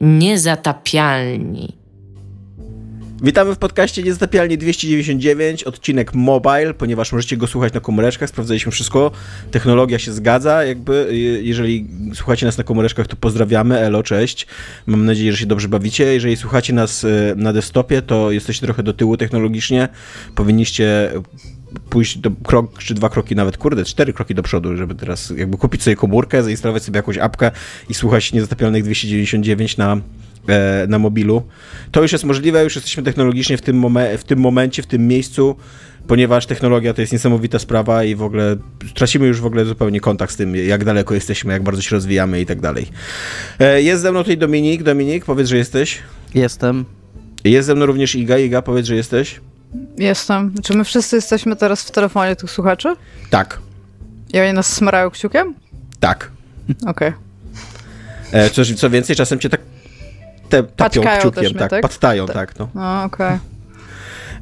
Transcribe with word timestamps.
Niezatapialni. 0.00 1.80
Witamy 3.22 3.54
w 3.54 3.58
podcaście 3.58 4.02
Niezatapialni 4.02 4.58
299, 4.58 5.64
odcinek 5.64 6.14
mobile, 6.14 6.74
ponieważ 6.74 7.12
możecie 7.12 7.36
go 7.36 7.46
słuchać 7.46 7.72
na 7.72 7.80
komóreczkach, 7.80 8.28
sprawdzaliśmy 8.28 8.72
wszystko, 8.72 9.10
technologia 9.50 9.98
się 9.98 10.12
zgadza, 10.12 10.64
jakby 10.64 11.08
jeżeli 11.42 11.88
słuchacie 12.14 12.46
nas 12.46 12.58
na 12.58 12.64
komóreczkach, 12.64 13.06
to 13.06 13.16
pozdrawiamy, 13.16 13.78
elo, 13.78 14.02
cześć, 14.02 14.46
mam 14.86 15.04
nadzieję, 15.04 15.32
że 15.32 15.38
się 15.38 15.46
dobrze 15.46 15.68
bawicie, 15.68 16.04
jeżeli 16.04 16.36
słuchacie 16.36 16.72
nas 16.72 17.04
e, 17.04 17.08
na 17.36 17.52
desktopie, 17.52 18.02
to 18.02 18.30
jesteście 18.30 18.66
trochę 18.66 18.82
do 18.82 18.92
tyłu 18.92 19.16
technologicznie, 19.16 19.88
powinniście 20.34 21.10
pójść 21.90 22.18
do 22.18 22.30
krok 22.30 22.78
czy 22.78 22.94
dwa 22.94 23.08
kroki, 23.08 23.36
nawet 23.36 23.56
kurde, 23.56 23.84
cztery 23.84 24.12
kroki 24.12 24.34
do 24.34 24.42
przodu, 24.42 24.76
żeby 24.76 24.94
teraz 24.94 25.32
jakby 25.36 25.56
kupić 25.56 25.82
sobie 25.82 25.96
komórkę, 25.96 26.42
zainstalować 26.42 26.82
sobie 26.82 26.96
jakąś 26.96 27.18
apkę 27.18 27.50
i 27.88 27.94
słuchać 27.94 28.32
Niezatapialnych 28.32 28.84
299 28.84 29.76
na 29.76 30.00
E, 30.48 30.86
na 30.88 30.98
mobilu. 30.98 31.42
To 31.90 32.02
już 32.02 32.12
jest 32.12 32.24
możliwe, 32.24 32.64
już 32.64 32.74
jesteśmy 32.74 33.02
technologicznie 33.02 33.56
w 33.56 33.62
tym, 33.62 33.80
momen- 33.80 34.18
w 34.18 34.24
tym 34.24 34.38
momencie, 34.38 34.82
w 34.82 34.86
tym 34.86 35.08
miejscu, 35.08 35.56
ponieważ 36.06 36.46
technologia 36.46 36.94
to 36.94 37.00
jest 37.00 37.12
niesamowita 37.12 37.58
sprawa 37.58 38.04
i 38.04 38.14
w 38.14 38.22
ogóle 38.22 38.56
tracimy 38.94 39.26
już 39.26 39.40
w 39.40 39.46
ogóle 39.46 39.64
zupełnie 39.64 40.00
kontakt 40.00 40.32
z 40.32 40.36
tym, 40.36 40.56
jak 40.56 40.84
daleko 40.84 41.14
jesteśmy, 41.14 41.52
jak 41.52 41.62
bardzo 41.62 41.82
się 41.82 41.96
rozwijamy 41.96 42.40
i 42.40 42.46
tak 42.46 42.60
dalej. 42.60 42.86
E, 43.58 43.82
jest 43.82 44.02
ze 44.02 44.10
mną 44.10 44.22
tutaj 44.22 44.38
Dominik. 44.38 44.82
Dominik, 44.82 45.24
powiedz, 45.24 45.48
że 45.48 45.56
jesteś. 45.56 45.98
Jestem. 46.34 46.84
Jest 47.44 47.66
ze 47.66 47.74
mną 47.74 47.86
również 47.86 48.14
Iga. 48.14 48.38
Iga, 48.38 48.62
powiedz, 48.62 48.86
że 48.86 48.96
jesteś. 48.96 49.40
Jestem. 49.98 50.54
Czy 50.62 50.76
my 50.76 50.84
wszyscy 50.84 51.16
jesteśmy 51.16 51.56
teraz 51.56 51.82
w 51.82 51.90
telefonie 51.90 52.36
tych 52.36 52.50
słuchaczy? 52.50 52.96
Tak. 53.30 53.58
I 54.32 54.40
oni 54.40 54.52
nas 54.52 54.72
smarają 54.72 55.10
kciukiem? 55.10 55.54
Tak. 56.00 56.30
Okej. 56.86 57.12
Okay. 58.30 58.50
Co, 58.50 58.62
co 58.76 58.90
więcej, 58.90 59.16
czasem 59.16 59.38
cię 59.38 59.48
tak 59.48 59.60
te, 60.48 60.62
tapią 60.62 61.02
kciukiem, 61.18 61.54
tak, 61.54 61.70
tak? 61.70 61.82
Pattają, 61.82 62.26
tak, 62.26 62.36
tak 62.36 62.58
no. 62.58 62.68
No, 62.74 63.04
okej. 63.04 63.26
Okay. 63.26 63.38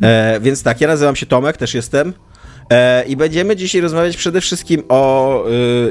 E, 0.09 0.41
więc 0.41 0.63
tak, 0.63 0.81
ja 0.81 0.89
nazywam 0.89 1.17
się 1.17 1.27
Tomek, 1.27 1.57
też 1.57 1.75
jestem. 1.75 2.13
E, 2.71 3.05
I 3.05 3.17
będziemy 3.17 3.57
dzisiaj 3.57 3.81
rozmawiać 3.81 4.17
przede 4.17 4.41
wszystkim 4.41 4.83
o 4.89 5.45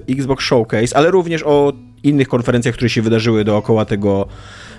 y, 0.07 0.13
Xbox 0.13 0.45
Showcase, 0.45 0.97
ale 0.97 1.11
również 1.11 1.43
o 1.43 1.73
innych 2.03 2.27
konferencjach, 2.27 2.75
które 2.75 2.89
się 2.89 3.01
wydarzyły 3.01 3.43
dookoła 3.43 3.85
tego, 3.85 4.27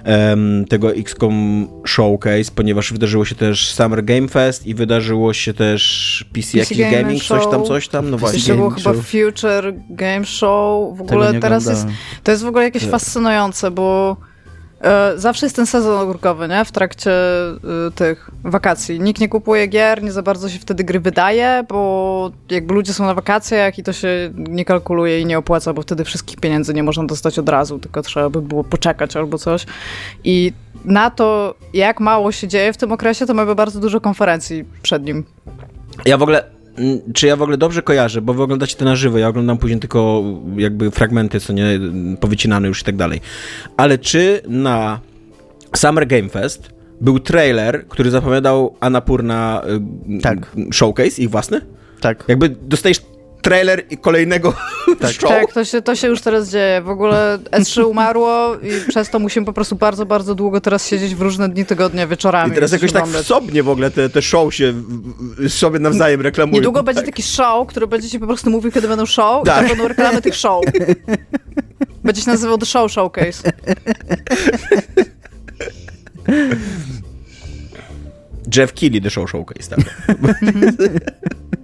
um, 0.07 0.65
tego 0.69 0.95
XCOM 0.95 1.69
Showcase, 1.87 2.51
ponieważ 2.55 2.93
wydarzyło 2.93 3.25
się 3.25 3.35
też 3.35 3.73
Summer 3.73 4.05
Game 4.05 4.29
Fest 4.29 4.67
i 4.67 4.75
wydarzyło 4.75 5.33
się 5.35 5.55
też 5.55 6.25
PC, 6.33 6.53
PC 6.53 6.59
jakiś 6.59 6.79
Gaming, 6.79 7.23
coś 7.23 7.47
tam, 7.51 7.65
coś 7.65 7.89
tam, 7.89 8.11
no 8.11 8.19
właśnie. 8.19 8.55
To 8.55 8.57
było 8.57 8.71
chyba 8.71 8.93
Future 8.93 9.75
Game 9.91 10.25
Show, 10.25 10.97
w 10.97 11.01
ogóle 11.01 11.41
teraz 11.41 11.67
jest, 11.67 11.87
to 12.23 12.31
jest 12.31 12.45
w 12.45 12.47
ogóle 12.47 12.65
jakieś 12.65 12.85
fascynujące, 12.85 13.71
bo 13.71 14.17
zawsze 15.17 15.47
jest 15.47 15.57
ten 15.57 15.67
sezon 15.67 16.01
ogórkowy, 16.01 16.49
nie? 16.49 16.65
W 16.65 16.73
trakcie 16.73 17.13
y, 17.89 17.91
tych 17.95 18.31
wakacji. 18.45 19.01
Nikt 19.01 19.21
nie 19.21 19.29
kupuje 19.29 19.67
gier, 19.67 20.03
nie 20.03 20.13
za 20.13 20.23
bardzo 20.23 20.49
się 20.49 20.59
wtedy 20.59 20.85
gry 20.85 21.01
wydaje, 21.01 21.65
bo 21.69 22.31
jakby 22.51 22.75
ludzie 22.75 22.93
są 22.93 23.07
na 23.07 23.15
wakacjach 23.15 23.79
i 23.79 23.83
to 23.83 23.93
się 23.93 24.09
nie 24.35 24.65
kalkuluje 24.65 25.21
i 25.21 25.27
nie 25.27 25.39
opłaca, 25.39 25.73
bo 25.73 25.83
wtedy 25.83 26.05
wszystkich 26.05 26.41
pieniędzy 26.41 26.75
nie 26.75 26.83
można 26.83 27.05
dostać 27.05 27.39
od 27.39 27.49
razu, 27.49 27.79
tylko 27.79 28.03
trzeba 28.03 28.31
by 28.31 28.43
było 28.43 28.65
poczekać 28.65 29.17
albo 29.17 29.39
coś. 29.39 29.67
I 30.25 30.53
na 30.85 31.11
to, 31.11 31.55
jak 31.73 32.01
mało 32.01 32.33
się 32.33 32.49
dzieje 32.49 32.73
w 32.73 32.77
tym 32.77 32.93
okresie, 32.93 33.27
to 33.27 33.35
mamy 33.35 33.55
bardzo 33.55 33.81
dużo 33.81 34.01
konferencji 34.01 34.65
przed 34.83 35.05
nim. 35.05 35.25
Ja 36.05 36.19
w 36.19 36.23
ogóle 36.23 36.58
czy 37.15 37.27
ja 37.27 37.37
w 37.37 37.43
ogóle 37.43 37.59
dobrze 37.59 37.83
kojarzę, 37.83 38.23
bo 38.23 38.35
wy 38.35 38.43
oglądacie 38.43 38.77
to 38.77 38.85
na 38.85 38.97
żywo, 38.97 39.19
ja 39.19 39.29
oglądam 39.29 39.59
później 39.59 39.81
tylko 39.81 40.23
jakby 40.57 40.91
fragmenty, 40.91 41.41
co 41.41 41.53
nie, 41.53 41.81
powycinane 42.21 42.69
już 42.69 42.83
i 42.83 42.85
tak 42.85 42.97
dalej. 42.97 43.21
Ale 43.77 43.99
czy 43.99 44.43
na 44.49 45.01
Summer 45.77 46.07
Game 46.07 46.29
Fest 46.29 46.71
był 47.01 47.19
trailer, 47.19 47.87
który 47.89 48.11
zapowiadał 48.11 48.77
Anapurna 48.81 49.63
tak. 50.23 50.57
showcase, 50.73 51.23
ich 51.23 51.31
własny? 51.31 51.61
Tak. 52.01 52.25
Jakby 52.29 52.49
dostajesz 52.49 53.03
trailer 53.43 53.83
kolejnego 54.01 54.55
tak. 55.01 55.13
show. 55.21 55.31
Tak, 55.31 55.53
to 55.53 55.65
się, 55.65 55.83
to 55.83 55.95
się 55.95 56.09
już 56.09 56.21
teraz 56.21 56.51
dzieje. 56.51 56.83
W 56.83 56.89
ogóle 56.89 57.39
S3 57.51 57.85
umarło 57.85 58.57
i 58.57 58.89
przez 58.89 59.11
to 59.11 59.19
musimy 59.19 59.47
po 59.47 59.53
prostu 59.53 59.77
bardzo, 59.77 60.07
bardzo 60.07 60.35
długo 60.35 60.61
teraz 60.61 60.89
siedzieć 60.89 61.15
w 61.15 61.21
różne 61.21 61.49
dni, 61.49 61.67
tygodnie, 61.67 62.07
wieczorami. 62.07 62.53
I 62.53 62.55
teraz 62.55 62.73
jakoś 62.73 62.93
tak 62.93 63.07
sobie 63.07 63.63
w 63.63 63.69
ogóle 63.69 63.91
te, 63.91 64.09
te 64.09 64.23
show 64.23 64.55
się 64.55 64.75
sobie 65.49 65.79
nawzajem 65.79 66.21
reklamują. 66.21 66.55
Niedługo 66.55 66.79
tak. 66.79 66.87
będzie 66.87 67.03
taki 67.03 67.23
show, 67.23 67.69
który 67.69 67.87
będzie 67.87 68.09
ci 68.09 68.19
po 68.19 68.27
prostu 68.27 68.51
mówił, 68.51 68.73
kiedy 68.73 68.89
będą 68.89 69.07
show 69.07 69.45
tak. 69.45 69.67
i 69.67 69.69
będą 69.69 69.89
reklamy 69.89 70.23
tych 70.23 70.35
show. 70.35 70.65
Będzie 72.05 72.23
się 72.23 72.31
nazywał 72.31 72.59
The 72.59 72.67
Show 72.67 72.93
Showcase. 72.93 73.53
Jeff 78.57 78.73
Keighley 78.73 79.03
The 79.03 79.11
Show 79.11 79.31
Showcase, 79.31 79.77
tak. 79.77 79.79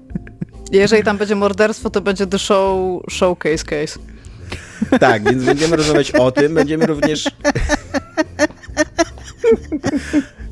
Jeżeli 0.73 1.03
tam 1.05 1.19
będzie 1.19 1.35
morderstwo, 1.35 1.91
to 1.91 2.01
będzie 2.01 2.27
The 2.27 2.39
Show 2.39 3.03
Showcase 3.11 3.65
Case. 3.65 3.99
Tak, 5.01 5.25
więc 5.25 5.45
będziemy 5.45 5.77
rozmawiać 5.77 6.11
o 6.11 6.33
tym. 6.33 6.55
Będziemy 6.55 6.87
również... 6.87 7.31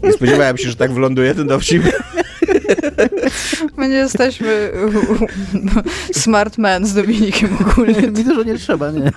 Nie 0.03 0.13
spodziewałem 0.13 0.59
się, 0.59 0.69
że 0.69 0.77
tak 0.77 0.93
wyląduje 0.93 1.35
ten 1.35 1.47
dowcip. 1.47 1.83
My 3.77 3.89
nie 3.89 3.95
jesteśmy 3.95 4.71
smart 6.13 6.59
man 6.59 6.87
z 6.87 6.95
Dominikiem 6.95 7.59
ogólnie. 7.61 8.11
Widzę, 8.17 8.35
że 8.35 8.45
nie 8.45 8.59
trzeba, 8.59 8.91
nie? 8.91 9.13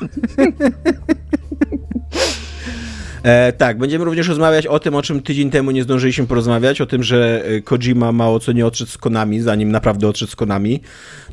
E, 3.26 3.54
tak, 3.54 3.78
będziemy 3.78 4.06
również 4.06 4.28
rozmawiać 4.28 4.68
o 4.68 4.80
tym, 4.80 4.96
o 4.96 5.02
czym 5.02 5.22
tydzień 5.22 5.50
temu 5.50 5.72
nie 5.72 5.84
zdążyliśmy 5.84 6.28
porozmawiać, 6.28 6.82
o 6.82 6.86
tym, 6.86 7.04
że 7.04 7.44
e, 7.46 7.62
Kojima 7.62 8.12
mało 8.12 8.40
co 8.40 8.52
nie 8.52 8.66
odszedł 8.66 8.92
z 8.92 8.98
Konami, 8.98 9.42
zanim 9.42 9.72
naprawdę 9.72 10.08
odszedł 10.08 10.32
z 10.32 10.36
Konami. 10.36 10.82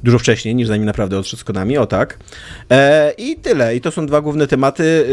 Dużo 0.03 0.19
wcześniej, 0.19 0.54
niż 0.54 0.69
zanim 0.69 0.84
naprawdę 0.84 1.19
odszedł 1.19 1.41
z 1.41 1.44
Konami, 1.44 1.78
o 1.78 1.86
tak. 1.86 2.19
E, 2.70 3.12
I 3.19 3.36
tyle. 3.36 3.76
I 3.76 3.80
to 3.80 3.91
są 3.91 4.06
dwa 4.06 4.20
główne 4.20 4.47
tematy. 4.47 5.06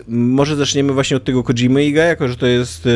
E, 0.00 0.04
może 0.08 0.56
zaczniemy 0.56 0.92
właśnie 0.92 1.16
od 1.16 1.24
tego 1.24 1.42
Kojimy 1.42 1.84
Iga, 1.84 2.04
jako 2.04 2.28
że 2.28 2.36
to 2.36 2.46
jest 2.46 2.86
e, 2.86 2.90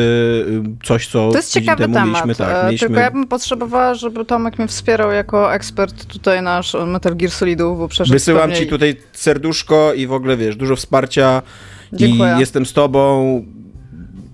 coś, 0.83 1.07
co 1.07 1.31
To 1.31 1.37
jest 1.37 1.53
tydzień 1.53 1.63
ciekawy 1.63 1.83
temu 1.83 1.93
temat. 1.93 2.09
mieliśmy, 2.09 2.45
tak, 2.45 2.65
mieliśmy... 2.65 2.87
Tylko 2.87 3.01
ja 3.01 3.11
bym 3.11 3.27
potrzebowała, 3.27 3.93
żeby 3.93 4.25
Tomek 4.25 4.59
mnie 4.59 4.67
wspierał 4.67 5.11
jako 5.11 5.53
ekspert 5.53 6.05
tutaj 6.05 6.41
nasz 6.41 6.75
Metal 6.87 7.15
Gear 7.15 7.31
Solidów, 7.31 7.77
bo 7.77 7.87
przecież 7.87 8.11
Wysyłam 8.11 8.49
pewnie... 8.49 8.65
ci 8.65 8.67
tutaj 8.67 8.95
serduszko 9.13 9.93
i 9.93 10.07
w 10.07 10.13
ogóle, 10.13 10.37
wiesz, 10.37 10.55
dużo 10.55 10.75
wsparcia. 10.75 11.41
Dziękuję. 11.93 12.33
I 12.37 12.39
jestem 12.39 12.65
z 12.65 12.73
tobą. 12.73 13.28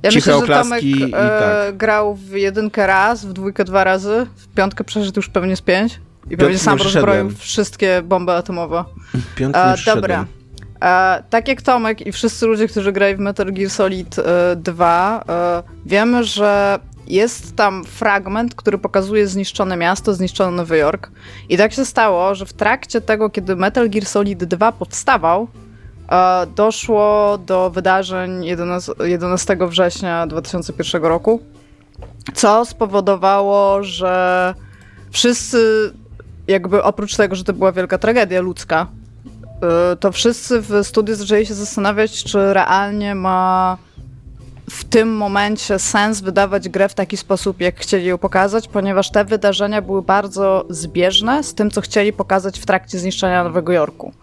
Ja 0.03 0.11
Ciche 0.11 0.31
myślę, 0.31 0.35
oklaski 0.35 0.93
że 0.93 0.99
Tomek 0.99 1.09
i 1.09 1.11
tak. 1.11 1.41
e, 1.43 1.73
grał 1.73 2.15
w 2.15 2.31
jedynkę 2.31 2.87
raz, 2.87 3.25
w 3.25 3.33
dwójkę 3.33 3.63
dwa 3.63 3.83
razy, 3.83 4.27
w 4.35 4.47
piątkę 4.47 4.83
przeszedł 4.83 5.19
już 5.19 5.29
pewnie 5.29 5.55
z 5.55 5.61
pięć. 5.61 5.93
I 5.93 6.27
Piątki 6.27 6.37
pewnie 6.37 6.57
sam 6.57 6.77
rozbroił 6.77 7.29
wszystkie 7.29 8.01
bomby 8.01 8.31
atomowe. 8.31 8.83
Piątki 9.35 9.61
nie 9.87 9.95
Dobra. 9.95 10.25
E, 10.81 11.23
tak 11.29 11.47
jak 11.47 11.61
Tomek 11.61 12.07
i 12.07 12.11
wszyscy 12.11 12.45
ludzie, 12.45 12.67
którzy 12.67 12.91
grają 12.91 13.17
w 13.17 13.19
Metal 13.19 13.53
Gear 13.53 13.69
Solid 13.69 14.19
e, 14.19 14.55
2, 14.55 15.23
e, 15.29 15.63
wiemy, 15.85 16.23
że 16.23 16.79
jest 17.07 17.55
tam 17.55 17.83
fragment, 17.83 18.55
który 18.55 18.77
pokazuje 18.77 19.27
zniszczone 19.27 19.77
miasto, 19.77 20.13
zniszczony 20.13 20.57
Nowy 20.57 20.77
Jork. 20.77 21.11
I 21.49 21.57
tak 21.57 21.73
się 21.73 21.85
stało, 21.85 22.35
że 22.35 22.45
w 22.45 22.53
trakcie 22.53 23.01
tego, 23.01 23.29
kiedy 23.29 23.55
Metal 23.55 23.89
Gear 23.89 24.05
Solid 24.05 24.43
2 24.43 24.71
powstawał, 24.71 25.47
E, 25.47 25.64
doszło 26.55 27.37
do 27.37 27.69
wydarzeń 27.69 28.45
11, 28.45 28.91
11 28.99 29.57
września 29.61 30.27
2001 30.27 31.03
roku, 31.03 31.39
co 32.33 32.65
spowodowało, 32.65 33.83
że 33.83 34.53
wszyscy, 35.11 35.91
jakby 36.47 36.83
oprócz 36.83 37.15
tego, 37.15 37.35
że 37.35 37.43
to 37.43 37.53
była 37.53 37.71
wielka 37.71 37.97
tragedia 37.97 38.41
ludzka, 38.41 38.87
e, 39.91 39.95
to 39.95 40.11
wszyscy 40.11 40.61
w 40.61 40.83
studiu 40.83 41.15
zaczęli 41.15 41.45
się 41.45 41.53
zastanawiać, 41.53 42.23
czy 42.23 42.53
realnie 42.53 43.15
ma 43.15 43.77
w 44.69 44.83
tym 44.83 45.17
momencie 45.17 45.79
sens 45.79 46.21
wydawać 46.21 46.69
grę 46.69 46.89
w 46.89 46.93
taki 46.93 47.17
sposób, 47.17 47.61
jak 47.61 47.79
chcieli 47.79 48.05
ją 48.05 48.17
pokazać, 48.17 48.67
ponieważ 48.67 49.11
te 49.11 49.25
wydarzenia 49.25 49.81
były 49.81 50.01
bardzo 50.01 50.65
zbieżne 50.69 51.43
z 51.43 51.53
tym, 51.53 51.71
co 51.71 51.81
chcieli 51.81 52.13
pokazać 52.13 52.59
w 52.59 52.65
trakcie 52.65 52.99
zniszczenia 52.99 53.43
Nowego 53.43 53.73
Jorku. 53.73 54.13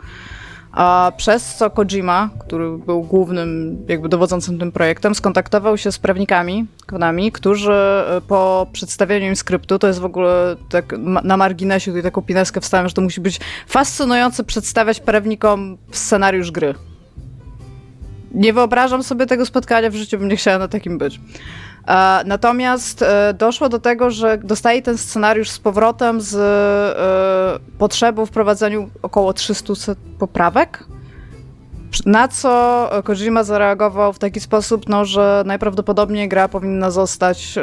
A 0.72 1.12
przez 1.16 1.54
co 1.54 1.70
Kojima, 1.70 2.30
który 2.38 2.78
był 2.78 3.02
głównym, 3.02 3.78
jakby 3.88 4.08
dowodzącym 4.08 4.58
tym 4.58 4.72
projektem, 4.72 5.14
skontaktował 5.14 5.78
się 5.78 5.92
z 5.92 5.98
prawnikami, 5.98 6.66
konami, 6.86 7.32
którzy 7.32 7.72
e, 7.72 8.20
po 8.28 8.66
przedstawieniu 8.72 9.26
im 9.26 9.36
skryptu, 9.36 9.78
to 9.78 9.86
jest 9.86 10.00
w 10.00 10.04
ogóle 10.04 10.56
tak 10.68 10.94
na 11.24 11.36
marginesie 11.36 11.90
tutaj 11.90 12.02
taką 12.02 12.22
pineskę 12.22 12.60
wstawiam, 12.60 12.88
że 12.88 12.94
to 12.94 13.02
musi 13.02 13.20
być 13.20 13.40
fascynujące 13.66 14.44
przedstawiać 14.44 15.00
prawnikom 15.00 15.78
scenariusz 15.90 16.50
gry. 16.50 16.74
Nie 18.34 18.52
wyobrażam 18.52 19.02
sobie 19.02 19.26
tego 19.26 19.46
spotkania, 19.46 19.90
w 19.90 19.94
życiu 19.94 20.18
bym 20.18 20.28
nie 20.28 20.36
chciała 20.36 20.58
na 20.58 20.68
takim 20.68 20.98
być. 20.98 21.20
E, 21.86 22.22
natomiast 22.26 23.02
e, 23.02 23.34
doszło 23.34 23.68
do 23.68 23.78
tego, 23.78 24.10
że 24.10 24.38
dostaje 24.38 24.82
ten 24.82 24.98
scenariusz 24.98 25.50
z 25.50 25.58
powrotem 25.58 26.20
z 26.20 26.34
e, 26.34 27.78
potrzebą 27.78 28.26
wprowadzeniu 28.26 28.90
około 29.02 29.32
300 29.32 29.72
poprawek. 30.18 30.84
Na 32.06 32.28
co 32.28 32.90
Kojima 33.04 33.44
zareagował 33.44 34.12
w 34.12 34.18
taki 34.18 34.40
sposób, 34.40 34.88
no, 34.88 35.04
że 35.04 35.42
najprawdopodobniej 35.46 36.28
gra 36.28 36.48
powinna 36.48 36.90
zostać 36.90 37.54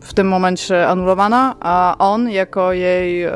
w 0.00 0.14
tym 0.14 0.28
momencie 0.28 0.88
anulowana, 0.88 1.56
a 1.60 1.96
on 1.98 2.30
jako 2.30 2.72
jej 2.72 3.26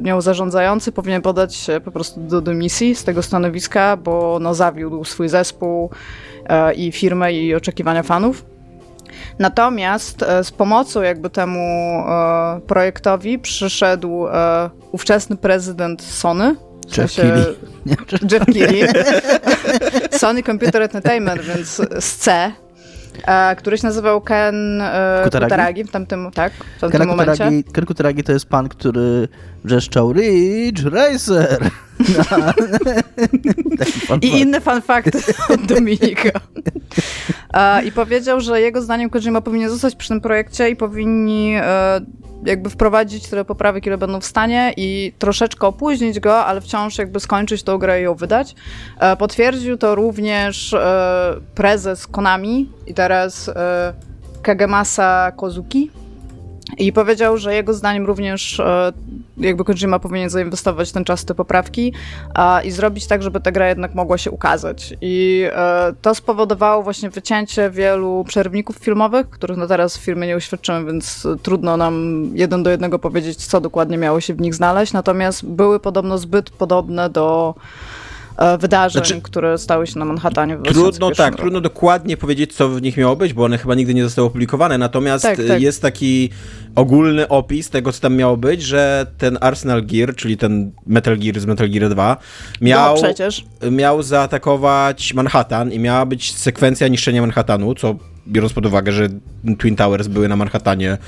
nią 0.00 0.20
zarządzający 0.20 0.92
powinien 0.92 1.22
podać 1.22 1.54
się 1.54 1.80
po 1.84 1.90
prostu 1.90 2.20
do 2.20 2.40
dymisji 2.40 2.94
z 2.94 3.04
tego 3.04 3.22
stanowiska, 3.22 3.96
bo 3.96 4.38
no, 4.40 4.54
zawiódł 4.54 5.04
swój 5.04 5.28
zespół 5.28 5.90
i 6.76 6.92
firmę 6.92 7.32
i 7.32 7.54
oczekiwania 7.54 8.02
fanów. 8.02 8.49
Natomiast 9.38 10.22
e, 10.22 10.44
z 10.44 10.50
pomocą 10.50 11.02
jakby 11.02 11.30
temu 11.30 11.60
e, 12.08 12.60
projektowi 12.66 13.38
przyszedł 13.38 14.28
e, 14.28 14.70
ówczesny 14.92 15.36
prezydent 15.36 16.02
Sony. 16.02 16.56
w 16.88 16.96
Jeff 16.98 17.12
sensie- 17.12 17.22
Keighley. 17.22 17.56
Jeff 18.32 18.44
Keighley. 18.46 18.88
Sony 20.18 20.42
Computer 20.42 20.82
Entertainment, 20.82 21.42
więc 21.42 21.68
z 22.00 22.16
C. 22.16 22.52
e, 23.26 23.56
Który 23.56 23.78
się 23.78 23.86
nazywał 23.86 24.20
Ken 24.20 24.80
e, 24.82 25.20
Kutaragi? 25.24 25.50
Kutaragi 25.50 25.84
w 25.84 25.90
tamtym, 25.90 26.30
tak, 26.34 26.52
w 26.76 26.80
tamtym 26.80 26.98
Ken 27.00 27.08
momencie. 27.08 27.32
Kutaragi, 27.32 27.64
Ken 27.64 27.86
Kutaragi 27.86 28.22
to 28.22 28.32
jest 28.32 28.48
pan, 28.48 28.68
który 28.68 29.28
wrzeszczał 29.64 30.12
Ridge 30.12 30.84
Racer. 30.84 31.70
Pan 34.08 34.20
I 34.20 34.40
inny 34.40 34.60
fun 34.60 34.82
fact 34.82 35.32
od 35.50 35.66
Dominika. 35.66 36.40
I 37.84 37.92
powiedział, 37.92 38.40
że 38.40 38.60
jego 38.60 38.82
zdaniem 38.82 39.10
Kojima 39.10 39.40
powinien 39.40 39.70
zostać 39.70 39.94
przy 39.94 40.08
tym 40.08 40.20
projekcie 40.20 40.70
i 40.70 40.76
powinni 40.76 41.54
e, 41.56 42.00
jakby 42.44 42.70
wprowadzić 42.70 43.28
tyle 43.28 43.44
poprawek, 43.44 43.86
ile 43.86 43.98
będą 43.98 44.20
w 44.20 44.24
stanie 44.24 44.74
i 44.76 45.12
troszeczkę 45.18 45.66
opóźnić 45.66 46.20
go, 46.20 46.44
ale 46.44 46.60
wciąż 46.60 46.98
jakby 46.98 47.20
skończyć 47.20 47.62
tą 47.62 47.78
grę 47.78 48.00
i 48.00 48.04
ją 48.04 48.14
wydać. 48.14 48.54
E, 48.98 49.16
Potwierdził 49.16 49.76
to 49.76 49.94
również 49.94 50.72
e, 50.72 51.34
prezes 51.54 52.06
Konami 52.06 52.72
i 52.86 52.94
teraz 52.94 53.50
Kagemasa 54.42 55.32
Kozuki. 55.36 55.90
I 56.78 56.92
powiedział, 56.92 57.36
że 57.36 57.54
jego 57.54 57.74
zdaniem 57.74 58.06
również 58.06 58.60
e, 58.60 58.92
jakby 59.36 59.64
Kojima 59.64 59.98
powinien 59.98 60.30
zainwestować 60.30 60.92
ten 60.92 61.04
czas 61.04 61.22
w 61.22 61.24
te 61.24 61.34
poprawki 61.34 61.92
a, 62.34 62.60
i 62.64 62.70
zrobić 62.70 63.06
tak, 63.06 63.22
żeby 63.22 63.40
ta 63.40 63.52
gra 63.52 63.68
jednak 63.68 63.94
mogła 63.94 64.18
się 64.18 64.30
ukazać. 64.30 64.94
I 65.00 65.44
e, 65.52 65.92
to 66.02 66.14
spowodowało 66.14 66.82
właśnie 66.82 67.10
wycięcie 67.10 67.70
wielu 67.70 68.24
przerwników 68.28 68.76
filmowych, 68.76 69.30
których 69.30 69.56
no 69.56 69.66
teraz 69.66 69.98
w 69.98 70.00
firmie 70.00 70.26
nie 70.26 70.36
uświadczymy, 70.36 70.84
więc 70.84 71.26
trudno 71.42 71.76
nam 71.76 72.24
jeden 72.34 72.62
do 72.62 72.70
jednego 72.70 72.98
powiedzieć, 72.98 73.46
co 73.46 73.60
dokładnie 73.60 73.98
miało 73.98 74.20
się 74.20 74.34
w 74.34 74.40
nich 74.40 74.54
znaleźć. 74.54 74.92
Natomiast 74.92 75.46
były 75.46 75.80
podobno 75.80 76.18
zbyt 76.18 76.50
podobne 76.50 77.10
do 77.10 77.54
wydarzeń, 78.58 79.04
Znaczy- 79.04 79.22
które 79.22 79.58
stały 79.58 79.86
się 79.86 79.98
na 79.98 80.04
Manhattanie 80.04 80.56
w 80.56 80.62
Trudno, 80.62 80.82
2001 80.82 81.16
tak, 81.16 81.32
roku. 81.32 81.42
trudno 81.42 81.60
dokładnie 81.60 82.16
powiedzieć, 82.16 82.54
co 82.54 82.68
w 82.68 82.82
nich 82.82 82.96
miało 82.96 83.16
być, 83.16 83.32
bo 83.32 83.44
one 83.44 83.58
chyba 83.58 83.74
nigdy 83.74 83.94
nie 83.94 84.04
zostały 84.04 84.28
opublikowane. 84.28 84.78
Natomiast 84.78 85.24
Tak, 85.24 85.38
tak. 85.48 85.62
jest 85.62 85.82
taki 85.82 86.30
ogólny 86.74 87.28
opis 87.28 87.70
tego, 87.70 87.92
co 87.92 88.00
tam 88.00 88.16
miało 88.16 88.36
być, 88.36 88.62
że 88.62 89.06
ten 89.18 89.38
Arsenal 89.40 89.82
Gear, 89.86 90.14
czyli 90.14 90.36
ten 90.36 90.72
Metal 90.86 91.18
Gear 91.18 91.40
z 91.40 91.46
Metal 91.46 91.70
Gear 91.70 91.90
2, 91.90 92.16
miał, 92.60 92.96
No 93.62 93.70
miał 93.70 94.02
zaatakować 94.02 95.14
Manhattan 95.14 95.72
i 95.72 95.78
miała 95.78 96.06
być 96.06 96.34
sekwencja 96.36 96.88
niszczenia 96.88 97.20
Manhattanu, 97.20 97.74
co 97.74 97.96
biorąc 98.28 98.52
pod 98.52 98.66
uwagę, 98.66 98.92
że 98.92 99.08
Twin 99.58 99.76
Towers 99.76 100.08
były 100.08 100.28
na 100.28 100.36
Manhattanie, 100.36 100.98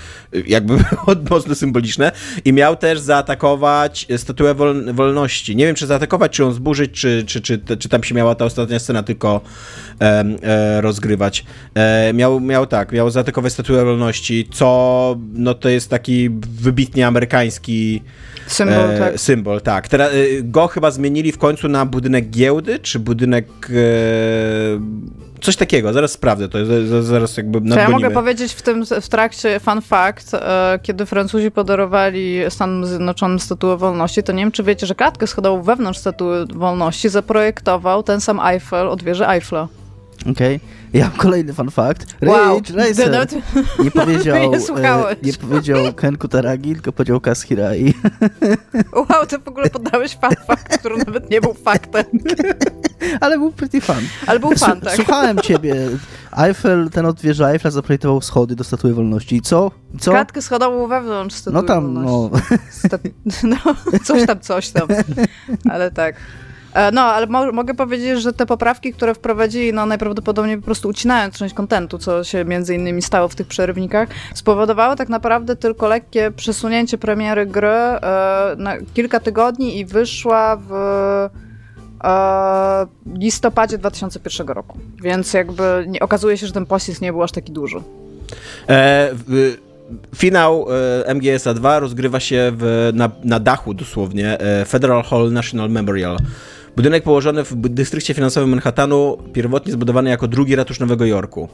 jakby 0.47 0.75
mocno 1.31 1.55
symboliczne. 1.55 2.13
I 2.45 2.53
miał 2.53 2.77
też 2.77 3.01
zaatakować 3.01 4.07
statuę 4.17 4.55
wol 4.55 4.95
wolności. 4.95 5.57
Nie 5.57 5.67
wiem, 5.67 5.75
czy 5.75 5.87
zaatakować, 5.87 6.33
czy 6.33 6.43
ją 6.43 6.53
zburzyć, 6.53 6.91
czy, 6.91 7.25
czy, 7.27 7.41
czy, 7.41 7.59
czy 7.79 7.89
tam 7.89 8.05
się 8.05 8.15
miała 8.15 8.35
ta 8.35 8.45
ostatnia 8.45 8.79
scena 8.79 9.03
tylko 9.03 9.41
em, 9.99 10.37
e, 10.43 10.81
rozgrywać. 10.81 11.45
E, 11.75 12.13
miał, 12.13 12.41
miał 12.41 12.67
tak, 12.67 12.93
miał 12.93 13.11
zaatakować 13.11 13.53
statuę 13.53 13.85
wolności, 13.85 14.49
co 14.53 15.17
no 15.33 15.55
to 15.55 15.69
jest 15.69 15.91
taki 15.91 16.31
wybitnie 16.61 17.07
amerykański 17.07 18.03
Symbol, 18.47 18.91
e, 18.91 18.99
tak. 18.99 19.21
symbol, 19.21 19.61
tak. 19.61 19.89
Teraz 19.89 20.13
e, 20.13 20.43
go 20.43 20.69
chyba 20.69 20.91
zmienili 20.91 21.33
w 21.33 21.39
końcu 21.39 21.69
na 21.69 21.87
budynek 21.87 22.31
giełdy, 22.31 22.79
czy 22.79 22.99
budynek. 22.99 23.47
Coś 25.43 25.57
takiego, 25.57 25.93
zaraz 25.93 26.13
sprawdzę 26.13 26.49
to, 26.49 26.59
zaraz 27.03 27.37
jakby 27.37 27.59
To 27.61 27.65
ja 27.67 27.71
nadgonimy. 27.71 28.01
mogę 28.03 28.15
powiedzieć 28.15 28.53
w 28.53 28.63
tym 28.63 28.85
w 29.01 29.09
trakcie 29.09 29.61
fun 29.61 29.81
fact, 29.83 30.35
e, 30.35 30.79
kiedy 30.83 31.07
Francuzi 31.07 31.51
podarowali 31.51 32.39
Stanom 32.49 32.87
Zjednoczonym 32.87 33.41
Statuę 33.41 33.77
Wolności, 33.77 34.23
to 34.23 34.33
nie 34.33 34.43
wiem, 34.43 34.53
czy 34.53 34.63
wiecie, 34.63 34.87
że 34.87 34.95
klatkę 34.95 35.27
schodową 35.27 35.63
wewnątrz 35.63 35.99
Statuły 35.99 36.47
Wolności 36.47 37.09
zaprojektował 37.09 38.03
ten 38.03 38.21
sam 38.21 38.41
Eiffel 38.41 38.89
od 38.89 39.03
wieży 39.03 39.29
Eiffla. 39.29 39.69
Okej. 40.31 40.61
Ja 40.93 41.05
mam 41.09 41.17
kolejny 41.17 41.53
fun 41.53 41.71
fact. 41.71 42.07
Wow. 42.23 42.57
Ridge 42.57 42.71
Racer. 42.77 43.27
Nie 43.85 43.91
powiedział, 43.91 44.37
e, 45.09 45.17
nie 45.23 45.33
powiedział 45.33 45.93
Ken 45.93 46.19
Kutaragi, 46.19 46.75
tylko 46.75 46.93
powiedział 46.93 47.21
Kaz 47.21 47.43
Hirai. 47.43 47.95
Wow, 48.95 49.27
ty 49.29 49.39
w 49.39 49.49
ogóle 49.49 49.71
podałeś 49.71 50.13
fun 50.13 50.37
fact, 50.47 50.79
który 50.79 50.97
nawet 50.97 51.31
nie 51.31 51.41
był 51.41 51.55
faktem. 51.55 52.05
Ale 53.21 53.39
był 53.39 53.53
pretty 53.53 53.81
fun. 53.81 53.97
Ale 54.27 54.41
był 54.41 54.55
fan, 54.55 54.81
tak. 54.81 54.95
Słuchałem 54.97 55.39
ciebie. 55.39 55.75
Eiffel, 56.39 56.91
ten 56.91 57.07
od 57.07 57.21
wieży 57.21 57.47
Eiffla 57.47 57.71
zaprojektował 57.71 58.21
schody 58.21 58.57
do 58.57 58.65
Statuły 58.65 58.95
Wolności. 58.95 59.37
I 59.37 59.41
co? 59.41 59.71
I 59.95 59.99
co? 59.99 60.11
Klatkę 60.11 60.43
schodową 60.43 60.87
wewnątrz 60.87 61.37
Statuły 61.37 61.63
No 61.63 61.69
tam, 61.69 61.95
no. 61.95 62.01
Wolności. 62.01 62.55
Sta- 62.71 62.99
no, 63.49 63.57
coś 64.05 64.27
tam, 64.27 64.41
coś 64.41 64.69
tam. 64.71 64.89
Ale 65.71 65.91
tak. 65.91 66.17
E, 66.75 66.93
No, 66.93 67.01
ale 67.01 67.27
mo- 67.27 67.53
mogę 67.53 67.75
powiedzieć, 67.75 68.23
że 68.23 68.33
te 68.33 68.47
poprawki, 68.47 68.93
które 68.93 69.15
wprowadzili, 69.15 69.73
no 69.73 69.87
najprawdopodobniej 69.87 70.57
po 70.59 70.65
prostu 70.65 70.89
ucinając 70.89 71.35
część 71.39 71.55
kontentu, 71.55 71.99
co 71.99 72.25
się 72.25 72.45
między 72.45 72.75
innymi 72.75 73.03
stało 73.03 73.29
w 73.29 73.35
tych 73.35 73.47
przerywnikach, 73.47 74.09
spowodowało 74.35 74.97
tak 74.97 75.09
naprawdę 75.09 75.57
tylko 75.57 75.89
lekkie 75.89 76.31
przesunięcie 76.31 76.99
premiery 76.99 77.47
gry 77.47 77.69
e, 77.69 78.55
na 78.59 78.75
kilka 78.95 79.21
tygodni 79.21 79.79
i 79.79 79.85
wyszła 79.85 80.57
w 80.69 80.71
listopadzie 83.15 83.79
2001 83.79 84.49
roku. 84.49 84.79
Więc 85.03 85.33
jakby 85.33 85.85
nie, 85.89 86.01
okazuje 86.01 86.39
się, 86.39 86.47
że 86.47 86.53
ten 86.53 86.67
pościg 86.67 87.01
nie 87.01 87.13
był 87.13 87.23
aż 87.23 87.33
taki 87.33 87.53
duży. 87.53 87.77
E, 87.77 89.11
w, 89.13 89.57
finał 90.17 90.67
e, 91.07 91.15
MGS-a 91.15 91.55
2 91.55 91.79
rozgrywa 91.79 92.21
się 92.21 92.53
w, 92.57 92.91
na, 92.95 93.11
na 93.25 93.41
dachu 93.41 93.75
dosłownie 93.75 94.41
e, 94.41 94.65
Federal 94.65 95.03
Hall 95.03 95.33
National 95.33 95.71
Memorial. 95.71 96.17
Budynek 96.77 97.05
położony 97.05 97.45
w 97.45 97.69
dystrykcie 97.69 98.15
finansowym 98.15 98.51
Manhattanu, 98.51 99.19
pierwotnie 99.33 99.73
zbudowany 99.73 100.11
jako 100.11 100.29
drugi 100.29 100.57
ratusz 100.57 100.81
Nowego 100.81 101.05
Jorku. 101.05 101.49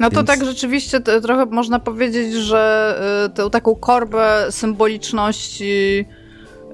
No 0.00 0.10
to 0.10 0.16
Więc- 0.16 0.26
tak 0.26 0.44
rzeczywiście 0.44 1.00
t- 1.00 1.20
trochę 1.20 1.46
można 1.46 1.78
powiedzieć, 1.78 2.34
że 2.34 2.94
y, 3.26 3.30
tę 3.30 3.50
taką 3.50 3.74
korbę 3.74 4.46
symboliczności 4.50 6.04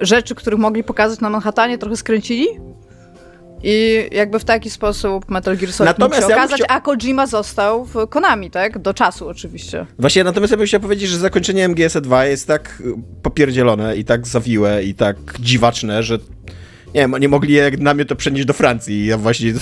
rzeczy, 0.01 0.35
których 0.35 0.59
mogli 0.59 0.83
pokazać 0.83 1.19
na 1.19 1.29
Manhattanie, 1.29 1.77
trochę 1.77 1.97
skręcili. 1.97 2.47
I 3.63 4.07
jakby 4.11 4.39
w 4.39 4.43
taki 4.43 4.69
sposób 4.69 5.29
Metal 5.31 5.57
Gear 5.57 5.73
Solid 5.73 5.99
mógł 5.99 6.01
Natomiast 6.01 6.27
się 6.27 6.33
ja 6.33 6.37
okazać, 6.37 6.61
chciał- 6.61 6.77
a 6.77 6.81
Kojima 6.81 7.27
został 7.27 7.85
w 7.85 8.07
Konami, 8.09 8.51
tak? 8.51 8.77
Do 8.77 8.93
czasu 8.93 9.27
oczywiście. 9.27 9.85
Właśnie, 9.99 10.23
natomiast 10.23 10.51
ja 10.51 10.57
bym 10.57 10.65
chciał 10.67 10.79
powiedzieć, 10.79 11.09
że 11.09 11.17
zakończenie 11.17 11.65
MGS-a 11.69 12.01
2 12.01 12.25
jest 12.25 12.47
tak 12.47 12.83
popierdzielone 13.23 13.95
i 13.97 14.05
tak 14.05 14.27
zawiłe 14.27 14.83
i 14.83 14.95
tak 14.95 15.17
dziwaczne, 15.39 16.03
że 16.03 16.19
nie 16.95 17.01
wiem, 17.01 17.15
nie 17.19 17.29
mogli 17.29 17.53
jak 17.53 17.79
na 17.79 17.93
mnie 17.93 18.05
to 18.05 18.15
przenieść 18.15 18.45
do 18.45 18.53
Francji 18.53 18.95
i 18.95 19.05
ja 19.05 19.17
właśnie 19.17 19.53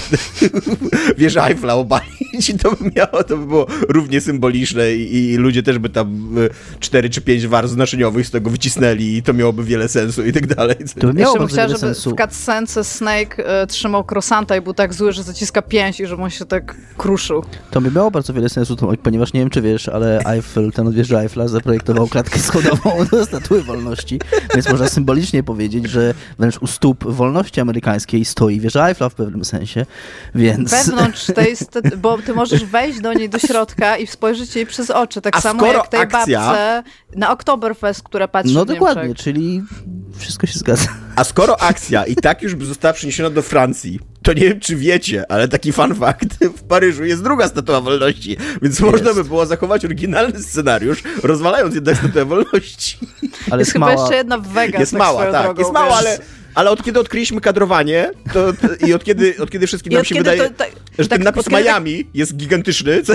wieżę 1.17 1.43
Eiffla 1.43 1.75
obalić 1.75 2.49
i 2.49 2.57
to 2.57 2.71
by 2.71 2.91
miało, 2.95 3.23
to 3.23 3.37
by 3.37 3.45
było 3.45 3.67
równie 3.89 4.21
symboliczne 4.21 4.93
i, 4.93 5.33
i 5.33 5.37
ludzie 5.37 5.63
też 5.63 5.79
by 5.79 5.89
tam 5.89 6.37
y, 6.37 6.49
cztery 6.79 7.09
czy 7.09 7.21
pięć 7.21 7.47
warstw 7.47 7.73
znaczeniowych 7.73 8.27
z 8.27 8.31
tego 8.31 8.49
wycisnęli 8.49 9.15
i 9.15 9.23
to 9.23 9.33
miałoby 9.33 9.63
wiele 9.63 9.89
sensu 9.89 10.25
i 10.25 10.33
tak 10.33 10.47
dalej. 10.47 10.75
To 10.99 11.13
miało 11.13 11.19
Jeszcze 11.19 11.39
bym 11.39 11.47
chciała, 11.47 11.67
żeby 11.67 11.79
sensu. 11.79 12.11
w 12.11 12.15
cutscence 12.21 12.83
Snake 12.83 13.63
y, 13.63 13.67
trzymał 13.67 14.03
krosanta 14.03 14.57
i 14.57 14.61
był 14.61 14.73
tak 14.73 14.93
zły, 14.93 15.11
że 15.13 15.23
zaciska 15.23 15.61
pięść 15.61 15.99
i 15.99 16.05
żeby 16.05 16.23
on 16.23 16.29
się 16.29 16.45
tak 16.45 16.75
kruszył. 16.97 17.43
To 17.71 17.81
by 17.81 17.91
miało 17.91 18.11
bardzo 18.11 18.33
wiele 18.33 18.49
sensu, 18.49 18.75
ponieważ 19.03 19.33
nie 19.33 19.39
wiem, 19.39 19.49
czy 19.49 19.61
wiesz, 19.61 19.89
ale 19.89 20.19
Eiffel, 20.19 20.71
ten 20.71 20.87
od 20.87 20.95
wieży 20.95 21.17
Eiffla, 21.17 21.47
zaprojektował 21.47 22.07
klatkę 22.07 22.39
schodową 22.39 22.91
do 23.11 23.25
Statuły 23.25 23.63
Wolności, 23.63 24.19
więc 24.53 24.69
można 24.69 24.89
symbolicznie 24.89 25.43
powiedzieć, 25.43 25.89
że 25.89 26.13
wręcz 26.39 26.57
u 26.57 26.67
stóp 26.67 27.16
wolności 27.17 27.61
amerykańskiej 27.61 28.25
stoi 28.25 28.59
wieża 28.59 28.87
Eiffla 28.87 29.09
w 29.09 29.15
pewnym 29.15 29.45
sensie, 29.45 29.85
więc... 30.35 30.71
Wewnątrz 30.71 31.25
tej, 31.25 31.55
bo 32.01 32.17
ty 32.17 32.33
możesz 32.33 32.65
wejść 32.65 32.99
do 33.01 33.13
niej 33.13 33.29
do 33.29 33.39
środka 33.39 33.97
i 33.97 34.07
spojrzeć 34.07 34.55
jej 34.55 34.65
przez 34.65 34.89
oczy, 34.91 35.21
tak 35.21 35.35
A 35.37 35.41
samo 35.41 35.65
jak 35.67 35.87
tej 35.87 35.99
akcja- 35.99 36.39
babce 36.39 36.83
na 37.15 37.31
Oktoberfest, 37.31 38.03
która 38.03 38.27
patrzy 38.27 38.53
No 38.53 38.65
dokładnie, 38.65 39.03
Niemczech. 39.03 39.23
czyli 39.23 39.63
wszystko 40.17 40.47
się 40.47 40.59
zgadza. 40.59 40.87
A 41.15 41.23
skoro 41.23 41.61
akcja 41.61 42.05
i 42.05 42.15
tak 42.15 42.41
już 42.41 42.65
została 42.65 42.93
przeniesiona 42.93 43.29
do 43.29 43.41
Francji, 43.41 43.99
to 44.23 44.33
nie 44.33 44.41
wiem, 44.41 44.59
czy 44.59 44.75
wiecie, 44.75 45.31
ale 45.31 45.47
taki 45.47 45.71
fun 45.73 45.95
fact, 45.95 46.45
w 46.57 46.63
Paryżu 46.63 47.03
jest 47.05 47.23
druga 47.23 47.47
Statua 47.47 47.81
Wolności, 47.81 48.37
więc 48.61 48.79
można 48.79 49.13
by 49.13 49.23
było 49.23 49.45
zachować 49.45 49.85
oryginalny 49.85 50.43
scenariusz, 50.43 51.03
rozwalając 51.23 51.75
jednak 51.75 51.97
Statuę 51.97 52.25
Wolności. 52.25 52.97
Ale 53.51 53.61
Jest 53.61 53.73
chyba 53.73 53.85
mała... 53.85 54.01
jeszcze 54.01 54.15
jedna 54.15 54.37
w 54.37 54.47
Vegas, 54.47 54.79
Jest 54.79 54.91
tak 54.91 54.99
mała, 54.99 55.31
tak, 55.31 55.43
drogą, 55.45 55.61
jest 55.61 55.73
mała, 55.73 55.95
ale, 55.95 56.19
ale 56.57 56.69
od 56.69 56.83
kiedy 56.83 56.99
odkryliśmy 56.99 57.41
kadrowanie 57.41 58.11
to, 58.33 58.39
i 58.87 58.93
od 58.93 59.03
kiedy, 59.03 59.35
od 59.39 59.51
kiedy 59.51 59.67
wszystkim 59.67 59.91
I 59.91 59.95
nam 59.95 60.01
od 60.01 60.07
się 60.07 60.15
kiedy 60.15 60.31
wydaje, 60.31 60.49
to- 60.49 60.55
tak- 60.55 60.71
że 60.99 61.07
tak, 61.07 61.17
ten 61.17 61.23
napis 61.25 61.39
od 61.39 61.49
kiedy- 61.49 61.63
Miami 61.63 62.07
jest 62.13 62.35
gigantyczny, 62.35 63.03
co, 63.03 63.13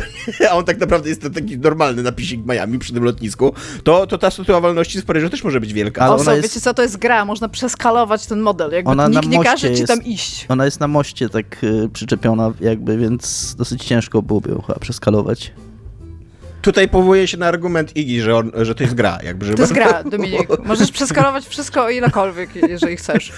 a 0.51 0.55
on 0.55 0.65
tak 0.65 0.81
naprawdę 0.81 1.09
jest 1.09 1.23
taki 1.35 1.59
normalny 1.59 2.03
napisik 2.03 2.41
Miami 2.47 2.79
przy 2.79 2.93
tym 2.93 3.05
lotnisku, 3.05 3.55
to, 3.85 4.07
to 4.07 4.19
ta 4.19 4.31
statua 4.31 4.61
wolności 4.61 4.99
z 5.01 5.03
Paryża 5.05 5.29
też 5.29 5.45
może 5.45 5.61
być 5.61 5.73
wielka. 5.73 6.03
Ale 6.03 6.13
Ale 6.13 6.23
ona 6.23 6.33
jest- 6.35 6.49
wiecie 6.49 6.61
co, 6.61 6.75
to 6.75 6.83
jest 6.83 6.97
gra, 6.97 7.25
można 7.25 7.49
przeskalować 7.49 8.27
ten 8.27 8.41
model, 8.41 8.71
jakby 8.73 8.91
Ona 8.91 9.09
na 9.09 9.21
nikt 9.21 9.33
nie 9.33 9.45
każe 9.45 9.67
ci 9.75 9.81
jest- 9.81 9.87
tam 9.87 10.03
iść. 10.05 10.47
Ona 10.49 10.65
jest 10.65 10.81
na 10.81 10.89
moście 10.89 11.29
tak 11.29 11.65
y, 11.65 11.89
przyczepiona 11.93 12.53
jakby, 12.61 12.99
więc 12.99 13.55
dosyć 13.59 13.85
ciężko 13.85 14.23
byłoby 14.23 14.51
ją 14.51 14.63
chyba 14.63 14.79
przeskalować. 14.79 15.53
Tutaj 16.63 16.89
powołuje 16.89 17.29
się 17.29 17.37
na 17.37 17.47
argument 17.47 17.97
Iggy, 17.97 18.23
że, 18.23 18.37
on, 18.37 18.53
że 18.63 18.75
to 18.75 18.83
jest 18.83 18.95
gra. 18.95 19.19
Jakby, 19.25 19.47
żeby... 19.47 19.57
To 19.57 19.63
jest 19.63 19.73
gra, 19.73 20.05
Dominik. 20.05 20.49
Możesz 20.65 20.93
przeskalować 20.93 21.47
wszystko 21.47 21.85
o 21.85 21.91
ilekolwiek, 21.91 22.57
jeżeli 22.57 22.97
chcesz. 22.97 23.33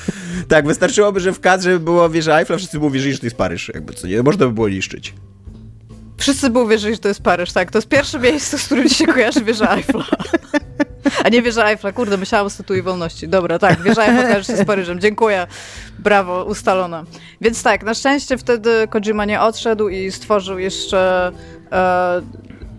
Tak, 0.48 0.66
wystarczyłoby, 0.66 1.20
że 1.20 1.32
w 1.32 1.40
kadrze 1.40 1.78
było 1.78 2.10
wieża 2.10 2.38
Eiffla, 2.38 2.56
wszyscy 2.56 2.78
by 2.78 2.86
uwierzyli, 2.86 3.12
że 3.14 3.18
to 3.18 3.26
jest 3.26 3.36
Paryż, 3.36 3.70
jakby 3.74 3.92
co 3.92 4.06
nie, 4.06 4.22
można 4.22 4.46
by 4.46 4.52
było 4.52 4.68
niszczyć. 4.68 5.14
Wszyscy 6.16 6.50
by 6.50 6.58
uwierzyli, 6.58 6.94
że 6.94 7.00
to 7.00 7.08
jest 7.08 7.22
Paryż, 7.22 7.52
tak. 7.52 7.70
To 7.70 7.78
jest 7.78 7.88
pierwsze 7.88 8.18
miejsce, 8.18 8.58
z 8.58 8.64
którym 8.64 8.88
się 8.88 9.06
kojarzy 9.06 9.44
wieża 9.44 9.76
Eiffla. 9.76 10.04
A 11.24 11.28
nie 11.28 11.42
wieża 11.42 11.70
Eiffla, 11.70 11.92
kurde, 11.92 12.16
myślałam 12.16 12.46
o 12.46 12.50
Statui 12.50 12.82
Wolności. 12.82 13.28
Dobra, 13.28 13.58
tak, 13.58 13.82
wieża 13.82 14.04
Eiffla 14.04 14.22
kojarzy 14.22 14.44
się 14.44 14.56
z 14.56 14.64
Paryżem. 14.64 15.00
Dziękuję. 15.00 15.46
Brawo, 15.98 16.44
ustalone. 16.44 17.04
Więc 17.40 17.62
tak, 17.62 17.82
na 17.82 17.94
szczęście 17.94 18.38
wtedy 18.38 18.88
Kojima 18.90 19.24
nie 19.24 19.40
odszedł 19.40 19.88
i 19.88 20.12
stworzył 20.12 20.58
jeszcze... 20.58 21.32
E, 21.72 22.22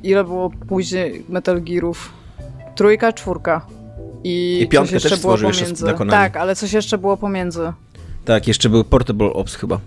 ile 0.05 0.23
było 0.23 0.49
później 0.49 1.25
Metal 1.29 1.61
Gearów? 1.61 2.13
Trójka, 2.75 3.13
czwórka. 3.13 3.65
I, 4.23 4.59
I 4.61 4.67
piątkę 4.67 4.87
coś 4.87 4.93
jeszcze 4.93 5.09
też 5.09 5.19
było 5.19 5.33
stworzył 5.33 5.47
jeszcze 5.47 5.63
pomiędzy. 5.63 5.83
dla 5.83 5.93
Konami. 5.93 6.11
Tak, 6.11 6.37
ale 6.37 6.55
coś 6.55 6.73
jeszcze 6.73 6.97
było 6.97 7.17
pomiędzy. 7.17 7.73
Tak, 8.25 8.47
jeszcze 8.47 8.69
był 8.69 8.83
Portable 8.83 9.33
Ops 9.33 9.55
chyba. 9.55 9.79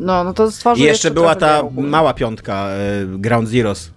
No, 0.00 0.24
no 0.24 0.32
to 0.32 0.50
stworzył 0.50 0.84
I 0.84 0.88
jeszcze 0.88 1.10
była 1.10 1.34
trochę 1.34 1.70
ta 1.74 1.80
mała 1.80 2.14
piątka, 2.14 2.68
e, 2.68 2.78
Ground 3.06 3.48
Zeroes. 3.48 3.90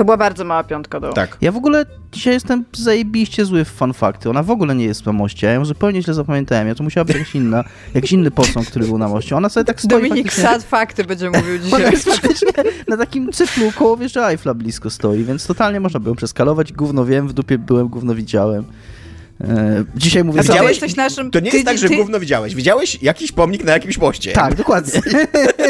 To 0.00 0.04
była 0.04 0.16
bardzo 0.16 0.44
mała 0.44 0.64
piątka 0.64 1.00
do. 1.00 1.12
Tak. 1.12 1.38
Ja 1.40 1.52
w 1.52 1.56
ogóle 1.56 1.86
dzisiaj 2.12 2.34
jestem 2.34 2.64
zajebiście 2.72 3.44
zły 3.44 3.64
w 3.64 3.68
fanfakty. 3.68 4.30
Ona 4.30 4.42
w 4.42 4.50
ogóle 4.50 4.74
nie 4.74 4.84
jest 4.84 5.06
na 5.06 5.12
moście. 5.12 5.46
Ja 5.46 5.52
ją 5.52 5.64
zupełnie 5.64 6.02
źle 6.02 6.14
zapamiętałem. 6.14 6.68
Ja 6.68 6.74
to 6.74 6.82
musiała 6.84 7.04
być 7.04 7.16
jakaś 7.16 7.34
inna, 7.34 7.64
jakiś 7.94 8.12
inny 8.12 8.30
posąg, 8.30 8.66
który 8.66 8.86
był 8.86 8.98
na 8.98 9.08
moście. 9.08 9.36
Ona 9.36 9.48
sobie 9.48 9.64
tak 9.64 9.80
stoi 9.80 9.90
Dominik 9.90 10.24
faktycznie- 10.26 10.42
sad 10.44 10.62
fakty 10.62 11.04
będzie 11.04 11.30
mówił 11.30 11.54
Ona 11.58 11.62
dzisiaj. 11.64 11.90
jest 11.92 12.04
faktycznie 12.04 12.48
na 12.88 12.96
takim 12.96 13.32
cyklu 13.32 13.72
koło 13.78 13.96
wieży 13.96 14.20
Eiffla 14.20 14.54
blisko 14.54 14.90
stoi, 14.90 15.24
więc 15.24 15.46
totalnie 15.46 15.80
można 15.80 16.00
było 16.00 16.10
ją 16.10 16.16
przeskalować. 16.16 16.72
Gówno 16.72 17.04
wiem, 17.04 17.28
w 17.28 17.32
dupie 17.32 17.58
byłem, 17.58 17.88
gówno 17.88 18.14
widziałem. 18.14 18.64
E, 19.44 19.84
dzisiaj 19.94 20.24
mówię... 20.24 20.42
Widziałeś? 20.42 20.70
jesteś 20.70 20.96
naszym... 20.96 21.30
To 21.30 21.40
nie 21.40 21.50
ty, 21.50 21.56
jest 21.56 21.66
tak, 21.66 21.78
że 21.78 21.88
ty, 21.88 21.96
gówno 21.96 22.20
widziałeś. 22.20 22.54
Widziałeś 22.54 23.02
jakiś 23.02 23.32
pomnik 23.32 23.64
na 23.64 23.72
jakimś 23.72 23.98
moście. 23.98 24.32
Tak, 24.32 24.54
dokładnie. 24.54 25.00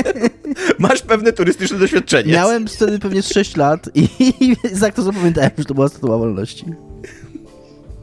Masz 0.78 1.02
pewne 1.02 1.32
turystyczne 1.32 1.78
doświadczenie. 1.78 2.32
Miałem 2.32 2.68
wtedy 2.68 2.98
pewnie 2.98 3.22
z 3.22 3.32
6 3.32 3.56
lat 3.56 3.90
i, 3.94 4.08
i 4.40 4.56
tak 4.80 4.94
to 4.94 5.02
zapamiętałem, 5.02 5.50
że 5.58 5.64
to 5.64 5.74
była 5.74 5.88
statua 5.88 6.18
wolności. 6.18 6.64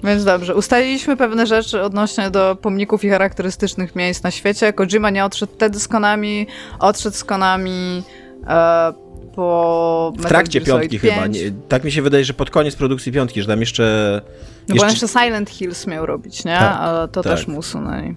Więc 0.04 0.24
dobrze, 0.24 0.56
ustaliliśmy 0.56 1.18
pewne 1.18 1.48
rzeczy 1.48 1.82
odnośnie 1.82 2.30
do 2.30 2.58
pomników 2.62 3.04
i 3.04 3.10
charakterystycznych 3.10 3.96
miejsc 3.96 4.24
na 4.24 4.32
świecie. 4.32 4.74
Kojima 4.74 5.10
nie 5.10 5.26
odszedł 5.26 5.54
wtedy 5.54 5.80
z 5.80 5.88
Konami, 5.88 6.48
odszedł 6.80 7.16
z 7.16 7.24
Konami 7.24 8.04
e, 8.48 9.07
po 9.38 10.14
W 10.18 10.26
trakcie 10.26 10.62
piątki 10.62 11.00
chyba. 11.00 11.16
5. 11.16 11.36
Nie, 11.36 11.52
tak 11.70 11.84
mi 11.84 11.92
się 11.92 12.02
wydaje, 12.02 12.26
że 12.26 12.34
pod 12.34 12.50
koniec 12.50 12.76
produkcji 12.76 13.12
piątki, 13.12 13.42
że 13.42 13.48
tam 13.48 13.60
jeszcze... 13.60 14.22
No 14.68 14.76
bo 14.76 14.82
on 14.84 14.90
jeszcze 14.90 15.08
Silent 15.08 15.50
Hills 15.50 15.88
miał 15.88 16.06
robić, 16.06 16.46
nie? 16.46 16.58
Tak, 16.58 16.78
Ale 16.80 17.08
to 17.08 17.24
tak. 17.24 17.34
też 17.34 17.48
mu 17.48 17.58
usunęli. 17.58 18.16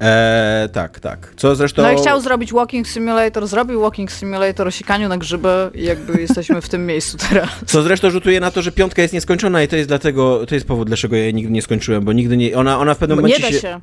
E, 0.00 0.68
tak, 0.72 1.00
tak. 1.00 1.34
Co 1.36 1.54
zresztą... 1.54 1.82
No 1.82 1.92
i 1.92 1.96
chciał 1.96 2.20
zrobić 2.20 2.52
Walking 2.52 2.88
Simulator, 2.88 3.46
zrobił 3.46 3.80
Walking 3.80 4.10
Simulator 4.12 4.68
o 4.68 4.70
sikaniu 4.70 5.08
na 5.08 5.18
grzyby 5.18 5.70
i 5.74 5.84
jakby 5.84 6.20
jesteśmy 6.20 6.60
w 6.60 6.68
tym 6.68 6.86
miejscu 6.86 7.16
teraz. 7.30 7.48
Co 7.66 7.82
zresztą 7.82 8.10
rzutuje 8.10 8.40
na 8.40 8.50
to, 8.50 8.62
że 8.62 8.72
piątka 8.72 9.02
jest 9.02 9.14
nieskończona 9.14 9.62
i 9.62 9.68
to 9.68 9.76
jest 9.76 9.88
dlatego, 9.88 10.46
to 10.46 10.54
jest 10.54 10.66
powód, 10.66 10.88
dlaczego 10.88 11.16
ja 11.16 11.22
jej 11.22 11.34
nigdy 11.34 11.52
nie 11.52 11.62
skończyłem, 11.62 12.04
bo 12.04 12.12
nigdy 12.12 12.36
nie, 12.36 12.56
ona, 12.56 12.78
ona 12.78 12.94
w 12.94 12.98
pewnym 12.98 13.20
Bo 13.20 13.28
nie 13.28 13.34
momencie 13.34 13.54
da 13.54 13.60
się, 13.60 13.80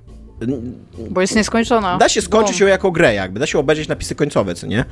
bo 1.10 1.22
jest 1.22 1.36
nieskończona. 1.36 1.98
Da 1.98 2.10
się 2.10 2.22
skończyć 2.22 2.60
Bum. 2.60 2.68
ją 2.68 2.72
jako 2.72 2.92
grę, 2.92 3.14
jakby, 3.14 3.40
da 3.40 3.46
się 3.46 3.60
obejrzeć 3.60 3.88
napisy 3.88 4.16
końcowe, 4.16 4.56
co 4.56 4.68
nie? 4.68 4.86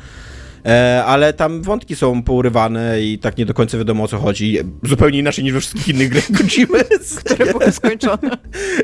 E, 0.68 1.04
ale 1.06 1.34
tam 1.34 1.62
wątki 1.62 1.96
są 1.96 2.24
pourywane 2.24 3.02
i 3.02 3.20
tak 3.20 3.38
nie 3.38 3.46
do 3.46 3.54
końca 3.54 3.78
wiadomo 3.78 4.04
o 4.04 4.08
co 4.08 4.18
chodzi. 4.18 4.58
Zupełnie 4.84 5.20
inaczej 5.20 5.44
niż 5.44 5.54
we 5.54 5.60
wszystkich 5.60 5.88
innych 5.88 6.10
grach 6.10 6.24
Kojimy. 6.38 6.84
które 7.26 7.54
były 7.54 7.72
skończone. 7.72 8.38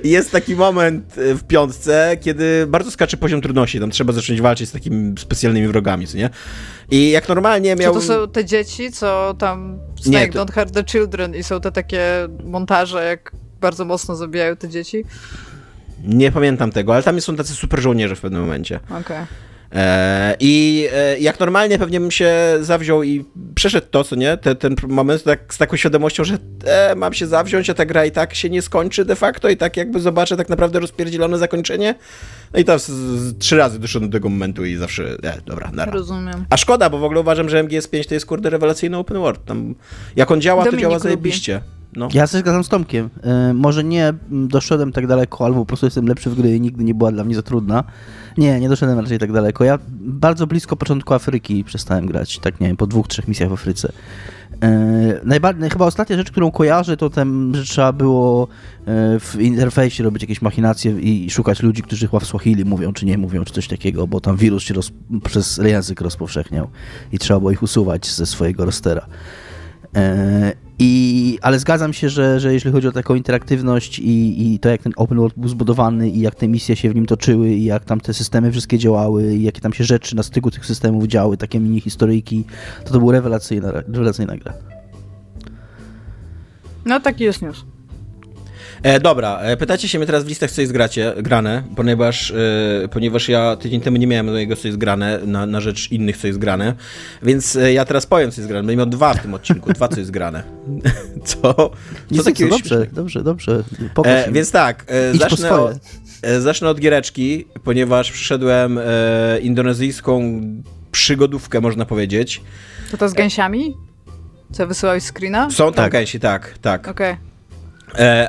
Jest 0.03 0.31
taki 0.31 0.55
moment 0.55 1.17
e, 1.17 1.35
w 1.35 1.43
piątce, 1.43 2.17
kiedy 2.21 2.67
bardzo 2.67 2.91
skacze 2.91 3.17
poziom 3.17 3.41
trudności. 3.41 3.79
Tam 3.79 3.91
trzeba 3.91 4.13
zacząć 4.13 4.41
walczyć 4.41 4.69
z 4.69 4.71
takimi 4.71 5.15
specjalnymi 5.19 5.67
wrogami, 5.67 6.07
co 6.07 6.17
nie? 6.17 6.29
I 6.91 7.11
jak 7.11 7.29
normalnie 7.29 7.75
Czy 7.75 7.81
miał... 7.81 7.93
to 7.93 8.01
są 8.01 8.27
te 8.27 8.45
dzieci, 8.45 8.91
co 8.91 9.35
tam 9.39 9.79
Snake 10.01 10.25
Nie, 10.25 10.33
to- 10.33 10.45
Don't 10.45 10.53
Hurt 10.53 10.73
the 10.73 10.83
Children 10.83 11.35
i 11.35 11.43
są 11.43 11.61
te 11.61 11.71
takie 11.71 12.01
montaże, 12.43 13.03
jak 13.05 13.31
bardzo 13.61 13.85
mocno 13.85 14.15
zabijają 14.15 14.55
te 14.55 14.69
dzieci? 14.69 15.03
Nie 16.03 16.31
pamiętam 16.31 16.71
tego, 16.71 16.93
ale 16.93 17.03
tam 17.03 17.21
są 17.21 17.35
tacy 17.35 17.53
super 17.53 17.81
żołnierze 17.81 18.15
w 18.15 18.21
pewnym 18.21 18.41
momencie. 18.41 18.79
Okej. 19.01 19.17
E, 19.17 19.52
I 20.39 20.87
e, 20.93 21.19
jak 21.19 21.39
normalnie 21.39 21.79
pewnie 21.79 21.99
bym 21.99 22.11
się 22.11 22.33
zawziął 22.61 23.03
i 23.03 23.25
przeszedł 23.55 23.87
to, 23.91 24.03
co 24.03 24.15
nie, 24.15 24.37
Te, 24.37 24.55
ten 24.55 24.75
moment 24.87 25.23
tak, 25.23 25.53
z 25.53 25.57
taką 25.57 25.77
świadomością, 25.77 26.23
że 26.23 26.37
e, 26.65 26.95
mam 26.95 27.13
się 27.13 27.27
zawziąć, 27.27 27.69
a 27.69 27.73
ta 27.73 27.85
gra 27.85 28.05
i 28.05 28.11
tak 28.11 28.35
się 28.35 28.49
nie 28.49 28.61
skończy 28.61 29.05
de 29.05 29.15
facto 29.15 29.49
i 29.49 29.57
tak 29.57 29.77
jakby 29.77 29.99
zobaczę 29.99 30.37
tak 30.37 30.49
naprawdę 30.49 30.79
rozpierdzielone 30.79 31.37
zakończenie. 31.37 31.95
No 32.53 32.59
i 32.59 32.63
tam 32.63 32.79
z, 32.79 32.87
z, 32.87 33.37
trzy 33.37 33.57
razy 33.57 33.79
doszedłem 33.79 34.09
do 34.09 34.17
tego 34.17 34.29
momentu 34.29 34.65
i 34.65 34.75
zawsze, 34.75 35.03
e, 35.23 35.41
dobra, 35.45 35.71
nara. 35.73 35.91
Rozumiem. 35.91 36.45
A 36.49 36.57
szkoda, 36.57 36.89
bo 36.89 36.99
w 36.99 37.03
ogóle 37.03 37.19
uważam, 37.19 37.49
że 37.49 37.63
MGS5 37.63 38.07
to 38.07 38.13
jest 38.13 38.25
kurde 38.25 38.49
rewelacyjny 38.49 38.97
open 38.97 39.17
world. 39.17 39.45
Tam, 39.45 39.75
jak 40.15 40.31
on 40.31 40.41
działa, 40.41 40.63
Dominik 40.63 40.79
to 40.79 40.81
działa 40.81 40.93
lubi. 40.93 41.03
zajebiście. 41.03 41.61
No. 41.95 42.07
Ja 42.13 42.27
się 42.27 42.37
zgadzam 42.37 42.63
z 42.63 42.69
Tomkiem. 42.69 43.09
E, 43.23 43.53
może 43.53 43.83
nie 43.83 44.07
mm, 44.07 44.47
doszedłem 44.47 44.91
tak 44.91 45.07
daleko, 45.07 45.45
albo 45.45 45.59
po 45.59 45.65
prostu 45.65 45.85
jestem 45.85 46.07
lepszy 46.07 46.29
w 46.29 46.35
gry 46.35 46.55
i 46.55 46.61
nigdy 46.61 46.83
nie 46.83 46.93
była 46.93 47.11
dla 47.11 47.23
mnie 47.23 47.35
za 47.35 47.41
trudna. 47.41 47.83
Nie, 48.37 48.59
nie 48.59 48.69
doszedłem 48.69 48.99
raczej 48.99 49.19
tak 49.19 49.31
daleko. 49.31 49.63
Ja 49.63 49.79
bardzo 49.99 50.47
blisko 50.47 50.75
początku 50.75 51.13
Afryki 51.13 51.63
przestałem 51.63 52.05
grać, 52.05 52.39
tak 52.39 52.59
nie 52.59 52.67
wiem, 52.67 52.77
po 52.77 52.87
dwóch, 52.87 53.07
trzech 53.07 53.27
misjach 53.27 53.49
w 53.49 53.53
Afryce. 53.53 53.91
E, 54.63 55.19
najbardziej, 55.23 55.69
chyba 55.69 55.85
ostatnia 55.85 56.17
rzecz, 56.17 56.31
którą 56.31 56.51
kojarzę, 56.51 56.97
to 56.97 57.09
ten, 57.09 57.55
że 57.55 57.63
trzeba 57.63 57.93
było 57.93 58.43
e, 58.43 59.19
w 59.19 59.35
interfejsie 59.39 60.03
robić 60.03 60.21
jakieś 60.23 60.41
machinacje 60.41 60.91
i 60.91 61.29
szukać 61.29 61.63
ludzi, 61.63 61.81
którzy 61.81 62.07
chyba 62.07 62.19
w 62.19 62.25
Swahili 62.25 62.65
mówią, 62.65 62.93
czy 62.93 63.05
nie 63.05 63.17
mówią, 63.17 63.43
czy 63.43 63.53
coś 63.53 63.67
takiego, 63.67 64.07
bo 64.07 64.21
tam 64.21 64.37
wirus 64.37 64.63
się 64.63 64.73
roz, 64.73 64.91
przez 65.23 65.57
język 65.57 66.01
rozpowszechniał 66.01 66.67
i 67.11 67.19
trzeba 67.19 67.39
było 67.39 67.51
ich 67.51 67.63
usuwać 67.63 68.07
ze 68.07 68.25
swojego 68.25 68.65
rostera. 68.65 69.05
E, 69.95 70.53
I, 70.79 71.39
ale 71.41 71.59
zgadzam 71.59 71.93
się, 71.93 72.09
że, 72.09 72.39
że 72.39 72.53
jeśli 72.53 72.71
chodzi 72.71 72.87
o 72.87 72.91
taką 72.91 73.15
interaktywność 73.15 73.99
i, 73.99 74.53
i 74.53 74.59
to, 74.59 74.69
jak 74.69 74.81
ten 74.81 74.93
open 74.95 75.17
world 75.17 75.33
był 75.37 75.49
zbudowany 75.49 76.09
i 76.09 76.19
jak 76.19 76.35
te 76.35 76.47
misje 76.47 76.75
się 76.75 76.89
w 76.89 76.95
nim 76.95 77.05
toczyły 77.05 77.49
i 77.49 77.63
jak 77.63 77.85
tam 77.85 77.99
te 77.99 78.13
systemy 78.13 78.51
wszystkie 78.51 78.77
działały 78.77 79.35
i 79.35 79.43
jakie 79.43 79.61
tam 79.61 79.73
się 79.73 79.83
rzeczy 79.83 80.15
na 80.15 80.23
styku 80.23 80.51
tych 80.51 80.65
systemów 80.65 81.07
działy, 81.07 81.37
takie 81.37 81.59
mini 81.59 81.81
historyjki, 81.81 82.43
to 82.85 82.93
to 82.93 82.99
była 82.99 83.13
rewelacyjna, 83.13 83.71
rewelacyjna 83.71 84.37
gra. 84.37 84.53
No 86.85 86.99
taki 86.99 87.23
jest 87.23 87.41
news. 87.41 87.65
E, 88.83 88.99
dobra, 88.99 89.39
e, 89.39 89.57
pytacie 89.57 89.87
się 89.87 89.97
mnie 89.97 90.05
teraz 90.05 90.23
w 90.23 90.27
listach, 90.27 90.51
co 90.51 90.61
jest 90.61 90.73
gracie, 90.73 91.13
grane, 91.17 91.63
ponieważ, 91.75 92.31
e, 92.31 92.87
ponieważ 92.87 93.29
ja 93.29 93.55
tydzień 93.55 93.81
temu 93.81 93.97
nie 93.97 94.07
miałem 94.07 94.25
mojego, 94.25 94.55
co 94.55 94.67
jest 94.67 94.77
grane, 94.77 95.19
na, 95.25 95.45
na 95.45 95.61
rzecz 95.61 95.91
innych, 95.91 96.17
co 96.17 96.27
jest 96.27 96.39
grane, 96.39 96.75
więc 97.21 97.55
e, 97.55 97.73
ja 97.73 97.85
teraz 97.85 98.05
powiem, 98.05 98.31
co 98.31 98.41
jest 98.41 98.47
grane. 98.47 98.67
Będę 98.67 98.75
miał 98.75 98.85
dwa 98.85 99.13
w 99.13 99.21
tym 99.21 99.33
odcinku, 99.33 99.73
dwa, 99.73 99.87
co 99.87 99.99
jest 99.99 100.11
grane. 100.11 100.43
Co? 101.25 101.53
Co 101.53 101.71
Nic, 102.11 102.23
takiego 102.23 102.57
dobrze, 102.57 102.87
dobrze, 102.91 103.23
dobrze. 103.23 103.63
E, 104.05 104.31
więc 104.31 104.51
tak, 104.51 104.85
e, 104.87 105.17
zacznę, 105.17 105.51
od, 105.51 105.77
e, 106.21 106.41
zacznę 106.41 106.69
od 106.69 106.79
giereczki, 106.79 107.45
ponieważ 107.63 108.11
przyszedłem 108.11 108.77
e, 108.77 108.83
indonezyjską 109.41 110.41
przygodówkę, 110.91 111.61
można 111.61 111.85
powiedzieć. 111.85 112.41
To 112.91 112.97
to 112.97 113.09
z 113.09 113.13
gęsiami? 113.13 113.77
Co, 114.51 114.67
wysyłałeś 114.67 115.03
screena? 115.03 115.49
Są 115.49 115.65
tam 115.65 115.73
Tak. 115.73 115.91
gęsi, 115.91 116.19
tak, 116.19 116.57
tak. 116.61 116.87
Okej. 116.87 117.11
E, 117.11 117.32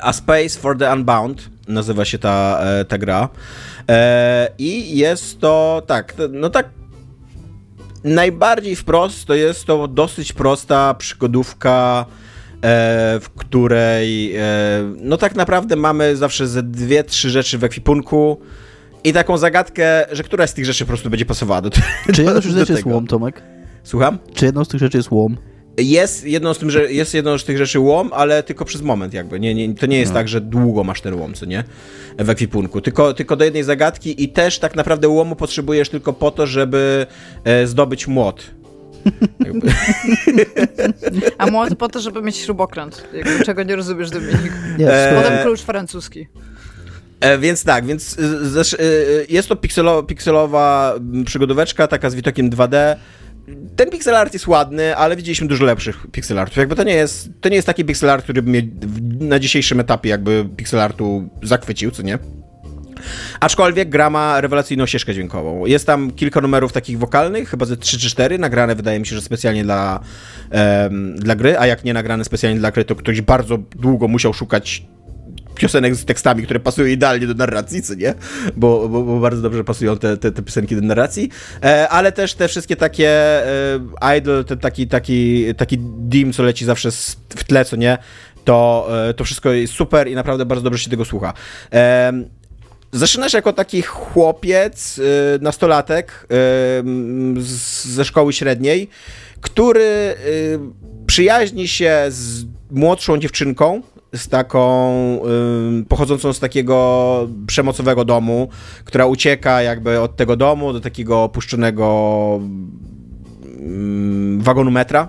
A 0.02 0.12
Space 0.12 0.60
for 0.60 0.78
the 0.78 0.92
Unbound 0.92 1.54
nazywa 1.68 2.04
się 2.04 2.18
ta, 2.18 2.60
e, 2.62 2.84
ta 2.84 2.98
gra. 2.98 3.28
E, 3.88 4.48
I 4.58 4.98
jest 4.98 5.40
to 5.40 5.82
tak, 5.86 6.14
no 6.30 6.50
tak. 6.50 6.68
Najbardziej 8.04 8.76
wprost 8.76 9.24
to 9.24 9.34
jest 9.34 9.64
to 9.64 9.88
dosyć 9.88 10.32
prosta 10.32 10.94
przygodówka, 10.94 12.06
e, 12.08 13.20
w 13.20 13.30
której 13.36 14.36
e, 14.36 14.42
no 14.96 15.16
tak 15.16 15.34
naprawdę 15.34 15.76
mamy 15.76 16.16
zawsze 16.16 16.46
ze 16.46 16.62
dwie, 16.62 17.04
trzy 17.04 17.30
rzeczy 17.30 17.58
w 17.58 17.64
ekwipunku 17.64 18.40
i 19.04 19.12
taką 19.12 19.38
zagadkę, 19.38 20.06
że 20.12 20.22
któraś 20.22 20.50
z 20.50 20.54
tych 20.54 20.64
rzeczy 20.64 20.84
po 20.84 20.88
prostu 20.88 21.10
będzie 21.10 21.26
pasowała 21.26 21.60
do, 21.60 21.70
Czy 22.14 22.22
jedną 22.24 22.40
z 22.40 22.44
tych 22.44 22.52
do 22.52 22.58
rzeczy 22.58 22.72
jest 22.72 22.86
łom, 22.86 23.06
Tomek? 23.06 23.42
Słucham? 23.84 24.18
Czy 24.34 24.44
jedną 24.44 24.64
z 24.64 24.68
tych 24.68 24.80
rzeczy 24.80 24.96
jest 24.96 25.10
łom? 25.10 25.36
Jest 25.78 26.26
jedną 26.26 26.54
z, 26.54 26.58
tym, 26.58 26.70
że 26.70 26.92
jest 26.92 27.14
jedną 27.14 27.38
z 27.38 27.44
tych 27.44 27.58
rzeczy 27.58 27.78
łom, 27.78 28.10
ale 28.12 28.42
tylko 28.42 28.64
przez 28.64 28.82
moment 28.82 29.14
jakby. 29.14 29.40
Nie, 29.40 29.54
nie, 29.54 29.74
to 29.74 29.86
nie 29.86 29.98
jest 29.98 30.12
no. 30.12 30.18
tak, 30.18 30.28
że 30.28 30.40
długo 30.40 30.84
masz 30.84 31.00
ten 31.00 31.14
łom, 31.14 31.34
co 31.34 31.46
nie? 31.46 31.64
W 32.18 32.30
ekwipunku. 32.30 32.80
Tylko, 32.80 33.14
tylko 33.14 33.36
do 33.36 33.44
jednej 33.44 33.62
zagadki 33.62 34.24
i 34.24 34.28
też 34.28 34.58
tak 34.58 34.76
naprawdę 34.76 35.08
łomu 35.08 35.36
potrzebujesz 35.36 35.88
tylko 35.88 36.12
po 36.12 36.30
to, 36.30 36.46
żeby 36.46 37.06
e, 37.44 37.66
zdobyć 37.66 38.06
młot. 38.06 38.50
A 41.38 41.46
młot 41.46 41.74
po 41.74 41.88
to, 41.88 42.00
żeby 42.00 42.22
mieć 42.22 42.36
śrubokręt. 42.36 43.08
Jakby, 43.12 43.44
czego 43.44 43.62
nie 43.62 43.76
rozumiesz, 43.76 44.10
Dominik. 44.10 44.52
E... 44.80 45.22
Potem 45.22 45.42
klucz 45.42 45.60
francuski. 45.60 46.28
E, 47.20 47.38
więc 47.38 47.64
tak, 47.64 47.86
więc 47.86 48.16
jest 49.28 49.48
to 49.48 49.56
pikselo, 49.56 50.02
pikselowa 50.02 50.94
przygodóweczka, 51.26 51.86
taka 51.86 52.10
z 52.10 52.14
widokiem 52.14 52.50
2D 52.50 52.96
ten 53.76 53.90
pixel 53.90 54.14
art 54.14 54.32
jest 54.32 54.46
ładny, 54.46 54.96
ale 54.96 55.16
widzieliśmy 55.16 55.48
dużo 55.48 55.64
lepszych 55.64 56.06
pixel 56.12 56.38
artów. 56.38 56.56
Jakby 56.56 56.76
to 56.76 56.82
nie 56.82 56.94
jest, 56.94 57.28
to 57.40 57.48
nie 57.48 57.56
jest 57.56 57.66
taki 57.66 57.84
pixel 57.84 58.10
art, 58.10 58.24
który 58.24 58.42
by 58.42 58.50
mnie 58.50 58.62
na 59.20 59.38
dzisiejszym 59.38 59.80
etapie 59.80 60.08
jakby 60.08 60.48
pixel 60.56 60.80
artu 60.80 61.28
zachwycił, 61.42 61.90
co 61.90 62.02
nie? 62.02 62.18
Aczkolwiek 63.40 63.88
gra 63.88 64.10
ma 64.10 64.40
rewelacyjną 64.40 64.86
ścieżkę 64.86 65.14
dźwiękową. 65.14 65.66
Jest 65.66 65.86
tam 65.86 66.10
kilka 66.10 66.40
numerów 66.40 66.72
takich 66.72 66.98
wokalnych, 66.98 67.48
chyba 67.48 67.66
ze 67.66 67.76
3 67.76 67.98
czy 67.98 68.10
4, 68.10 68.38
nagrane 68.38 68.74
wydaje 68.74 69.00
mi 69.00 69.06
się, 69.06 69.16
że 69.16 69.22
specjalnie 69.22 69.64
dla, 69.64 70.00
um, 70.50 71.16
dla 71.16 71.34
gry, 71.34 71.58
a 71.58 71.66
jak 71.66 71.84
nie 71.84 71.94
nagrane 71.94 72.24
specjalnie 72.24 72.58
dla 72.58 72.70
gry, 72.70 72.84
to 72.84 72.96
ktoś 72.96 73.20
bardzo 73.20 73.58
długo 73.58 74.08
musiał 74.08 74.32
szukać 74.32 74.86
piosenek 75.54 75.94
z 75.94 76.04
tekstami, 76.04 76.42
które 76.42 76.60
pasują 76.60 76.88
idealnie 76.88 77.26
do 77.26 77.34
narracji, 77.34 77.82
co 77.82 77.94
nie? 77.94 78.14
Bo, 78.56 78.88
bo, 78.88 79.02
bo 79.02 79.20
bardzo 79.20 79.42
dobrze 79.42 79.64
pasują 79.64 79.98
te, 79.98 80.16
te, 80.16 80.32
te, 80.32 80.42
piosenki 80.42 80.76
do 80.76 80.82
narracji, 80.82 81.30
e, 81.62 81.88
ale 81.88 82.12
też 82.12 82.34
te 82.34 82.48
wszystkie 82.48 82.76
takie 82.76 83.08
e, 83.08 84.18
idol, 84.18 84.44
ten 84.44 84.58
taki, 84.58 84.88
taki, 84.88 85.44
taki 85.54 85.78
dim, 85.98 86.32
co 86.32 86.42
leci 86.42 86.64
zawsze 86.64 86.90
w 87.36 87.44
tle, 87.44 87.64
co 87.64 87.76
nie? 87.76 87.98
To, 88.44 88.88
e, 89.08 89.14
to 89.14 89.24
wszystko 89.24 89.50
jest 89.50 89.72
super 89.72 90.08
i 90.08 90.14
naprawdę 90.14 90.46
bardzo 90.46 90.64
dobrze 90.64 90.78
się 90.84 90.90
tego 90.90 91.04
słucha. 91.04 91.32
E, 91.72 92.12
Zaczynasz 92.94 93.32
jako 93.32 93.52
taki 93.52 93.82
chłopiec, 93.82 94.98
y, 94.98 95.02
nastolatek 95.40 96.26
y, 97.38 97.42
ze 97.92 98.04
szkoły 98.04 98.32
średniej, 98.32 98.88
który 99.40 99.80
y, 100.26 100.58
przyjaźni 101.06 101.68
się 101.68 102.04
z 102.08 102.44
młodszą 102.70 103.18
dziewczynką, 103.18 103.82
z 104.14 104.28
taką 104.28 105.20
pochodzącą 105.88 106.32
z 106.32 106.40
takiego 106.40 107.28
przemocowego 107.46 108.04
domu, 108.04 108.48
która 108.84 109.06
ucieka 109.06 109.62
jakby 109.62 110.00
od 110.00 110.16
tego 110.16 110.36
domu 110.36 110.72
do 110.72 110.80
takiego 110.80 111.22
opuszczonego 111.22 112.40
wagonu 114.38 114.70
metra 114.70 115.08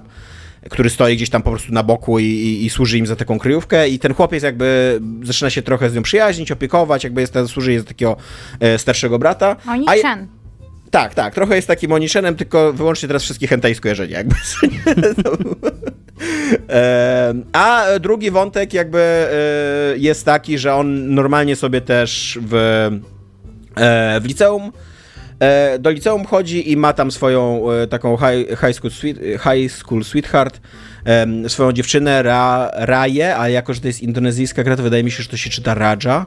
który 0.69 0.89
stoi 0.89 1.15
gdzieś 1.15 1.29
tam 1.29 1.41
po 1.41 1.49
prostu 1.49 1.73
na 1.73 1.83
boku 1.83 2.19
i, 2.19 2.23
i, 2.23 2.65
i, 2.65 2.69
służy 2.69 2.97
im 2.97 3.07
za 3.07 3.15
taką 3.15 3.39
kryjówkę 3.39 3.89
i 3.89 3.99
ten 3.99 4.13
chłopiec 4.13 4.43
jakby 4.43 4.99
zaczyna 5.23 5.49
się 5.49 5.61
trochę 5.61 5.89
z 5.89 5.95
nią 5.95 6.01
przyjaźnić, 6.01 6.51
opiekować, 6.51 7.03
jakby 7.03 7.21
jest, 7.21 7.33
służy 7.47 7.71
jej 7.71 7.79
za 7.79 7.85
takiego 7.85 8.17
e, 8.59 8.77
starszego 8.77 9.19
brata. 9.19 9.55
Oni 9.69 9.85
tak, 10.95 11.13
tak, 11.13 11.33
trochę 11.33 11.55
jest 11.55 11.67
takim 11.67 11.91
Oniszenem, 11.91 12.35
tylko 12.35 12.73
wyłącznie 12.73 13.07
teraz 13.07 13.23
wszystkie 13.23 13.47
hentai 13.47 13.75
skojarzenia, 13.75 14.17
jakby. 14.17 14.35
a 17.53 17.85
drugi 17.99 18.31
wątek 18.31 18.73
jakby 18.73 18.99
e, 18.99 19.97
jest 19.97 20.25
taki, 20.25 20.57
że 20.57 20.73
on 20.73 21.13
normalnie 21.13 21.55
sobie 21.55 21.81
też 21.81 22.39
w, 22.41 22.53
e, 23.75 24.19
w 24.21 24.25
liceum 24.25 24.71
e, 25.39 25.79
do 25.79 25.89
liceum 25.89 26.25
chodzi 26.25 26.71
i 26.71 26.77
ma 26.77 26.93
tam 26.93 27.11
swoją 27.11 27.71
e, 27.71 27.87
taką 27.87 28.17
high, 28.17 28.59
high, 28.59 28.75
school, 28.75 28.91
sweet, 28.91 29.17
high 29.19 29.71
school 29.71 30.03
sweetheart, 30.03 30.61
swoją 31.47 31.71
dziewczynę 31.71 32.23
Ra, 32.23 32.71
a 33.37 33.49
jako, 33.49 33.73
że 33.73 33.81
to 33.81 33.87
jest 33.87 34.01
indonezyjska 34.01 34.63
gra, 34.63 34.75
to 34.75 34.83
wydaje 34.83 35.03
mi 35.03 35.11
się, 35.11 35.23
że 35.23 35.29
to 35.29 35.37
się 35.37 35.49
czyta 35.49 35.73
Raja 35.73 36.25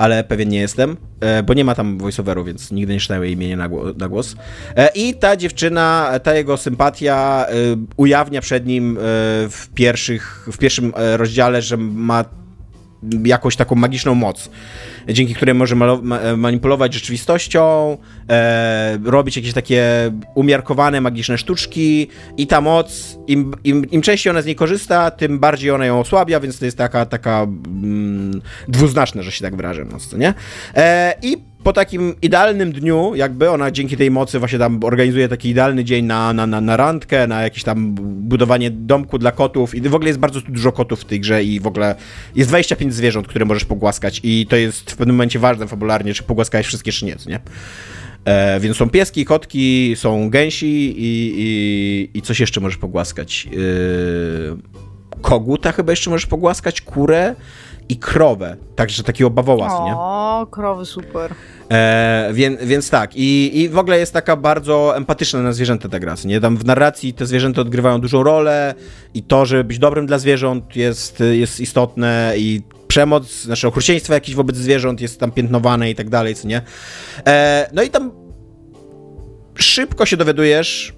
ale 0.00 0.24
pewien 0.24 0.48
nie 0.48 0.60
jestem, 0.60 0.96
e, 1.20 1.42
bo 1.42 1.54
nie 1.54 1.64
ma 1.64 1.74
tam 1.74 1.98
voiceoveru, 1.98 2.44
więc 2.44 2.70
nigdy 2.70 2.92
nie 2.92 3.00
czytałem 3.00 3.22
jej 3.24 3.32
imienia 3.32 3.56
na, 3.96 4.08
głos. 4.08 4.36
E, 4.76 4.88
I 4.94 5.14
ta 5.14 5.36
dziewczyna, 5.36 6.12
ta 6.22 6.34
jego 6.34 6.56
sympatia 6.56 7.46
e, 7.48 7.54
ujawnia 7.96 8.40
przed 8.40 8.66
nim 8.66 8.98
w, 9.50 9.68
pierwszych, 9.74 10.48
w 10.52 10.58
pierwszym 10.58 10.92
rozdziale, 11.16 11.62
że 11.62 11.76
ma 11.76 12.24
jakąś 13.24 13.56
taką 13.56 13.74
magiczną 13.74 14.14
moc, 14.14 14.50
dzięki 15.08 15.34
której 15.34 15.54
może 15.54 15.76
manipulować 16.36 16.94
rzeczywistością, 16.94 17.96
e, 18.28 18.98
robić 19.04 19.36
jakieś 19.36 19.52
takie 19.52 20.12
umiarkowane, 20.34 21.00
magiczne 21.00 21.38
sztuczki 21.38 22.08
i 22.36 22.46
ta 22.46 22.60
moc, 22.60 23.18
im, 23.26 23.54
im, 23.64 23.90
im 23.90 24.02
częściej 24.02 24.30
ona 24.30 24.42
z 24.42 24.46
niej 24.46 24.54
korzysta, 24.56 25.10
tym 25.10 25.38
bardziej 25.38 25.70
ona 25.70 25.86
ją 25.86 26.00
osłabia, 26.00 26.40
więc 26.40 26.58
to 26.58 26.64
jest 26.64 26.78
taka, 26.78 27.06
taka 27.06 27.42
mm, 27.42 28.42
dwuznaczna, 28.68 29.22
że 29.22 29.32
się 29.32 29.44
tak 29.44 29.56
wyrażę, 29.56 29.84
no, 29.84 30.18
nie? 30.18 30.34
E, 30.76 31.14
I 31.22 31.49
po 31.64 31.72
takim 31.72 32.14
idealnym 32.22 32.72
dniu, 32.72 33.12
jakby 33.14 33.50
ona 33.50 33.70
dzięki 33.70 33.96
tej 33.96 34.10
mocy 34.10 34.38
właśnie 34.38 34.58
tam 34.58 34.84
organizuje 34.84 35.28
taki 35.28 35.48
idealny 35.48 35.84
dzień 35.84 36.04
na, 36.04 36.32
na, 36.32 36.46
na, 36.46 36.60
na 36.60 36.76
randkę, 36.76 37.26
na 37.26 37.42
jakieś 37.42 37.62
tam 37.62 37.94
budowanie 37.94 38.70
domku 38.70 39.18
dla 39.18 39.32
kotów 39.32 39.74
i 39.74 39.80
w 39.80 39.94
ogóle 39.94 40.08
jest 40.08 40.20
bardzo 40.20 40.40
dużo 40.40 40.72
kotów 40.72 41.00
w 41.00 41.04
tej 41.04 41.20
grze 41.20 41.44
i 41.44 41.60
w 41.60 41.66
ogóle 41.66 41.94
jest 42.36 42.50
25 42.50 42.94
zwierząt, 42.94 43.28
które 43.28 43.44
możesz 43.44 43.64
pogłaskać 43.64 44.20
i 44.24 44.46
to 44.46 44.56
jest 44.56 44.90
w 44.90 44.96
pewnym 44.96 45.16
momencie 45.16 45.38
ważne 45.38 45.66
fabularnie, 45.66 46.14
czy 46.14 46.22
pogłaskałeś 46.22 46.66
wszystkie, 46.66 46.92
czy 46.92 47.04
nie, 47.04 47.16
nie? 47.26 47.40
E, 48.24 48.60
więc 48.60 48.76
są 48.76 48.90
pieski, 48.90 49.24
kotki, 49.24 49.92
są 49.96 50.30
gęsi 50.30 50.94
i, 50.96 51.34
i, 51.36 52.18
i 52.18 52.22
coś 52.22 52.40
jeszcze 52.40 52.60
możesz 52.60 52.78
pogłaskać. 52.78 53.48
E, 53.52 55.20
koguta 55.20 55.72
chyba 55.72 55.92
jeszcze 55.92 56.10
możesz 56.10 56.26
pogłaskać, 56.26 56.80
kurę 56.80 57.34
i 57.90 57.96
krowę, 57.96 58.56
także 58.76 59.02
takiego 59.02 59.30
bawołas, 59.30 59.72
o, 59.72 59.84
nie? 59.84 59.94
O, 59.96 60.46
krowy 60.50 60.86
super. 60.86 61.34
E, 61.70 62.30
więc, 62.32 62.64
więc 62.64 62.90
tak, 62.90 63.16
I, 63.16 63.60
i 63.60 63.68
w 63.68 63.78
ogóle 63.78 63.98
jest 63.98 64.12
taka 64.12 64.36
bardzo 64.36 64.96
empatyczna 64.96 65.42
na 65.42 65.52
zwierzęta 65.52 65.88
ta 65.88 65.98
gra, 65.98 66.14
nie? 66.24 66.40
Tam 66.40 66.56
w 66.56 66.64
narracji 66.64 67.14
te 67.14 67.26
zwierzęta 67.26 67.60
odgrywają 67.60 68.00
dużą 68.00 68.22
rolę 68.22 68.74
i 69.14 69.22
to, 69.22 69.46
żeby 69.46 69.64
być 69.64 69.78
dobrym 69.78 70.06
dla 70.06 70.18
zwierząt 70.18 70.76
jest, 70.76 71.22
jest 71.30 71.60
istotne 71.60 72.32
i 72.36 72.62
przemoc, 72.88 73.42
znaczy 73.42 73.68
okrucieństwo 73.68 74.14
jakieś 74.14 74.34
wobec 74.34 74.56
zwierząt 74.56 75.00
jest 75.00 75.20
tam 75.20 75.32
piętnowane 75.32 75.90
i 75.90 75.94
tak 75.94 76.08
dalej, 76.08 76.34
co 76.34 76.48
nie? 76.48 76.62
E, 77.26 77.70
no 77.72 77.82
i 77.82 77.90
tam 77.90 78.10
szybko 79.54 80.06
się 80.06 80.16
dowiadujesz, 80.16 80.94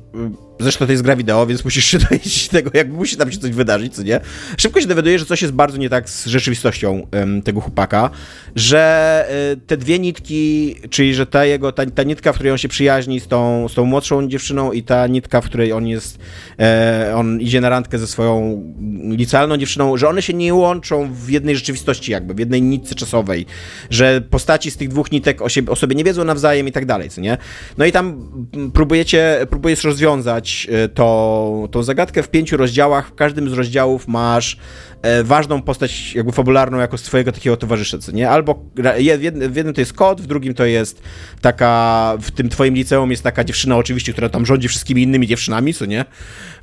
Zresztą 0.62 0.86
to 0.86 0.92
jest 0.92 1.04
gra 1.04 1.16
wideo, 1.16 1.46
więc 1.46 1.64
musisz 1.64 1.84
się 1.84 1.98
dowiedzieć 2.10 2.48
tego, 2.48 2.70
jak 2.74 2.88
musi 2.88 3.16
tam 3.16 3.32
się 3.32 3.38
coś 3.38 3.50
wydarzyć, 3.50 3.94
co 3.94 4.02
nie? 4.02 4.20
Szybko 4.56 4.80
się 4.80 4.86
dowiadujesz, 4.86 5.20
że 5.20 5.26
coś 5.26 5.42
jest 5.42 5.54
bardzo 5.54 5.78
nie 5.78 5.88
tak 5.88 6.10
z 6.10 6.26
rzeczywistością 6.26 7.06
um, 7.12 7.42
tego 7.42 7.60
chłopaka, 7.60 8.10
że 8.56 9.26
y, 9.52 9.56
te 9.66 9.76
dwie 9.76 9.98
nitki, 9.98 10.74
czyli 10.90 11.14
że 11.14 11.26
ta 11.26 11.44
jego, 11.44 11.72
ta, 11.72 11.86
ta 11.86 12.02
nitka, 12.02 12.32
w 12.32 12.34
której 12.34 12.52
on 12.52 12.58
się 12.58 12.68
przyjaźni 12.68 13.20
z 13.20 13.28
tą, 13.28 13.68
z 13.68 13.74
tą 13.74 13.84
młodszą 13.84 14.28
dziewczyną 14.28 14.72
i 14.72 14.82
ta 14.82 15.06
nitka, 15.06 15.40
w 15.40 15.44
której 15.44 15.72
on 15.72 15.86
jest, 15.86 16.18
e, 16.58 17.12
on 17.16 17.40
idzie 17.40 17.60
na 17.60 17.68
randkę 17.68 17.98
ze 17.98 18.06
swoją 18.06 18.62
licealną 19.08 19.56
dziewczyną, 19.56 19.96
że 19.96 20.08
one 20.08 20.22
się 20.22 20.34
nie 20.34 20.54
łączą 20.54 21.14
w 21.14 21.30
jednej 21.30 21.56
rzeczywistości 21.56 22.12
jakby, 22.12 22.34
w 22.34 22.38
jednej 22.38 22.62
nitce 22.62 22.94
czasowej, 22.94 23.46
że 23.90 24.20
postaci 24.20 24.70
z 24.70 24.76
tych 24.76 24.88
dwóch 24.88 25.12
nitek 25.12 25.42
o, 25.42 25.46
o 25.68 25.76
sobie 25.76 25.96
nie 25.96 26.04
wiedzą 26.04 26.24
nawzajem 26.24 26.68
i 26.68 26.72
tak 26.72 26.86
dalej, 26.86 27.10
co 27.10 27.20
nie? 27.20 27.38
No 27.78 27.84
i 27.84 27.92
tam 27.92 28.28
próbujecie, 28.74 29.46
próbujesz 29.50 29.84
rozwiązać 29.84 30.51
E, 30.70 30.88
to, 30.88 31.68
tą 31.70 31.82
zagadkę 31.82 32.22
w 32.22 32.28
pięciu 32.28 32.56
rozdziałach. 32.56 33.08
W 33.08 33.14
każdym 33.14 33.50
z 33.50 33.52
rozdziałów 33.52 34.08
masz 34.08 34.56
e, 35.02 35.24
ważną 35.24 35.62
postać 35.62 36.14
jakby 36.14 36.32
fabularną 36.32 36.78
jako 36.78 36.98
swojego 36.98 37.32
takiego 37.32 37.56
towarzysza, 37.56 37.98
co 37.98 38.12
nie? 38.12 38.30
Albo 38.30 38.64
w 38.74 39.20
jednym, 39.22 39.52
w 39.52 39.56
jednym 39.56 39.74
to 39.74 39.80
jest 39.80 39.92
kot, 39.92 40.20
w 40.20 40.26
drugim 40.26 40.54
to 40.54 40.64
jest 40.64 41.02
taka, 41.40 42.14
w 42.20 42.30
tym 42.30 42.48
twoim 42.48 42.74
liceum 42.74 43.10
jest 43.10 43.22
taka 43.22 43.44
dziewczyna 43.44 43.76
oczywiście, 43.76 44.12
która 44.12 44.28
tam 44.28 44.46
rządzi 44.46 44.68
wszystkimi 44.68 45.02
innymi 45.02 45.26
dziewczynami, 45.26 45.74
co 45.74 45.86
nie? 45.86 46.04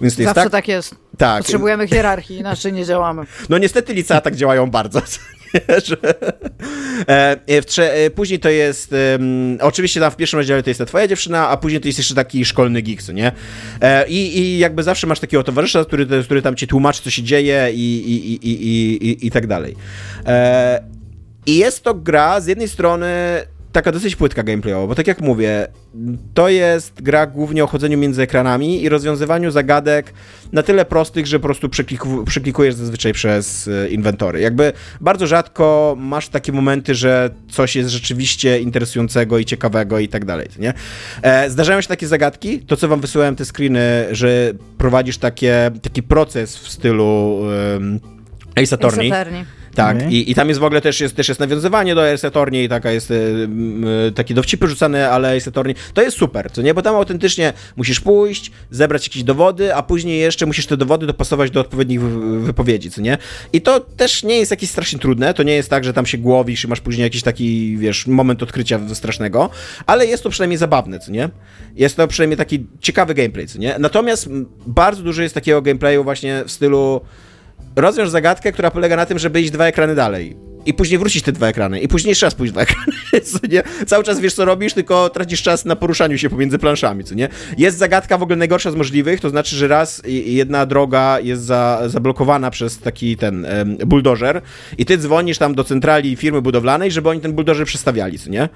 Więc 0.02 0.16
to 0.16 0.22
jest 0.22 0.36
Zawsze 0.36 0.44
tak, 0.44 0.52
tak 0.52 0.68
jest. 0.68 0.96
Tak. 1.18 1.44
Potrzebujemy 1.44 1.88
hierarchii, 1.88 2.38
inaczej 2.38 2.74
nie 2.74 2.86
działamy. 2.86 3.24
No 3.50 3.58
niestety 3.58 3.94
licea 3.94 4.22
tak 4.22 4.36
działają 4.36 4.70
bardzo. 4.72 5.02
Że... 5.86 5.98
E, 7.48 7.62
trze... 7.62 7.94
E, 7.94 8.10
później 8.10 8.40
to 8.40 8.50
jest, 8.50 8.96
oczywiście 9.62 10.00
tam 10.00 10.12
w 10.12 10.16
pierwszym 10.16 10.40
rozdziale 10.40 10.64
to 10.64 10.70
jest 10.70 10.78
ta 10.78 10.86
twoja 10.86 11.08
dziewczyna, 11.08 11.50
a 11.50 11.58
później 11.58 11.82
to 11.82 11.88
jest 11.88 12.00
jeszcze 12.00 12.16
taki 12.16 12.46
szkolny 12.46 12.82
geek, 12.82 13.04
co 13.04 13.12
nie? 13.12 13.32
E, 13.82 14.08
i, 14.08 14.40
I 14.40 14.60
jakby 14.60 14.84
zawsze 14.84 15.08
masz 15.08 15.20
takiego 15.20 15.44
towarzysza, 15.44 15.86
który, 15.86 16.08
który 16.24 16.42
tam 16.42 16.56
ci 16.56 16.68
tłumaczy, 16.68 17.04
co 17.04 17.10
się 17.10 17.24
dzieje 17.24 17.70
i, 17.74 18.04
i, 18.08 18.34
i, 18.34 18.50
i, 18.50 19.08
i, 19.10 19.28
i 19.28 19.32
tak 19.32 19.48
dalej. 19.48 19.76
I 21.46 21.58
jest 21.58 21.84
to 21.84 21.94
gra 21.94 22.42
z 22.42 22.48
jednej 22.48 22.68
strony 22.68 23.08
taka 23.72 23.92
dosyć 23.92 24.16
płytka 24.16 24.44
gameplayowa, 24.44 24.88
bo 24.88 24.96
tak 24.96 25.08
jak 25.08 25.22
mówię, 25.22 25.68
to 26.34 26.50
jest 26.50 27.02
gra 27.02 27.28
głównie 27.28 27.64
o 27.64 27.68
chodzeniu 27.68 27.98
między 27.98 28.22
ekranami 28.22 28.84
i 28.84 28.90
rozwiązywaniu 28.90 29.52
zagadek 29.52 30.14
na 30.52 30.64
tyle 30.64 30.86
prostych, 30.86 31.28
że 31.28 31.40
po 31.40 31.44
prostu 31.44 31.70
przekliku, 31.70 32.24
przeklikujesz 32.26 32.76
zazwyczaj 32.76 33.14
przez 33.14 33.68
e, 33.68 33.90
inwentory. 33.90 34.40
Jakby 34.40 34.74
bardzo 35.02 35.28
rzadko 35.28 35.96
masz 36.00 36.30
takie 36.30 36.52
momenty, 36.52 36.96
że 36.96 37.30
coś 37.52 37.76
jest 37.76 37.90
rzeczywiście 37.90 38.60
interesującego 38.60 39.38
i 39.38 39.46
ciekawego 39.46 40.00
i 40.00 40.08
tak 40.08 40.26
dalej, 40.26 40.48
nie? 40.60 40.74
E, 41.22 41.50
zdarzają 41.50 41.82
się 41.82 41.88
takie 41.88 42.08
zagadki, 42.08 42.60
to 42.60 42.78
co 42.78 42.88
wam 42.88 43.02
wysyłałem 43.02 43.36
te 43.36 43.46
screeny, 43.46 44.08
że 44.12 44.52
prowadzisz 44.78 45.18
takie, 45.18 45.72
taki 45.82 46.04
proces 46.04 46.58
w 46.58 46.70
stylu 46.70 47.40
um, 47.74 48.00
Ace 48.56 48.76
Attorney. 48.76 49.12
Ace 49.12 49.22
Attorney. 49.22 49.59
Tak, 49.76 49.98
Okay. 49.98 50.12
i, 50.12 50.32
i 50.32 50.36
tam 50.36 50.48
jest 50.48 50.60
w 50.60 50.64
ogóle 50.64 50.82
też 50.82 51.00
jest, 51.02 51.16
też 51.16 51.28
jest 51.28 51.40
nawiązywanie 51.40 51.96
do 51.96 52.12
Ace 52.12 52.28
Attorney 52.28 52.64
i 52.64 52.70
taka 52.70 52.92
jest, 52.92 53.12
y, 53.12 53.48
y, 54.08 54.12
takie 54.12 54.34
dowcipy 54.34 54.68
rzucane, 54.68 55.10
ale 55.10 55.36
Ace 55.38 55.50
Attorney, 55.50 55.76
to 55.94 56.02
jest 56.02 56.18
super, 56.18 56.52
co 56.52 56.62
nie, 56.62 56.74
bo 56.74 56.82
tam 56.82 56.96
autentycznie 56.96 57.54
musisz 57.76 58.00
pójść, 58.00 58.52
zebrać 58.72 59.08
jakieś 59.08 59.24
dowody, 59.24 59.76
a 59.76 59.84
później 59.84 60.20
jeszcze 60.20 60.46
musisz 60.46 60.66
te 60.66 60.78
dowody 60.78 61.06
dopasować 61.08 61.52
do 61.52 61.60
odpowiednich 61.60 62.02
wy- 62.02 62.40
wypowiedzi, 62.40 62.92
co 62.92 63.02
nie? 63.02 63.18
I 63.54 63.62
to 63.62 63.80
też 63.80 64.24
nie 64.24 64.38
jest 64.38 64.52
jakieś 64.52 64.70
strasznie 64.70 65.00
trudne, 65.00 65.34
to 65.34 65.44
nie 65.44 65.54
jest 65.54 65.70
tak, 65.70 65.84
że 65.84 65.94
tam 65.94 66.06
się 66.06 66.18
głowisz 66.18 66.64
i 66.64 66.68
masz 66.68 66.82
później 66.82 67.04
jakiś 67.04 67.24
taki, 67.24 67.78
wiesz, 67.78 68.08
moment 68.08 68.44
odkrycia 68.44 68.80
strasznego, 68.94 69.50
ale 69.86 70.06
jest 70.06 70.24
to 70.24 70.30
przynajmniej 70.30 70.58
zabawne, 70.58 71.00
co 71.00 71.12
nie? 71.12 71.30
Jest 71.76 71.96
to 71.98 72.08
przynajmniej 72.08 72.38
taki 72.38 72.66
ciekawy 72.82 73.14
gameplay, 73.14 73.48
co 73.48 73.60
nie? 73.60 73.76
Natomiast 73.80 74.30
bardzo 74.68 75.04
dużo 75.04 75.22
jest 75.22 75.36
takiego 75.36 75.62
gameplayu 75.62 76.04
właśnie 76.04 76.44
w 76.46 76.52
stylu 76.52 77.02
rozwiąż 77.82 78.10
zagadkę, 78.10 78.52
która 78.52 78.72
polega 78.72 78.96
na 78.96 79.06
tym, 79.06 79.20
żeby 79.20 79.42
iść 79.42 79.52
dwa 79.52 79.66
ekrany 79.66 79.96
dalej. 79.96 80.38
I 80.66 80.74
później 80.74 81.00
wrócić 81.00 81.24
te 81.24 81.32
dwa 81.32 81.48
ekrany. 81.48 81.80
I 81.80 81.88
później 81.88 82.10
jeszcze 82.10 82.26
raz 82.26 82.36
pójść 82.36 82.54
dwa 82.54 82.62
ekrany. 82.62 82.92
Co 83.32 83.40
nie? 83.50 83.64
Cały 83.88 84.04
czas 84.04 84.20
wiesz, 84.20 84.34
co 84.34 84.46
robisz, 84.46 84.74
tylko 84.74 85.10
tracisz 85.10 85.42
czas 85.42 85.66
na 85.66 85.76
poruszaniu 85.76 86.18
się 86.18 86.30
pomiędzy 86.30 86.60
planszami, 86.60 87.04
co 87.04 87.16
nie? 87.16 87.30
Jest 87.58 87.78
zagadka 87.78 88.18
w 88.18 88.24
ogóle 88.24 88.36
najgorsza 88.36 88.72
z 88.72 88.76
możliwych, 88.76 89.20
to 89.20 89.30
znaczy, 89.30 89.56
że 89.56 89.68
raz 89.68 90.02
jedna 90.06 90.66
droga 90.66 91.20
jest 91.20 91.44
za, 91.44 91.82
zablokowana 91.88 92.52
przez 92.52 92.80
taki 92.80 93.18
ten 93.18 93.46
em, 93.46 93.78
buldożer 93.78 94.42
i 94.78 94.86
ty 94.86 94.98
dzwonisz 94.98 95.38
tam 95.38 95.56
do 95.56 95.64
centrali 95.64 96.16
firmy 96.16 96.42
budowlanej, 96.42 96.92
żeby 96.92 97.10
oni 97.10 97.22
ten 97.22 97.34
buldożer 97.34 97.68
przestawiali, 97.68 98.20
co 98.20 98.30
nie? 98.30 98.50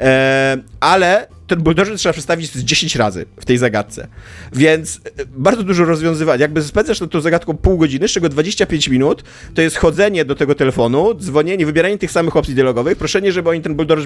E, 0.00 0.58
ale 0.80 1.26
ten 1.48 1.62
buldożer 1.62 1.96
trzeba 1.96 2.12
przestawić 2.12 2.52
z 2.52 2.64
10 2.64 2.96
razy 2.96 3.26
w 3.40 3.44
tej 3.44 3.58
zagadce. 3.58 4.08
Więc 4.52 4.96
e, 4.96 5.24
bardzo 5.26 5.62
dużo 5.62 5.84
rozwiązywań. 5.84 6.40
Jakby 6.40 6.62
spędzasz 6.62 7.00
nad 7.00 7.10
tą 7.10 7.20
zagadką 7.20 7.56
pół 7.56 7.78
godziny, 7.78 8.08
z 8.08 8.10
czego 8.10 8.28
25 8.28 8.88
minut 8.88 9.24
to 9.54 9.62
jest 9.62 9.76
chodzenie 9.76 10.24
do 10.24 10.34
tego 10.34 10.54
telefonu, 10.54 11.14
dzwonienie, 11.14 11.66
wybieranie 11.66 11.98
tych 11.98 12.10
samych 12.10 12.36
opcji 12.36 12.54
dialogowych, 12.54 12.98
proszenie, 12.98 13.32
żeby 13.32 13.50
oni 13.50 13.60
ten 13.60 13.74
buldożer 13.74 13.97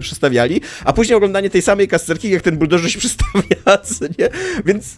przestawiali, 0.00 0.60
a 0.84 0.92
później 0.92 1.16
oglądanie 1.16 1.50
tej 1.50 1.62
samej 1.62 1.88
kasterki, 1.88 2.30
jak 2.30 2.42
ten 2.42 2.56
buldożer 2.56 2.92
się 2.92 2.98
przestawia, 3.06 3.78
co 3.84 4.04
nie? 4.18 4.28
Więc 4.64 4.96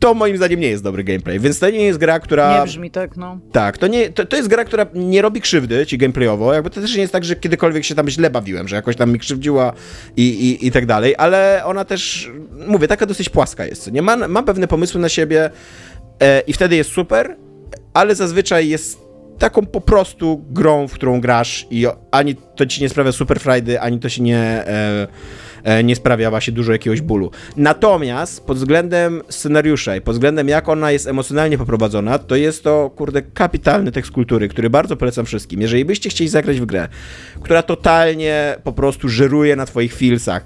to 0.00 0.14
moim 0.14 0.36
zdaniem 0.36 0.60
nie 0.60 0.68
jest 0.68 0.82
dobry 0.82 1.04
gameplay. 1.04 1.40
Więc 1.40 1.58
to 1.58 1.70
nie 1.70 1.84
jest 1.84 1.98
gra, 1.98 2.20
która... 2.20 2.58
Nie 2.58 2.64
brzmi 2.64 2.90
tak, 2.90 3.16
no. 3.16 3.40
Tak, 3.52 3.78
to, 3.78 3.86
nie, 3.86 4.10
to, 4.10 4.26
to 4.26 4.36
jest 4.36 4.48
gra, 4.48 4.64
która 4.64 4.86
nie 4.94 5.22
robi 5.22 5.40
krzywdy 5.40 5.86
ci 5.86 5.98
gameplayowo, 5.98 6.54
jakby 6.54 6.70
to 6.70 6.80
też 6.80 6.94
nie 6.94 7.00
jest 7.00 7.12
tak, 7.12 7.24
że 7.24 7.36
kiedykolwiek 7.36 7.84
się 7.84 7.94
tam 7.94 8.08
źle 8.08 8.30
bawiłem, 8.30 8.68
że 8.68 8.76
jakoś 8.76 8.96
tam 8.96 9.12
mi 9.12 9.18
krzywdziła 9.18 9.72
i, 10.16 10.22
i, 10.22 10.66
i 10.66 10.70
tak 10.70 10.86
dalej, 10.86 11.14
ale 11.18 11.62
ona 11.64 11.84
też, 11.84 12.30
mówię, 12.66 12.88
taka 12.88 13.06
dosyć 13.06 13.28
płaska 13.28 13.66
jest, 13.66 13.92
nie? 13.92 14.02
Ma, 14.02 14.16
ma 14.16 14.42
pewne 14.42 14.68
pomysły 14.68 15.00
na 15.00 15.08
siebie 15.08 15.50
e, 16.20 16.40
i 16.40 16.52
wtedy 16.52 16.76
jest 16.76 16.92
super, 16.92 17.36
ale 17.94 18.14
zazwyczaj 18.14 18.68
jest 18.68 19.09
taką 19.40 19.66
po 19.66 19.80
prostu 19.80 20.44
grą, 20.50 20.88
w 20.88 20.92
którą 20.92 21.20
grasz 21.20 21.66
i 21.70 21.86
ani 22.10 22.34
to 22.34 22.66
ci 22.66 22.82
nie 22.82 22.88
sprawia 22.88 23.12
super 23.12 23.40
frajdy, 23.40 23.80
ani 23.80 23.98
to 23.98 24.08
się 24.08 24.22
nie... 24.22 24.38
E, 24.38 25.06
nie 25.84 25.96
sprawia 25.96 26.30
właśnie 26.30 26.52
dużo 26.52 26.72
jakiegoś 26.72 27.00
bólu. 27.00 27.30
Natomiast 27.56 28.46
pod 28.46 28.56
względem 28.56 29.22
scenariusza 29.28 29.96
i 29.96 30.00
pod 30.00 30.14
względem 30.14 30.48
jak 30.48 30.68
ona 30.68 30.90
jest 30.90 31.06
emocjonalnie 31.06 31.58
poprowadzona, 31.58 32.18
to 32.18 32.36
jest 32.36 32.64
to, 32.64 32.90
kurde, 32.96 33.22
kapitalny 33.22 33.92
tekst 33.92 34.10
kultury, 34.10 34.48
który 34.48 34.70
bardzo 34.70 34.96
polecam 34.96 35.26
wszystkim. 35.26 35.60
Jeżeli 35.60 35.84
byście 35.84 36.10
chcieli 36.10 36.30
zagrać 36.30 36.60
w 36.60 36.66
grę, 36.66 36.88
która 37.42 37.62
totalnie 37.62 38.56
po 38.64 38.72
prostu 38.72 39.08
żeruje 39.08 39.56
na 39.56 39.66
twoich 39.66 39.94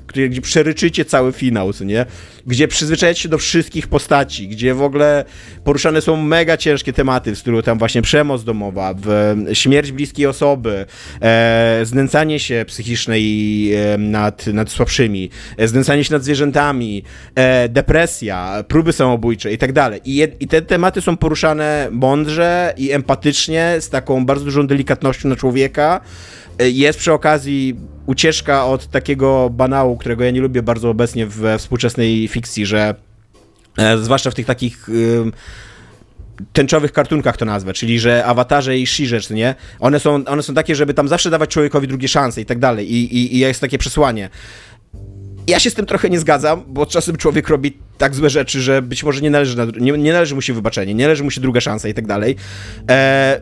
gdzie, 0.08 0.28
gdzie 0.28 0.40
przeryczycie 0.40 1.04
cały 1.04 1.32
finał, 1.32 1.72
co 1.72 1.84
nie? 1.84 2.06
Gdzie 2.46 2.68
przyzwyczajacie 2.68 3.20
się 3.20 3.28
do 3.28 3.38
wszystkich 3.38 3.86
postaci, 3.86 4.48
gdzie 4.48 4.74
w 4.74 4.82
ogóle 4.82 5.24
poruszane 5.64 6.00
są 6.00 6.16
mega 6.16 6.56
ciężkie 6.56 6.92
tematy, 6.92 7.34
w 7.34 7.38
stylu 7.38 7.62
tam 7.62 7.78
właśnie 7.78 8.02
przemoc 8.02 8.44
domowa, 8.44 8.94
w, 8.96 9.34
śmierć 9.52 9.92
bliskiej 9.92 10.26
osoby, 10.26 10.86
e, 11.22 11.80
znęcanie 11.82 12.40
się 12.40 12.64
psychiczne 12.68 13.20
i, 13.20 13.72
e, 13.76 13.98
nad, 13.98 14.46
nad 14.46 14.70
słabszymi, 14.70 15.03
e, 15.56 15.68
znęcanie 15.68 16.04
się 16.04 16.14
nad 16.14 16.24
zwierzętami, 16.24 17.02
e, 17.34 17.68
depresja, 17.68 18.64
próby 18.68 18.92
samobójcze 18.92 19.52
i 19.52 19.58
tak 19.58 19.72
dalej. 19.72 20.00
I, 20.04 20.28
te 20.48 20.62
tematy 20.62 21.00
są 21.00 21.16
poruszane 21.16 21.88
mądrze 21.90 22.74
i 22.76 22.92
empatycznie, 22.92 23.76
z 23.80 23.90
taką 23.90 24.26
bardzo 24.26 24.44
dużą 24.44 24.66
delikatnością 24.66 25.28
na 25.28 25.36
człowieka. 25.36 26.00
E, 26.58 26.70
Jest 26.70 26.98
przy 26.98 27.12
okazji 27.12 27.76
ucieczka 28.06 28.66
od 28.66 28.86
takiego 28.86 29.50
banału, 29.50 29.96
którego 29.96 30.24
ja 30.24 30.30
nie 30.30 30.40
lubię 30.40 30.62
bardzo 30.62 30.90
obecnie 30.90 31.26
we 31.26 31.58
współczesnej 31.58 32.28
fikcji, 32.28 32.66
że 32.66 32.94
zwłaszcza 33.96 34.30
w 34.30 34.34
tych 34.34 34.46
takich 34.46 34.88
tęczowych 36.52 36.92
kartunkach 36.92 37.36
to 37.36 37.44
nazwę, 37.44 37.72
czyli 37.72 38.00
że 38.00 38.24
awatarze 38.24 38.78
i 38.78 38.86
Shirze, 38.86 39.20
nie? 39.30 39.54
One 39.80 40.00
są, 40.00 40.24
one 40.24 40.42
są 40.42 40.54
takie, 40.54 40.74
żeby 40.74 40.94
tam 40.94 41.08
zawsze 41.08 41.30
dawać 41.30 41.50
człowiekowi 41.50 41.88
drugie 41.88 42.08
szanse 42.08 42.40
i 42.40 42.44
tak 42.46 42.58
dalej. 42.58 42.92
I, 42.92 43.16
i, 43.16 43.36
i 43.36 43.38
jest 43.38 43.60
takie 43.60 43.78
przesłanie. 43.78 44.30
Ja 45.46 45.58
się 45.58 45.70
z 45.70 45.74
tym 45.74 45.86
trochę 45.86 46.10
nie 46.10 46.18
zgadzam, 46.18 46.64
bo 46.66 46.86
czasem 46.86 47.16
człowiek 47.16 47.48
robi 47.48 47.78
tak 47.98 48.14
złe 48.14 48.30
rzeczy, 48.30 48.60
że 48.60 48.82
być 48.82 49.04
może 49.04 49.20
nie 49.20 49.30
należy, 49.30 49.56
na, 49.56 49.64
nie, 49.64 49.92
nie 49.92 50.12
należy 50.12 50.34
mu 50.34 50.42
się 50.42 50.52
wybaczenie, 50.52 50.94
nie 50.94 51.04
należy 51.04 51.24
mu 51.24 51.30
się 51.30 51.40
druga 51.40 51.60
szansa 51.60 51.88
i 51.88 51.94
tak 51.94 52.06
dalej. 52.06 52.36
E, 52.90 53.40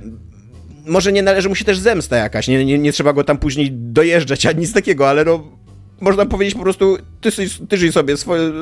może 0.87 1.13
nie 1.13 1.23
należy 1.23 1.49
mu 1.49 1.55
się 1.55 1.65
też 1.65 1.79
zemsta 1.79 2.17
jakaś, 2.17 2.49
nie, 2.49 2.65
nie, 2.65 2.79
nie 2.79 2.93
trzeba 2.93 3.13
go 3.13 3.25
tam 3.25 3.39
później 3.39 3.69
dojeżdżać, 3.73 4.47
ani 4.47 4.61
nic 4.61 4.73
takiego, 4.73 5.09
ale 5.09 5.25
no 5.25 5.62
można 6.03 6.27
powiedzieć 6.27 6.55
po 6.55 6.63
prostu, 6.63 6.99
ty, 7.21 7.31
ty 7.69 7.77
żyj 7.77 7.93
sobie 7.93 8.17
swoje, 8.17 8.53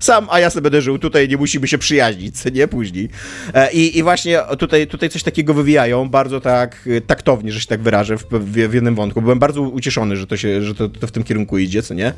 sam, 0.00 0.26
a 0.30 0.40
ja 0.40 0.50
sobie 0.50 0.62
będę 0.62 0.82
żył, 0.82 0.98
tutaj 0.98 1.28
nie 1.28 1.36
musimy 1.36 1.68
się 1.68 1.78
przyjaźnić, 1.78 2.34
nie, 2.52 2.68
później. 2.68 3.08
E, 3.54 3.72
I, 3.72 3.98
i 3.98 4.02
właśnie 4.02 4.40
tutaj, 4.58 4.86
tutaj 4.86 5.08
coś 5.08 5.22
takiego 5.22 5.54
wywijają, 5.54 6.08
bardzo 6.08 6.40
tak 6.40 6.86
y, 6.86 7.00
taktownie, 7.00 7.52
że 7.52 7.60
się 7.60 7.66
tak 7.66 7.82
wyrażę 7.82 8.18
w, 8.18 8.24
w, 8.30 8.68
w 8.68 8.74
jednym 8.74 8.94
wątku. 8.94 9.22
Byłem 9.22 9.38
bardzo 9.38 9.62
ucieszony, 9.62 10.16
że 10.16 10.26
to, 10.26 10.36
się, 10.36 10.62
że 10.62 10.74
to, 10.74 10.88
to 10.88 11.06
w 11.06 11.12
tym 11.12 11.24
kierunku 11.24 11.58
idzie, 11.58 11.82
co 11.82 11.94
nie. 11.94 12.12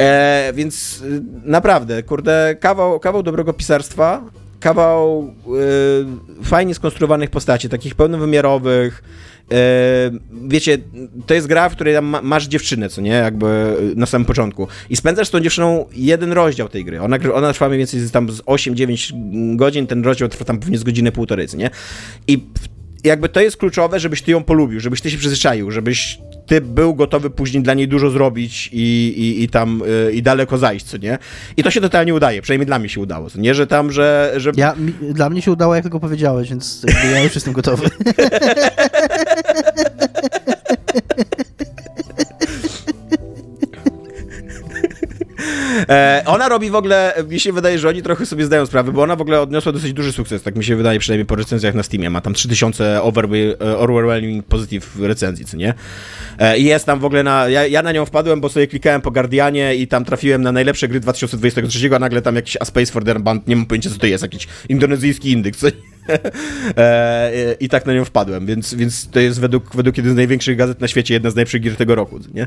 E, 0.00 0.52
więc 0.54 1.02
y, 1.02 1.22
naprawdę, 1.44 2.02
kurde, 2.02 2.56
kawał, 2.60 3.00
kawał 3.00 3.22
dobrego 3.22 3.52
pisarstwa, 3.52 4.24
kawał 4.62 5.34
y, 6.40 6.44
fajnie 6.44 6.74
skonstruowanych 6.74 7.30
postaci, 7.30 7.68
takich 7.68 7.94
pełnowymiarowych. 7.94 9.02
Y, 9.52 9.56
wiecie, 10.48 10.78
to 11.26 11.34
jest 11.34 11.46
gra, 11.46 11.68
w 11.68 11.72
której 11.74 12.02
ma, 12.02 12.22
masz 12.22 12.46
dziewczynę, 12.46 12.88
co 12.88 13.00
nie, 13.00 13.10
jakby 13.10 13.46
y, 13.92 13.96
na 13.96 14.06
samym 14.06 14.26
początku. 14.26 14.68
I 14.90 14.96
spędzasz 14.96 15.28
z 15.28 15.30
tą 15.30 15.40
dziewczyną 15.40 15.86
jeden 15.92 16.32
rozdział 16.32 16.68
tej 16.68 16.84
gry. 16.84 17.00
Ona, 17.00 17.16
ona 17.34 17.52
trwa 17.52 17.68
mniej 17.68 17.78
więcej 17.78 18.10
tam 18.10 18.30
z 18.30 18.40
8-9 18.40 19.56
godzin, 19.56 19.86
ten 19.86 20.04
rozdział 20.04 20.28
trwa 20.28 20.44
tam 20.44 20.58
pewnie 20.58 20.78
z 20.78 20.84
godziny 20.84 21.12
półtorej, 21.12 21.48
co 21.48 21.56
nie? 21.56 21.70
I 22.26 22.38
w- 22.38 22.71
jakby 23.04 23.28
to 23.28 23.40
jest 23.40 23.56
kluczowe, 23.56 24.00
żebyś 24.00 24.22
ty 24.22 24.30
ją 24.30 24.44
polubił, 24.44 24.80
żebyś 24.80 25.00
ty 25.00 25.10
się 25.10 25.18
przyzwyczaił, 25.18 25.70
żebyś 25.70 26.18
ty 26.46 26.60
był 26.60 26.94
gotowy 26.94 27.30
później 27.30 27.62
dla 27.62 27.74
niej 27.74 27.88
dużo 27.88 28.10
zrobić 28.10 28.70
i, 28.72 29.14
i, 29.16 29.42
i 29.42 29.48
tam 29.48 29.82
y, 30.08 30.12
i 30.12 30.22
daleko 30.22 30.58
zajść, 30.58 30.86
co 30.86 30.96
nie? 30.96 31.18
I 31.56 31.62
to 31.62 31.70
się 31.70 31.80
totalnie 31.80 32.14
udaje, 32.14 32.42
przynajmniej 32.42 32.66
dla 32.66 32.78
mnie 32.78 32.88
się 32.88 33.00
udało, 33.00 33.30
co 33.30 33.40
nie? 33.40 33.54
Że 33.54 33.66
tam, 33.66 33.92
że... 33.92 34.32
że... 34.36 34.52
Ja, 34.56 34.74
mi, 34.74 34.92
dla 35.14 35.30
mnie 35.30 35.42
się 35.42 35.52
udało, 35.52 35.74
jak 35.74 35.82
tylko 35.82 36.00
powiedziałeś, 36.00 36.48
więc 36.50 36.82
ja 37.12 37.22
już 37.22 37.34
jestem 37.34 37.52
gotowy. 37.52 37.90
E, 45.88 46.22
ona 46.26 46.48
robi 46.48 46.70
w 46.70 46.74
ogóle, 46.74 47.14
mi 47.28 47.40
się 47.40 47.52
wydaje, 47.52 47.78
że 47.78 47.88
oni 47.88 48.02
trochę 48.02 48.26
sobie 48.26 48.44
zdają 48.44 48.66
sprawę, 48.66 48.92
bo 48.92 49.02
ona 49.02 49.16
w 49.16 49.20
ogóle 49.20 49.40
odniosła 49.40 49.72
dosyć 49.72 49.92
duży 49.92 50.12
sukces, 50.12 50.42
tak 50.42 50.56
mi 50.56 50.64
się 50.64 50.76
wydaje, 50.76 50.98
przynajmniej 50.98 51.26
po 51.26 51.34
recenzjach 51.36 51.74
na 51.74 51.82
Steamie. 51.82 52.10
Ma 52.10 52.20
tam 52.20 52.34
3000 52.34 53.00
overwe- 53.02 53.54
e, 53.60 53.78
overwhelming 53.78 54.46
positive 54.46 54.86
recenzji, 55.00 55.44
co 55.44 55.56
nie? 55.56 55.74
E, 56.38 56.58
I 56.58 56.64
jest 56.64 56.86
tam 56.86 57.00
w 57.00 57.04
ogóle 57.04 57.22
na, 57.22 57.48
ja, 57.48 57.66
ja 57.66 57.82
na 57.82 57.92
nią 57.92 58.06
wpadłem, 58.06 58.40
bo 58.40 58.48
sobie 58.48 58.66
klikałem 58.66 59.00
po 59.00 59.10
Guardianie 59.10 59.74
i 59.74 59.86
tam 59.88 60.04
trafiłem 60.04 60.42
na 60.42 60.52
najlepsze 60.52 60.88
gry 60.88 61.00
2023, 61.00 61.94
a 61.94 61.98
nagle 61.98 62.22
tam 62.22 62.36
jakiś 62.36 62.56
A 62.60 62.64
Space 62.64 62.92
for 62.92 63.04
the 63.04 63.14
Band, 63.14 63.48
nie 63.48 63.56
mam 63.56 63.66
pojęcia 63.66 63.90
co 63.90 63.98
to 63.98 64.06
jest, 64.06 64.22
jakiś 64.22 64.48
indonezyjski 64.68 65.32
indyk, 65.32 65.56
co 65.56 65.66
nie? 65.66 65.91
e, 66.76 67.56
I 67.60 67.68
tak 67.68 67.86
na 67.86 67.94
nią 67.94 68.04
wpadłem, 68.04 68.46
więc, 68.46 68.74
więc 68.74 69.10
to 69.10 69.20
jest 69.20 69.40
według, 69.40 69.76
według 69.76 69.96
jednej 69.96 70.14
z 70.14 70.16
największych 70.16 70.56
gazet 70.56 70.80
na 70.80 70.88
świecie 70.88 71.14
jedna 71.14 71.30
z 71.30 71.34
najlepszych 71.34 71.62
gier 71.62 71.76
tego 71.76 71.94
roku, 71.94 72.18
nie? 72.34 72.46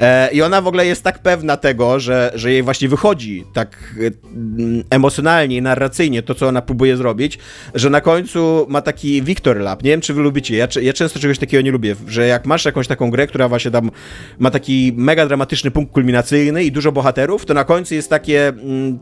E, 0.00 0.30
I 0.32 0.42
ona 0.42 0.62
w 0.62 0.66
ogóle 0.66 0.86
jest 0.86 1.02
tak 1.02 1.18
pewna 1.18 1.56
tego, 1.56 2.00
że, 2.00 2.32
że 2.34 2.52
jej 2.52 2.62
właśnie 2.62 2.88
wychodzi 2.88 3.44
tak 3.52 3.94
e, 4.00 4.10
emocjonalnie 4.90 5.56
i 5.56 5.62
narracyjnie 5.62 6.22
to, 6.22 6.34
co 6.34 6.48
ona 6.48 6.62
próbuje 6.62 6.96
zrobić, 6.96 7.38
że 7.74 7.90
na 7.90 8.00
końcu 8.00 8.66
ma 8.68 8.82
taki 8.82 9.22
Victor 9.22 9.56
Lab. 9.56 9.82
Nie 9.82 9.90
wiem, 9.90 10.00
czy 10.00 10.14
wy 10.14 10.22
lubicie. 10.22 10.56
Ja, 10.56 10.68
ja 10.82 10.92
często 10.92 11.20
czegoś 11.20 11.38
takiego 11.38 11.62
nie 11.62 11.70
lubię, 11.70 11.96
że 12.08 12.26
jak 12.26 12.46
masz 12.46 12.64
jakąś 12.64 12.86
taką 12.86 13.10
grę, 13.10 13.26
która 13.26 13.48
właśnie 13.48 13.70
tam 13.70 13.90
ma 14.38 14.50
taki 14.50 14.92
mega 14.96 15.26
dramatyczny 15.26 15.70
punkt 15.70 15.92
kulminacyjny 15.92 16.64
i 16.64 16.72
dużo 16.72 16.92
bohaterów, 16.92 17.46
to 17.46 17.54
na 17.54 17.64
końcu 17.64 17.94
jest 17.94 18.10
takie, 18.10 18.48
mm, 18.48 18.98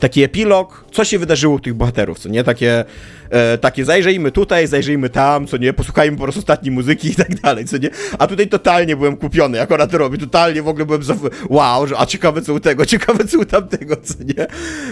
taki 0.00 0.22
epilog, 0.22 0.84
co 0.92 1.04
się 1.04 1.18
wydarzyło 1.18 1.54
u 1.54 1.60
tych 1.60 1.74
bohaterów, 1.74 2.18
co 2.18 2.28
nie? 2.28 2.44
Takie, 2.44 2.84
e, 3.30 3.58
takie 3.58 3.84
zajrzyjmy 3.84 4.32
tutaj, 4.32 4.66
zajrzyjmy 4.66 5.10
tam, 5.10 5.46
co 5.46 5.56
nie? 5.56 5.72
Posłuchajmy 5.72 6.16
po 6.16 6.22
prostu 6.22 6.40
ostatniej 6.40 6.72
muzyki 6.72 7.08
i 7.08 7.14
tak 7.14 7.40
dalej, 7.40 7.64
co 7.64 7.78
nie? 7.78 7.90
A 8.18 8.26
tutaj 8.26 8.48
totalnie 8.48 8.96
byłem 8.96 9.16
kupiony, 9.16 9.58
jak 9.58 9.72
ona 9.72 9.86
to 9.86 9.98
robi. 9.98 10.18
Totalnie 10.18 10.62
w 10.62 10.68
ogóle 10.68 10.86
byłem 10.86 11.02
za... 11.02 11.14
Wow, 11.48 11.86
że, 11.86 11.98
a 11.98 12.06
ciekawe 12.06 12.42
co 12.42 12.54
u 12.54 12.60
tego, 12.60 12.86
ciekawe 12.96 13.24
co 13.24 13.38
u 13.38 13.44
tamtego, 13.44 13.96
co 13.96 14.14
nie? 14.24 14.46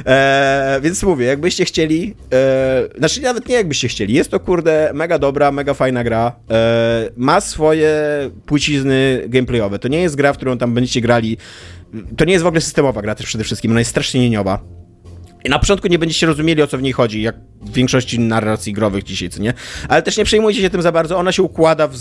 E, 0.06 0.80
więc 0.82 1.02
mówię, 1.02 1.26
jakbyście 1.26 1.64
chcieli, 1.64 2.14
e, 2.32 2.88
znaczy 2.98 3.22
nawet 3.22 3.48
nie 3.48 3.54
jakbyście 3.54 3.88
chcieli, 3.88 4.14
jest 4.14 4.30
to 4.30 4.40
kurde 4.40 4.90
mega 4.94 5.18
dobra, 5.18 5.52
mega 5.52 5.74
fajna 5.74 6.04
gra, 6.04 6.32
e, 6.50 7.10
ma 7.16 7.40
swoje 7.40 7.94
płcizny 8.46 9.24
gameplayowe. 9.28 9.78
To 9.78 9.88
nie 9.88 10.00
jest 10.00 10.16
gra, 10.16 10.32
w 10.32 10.36
którą 10.36 10.58
tam 10.58 10.74
będziecie 10.74 11.00
grali 11.00 11.36
to 12.16 12.24
nie 12.24 12.32
jest 12.32 12.44
w 12.44 12.46
ogóle 12.46 12.60
systemowa 12.60 13.02
gra 13.02 13.14
też 13.14 13.26
przede 13.26 13.44
wszystkim, 13.44 13.70
ona 13.70 13.80
jest 13.80 13.90
strasznie 13.90 14.20
nieniowa. 14.20 14.83
I 15.44 15.48
na 15.48 15.58
początku 15.58 15.88
nie 15.88 15.98
będziecie 15.98 16.26
rozumieli, 16.26 16.62
o 16.62 16.66
co 16.66 16.78
w 16.78 16.82
niej 16.82 16.92
chodzi, 16.92 17.22
jak 17.22 17.36
w 17.60 17.72
większości 17.72 18.20
narracji 18.20 18.72
growych 18.72 19.04
dzisiaj, 19.04 19.30
co 19.30 19.42
nie? 19.42 19.54
Ale 19.88 20.02
też 20.02 20.16
nie 20.16 20.24
przejmujcie 20.24 20.60
się 20.60 20.70
tym 20.70 20.82
za 20.82 20.92
bardzo, 20.92 21.18
ona 21.18 21.32
się 21.32 21.42
układa 21.42 21.88
w 21.88 21.96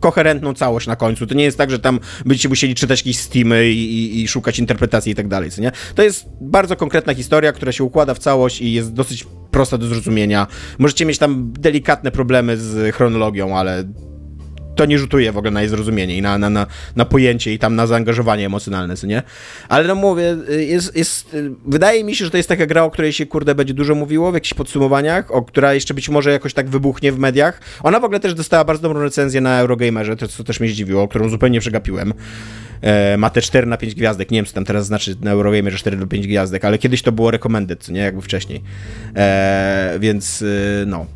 koherentną 0.00 0.54
całość 0.54 0.86
na 0.86 0.96
końcu. 0.96 1.26
To 1.26 1.34
nie 1.34 1.44
jest 1.44 1.58
tak, 1.58 1.70
że 1.70 1.78
tam 1.78 2.00
będziecie 2.26 2.48
musieli 2.48 2.74
czytać 2.74 3.00
jakieś 3.00 3.18
steamy 3.18 3.70
i, 3.70 3.94
i, 3.94 4.22
i, 4.22 4.28
szukać 4.28 4.58
interpretacji 4.58 5.12
i 5.12 5.14
tak 5.14 5.28
dalej, 5.28 5.50
co 5.50 5.62
nie? 5.62 5.72
To 5.94 6.02
jest 6.02 6.26
bardzo 6.40 6.76
konkretna 6.76 7.14
historia, 7.14 7.52
która 7.52 7.72
się 7.72 7.84
układa 7.84 8.14
w 8.14 8.18
całość 8.18 8.60
i 8.60 8.72
jest 8.72 8.92
dosyć 8.92 9.26
prosta 9.50 9.78
do 9.78 9.86
zrozumienia. 9.86 10.46
Możecie 10.78 11.04
mieć 11.06 11.18
tam 11.18 11.52
delikatne 11.52 12.10
problemy 12.10 12.56
z 12.56 12.94
chronologią, 12.94 13.56
ale 13.56 13.84
to 14.80 14.86
nie 14.86 14.98
rzutuje 14.98 15.32
w 15.32 15.36
ogóle 15.36 15.50
na 15.50 15.60
jej 15.60 15.68
zrozumienie 15.68 16.16
i 16.16 16.22
na, 16.22 16.38
na, 16.38 16.50
na, 16.50 16.66
na 16.96 17.04
pojęcie 17.04 17.52
i 17.54 17.58
tam 17.58 17.76
na 17.76 17.86
zaangażowanie 17.86 18.46
emocjonalne, 18.46 18.96
co 18.96 19.06
nie? 19.06 19.22
Ale 19.68 19.88
no 19.88 19.94
mówię, 19.94 20.36
jest, 20.48 20.96
jest, 20.96 21.36
wydaje 21.66 22.04
mi 22.04 22.14
się, 22.14 22.24
że 22.24 22.30
to 22.30 22.36
jest 22.36 22.48
taka 22.48 22.66
gra, 22.66 22.84
o 22.84 22.90
której 22.90 23.12
się, 23.12 23.26
kurde, 23.26 23.54
będzie 23.54 23.74
dużo 23.74 23.94
mówiło 23.94 24.30
w 24.30 24.34
jakichś 24.34 24.54
podsumowaniach, 24.54 25.30
o 25.34 25.42
która 25.42 25.74
jeszcze 25.74 25.94
być 25.94 26.08
może 26.08 26.30
jakoś 26.30 26.54
tak 26.54 26.68
wybuchnie 26.68 27.12
w 27.12 27.18
mediach. 27.18 27.60
Ona 27.82 28.00
w 28.00 28.04
ogóle 28.04 28.20
też 28.20 28.34
dostała 28.34 28.64
bardzo 28.64 28.82
dobrą 28.82 29.02
recenzję 29.02 29.40
na 29.40 29.60
Eurogamerze, 29.60 30.16
to 30.16 30.28
co 30.28 30.44
też 30.44 30.60
mnie 30.60 30.68
zdziwiło, 30.68 31.08
którą 31.08 31.28
zupełnie 31.28 31.60
przegapiłem. 31.60 32.14
E, 32.82 33.16
ma 33.16 33.30
te 33.30 33.40
4 33.40 33.66
na 33.66 33.76
5 33.76 33.94
gwiazdek, 33.94 34.30
nie 34.30 34.38
wiem 34.38 34.46
co 34.46 34.52
tam 34.52 34.64
teraz 34.64 34.86
znaczy 34.86 35.16
na 35.20 35.30
Eurogamerze 35.30 35.78
4 35.78 35.96
na 35.96 36.06
5 36.06 36.26
gwiazdek, 36.26 36.64
ale 36.64 36.78
kiedyś 36.78 37.02
to 37.02 37.12
było 37.12 37.30
recommended, 37.30 37.84
co 37.84 37.92
nie, 37.92 38.00
jakby 38.00 38.22
wcześniej. 38.22 38.62
E, 39.16 39.96
więc 40.00 40.42
y, 40.42 40.84
no, 40.86 41.06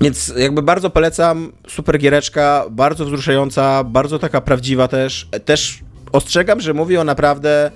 więc 0.00 0.32
jakby 0.36 0.62
bardzo 0.62 0.90
polecam, 0.90 1.52
super 1.68 1.98
giereczka, 1.98 2.64
bardzo 2.70 3.04
wzruszająca, 3.04 3.84
bardzo 3.84 4.18
taka 4.18 4.40
prawdziwa 4.40 4.88
też. 4.88 5.28
Też 5.44 5.80
ostrzegam, 6.12 6.60
że 6.60 6.74
mówi 6.74 6.96
o 6.96 7.04
naprawdę 7.04 7.70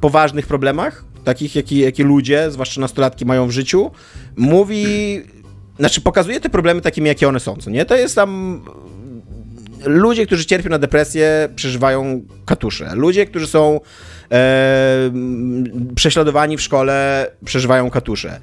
poważnych 0.00 0.46
problemach, 0.46 1.04
takich 1.24 1.54
jakie, 1.76 2.04
ludzie, 2.04 2.50
zwłaszcza 2.50 2.80
nastolatki 2.80 3.24
mają 3.24 3.46
w 3.46 3.50
życiu. 3.50 3.90
Mówi, 4.36 4.84
znaczy 5.78 6.00
pokazuje 6.00 6.40
te 6.40 6.50
problemy 6.50 6.80
takimi, 6.80 7.08
jakie 7.08 7.28
one 7.28 7.40
są, 7.40 7.56
co 7.56 7.70
nie? 7.70 7.84
To 7.84 7.96
jest 7.96 8.14
tam 8.14 8.62
ludzie, 9.84 10.26
którzy 10.26 10.46
cierpią 10.46 10.70
na 10.70 10.78
depresję, 10.78 11.48
przeżywają 11.56 12.22
katusze. 12.46 12.94
Ludzie, 12.94 13.26
którzy 13.26 13.46
są 13.46 13.80
e, 14.32 15.10
prześladowani 15.94 16.56
w 16.56 16.60
szkole, 16.60 17.30
przeżywają 17.44 17.90
katusze 17.90 18.40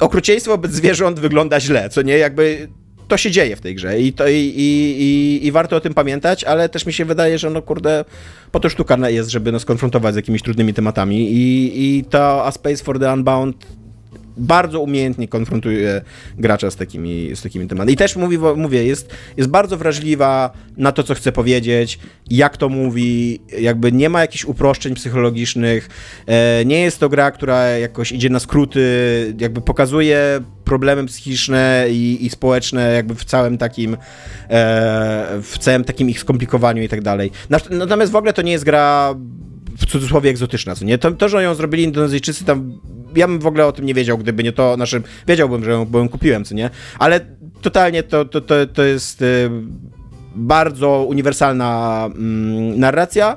okrucieństwo 0.00 0.52
wobec 0.52 0.72
zwierząt 0.72 1.20
wygląda 1.20 1.60
źle, 1.60 1.90
co 1.90 2.02
nie, 2.02 2.18
jakby 2.18 2.68
to 3.08 3.16
się 3.16 3.30
dzieje 3.30 3.56
w 3.56 3.60
tej 3.60 3.74
grze 3.74 4.00
i, 4.00 4.12
to, 4.12 4.28
i, 4.28 4.52
i, 4.56 5.46
i, 5.46 5.52
warto 5.52 5.76
o 5.76 5.80
tym 5.80 5.94
pamiętać, 5.94 6.44
ale 6.44 6.68
też 6.68 6.86
mi 6.86 6.92
się 6.92 7.04
wydaje, 7.04 7.38
że 7.38 7.50
no 7.50 7.62
kurde, 7.62 8.04
po 8.52 8.60
to 8.60 8.68
sztuka 8.68 9.10
jest, 9.10 9.30
żeby 9.30 9.52
nas 9.52 9.64
konfrontować 9.64 10.14
z 10.14 10.16
jakimiś 10.16 10.42
trudnymi 10.42 10.74
tematami 10.74 11.32
i, 11.32 11.98
i 11.98 12.04
to 12.04 12.46
A 12.46 12.50
Space 12.50 12.84
for 12.84 12.98
the 12.98 13.12
Unbound 13.12 13.66
bardzo 14.36 14.80
umiejętnie 14.80 15.28
konfrontuje 15.28 16.02
gracza 16.38 16.70
z 16.70 16.76
takimi, 16.76 17.30
z 17.36 17.42
takimi 17.42 17.68
tematami. 17.68 17.92
I 17.92 17.96
też 17.96 18.16
mówi, 18.16 18.38
mówię, 18.56 18.84
jest, 18.84 19.14
jest 19.36 19.50
bardzo 19.50 19.76
wrażliwa 19.76 20.50
na 20.76 20.92
to, 20.92 21.02
co 21.02 21.14
chce 21.14 21.32
powiedzieć, 21.32 21.98
jak 22.30 22.56
to 22.56 22.68
mówi, 22.68 23.40
jakby 23.58 23.92
nie 23.92 24.08
ma 24.08 24.20
jakichś 24.20 24.44
uproszczeń 24.44 24.94
psychologicznych, 24.94 25.88
e, 26.26 26.64
nie 26.64 26.80
jest 26.80 27.00
to 27.00 27.08
gra, 27.08 27.30
która 27.30 27.68
jakoś 27.68 28.12
idzie 28.12 28.30
na 28.30 28.40
skróty, 28.40 28.80
jakby 29.40 29.60
pokazuje 29.60 30.40
problemy 30.64 31.06
psychiczne 31.06 31.86
i, 31.90 32.26
i 32.26 32.30
społeczne 32.30 32.92
jakby 32.92 33.14
w 33.14 33.24
całym 33.24 33.58
takim 33.58 33.94
e, 33.94 33.98
w 35.42 35.58
całym 35.58 35.84
takim 35.84 36.10
ich 36.10 36.20
skomplikowaniu 36.20 36.82
i 36.82 36.88
tak 36.88 37.02
dalej. 37.02 37.30
Natomiast 37.70 38.12
w 38.12 38.16
ogóle 38.16 38.32
to 38.32 38.42
nie 38.42 38.52
jest 38.52 38.64
gra 38.64 39.14
w 39.78 39.86
cudzysłowie 39.86 40.30
egzotyczna, 40.30 40.74
co 40.74 40.84
nie? 40.84 40.98
To, 40.98 41.10
to, 41.10 41.28
że 41.28 41.42
ją 41.42 41.54
zrobili 41.54 41.82
Indonezyjczycy 41.82 42.44
tam 42.44 42.80
ja 43.16 43.28
bym 43.28 43.38
w 43.38 43.46
ogóle 43.46 43.66
o 43.66 43.72
tym 43.72 43.86
nie 43.86 43.94
wiedział, 43.94 44.18
gdyby 44.18 44.42
nie 44.42 44.52
to, 44.52 44.74
znaczy 44.74 45.02
wiedziałbym, 45.28 45.64
że 45.64 45.70
ją, 45.70 45.84
bo 45.84 45.98
ją 45.98 46.08
kupiłem, 46.08 46.44
co 46.44 46.54
nie? 46.54 46.70
Ale 46.98 47.20
totalnie 47.62 48.02
to, 48.02 48.24
to, 48.24 48.40
to, 48.40 48.66
to 48.66 48.82
jest 48.82 49.22
y, 49.22 49.50
bardzo 50.34 51.04
uniwersalna 51.08 52.02
mm, 52.06 52.78
narracja, 52.80 53.36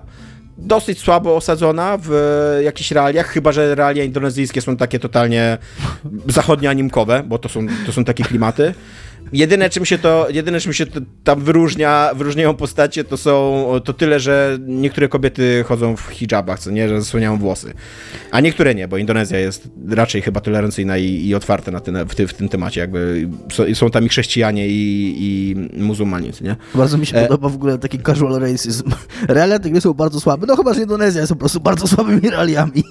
dosyć 0.58 1.00
słabo 1.00 1.36
osadzona 1.36 1.98
w 2.02 2.12
jakichś 2.64 2.92
realiach, 2.92 3.28
chyba 3.28 3.52
że 3.52 3.76
realia 3.76 4.04
indonezyjskie 4.04 4.62
są 4.62 4.78
takie 4.78 5.00
totalnie 5.00 5.58
zachodnio-animkowe, 6.28 7.24
bo 7.24 7.38
to 7.38 7.50
są, 7.50 7.68
to 7.86 7.92
są 7.92 8.04
takie 8.04 8.24
klimaty. 8.24 8.74
Jedyne 9.34 9.70
czym 9.70 9.86
się 9.86 9.98
to, 9.98 10.28
jedyne 10.30 10.60
czym 10.60 10.74
się 10.74 10.86
to 10.86 11.00
tam 11.24 11.44
wyróżnia, 11.44 12.12
wyróżniają 12.16 12.56
postacie 12.56 13.04
to 13.04 13.18
są, 13.18 13.66
to 13.84 13.94
tyle, 13.94 14.20
że 14.20 14.58
niektóre 14.68 15.08
kobiety 15.08 15.64
chodzą 15.68 15.96
w 15.96 16.02
hijabach, 16.02 16.60
co 16.60 16.72
nie, 16.72 16.90
że 16.90 17.02
zasłaniają 17.02 17.38
włosy. 17.38 17.74
A 18.32 18.40
niektóre 18.40 18.76
nie, 18.76 18.88
bo 18.88 18.98
Indonezja 18.98 19.40
jest 19.40 19.70
raczej 19.90 20.22
chyba 20.22 20.42
tolerancyjna 20.42 20.98
i, 20.98 21.28
i 21.28 21.36
otwarta 21.36 21.72
na 21.72 21.80
ten, 21.80 22.08
w, 22.08 22.16
ty, 22.16 22.28
w, 22.28 22.34
tym 22.34 22.50
temacie, 22.50 22.82
jakby 22.82 23.30
są, 23.52 23.76
są 23.76 23.90
tam 23.90 24.06
i 24.06 24.10
chrześcijanie 24.10 24.68
i, 24.68 25.16
i 25.20 25.56
muzułmanie, 25.82 26.32
nie? 26.42 26.56
Bardzo 26.76 26.98
mi 26.98 27.06
się 27.06 27.18
e... 27.18 27.22
podoba 27.22 27.50
w 27.50 27.56
ogóle 27.56 27.78
taki 27.78 28.00
casual 28.00 28.42
racism. 28.42 28.92
Realia 29.28 29.60
gry 29.60 29.82
są 29.82 29.94
bardzo 29.94 30.20
słabe, 30.20 30.48
no 30.48 30.56
chyba, 30.56 30.74
że 30.74 30.82
Indonezja 30.82 31.22
jest 31.22 31.34
po 31.34 31.40
prostu 31.40 31.60
bardzo 31.60 31.88
słabymi 31.96 32.30
realiami. 32.30 32.84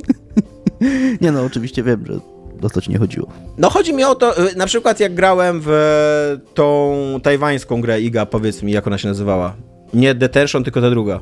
nie 1.20 1.32
no, 1.32 1.44
oczywiście 1.44 1.82
wiem, 1.82 2.04
że 2.06 2.37
o 2.62 2.70
to 2.70 2.80
ci 2.80 2.90
nie 2.90 2.98
chodziło. 2.98 3.28
No 3.58 3.70
chodzi 3.70 3.94
mi 3.94 4.04
o 4.04 4.14
to, 4.14 4.48
y, 4.48 4.56
na 4.56 4.66
przykład 4.66 5.00
jak 5.00 5.14
grałem 5.14 5.60
w 5.64 6.38
tą 6.54 6.94
tajwańską 7.22 7.80
grę 7.80 8.00
Iga, 8.00 8.26
powiedz 8.26 8.62
mi, 8.62 8.72
jak 8.72 8.86
ona 8.86 8.98
się 8.98 9.08
nazywała. 9.08 9.54
Nie 9.94 10.14
Detention, 10.14 10.64
tylko 10.64 10.80
ta 10.80 10.90
druga. 10.90 11.20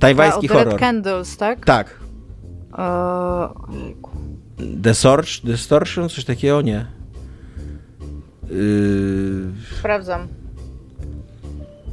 Tajwański 0.00 0.48
Ta, 0.48 0.54
horror. 0.54 0.72
Red 0.72 0.80
Candles, 0.80 1.36
tak? 1.36 1.64
Tak. 1.64 2.00
Uh, 2.72 2.78
The 4.82 4.94
Sorge, 4.94 5.30
Distortion, 5.44 6.08
coś 6.08 6.24
takiego? 6.24 6.62
Nie. 6.62 6.86
Yy... 8.50 9.52
Sprawdzam. 9.78 10.39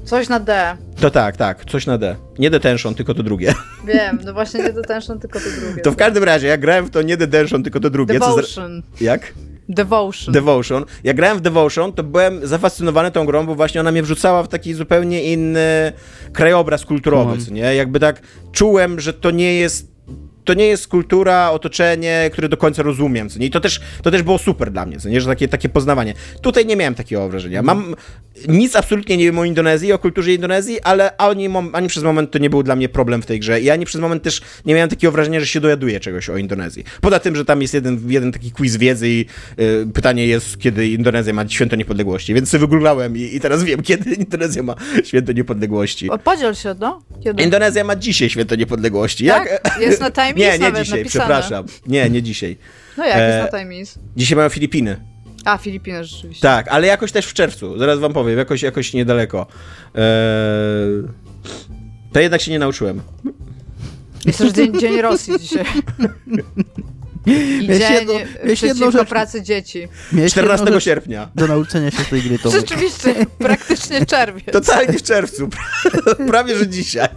Coś 0.08 0.30
na 0.30 0.39
D. 0.39 0.78
To 1.00 1.10
tak, 1.12 1.38
tak, 1.38 1.65
coś 1.65 1.86
na 1.86 1.98
D. 1.98 2.15
Nie 2.39 2.50
detention, 2.50 2.96
tylko 2.96 3.13
to 3.13 3.24
drugie. 3.24 3.54
Wiem, 3.88 4.20
no 4.26 4.34
właśnie 4.34 4.63
nie 4.63 4.74
detention, 4.74 5.20
tylko 5.20 5.39
to 5.39 5.46
drugie. 5.62 5.82
To 5.82 5.91
w 5.91 5.96
każdym 5.96 6.24
razie, 6.24 6.48
jak 6.48 6.62
grałem 6.62 6.86
w 6.86 6.89
to 6.89 7.02
nie 7.02 7.17
detention, 7.17 7.63
tylko 7.63 7.80
to 7.80 7.89
drugie. 7.89 8.13
Devotion. 8.13 8.84
Co 8.98 9.04
Jak? 9.04 9.34
Devotion. 9.70 10.34
Devotion. 10.34 10.86
Jak 11.04 11.15
grałem 11.15 11.38
w 11.38 11.41
Devotion, 11.41 11.93
to 11.93 12.04
byłem 12.04 12.48
zafascynowany 12.48 13.12
tą 13.12 13.26
grą, 13.26 13.46
bo 13.46 13.56
właśnie 13.56 13.82
ona 13.82 13.91
mnie 13.91 14.04
wrzucała 14.04 14.43
w 14.43 14.48
taki 14.48 14.74
zupełnie 14.74 15.24
inny 15.24 15.93
krajobraz 16.34 16.86
kulturowy, 16.86 17.38
co 17.38 17.54
nie? 17.54 17.76
Jakby 17.76 18.00
tak 18.00 18.22
czułem, 18.52 19.00
że 19.00 19.13
to 19.13 19.32
nie 19.32 19.54
jest 19.56 19.96
to 20.47 20.53
nie 20.53 20.67
jest 20.67 20.88
kultura, 20.88 21.51
otoczenie, 21.51 22.29
które 22.33 22.49
do 22.49 22.57
końca 22.57 22.83
rozumiem, 22.83 23.29
co 23.29 23.39
nie? 23.39 23.45
I 23.45 23.49
to 23.49 23.60
też, 23.60 23.81
to 24.01 24.12
też 24.12 24.23
było 24.23 24.38
super 24.38 24.71
dla 24.71 24.86
mnie, 24.86 24.99
co 24.99 25.10
nie? 25.10 25.21
Że 25.21 25.27
takie, 25.27 25.47
takie 25.47 25.69
poznawanie. 25.69 26.13
Tutaj 26.41 26.65
nie 26.65 26.75
miałem 26.75 26.95
takiego 26.95 27.29
wrażenia. 27.29 27.62
Mam 27.62 27.95
nic 28.47 28.75
absolutnie 28.75 29.17
nie 29.17 29.25
wiem 29.25 29.39
o 29.39 29.45
Indonezji, 29.45 29.93
o 29.93 29.99
kulturze 29.99 30.33
Indonezji, 30.33 30.81
ale 30.81 31.17
ani, 31.17 31.49
ani 31.73 31.88
przez 31.88 32.03
moment 32.03 32.31
to 32.31 32.39
nie 32.39 32.49
był 32.49 32.63
dla 32.63 32.75
mnie 32.75 32.89
problem 32.89 33.21
w 33.21 33.25
tej 33.25 33.39
grze 33.39 33.62
i 33.62 33.69
ani 33.69 33.86
przez 33.86 34.01
moment 34.01 34.23
też 34.23 34.41
nie 34.65 34.73
miałem 34.73 34.89
takiego 34.89 35.12
wrażenia, 35.12 35.39
że 35.39 35.47
się 35.47 35.60
dojaduję 35.60 35.99
czegoś 35.99 36.29
o 36.29 36.38
Indonezji. 36.38 36.83
Poza 37.01 37.19
tym, 37.19 37.36
że 37.36 37.45
tam 37.45 37.62
jest 37.62 37.73
jeden, 37.73 38.01
jeden 38.07 38.31
taki 38.31 38.51
quiz 38.51 38.77
wiedzy 38.77 39.10
i 39.10 39.25
y, 39.60 39.88
pytanie 39.93 40.27
jest, 40.27 40.60
kiedy 40.60 40.88
Indonezja 40.88 41.33
ma 41.33 41.47
święto 41.49 41.75
niepodległości, 41.75 42.33
więc 42.33 42.49
sobie 42.49 42.62
wygooglałem 42.62 43.17
i, 43.17 43.21
i 43.21 43.39
teraz 43.39 43.63
wiem, 43.63 43.81
kiedy 43.89 44.13
Indonezja 44.13 44.63
ma 44.63 44.75
święto 45.03 45.31
niepodległości. 45.31 46.10
O, 46.10 46.17
podziel 46.17 46.55
się, 46.55 46.75
no? 46.79 47.01
Kiedy? 47.23 47.43
Indonezja 47.43 47.83
ma 47.83 47.95
dzisiaj 47.95 48.29
święto 48.29 48.55
niepodległości. 48.55 49.27
Tak? 49.27 49.49
Jak? 49.51 49.81
Jest 49.81 50.01
na 50.01 50.12
time 50.21 50.37
Time 50.37 50.37
Nie, 50.38 50.52
nie 50.52 50.60
nawet 50.60 50.84
dzisiaj, 50.84 51.00
napisane. 51.00 51.26
przepraszam. 51.26 51.65
Nie, 51.88 52.10
nie 52.10 52.23
dzisiaj. 52.23 52.58
No 52.97 53.06
jak 53.06 53.17
E, 53.17 53.38
jest 53.41 53.54
na 53.54 53.60
Time 53.60 53.76
East? 53.76 54.00
Dzisiaj 54.15 54.36
mają 54.36 54.50
Filipiny. 54.50 54.97
A, 55.45 55.58
Filipiny 55.58 56.04
rzeczywiście. 56.06 56.41
Tak, 56.41 56.67
ale 56.67 56.88
jakoś 56.88 57.12
też 57.12 57.26
w 57.26 57.34
czerwcu. 57.34 57.78
Zaraz 57.78 58.00
wam 58.00 58.13
powiem, 58.13 58.38
jakoś, 58.38 58.62
jakoś 58.62 58.93
niedaleko. 58.93 59.47
Eee... 59.95 60.04
To 62.13 62.19
jednak 62.19 62.41
się 62.41 62.52
nie 62.52 62.60
nauczyłem. 62.60 63.02
Jest 64.26 64.39
też 64.39 64.52
dzień, 64.52 64.80
dzień 64.80 65.02
Rosji 65.02 65.34
dzisiaj. 65.39 65.65
I 67.62 67.67
dzień 67.67 67.82
jedno- 67.93 68.13
jedną 68.63 68.91
rzecz- 68.91 69.10
pracy 69.10 69.41
dzieci. 69.41 69.88
Miałeś 70.12 70.32
14 70.32 70.63
jedną 70.65 70.76
rzecz 70.80 70.84
sierpnia. 70.86 71.30
Do 71.36 71.47
nauczenia 71.47 71.91
się 71.91 72.04
tej 72.06 72.21
gry, 72.21 72.39
Tomek. 72.39 72.60
Rzeczywiście, 72.60 73.15
praktycznie 73.38 74.06
czerwiec. 74.06 74.45
Totalnie 74.54 74.93
w 74.93 75.04
czerwcu. 75.04 75.50
Prawie, 76.28 76.58
że 76.58 76.67
dzisiaj. 76.67 77.10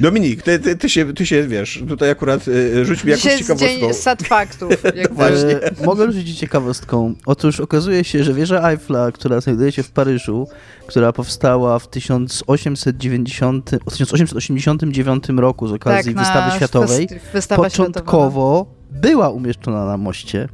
Dominik, 0.00 0.42
ty, 0.42 0.58
ty, 0.58 0.76
ty, 0.76 0.88
się, 0.88 1.14
ty 1.14 1.26
się, 1.26 1.48
wiesz, 1.48 1.82
tutaj 1.88 2.10
akurat 2.10 2.48
y, 2.48 2.84
rzuć 2.84 3.04
mi 3.04 3.10
jakąś 3.10 3.24
ciekawostką. 3.38 3.56
dzień 3.80 3.94
sad 3.94 4.22
faktów. 4.22 4.70
Jak 4.94 5.14
Właśnie. 5.14 5.62
E, 5.62 5.70
mogę 5.84 6.12
rzucić 6.12 6.38
ciekawostką. 6.38 7.14
Otóż 7.26 7.60
okazuje 7.60 8.04
się, 8.04 8.24
że 8.24 8.34
wieża 8.34 8.70
Eiffla, 8.70 9.12
która 9.12 9.40
znajduje 9.40 9.72
się 9.72 9.82
w 9.82 9.90
Paryżu, 9.90 10.48
która 10.86 11.12
powstała 11.12 11.78
w 11.78 11.88
1890, 11.88 13.70
1889 13.90 15.24
roku 15.36 15.68
z 15.68 15.72
okazji 15.72 16.14
Tak, 16.14 16.24
wystawy 16.24 16.56
światowej, 16.56 17.08
wystawa 17.32 17.70
światowa. 17.70 17.88
początkowo 17.92 18.66
była 18.90 19.30
umieszczona 19.30 19.84
na 19.86 19.96
moście. 19.96 20.48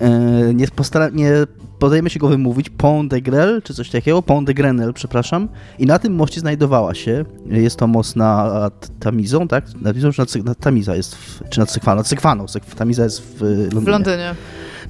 E, 0.00 0.10
nie, 0.54 0.66
postara- 0.66 1.12
nie 1.14 1.32
podejmę 1.78 2.10
się 2.10 2.18
go 2.20 2.28
wymówić, 2.28 2.70
Pont 2.70 3.10
de 3.10 3.20
Grel, 3.20 3.62
czy 3.62 3.74
coś 3.74 3.90
takiego, 3.90 4.22
Pont 4.22 4.46
de 4.46 4.54
Grenelle, 4.54 4.92
przepraszam. 4.92 5.48
I 5.78 5.86
na 5.86 5.98
tym 5.98 6.14
moście 6.14 6.40
znajdowała 6.40 6.94
się, 6.94 7.24
jest 7.46 7.76
to 7.76 7.86
most 7.86 8.16
nad 8.16 8.98
Tamizą, 9.00 9.48
tak? 9.48 9.64
Nad 9.74 9.82
Tamizą, 9.84 10.12
czy 10.12 10.20
nad, 10.20 10.34
nad 10.46 10.58
Tamiza 10.58 10.96
jest, 10.96 11.14
w, 11.14 11.48
czy 11.48 11.60
nad 11.60 11.70
Sykwaną? 11.70 11.96
Nad 11.96 12.08
Sykwaną, 12.08 12.44
Syk- 12.44 12.74
Tamiza 12.74 13.04
jest 13.04 13.22
w 13.22 13.40
Londynie. 13.40 13.80
W 13.80 13.86
Londynie. 13.88 14.34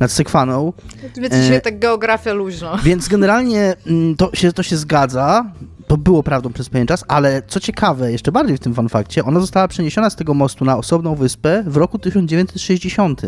Nad 0.00 0.12
Sykwaną, 0.12 0.72
Wiecie, 1.16 1.36
E, 1.36 1.42
dzisiaj 1.42 1.62
tak 1.62 1.78
geografia 1.78 2.32
luźno. 2.32 2.76
więc 2.84 3.08
generalnie 3.08 3.74
mm, 3.86 4.16
to 4.16 4.30
się, 4.34 4.52
to 4.52 4.62
się 4.62 4.76
zgadza. 4.76 5.44
To 5.86 5.96
było 5.96 6.22
prawdą 6.22 6.52
przez 6.52 6.68
pewien 6.68 6.86
czas, 6.86 7.04
ale 7.08 7.42
co 7.48 7.60
ciekawe, 7.60 8.12
jeszcze 8.12 8.32
bardziej 8.32 8.56
w 8.56 8.60
tym 8.60 8.74
fanfakcie, 8.74 9.24
ona 9.24 9.40
została 9.40 9.68
przeniesiona 9.68 10.10
z 10.10 10.16
tego 10.16 10.34
mostu 10.34 10.64
na 10.64 10.76
osobną 10.76 11.14
wyspę 11.14 11.64
w 11.66 11.76
roku 11.76 11.98
1960. 11.98 13.22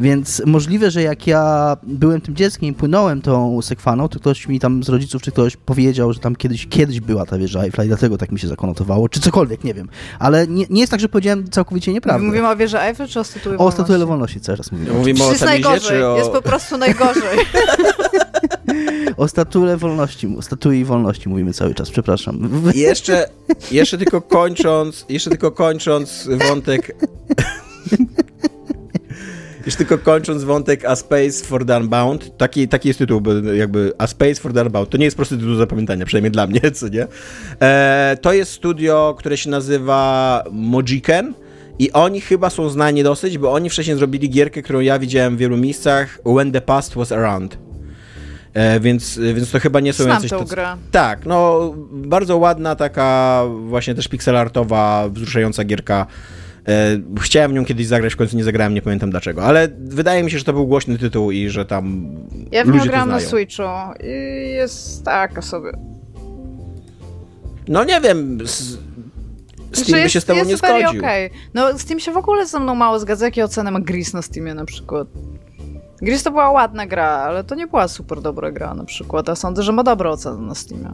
Więc 0.00 0.42
możliwe, 0.46 0.90
że 0.90 1.02
jak 1.02 1.26
ja 1.26 1.76
byłem 1.82 2.20
tym 2.20 2.36
dzieckiem 2.36 2.68
i 2.68 2.72
płynąłem 2.72 3.22
tą 3.22 3.62
sekwaną, 3.62 4.08
to 4.08 4.20
ktoś 4.20 4.48
mi 4.48 4.60
tam 4.60 4.84
z 4.84 4.88
rodziców 4.88 5.22
czy 5.22 5.32
ktoś 5.32 5.56
powiedział, 5.56 6.12
że 6.12 6.20
tam 6.20 6.36
kiedyś, 6.36 6.66
kiedyś 6.66 7.00
była 7.00 7.26
ta 7.26 7.38
wieża 7.38 7.62
Eiffla 7.62 7.84
i 7.84 7.88
dlatego 7.88 8.18
tak 8.18 8.32
mi 8.32 8.38
się 8.38 8.48
zakonotowało, 8.48 9.08
czy 9.08 9.20
cokolwiek, 9.20 9.64
nie 9.64 9.74
wiem. 9.74 9.88
Ale 10.18 10.46
nie, 10.46 10.66
nie 10.70 10.80
jest 10.80 10.90
tak, 10.90 11.00
że 11.00 11.08
powiedziałem 11.08 11.50
całkowicie 11.50 11.92
nieprawdę. 11.92 12.26
Mówimy 12.26 12.48
o 12.48 12.56
wieży 12.56 12.80
Eiffel 12.80 13.08
czy 13.08 13.20
o 13.20 13.24
statue 13.24 13.58
o 13.58 13.70
statuę 13.70 14.06
wolności 14.06 14.40
cały 14.40 14.58
czas 14.58 14.72
mówimy. 14.72 14.92
Mówimy 14.92 15.24
o 15.24 15.30
jest 15.30 15.44
Tamizie, 15.44 15.62
najgorzej, 15.62 15.98
czy 15.98 16.06
o... 16.06 16.16
jest 16.16 16.30
po 16.30 16.42
prostu 16.42 16.78
najgorzej. 16.78 17.38
O 19.16 19.28
statule 19.28 19.76
wolności, 19.76 20.36
statui 20.40 20.84
wolności 20.84 21.28
mówimy 21.28 21.52
cały 21.52 21.74
czas, 21.74 21.90
przepraszam. 21.90 22.62
Jeszcze, 22.74 23.28
jeszcze 23.70 23.98
tylko 23.98 24.20
kończąc, 24.20 25.06
jeszcze 25.08 25.30
tylko 25.30 25.50
kończąc 25.50 26.28
wątek... 26.48 26.96
Jeszcze 29.66 29.84
tylko 29.84 29.98
kończąc 29.98 30.44
wątek 30.44 30.84
A 30.84 30.96
Space 30.96 31.44
for 31.44 31.66
the 31.66 31.76
Unbound, 31.76 32.36
taki, 32.36 32.68
taki 32.68 32.88
jest 32.88 32.98
tytuł, 32.98 33.22
jakby 33.54 33.92
A 33.98 34.06
Space 34.06 34.34
for 34.34 34.52
the 34.52 34.62
Unbound. 34.62 34.90
To 34.90 34.98
nie 34.98 35.04
jest 35.04 35.16
prosty 35.16 35.36
tytuł 35.36 35.54
zapamiętania, 35.54 36.06
przynajmniej 36.06 36.30
dla 36.30 36.46
mnie, 36.46 36.60
co 36.74 36.88
nie? 36.88 37.06
E, 37.60 38.16
to 38.20 38.32
jest 38.32 38.52
studio, 38.52 39.14
które 39.18 39.36
się 39.36 39.50
nazywa 39.50 40.44
Mojiken 40.50 41.34
i 41.78 41.92
oni 41.92 42.20
chyba 42.20 42.50
są 42.50 42.68
znani 42.68 43.02
dosyć, 43.02 43.38
bo 43.38 43.52
oni 43.52 43.70
wcześniej 43.70 43.96
zrobili 43.96 44.30
gierkę, 44.30 44.62
którą 44.62 44.80
ja 44.80 44.98
widziałem 44.98 45.36
w 45.36 45.38
wielu 45.38 45.56
miejscach, 45.56 46.18
When 46.26 46.52
the 46.52 46.60
Past 46.60 46.94
Was 46.94 47.12
Around. 47.12 47.69
E, 48.54 48.80
więc, 48.80 49.18
więc 49.34 49.50
to 49.50 49.60
chyba 49.60 49.80
nie 49.80 49.92
są 49.92 50.04
Znam 50.04 50.14
jacyś... 50.16 50.30
tacy- 50.30 50.44
grę. 50.50 50.76
tak, 50.90 51.26
no 51.26 51.70
bardzo 51.92 52.36
ładna, 52.38 52.76
taka 52.76 53.42
właśnie 53.66 53.94
też 53.94 54.08
pixelartowa, 54.08 55.08
wzruszająca 55.08 55.64
gierka. 55.64 56.06
E, 56.68 56.72
chciałem 57.20 57.54
nią 57.54 57.64
kiedyś 57.64 57.86
zagrać, 57.86 58.12
w 58.14 58.16
końcu 58.16 58.36
nie 58.36 58.44
zagrałem, 58.44 58.74
nie 58.74 58.82
pamiętam 58.82 59.10
dlaczego, 59.10 59.42
ale 59.44 59.68
wydaje 59.78 60.22
mi 60.22 60.30
się, 60.30 60.38
że 60.38 60.44
to 60.44 60.52
był 60.52 60.66
głośny 60.66 60.98
tytuł 60.98 61.30
i 61.30 61.48
że 61.48 61.64
tam 61.64 62.06
Ja 62.52 62.64
w 62.64 62.68
ludzie 62.68 62.88
grałam 62.88 63.08
na. 63.10 63.20
Switchu 63.20 63.62
i 64.04 64.50
jest 64.50 65.04
taka 65.04 65.42
sobie. 65.42 65.72
No 67.68 67.84
nie 67.84 68.00
wiem, 68.00 68.38
z, 68.46 68.78
Steam 69.72 70.02
by 70.02 70.10
się 70.10 70.20
z 70.20 70.24
tobą 70.24 70.38
jest 70.38 70.50
nie 70.50 70.56
zgodził. 70.56 71.00
okej. 71.00 71.30
No 71.54 71.78
Steam 71.78 72.00
się 72.00 72.12
w 72.12 72.16
ogóle 72.16 72.46
ze 72.46 72.60
mną 72.60 72.74
mało 72.74 72.98
zgadza, 72.98 73.24
jakie 73.24 73.44
oceny 73.44 73.70
ma 73.70 73.80
Gris 73.80 74.14
na 74.14 74.22
Steamie 74.22 74.54
na 74.54 74.64
przykład. 74.64 75.08
Gris 76.02 76.22
to 76.22 76.30
była 76.30 76.50
ładna 76.50 76.86
gra, 76.86 77.08
ale 77.08 77.44
to 77.44 77.54
nie 77.54 77.66
była 77.66 77.88
super 77.88 78.20
dobra 78.20 78.50
gra 78.50 78.74
na 78.74 78.84
przykład, 78.84 79.28
a 79.28 79.36
sądzę, 79.36 79.62
że 79.62 79.72
ma 79.72 79.82
dobre 79.82 80.10
oceny 80.10 80.46
na 80.46 80.54
Steamie. 80.54 80.92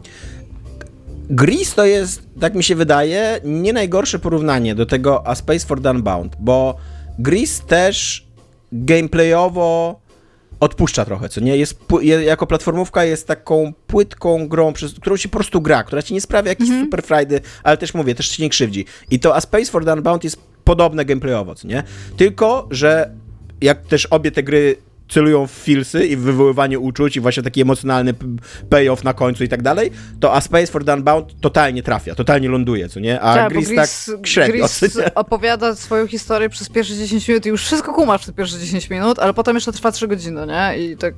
Gris 1.29 1.75
to 1.75 1.85
jest, 1.85 2.21
tak 2.39 2.55
mi 2.55 2.63
się 2.63 2.75
wydaje, 2.75 3.39
nie 3.43 3.73
najgorsze 3.73 4.19
porównanie 4.19 4.75
do 4.75 4.85
tego 4.85 5.27
A 5.27 5.35
Space 5.35 5.65
for 5.67 5.79
Unbound, 5.87 6.35
bo 6.39 6.75
Gris 7.19 7.61
też 7.61 8.27
gameplayowo 8.71 9.99
odpuszcza 10.59 11.05
trochę, 11.05 11.29
co 11.29 11.41
nie? 11.41 11.57
Jest, 11.57 11.79
jako 12.25 12.47
platformówka 12.47 13.03
jest 13.03 13.27
taką 13.27 13.73
płytką 13.87 14.47
grą, 14.47 14.73
przez 14.73 14.93
którą 14.93 15.17
się 15.17 15.29
po 15.29 15.37
prostu 15.37 15.61
gra, 15.61 15.83
która 15.83 16.01
ci 16.01 16.13
nie 16.13 16.21
sprawia 16.21 16.49
jakichś 16.49 16.69
super 16.69 17.03
frajdy, 17.03 17.41
ale 17.63 17.77
też 17.77 17.93
mówię, 17.93 18.15
też 18.15 18.29
ci 18.29 18.41
nie 18.41 18.49
krzywdzi. 18.49 18.85
I 19.11 19.19
to 19.19 19.35
A 19.35 19.41
Space 19.41 19.65
for 19.65 19.83
Unbound 19.89 20.23
jest 20.23 20.37
podobne 20.63 21.05
gameplayowo, 21.05 21.55
co 21.55 21.67
nie? 21.67 21.83
Tylko, 22.17 22.67
że 22.71 23.11
jak 23.61 23.81
też 23.81 24.05
obie 24.05 24.31
te 24.31 24.43
gry 24.43 24.75
celują 25.09 25.47
w 25.47 25.51
filsy 25.51 26.07
i 26.07 26.17
w 26.17 26.19
wywoływanie 26.19 26.79
uczuć 26.79 27.15
i 27.15 27.19
właśnie 27.19 27.43
taki 27.43 27.61
emocjonalny 27.61 28.13
payoff 28.69 29.03
na 29.03 29.13
końcu 29.13 29.43
i 29.43 29.47
tak 29.47 29.61
dalej, 29.61 29.91
to 30.19 30.33
A 30.33 30.41
Space 30.41 30.67
for 30.67 30.85
the 30.85 30.93
Unbound 30.93 31.41
totalnie 31.41 31.83
trafia, 31.83 32.15
totalnie 32.15 32.49
ląduje, 32.49 32.89
co 32.89 32.99
nie? 32.99 33.21
A 33.21 33.33
Tak, 33.33 33.53
bo 33.53 33.61
Gris, 33.61 33.75
tak 33.75 33.89
średnio, 34.27 34.53
Gris 34.53 34.99
opowiada 35.15 35.75
swoją 35.75 36.07
historię 36.07 36.49
przez 36.49 36.69
pierwsze 36.69 36.95
10 36.95 37.27
minut 37.27 37.45
i 37.45 37.49
już 37.49 37.63
wszystko 37.63 37.93
kumasz 37.93 38.25
te 38.25 38.33
pierwsze 38.33 38.59
10 38.59 38.89
minut, 38.89 39.19
ale 39.19 39.33
potem 39.33 39.55
jeszcze 39.55 39.71
trwa 39.71 39.91
3 39.91 40.07
godziny, 40.07 40.47
nie? 40.47 40.85
I 40.85 40.97
tak... 40.97 41.13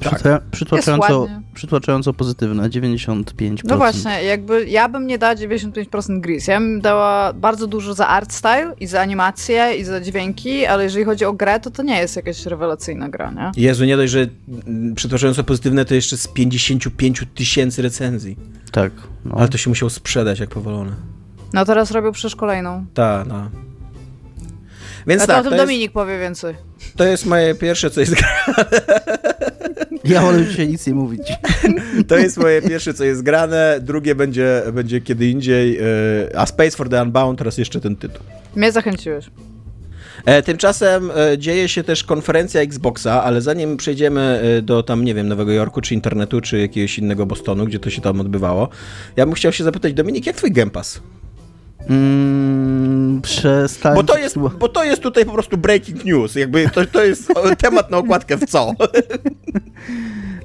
Tak. 0.00 0.14
Przytła- 0.14 0.40
Przytłaczająco, 0.50 1.28
przytłaczająco 1.54 2.12
pozytywne, 2.12 2.68
95%. 2.70 3.56
No 3.64 3.76
właśnie, 3.76 4.22
jakby 4.24 4.66
ja 4.68 4.88
bym 4.88 5.06
nie 5.06 5.18
dała 5.18 5.34
95% 5.34 6.20
Gris. 6.20 6.46
Ja 6.46 6.58
bym 6.60 6.80
dała 6.80 7.32
bardzo 7.32 7.66
dużo 7.66 7.94
za 7.94 8.06
art 8.08 8.32
style 8.32 8.74
i 8.80 8.86
za 8.86 9.00
animację 9.00 9.74
i 9.78 9.84
za 9.84 10.00
dźwięki, 10.00 10.66
ale 10.66 10.84
jeżeli 10.84 11.04
chodzi 11.04 11.24
o 11.24 11.32
grę, 11.32 11.60
to 11.60 11.70
to 11.70 11.82
nie 11.82 11.98
jest 11.98 12.16
jakaś 12.16 12.46
rewelacyjna 12.46 13.08
gra, 13.08 13.30
nie? 13.30 13.62
Jezu, 13.62 13.84
nie 13.84 13.96
dość, 13.96 14.12
że 14.12 14.26
mm, 14.66 14.94
przytłaczająco 14.94 15.44
pozytywne 15.44 15.84
to 15.84 15.94
jeszcze 15.94 16.16
z 16.16 16.28
55 16.28 17.24
tysięcy 17.34 17.82
recenzji. 17.82 18.36
Tak. 18.72 18.92
No. 19.24 19.34
Ale 19.38 19.48
to 19.48 19.58
się 19.58 19.70
musiał 19.70 19.90
sprzedać 19.90 20.40
jak 20.40 20.50
powolone. 20.50 20.92
No 21.52 21.64
teraz 21.64 21.90
robią 21.90 22.12
przecież 22.12 22.36
kolejną. 22.36 22.86
Ta, 22.94 23.24
no. 23.28 23.50
Więc 25.06 25.22
A 25.22 25.26
to 25.26 25.32
tak, 25.32 25.40
o 25.40 25.42
tym 25.42 25.50
to 25.50 25.56
jest, 25.56 25.66
Dominik 25.66 25.92
powie 25.92 26.18
więcej. 26.18 26.54
To 26.96 27.04
jest 27.04 27.26
moje 27.26 27.54
pierwsze, 27.54 27.90
co 27.90 28.00
jest 28.00 28.14
Ja 30.04 30.22
wolę 30.22 30.44
dzisiaj 30.46 30.68
nic 30.68 30.86
nie 30.86 30.94
mówić. 30.94 31.32
To 32.08 32.18
jest 32.18 32.36
moje 32.36 32.62
pierwsze, 32.62 32.94
co 32.94 33.04
jest 33.04 33.22
grane. 33.22 33.78
Drugie 33.82 34.14
będzie, 34.14 34.62
będzie 34.72 35.00
kiedy 35.00 35.26
indziej. 35.28 35.78
e, 35.78 35.82
A 36.36 36.46
Space 36.46 36.70
for 36.70 36.88
the 36.88 37.02
Unbound, 37.02 37.38
teraz 37.38 37.58
jeszcze 37.58 37.80
ten 37.80 37.96
tytuł. 37.96 38.20
Mnie 38.56 38.72
zachęciłeś. 38.72 39.30
E, 40.24 40.42
Tymczasem 40.42 41.10
e, 41.10 41.38
dzieje 41.38 41.68
się 41.68 41.84
też 41.84 42.04
konferencja 42.04 42.60
Xboxa, 42.60 43.22
ale 43.24 43.40
zanim 43.40 43.76
przejdziemy 43.76 44.42
do 44.62 44.82
tam, 44.82 45.04
nie 45.04 45.14
wiem, 45.14 45.28
Nowego 45.28 45.52
Jorku, 45.52 45.80
czy 45.80 45.94
internetu, 45.94 46.40
czy 46.40 46.58
jakiegoś 46.58 46.98
innego 46.98 47.26
Bostonu, 47.26 47.64
gdzie 47.66 47.78
to 47.78 47.90
się 47.90 48.00
tam 48.00 48.20
odbywało, 48.20 48.68
ja 49.16 49.26
bym 49.26 49.34
chciał 49.34 49.52
się 49.52 49.64
zapytać, 49.64 49.92
Dominik, 49.94 50.26
jak 50.26 50.36
twój 50.36 50.52
Game 50.52 50.70
Pass? 50.70 51.00
Mm, 51.86 53.20
przestałem... 53.22 53.96
Bo 53.96 54.02
to, 54.04 54.18
jest, 54.18 54.38
bo 54.38 54.68
to 54.68 54.84
jest 54.84 55.02
tutaj 55.02 55.24
po 55.24 55.32
prostu 55.32 55.56
breaking 55.58 56.04
news, 56.04 56.34
jakby 56.34 56.68
to, 56.68 56.86
to 56.86 57.04
jest 57.04 57.32
temat 57.62 57.90
na 57.90 57.96
okładkę 57.96 58.36
w 58.36 58.46
co. 58.46 58.72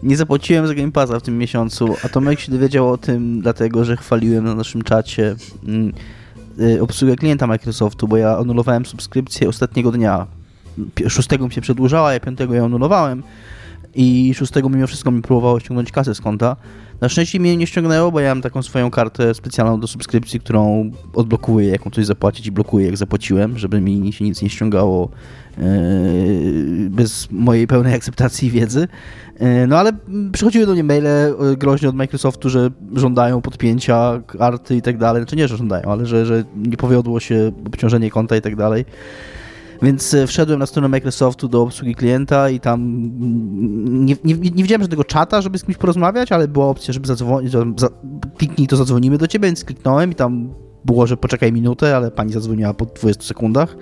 Nie 0.03 0.17
zapłaciłem 0.17 0.67
za 0.67 0.73
Game 0.73 0.91
Passa 0.91 1.19
w 1.19 1.21
tym 1.21 1.37
miesiącu, 1.37 1.95
a 2.03 2.09
Tomek 2.09 2.39
się 2.39 2.51
dowiedział 2.51 2.89
o 2.89 2.97
tym, 2.97 3.41
dlatego 3.41 3.85
że 3.85 3.97
chwaliłem 3.97 4.43
na 4.45 4.55
naszym 4.55 4.81
czacie 4.81 5.35
mm, 5.67 5.93
y, 6.59 6.81
obsługę 6.81 7.15
klienta 7.15 7.47
Microsoftu, 7.47 8.07
bo 8.07 8.17
ja 8.17 8.37
anulowałem 8.37 8.85
subskrypcję 8.85 9.49
ostatniego 9.49 9.91
dnia. 9.91 10.27
Pi- 10.95 11.09
Szóstego 11.09 11.45
mi 11.47 11.53
się 11.53 11.61
przedłużała, 11.61 12.13
ja 12.13 12.19
piątego 12.19 12.53
ją 12.53 12.65
anulowałem. 12.65 13.23
i 13.95 14.33
szóstego 14.35 14.69
mimo 14.69 14.87
wszystko 14.87 15.11
mi 15.11 15.21
próbowało 15.21 15.59
ściągnąć 15.59 15.91
kasę 15.91 16.15
z 16.15 16.21
konta. 16.21 16.55
Na 17.01 17.09
szczęście 17.09 17.39
mnie 17.39 17.57
nie 17.57 17.67
ściągnęło, 17.67 18.11
bo 18.11 18.19
ja 18.19 18.29
mam 18.29 18.41
taką 18.41 18.63
swoją 18.63 18.91
kartę 18.91 19.33
specjalną 19.33 19.79
do 19.79 19.87
subskrypcji, 19.87 20.39
którą 20.39 20.91
odblokuję, 21.13 21.67
jak 21.67 21.85
mam 21.85 21.91
coś 21.91 22.05
zapłacić 22.05 22.47
i 22.47 22.51
blokuję, 22.51 22.85
jak 22.85 22.97
zapłaciłem, 22.97 23.57
żeby 23.57 23.81
mi 23.81 24.13
się 24.13 24.25
nic 24.25 24.41
nie 24.41 24.49
ściągało 24.49 25.09
yy, 25.57 25.63
bez 26.89 27.27
mojej 27.31 27.67
pełnej 27.67 27.93
akceptacji 27.93 28.47
i 28.47 28.51
wiedzy. 28.51 28.87
Yy, 29.39 29.67
no 29.67 29.77
ale 29.77 29.91
przychodziły 30.31 30.65
do 30.65 30.73
mnie 30.73 30.83
maile 30.83 31.03
yy, 31.41 31.57
groźne 31.57 31.89
od 31.89 31.95
Microsoftu, 31.95 32.49
że 32.49 32.69
żądają 32.95 33.41
podpięcia 33.41 34.21
karty 34.27 34.75
i 34.75 34.81
tak 34.81 34.97
dalej. 34.97 35.21
Znaczy 35.21 35.35
nie, 35.35 35.47
że 35.47 35.57
żądają, 35.57 35.83
ale 35.91 36.05
że, 36.05 36.25
że 36.25 36.43
nie 36.55 36.77
powiodło 36.77 37.19
się 37.19 37.51
obciążenie 37.67 38.11
konta 38.11 38.35
i 38.35 38.41
tak 38.41 38.55
dalej. 38.55 38.85
Więc 39.83 40.13
e, 40.13 40.27
wszedłem 40.27 40.59
na 40.59 40.65
stronę 40.65 40.87
Microsoftu 40.87 41.47
do 41.47 41.61
obsługi 41.61 41.95
klienta 41.95 42.49
i 42.49 42.59
tam 42.59 43.09
nie, 44.05 44.15
nie, 44.23 44.35
nie 44.35 44.63
widziałem 44.63 44.81
żadnego 44.81 45.03
czata, 45.03 45.41
żeby 45.41 45.57
z 45.57 45.63
kimś 45.63 45.77
porozmawiać, 45.77 46.31
ale 46.31 46.47
była 46.47 46.65
opcja, 46.65 46.93
żeby 46.93 47.07
zadzwonić, 47.07 47.51
za, 47.51 47.89
kliknij 48.37 48.67
to 48.67 48.75
zadzwonimy 48.75 49.17
do 49.17 49.27
ciebie, 49.27 49.47
więc 49.47 49.63
kliknąłem 49.63 50.11
i 50.11 50.15
tam 50.15 50.53
było, 50.85 51.07
że 51.07 51.17
poczekaj 51.17 51.51
minutę, 51.51 51.97
ale 51.97 52.11
pani 52.11 52.33
zadzwoniła 52.33 52.73
po 52.73 52.85
20 52.85 53.23
sekundach. 53.23 53.77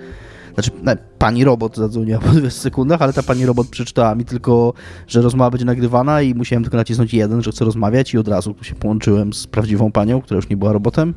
Znaczy, 0.54 0.70
nie, 0.86 0.96
pani 1.18 1.44
robot 1.44 1.76
zadzwoniła 1.76 2.18
po 2.20 2.28
20 2.28 2.60
sekundach, 2.60 3.02
ale 3.02 3.12
ta 3.12 3.22
pani 3.22 3.46
robot 3.46 3.68
przeczytała 3.68 4.14
mi 4.14 4.24
tylko, 4.24 4.72
że 5.06 5.22
rozmowa 5.22 5.50
będzie 5.50 5.66
nagrywana 5.66 6.22
i 6.22 6.34
musiałem 6.34 6.62
tylko 6.62 6.76
nacisnąć 6.76 7.14
jeden, 7.14 7.42
że 7.42 7.50
chcę 7.50 7.64
rozmawiać 7.64 8.14
i 8.14 8.18
od 8.18 8.28
razu 8.28 8.54
się 8.62 8.74
połączyłem 8.74 9.32
z 9.32 9.46
prawdziwą 9.46 9.92
panią, 9.92 10.22
która 10.22 10.36
już 10.36 10.48
nie 10.48 10.56
była 10.56 10.72
robotem 10.72 11.14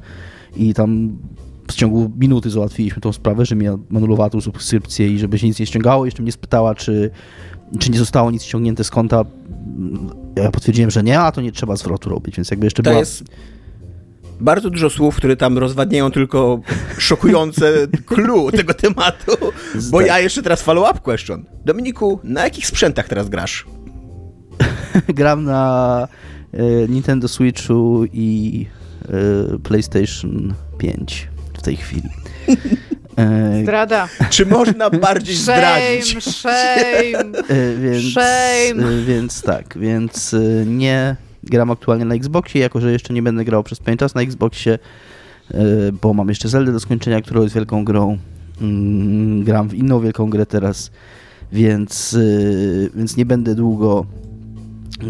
i 0.56 0.74
tam 0.74 1.18
w 1.68 1.74
ciągu 1.74 2.12
minuty 2.18 2.50
załatwiliśmy 2.50 3.02
tą 3.02 3.14
sprawę, 3.14 3.46
że 3.46 3.56
mi 3.56 3.68
anulowała 3.96 4.30
tą 4.30 4.42
subskrypcję 4.42 5.08
i 5.08 5.20
żeby 5.20 5.40
się 5.40 5.48
nic 5.48 5.60
nie 5.60 5.66
ściągało. 5.66 6.06
Jeszcze 6.06 6.24
mnie 6.24 6.32
spytała, 6.32 6.76
czy, 6.76 7.12
czy 7.80 7.92
nie 7.92 7.98
zostało 7.98 8.32
nic 8.32 8.44
ściągnięte 8.44 8.84
z 8.84 8.90
konta. 8.90 9.26
Ja 10.36 10.52
potwierdziłem, 10.52 10.92
że 10.92 11.04
nie, 11.04 11.20
a 11.20 11.32
to 11.32 11.42
nie 11.42 11.52
trzeba 11.52 11.76
zwrotu 11.76 12.10
robić, 12.10 12.36
więc 12.36 12.52
jakby 12.52 12.66
jeszcze 12.66 12.84
to 12.84 12.90
była... 12.90 13.00
Jest 13.00 13.24
bardzo 14.40 14.70
dużo 14.70 14.90
słów, 14.90 15.16
które 15.16 15.38
tam 15.38 15.58
rozwadniają 15.58 16.12
tylko 16.12 16.62
szokujące 16.98 17.74
clue 18.10 18.52
tego 18.52 18.74
tematu, 18.74 19.32
bo 19.92 20.02
ja 20.02 20.20
jeszcze 20.20 20.44
teraz 20.44 20.62
follow-up 20.62 21.00
question. 21.00 21.46
Dominiku, 21.66 22.20
na 22.24 22.44
jakich 22.44 22.68
sprzętach 22.68 23.08
teraz 23.08 23.30
grasz? 23.30 23.66
Gram 25.08 25.44
na 25.44 26.08
y, 26.54 26.88
Nintendo 26.90 27.28
Switchu 27.28 28.06
i 28.14 28.66
y, 29.56 29.60
PlayStation 29.60 30.54
5 30.78 31.35
tej 31.66 31.76
chwili. 31.76 32.10
E, 33.18 33.62
Zdrada. 33.64 34.08
Czy 34.30 34.46
można 34.46 34.90
bardziej 34.90 35.36
shame, 35.36 35.58
zdradzić? 35.58 36.24
Shame, 36.24 37.38
e, 37.50 37.76
więc, 37.76 38.04
shame. 38.04 38.90
E, 38.90 39.06
więc 39.06 39.42
tak, 39.42 39.78
więc 39.78 40.36
nie 40.66 41.16
gram 41.44 41.72
aktualnie 41.72 42.06
na 42.06 42.16
Xboxie, 42.16 42.62
jako 42.62 42.82
że 42.82 42.92
jeszcze 42.92 43.14
nie 43.14 43.24
będę 43.24 43.46
grał 43.46 43.64
przez 43.64 43.80
pewien 43.80 43.98
czas 43.98 44.16
na 44.16 44.22
Xboxie, 44.22 44.80
bo 46.02 46.14
mam 46.14 46.30
jeszcze 46.30 46.50
Zelda 46.50 46.72
do 46.72 46.80
skończenia, 46.80 47.22
która 47.22 47.42
jest 47.42 47.56
wielką 47.56 47.86
grą. 47.86 48.18
Mm, 48.62 49.44
gram 49.44 49.70
w 49.70 49.74
inną 49.74 50.00
wielką 50.00 50.30
grę 50.30 50.46
teraz, 50.46 50.92
więc, 51.52 52.18
więc 52.96 53.18
nie 53.18 53.26
będę 53.26 53.56
długo 53.56 54.06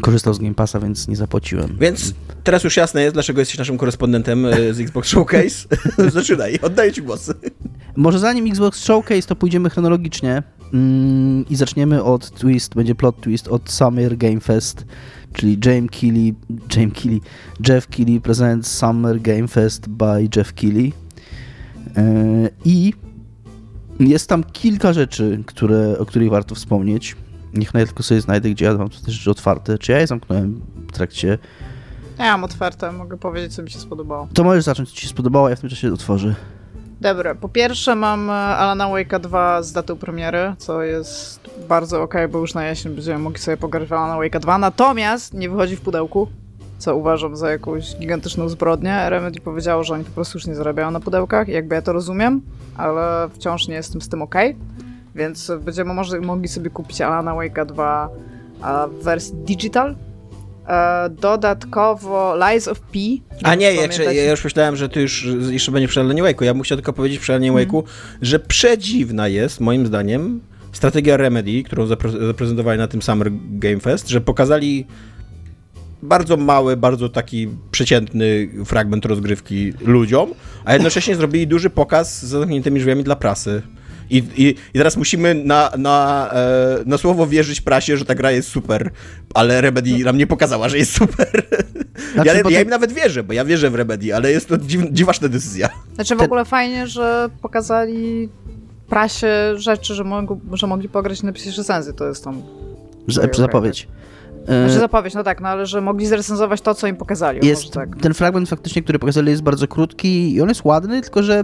korzystał 0.02 0.34
z 0.34 0.40
Game 0.40 0.54
Passa, 0.54 0.80
więc 0.80 1.08
nie 1.08 1.16
zapłaciłem. 1.16 1.78
Więc 1.80 2.14
teraz 2.44 2.64
już 2.64 2.78
jasne 2.78 3.02
jest, 3.02 3.16
dlaczego 3.16 3.42
jesteś 3.42 3.58
naszym 3.58 3.78
korespondentem 3.78 4.46
e, 4.46 4.74
z 4.74 4.80
Xbox 4.80 5.10
Showcase. 5.10 5.68
Zaczynaj, 6.14 6.60
oddaję 6.62 6.94
ci 6.94 7.02
głos. 7.02 7.34
Może 7.96 8.20
zanim 8.20 8.48
Xbox 8.48 8.80
Showcase, 8.80 9.22
to 9.22 9.36
pójdziemy 9.36 9.70
chronologicznie 9.70 10.44
mm, 10.74 11.46
i 11.50 11.56
zaczniemy 11.56 12.04
od 12.04 12.32
twist, 12.32 12.76
będzie 12.76 12.96
plot 12.96 13.22
twist 13.22 13.48
od 13.48 13.72
Summer 13.72 14.18
Game 14.18 14.40
Fest, 14.40 14.86
czyli 15.34 15.58
James 15.66 15.92
Keighley, 15.92 16.34
James 16.76 16.94
Keighley, 16.94 17.22
Jeff 17.70 17.88
Keighley 17.88 18.22
presents 18.22 18.72
Summer 18.72 19.22
Game 19.22 19.48
Fest 19.48 19.90
by 19.90 20.30
Jeff 20.36 20.54
Keighley. 20.54 20.94
Yy, 21.98 22.50
I 22.66 22.94
jest 24.00 24.30
tam 24.30 24.44
kilka 24.44 24.94
rzeczy, 24.94 25.44
które, 25.46 25.98
o 25.98 26.06
których 26.06 26.30
warto 26.30 26.56
wspomnieć. 26.56 27.16
Niech 27.56 27.74
nawet 27.74 27.90
tylko 27.90 28.04
sobie 28.04 28.22
znajdę, 28.22 28.50
gdzie 28.50 28.66
ja 28.66 28.74
mam 28.74 28.90
te 28.90 29.12
rzeczy 29.12 29.32
otwarte. 29.32 29.78
Czy 29.78 29.92
ja 29.92 30.00
je 30.00 30.08
zamknąłem 30.08 30.62
w 30.88 30.92
trakcie... 30.92 31.38
Ja 32.18 32.26
mam 32.26 32.44
otwarte, 32.44 32.92
mogę 32.92 33.18
powiedzieć, 33.18 33.56
co 33.56 33.64
mi 33.64 33.72
się 33.72 33.80
spodobało. 33.80 34.28
To 34.34 34.44
możesz 34.44 34.64
zacząć, 34.64 34.90
co 34.90 34.96
ci 34.96 35.02
się 35.02 35.08
spodobało, 35.08 35.50
ja 35.50 35.56
w 35.56 35.60
tym 35.60 35.70
czasie 35.70 35.94
otworzę. 35.94 36.36
Dobra, 37.02 37.36
po 37.36 37.50
pierwsze 37.50 37.96
mam 37.96 38.30
e, 38.30 38.34
Alana 38.34 38.86
Wake'a 38.86 39.20
2 39.20 39.64
z 39.64 39.72
datą 39.72 39.96
premiery, 39.96 40.56
co 40.58 40.84
jest 40.84 41.50
bardzo 41.70 42.02
ok, 42.02 42.14
bo 42.32 42.40
już 42.40 42.54
na 42.54 42.68
jesień 42.68 42.94
będziemy 42.96 43.20
mogli 43.20 43.40
sobie 43.40 43.58
pograć 43.58 43.90
w 43.90 43.94
Alana 43.94 44.16
Wake'a 44.16 44.40
2, 44.40 44.58
natomiast 44.58 45.34
nie 45.34 45.50
wychodzi 45.50 45.76
w 45.76 45.82
pudełku, 45.82 46.28
co 46.78 46.96
uważam 46.96 47.36
za 47.36 47.52
jakąś 47.52 47.96
gigantyczną 47.96 48.50
zbrodnię. 48.50 49.10
Remedy 49.10 49.40
powiedziało, 49.40 49.84
że 49.84 49.94
oni 49.94 50.04
po 50.04 50.12
prostu 50.12 50.38
już 50.38 50.48
nie 50.48 50.56
zarabiają 50.56 50.92
na 50.92 51.00
pudełkach, 51.00 51.48
jakby 51.48 51.76
ja 51.76 51.82
to 51.82 51.94
rozumiem, 51.94 52.42
ale 52.78 53.30
wciąż 53.34 53.68
nie 53.68 53.76
jestem 53.76 54.02
z 54.02 54.10
tym 54.10 54.22
ok. 54.22 54.36
Więc 55.16 55.52
będziemy 55.62 55.94
może 55.94 56.20
mogli 56.22 56.48
sobie 56.48 56.70
kupić 56.70 57.02
Alana 57.02 57.32
Wake'a 57.32 57.66
2 57.66 58.10
w 59.00 59.04
wersji 59.04 59.34
digital. 59.36 59.96
E, 60.68 61.10
dodatkowo 61.10 62.36
Lies 62.36 62.68
of 62.68 62.80
P. 62.80 63.00
A 63.44 63.56
nie, 63.56 63.74
ja, 63.74 64.12
ja, 64.12 64.32
już 64.32 64.44
myślałem, 64.44 64.76
że 64.76 64.90
ty 64.90 65.02
już 65.02 65.28
jeszcze 65.50 65.72
będzie 65.72 65.88
przy 65.88 66.00
Alanie 66.00 66.24
Wake'u. 66.24 66.44
Ja 66.44 66.54
bym 66.54 66.64
chciał 66.64 66.78
tylko 66.78 66.94
powiedzieć 66.94 67.20
przy 67.20 67.34
Alanie 67.34 67.50
mm. 67.50 67.66
Wake'u, 67.66 67.84
że 68.22 68.40
przedziwna 68.40 69.28
jest, 69.28 69.60
moim 69.60 69.88
zdaniem, 69.88 70.42
strategia 70.72 71.18
Remedy, 71.18 71.64
którą 71.64 71.86
zapre 71.86 72.12
zaprezentowali 72.28 72.80
na 72.80 72.88
tym 72.88 73.02
Summer 73.02 73.32
Game 73.50 73.80
Fest, 73.80 74.10
że 74.10 74.22
pokazali 74.22 74.86
bardzo 76.04 76.38
mały, 76.38 76.78
bardzo 76.78 77.10
taki 77.10 77.50
przeciętny 77.72 78.50
fragment 78.66 79.06
rozgrywki 79.06 79.74
ludziom, 79.82 80.34
a 80.66 80.74
jednocześnie 80.74 81.16
zrobili 81.16 81.48
duży 81.48 81.70
pokaz 81.70 82.24
z 82.24 82.26
zamkniętymi 82.26 82.80
drzwiami 82.80 83.04
dla 83.04 83.16
prasy. 83.16 83.62
I, 84.10 84.24
i, 84.36 84.56
i 84.74 84.78
teraz 84.78 84.98
musimy 84.98 85.36
na, 85.36 85.72
na, 85.78 86.30
e, 86.34 86.84
na 86.86 86.98
słowo 86.98 87.28
wierzyć 87.28 87.62
prasie, 87.62 87.98
że 87.98 88.06
ta 88.06 88.16
gra 88.16 88.32
jest 88.32 88.50
super, 88.50 88.92
ale 89.34 89.62
Remedy 89.62 90.04
nam 90.04 90.18
nie 90.18 90.28
pokazała, 90.28 90.70
że 90.70 90.78
jest 90.78 90.94
super. 90.94 91.46
Znaczy, 92.14 92.42
ja, 92.46 92.50
ja 92.50 92.62
im 92.62 92.70
nawet 92.70 92.94
wierzę, 92.94 93.24
bo 93.24 93.34
ja 93.34 93.46
wierzę 93.46 93.70
w 93.70 93.76
Remedy, 93.76 94.16
ale 94.16 94.32
jest 94.32 94.48
to 94.48 94.58
dziw, 94.58 94.82
dziwaczna 94.92 95.28
decyzja. 95.28 95.70
Znaczy 95.96 96.16
w 96.16 96.22
ogóle 96.22 96.46
fajnie, 96.46 96.88
że 96.88 97.30
pokazali 97.42 98.30
prasie 98.90 99.54
rzeczy, 99.56 99.96
że, 99.96 100.04
mog, 100.04 100.30
że 100.54 100.68
mogli 100.68 100.90
pograć 100.90 101.24
na 101.24 101.32
PlayStation 101.32 101.64
Sensy, 101.64 101.94
to 101.94 102.08
jest 102.08 102.24
tam... 102.24 102.42
Zapowiedź. 103.34 103.88
Znaczy 104.46 104.80
zapowiedź, 104.80 105.14
no 105.14 105.24
tak, 105.24 105.42
no 105.42 105.50
ale 105.50 105.66
że 105.66 105.82
mogli 105.82 106.06
zrecenzować 106.06 106.62
to, 106.62 106.76
co 106.76 106.88
im 106.88 106.96
pokazali. 106.96 107.48
Jest, 107.48 107.74
tak. 107.74 107.90
Ten 108.02 108.14
fragment 108.14 108.50
faktycznie, 108.50 108.82
który 108.82 109.00
pokazali 109.00 109.30
jest 109.30 109.44
bardzo 109.44 109.68
krótki 109.68 110.34
i 110.34 110.42
on 110.42 110.50
jest 110.50 110.66
ładny, 110.66 111.02
tylko 111.02 111.24
że 111.24 111.44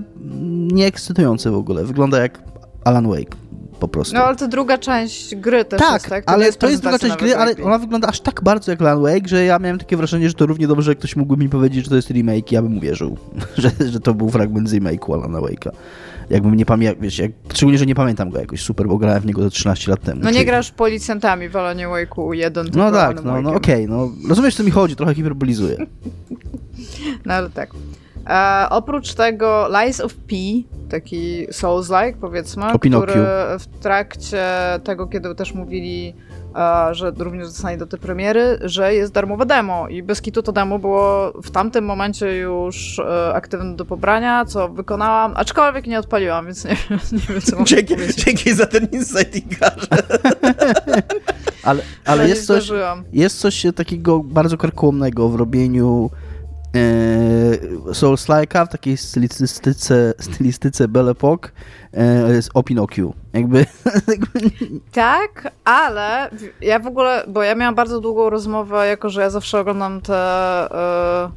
nie 0.71 0.85
ekscytujący 0.85 1.51
w 1.51 1.55
ogóle. 1.55 1.83
Wygląda 1.83 2.21
jak 2.21 2.50
Alan 2.83 3.07
Wake 3.07 3.35
po 3.81 3.87
prostu. 3.87 4.15
No 4.15 4.23
ale 4.23 4.35
to 4.35 4.47
druga 4.47 4.77
część 4.77 5.35
gry 5.35 5.65
też 5.65 5.79
tak, 5.79 5.93
jest, 5.93 6.09
tak? 6.09 6.25
To 6.25 6.31
ale 6.31 6.45
jest 6.45 6.59
to 6.59 6.69
jest 6.69 6.81
druga 6.81 6.99
część 6.99 7.15
gry, 7.15 7.35
ale 7.35 7.55
ona 7.63 7.77
wygląda 7.77 8.07
aż 8.07 8.21
tak 8.21 8.43
bardzo 8.43 8.71
jak 8.71 8.81
Alan 8.81 9.01
Wake, 9.01 9.27
że 9.27 9.45
ja 9.45 9.59
miałem 9.59 9.77
takie 9.77 9.97
wrażenie, 9.97 10.27
że 10.27 10.33
to 10.33 10.45
równie 10.45 10.67
dobrze, 10.67 10.91
jak 10.91 10.97
ktoś 10.97 11.15
mógłby 11.15 11.43
mi 11.43 11.49
powiedzieć, 11.49 11.83
że 11.83 11.89
to 11.89 11.95
jest 11.95 12.09
remake 12.09 12.51
i 12.51 12.55
ja 12.55 12.61
bym 12.61 12.77
uwierzył, 12.77 13.17
że, 13.57 13.71
że 13.89 13.99
to 13.99 14.13
był 14.13 14.29
fragment 14.29 14.69
z 14.69 14.73
remake'u 14.73 15.13
Alana 15.13 15.39
Wake'a. 15.39 15.71
Jakbym 16.29 16.55
nie 16.55 16.65
pamiętał, 16.65 17.01
wiesz, 17.01 17.19
jak, 17.19 17.31
szczególnie, 17.53 17.77
że 17.77 17.85
nie 17.85 17.95
pamiętam 17.95 18.29
go 18.29 18.39
jakoś 18.39 18.61
super, 18.61 18.87
bo 18.87 18.97
grałem 18.97 19.21
w 19.21 19.25
niego 19.25 19.49
13 19.49 19.91
lat 19.91 20.01
temu. 20.01 20.21
No 20.23 20.31
nie 20.31 20.45
grasz 20.45 20.71
policjantami 20.71 21.49
w 21.49 21.55
Alanie 21.55 21.87
Wake'u 21.87 22.33
1, 22.33 22.67
No 22.75 22.91
tak, 22.91 23.23
no, 23.23 23.41
no 23.41 23.53
okej, 23.53 23.85
okay, 23.85 23.97
no 23.97 24.11
rozumiesz, 24.29 24.55
co 24.55 24.63
mi 24.63 24.71
chodzi, 24.71 24.95
trochę 24.95 25.15
hiperbolizuję. 25.15 25.77
no 27.25 27.33
ale 27.33 27.49
tak. 27.49 27.69
E, 28.31 28.69
oprócz 28.69 29.13
tego 29.13 29.67
Lies 29.67 30.01
of 30.01 30.13
P, 30.13 30.35
taki 30.89 31.47
Souls-like 31.51 32.17
powiedzmy, 32.21 32.63
który 32.79 33.13
w 33.59 33.67
trakcie 33.81 34.45
tego, 34.83 35.07
kiedy 35.07 35.35
też 35.35 35.53
mówili, 35.53 36.15
e, 36.55 36.95
że 36.95 37.11
również 37.17 37.47
zostanie 37.47 37.77
do 37.77 37.87
tej 37.87 37.99
premiery, 37.99 38.59
że 38.61 38.93
jest 38.93 39.13
darmowe 39.13 39.45
demo 39.45 39.87
i 39.87 40.03
bez 40.03 40.21
kitu 40.21 40.43
to 40.43 40.51
demo 40.51 40.79
było 40.79 41.33
w 41.43 41.51
tamtym 41.51 41.85
momencie 41.85 42.37
już 42.37 42.99
e, 42.99 43.33
aktywne 43.33 43.75
do 43.75 43.85
pobrania, 43.85 44.45
co 44.45 44.69
wykonałam, 44.69 45.33
aczkolwiek 45.35 45.87
nie 45.87 45.99
odpaliłam, 45.99 46.45
więc 46.45 46.65
nie, 46.65 46.71
nie 47.11 47.19
wiem, 47.29 47.41
co 47.41 47.55
mogę 47.55 47.65
dzięki, 47.65 47.93
powiedzieć. 47.93 48.23
Dzięki 48.23 48.53
za 48.53 48.65
ten 48.65 48.87
insight, 48.91 49.37
ale, 51.63 51.81
ale 52.05 52.29
jest, 52.29 52.45
coś, 52.45 52.71
jest 53.13 53.39
coś 53.39 53.65
takiego 53.75 54.19
bardzo 54.19 54.57
karkołomnego 54.57 55.29
w 55.29 55.35
robieniu 55.35 56.09
e, 56.75 57.93
Souls-like'a 57.93 58.65
w 58.65 58.69
takiej 58.69 58.97
stylistyce, 58.97 60.13
stylistyce 60.19 60.87
Belle 60.87 61.11
Epoque 61.11 61.51
e, 61.93 62.33
jest 62.33 62.49
o. 62.53 62.63
Jakby... 63.33 63.65
Tak, 64.91 65.51
ale 65.63 66.29
ja 66.61 66.79
w 66.79 66.87
ogóle, 66.87 67.23
bo 67.27 67.43
ja 67.43 67.55
miałam 67.55 67.75
bardzo 67.75 68.01
długą 68.01 68.29
rozmowę, 68.29 68.87
jako 68.87 69.09
że 69.09 69.21
ja 69.21 69.29
zawsze 69.29 69.59
oglądam 69.59 70.01
te... 70.01 70.15
E, 70.15 71.31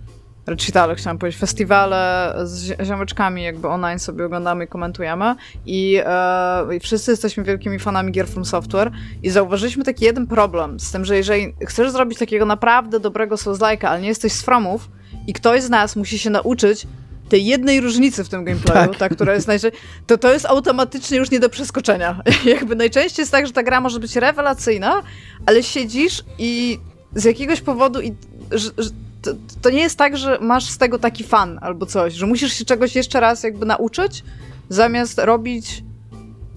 recitale, 0.47 0.95
chciałam 0.95 1.19
powiedzieć, 1.19 1.41
festiwale 1.41 2.35
z 2.45 2.83
ziomeczkami, 2.87 3.43
jakby 3.43 3.69
online 3.69 3.99
sobie 3.99 4.27
oglądamy 4.27 4.65
i 4.65 4.69
komentujemy 4.69 5.35
i, 5.67 6.01
e, 6.05 6.77
i 6.77 6.81
wszyscy 6.81 7.11
jesteśmy 7.11 7.45
wielkimi 7.45 7.79
fanami 7.79 8.13
gier 8.13 8.29
From 8.29 8.45
Software 8.45 8.91
i 9.23 9.31
zauważyliśmy 9.31 9.85
taki 9.85 10.05
jeden 10.05 10.27
problem 10.27 10.81
z 10.81 10.93
tym, 10.93 11.05
że 11.05 11.17
jeżeli 11.17 11.55
chcesz 11.67 11.91
zrobić 11.91 12.19
takiego 12.19 12.47
naprawdę 12.47 13.01
dobrego 13.01 13.35
Souls-like'a, 13.35 13.87
ale 13.87 14.01
nie 14.01 14.09
jesteś 14.09 14.33
z 14.33 14.43
Fromów 14.43 14.89
i 15.27 15.33
ktoś 15.33 15.63
z 15.63 15.71
nas 15.71 15.97
musi 15.97 16.19
się 16.19 16.31
nauczyć 16.31 16.87
tej 17.29 17.47
jednej 17.47 17.81
różnicy 17.81 18.25
w 18.25 18.29
tym 18.29 18.45
gameplayu, 18.45 18.89
tak. 18.89 18.99
ta, 18.99 19.09
która 19.09 19.35
jest 19.35 19.47
najczęściej, 19.47 19.81
to 20.07 20.19
to 20.19 20.33
jest 20.33 20.47
automatycznie 20.47 21.19
już 21.19 21.31
nie 21.31 21.41
do 21.41 21.49
przeskoczenia. 21.49 22.23
Jakby 22.45 22.77
najczęściej 22.77 23.23
jest 23.23 23.33
tak, 23.33 23.47
że 23.47 23.53
ta 23.53 23.63
gra 23.63 23.81
może 23.81 24.01
być 24.01 24.17
rewelacyjna, 24.17 25.03
ale 25.47 25.63
siedzisz 25.63 26.25
i 26.39 26.79
z 27.15 27.25
jakiegoś 27.25 27.61
powodu 27.61 28.01
i 28.01 28.15
że, 28.51 28.71
że 28.79 28.91
to, 29.23 29.31
to, 29.63 29.71
nie 29.71 29.81
jest 29.81 29.99
tak, 29.99 30.17
że 30.17 30.39
masz 30.41 30.65
z 30.65 30.79
tego 30.79 30.99
taki 30.99 31.25
fan 31.25 31.59
albo 31.63 31.87
coś, 31.87 32.15
że 32.15 32.27
musisz 32.27 32.53
się 32.53 32.65
czegoś 32.65 32.97
jeszcze 32.97 33.21
raz 33.21 33.43
jakby 33.43 33.67
nauczyć, 33.67 34.25
zamiast 34.69 35.19
robić 35.19 35.85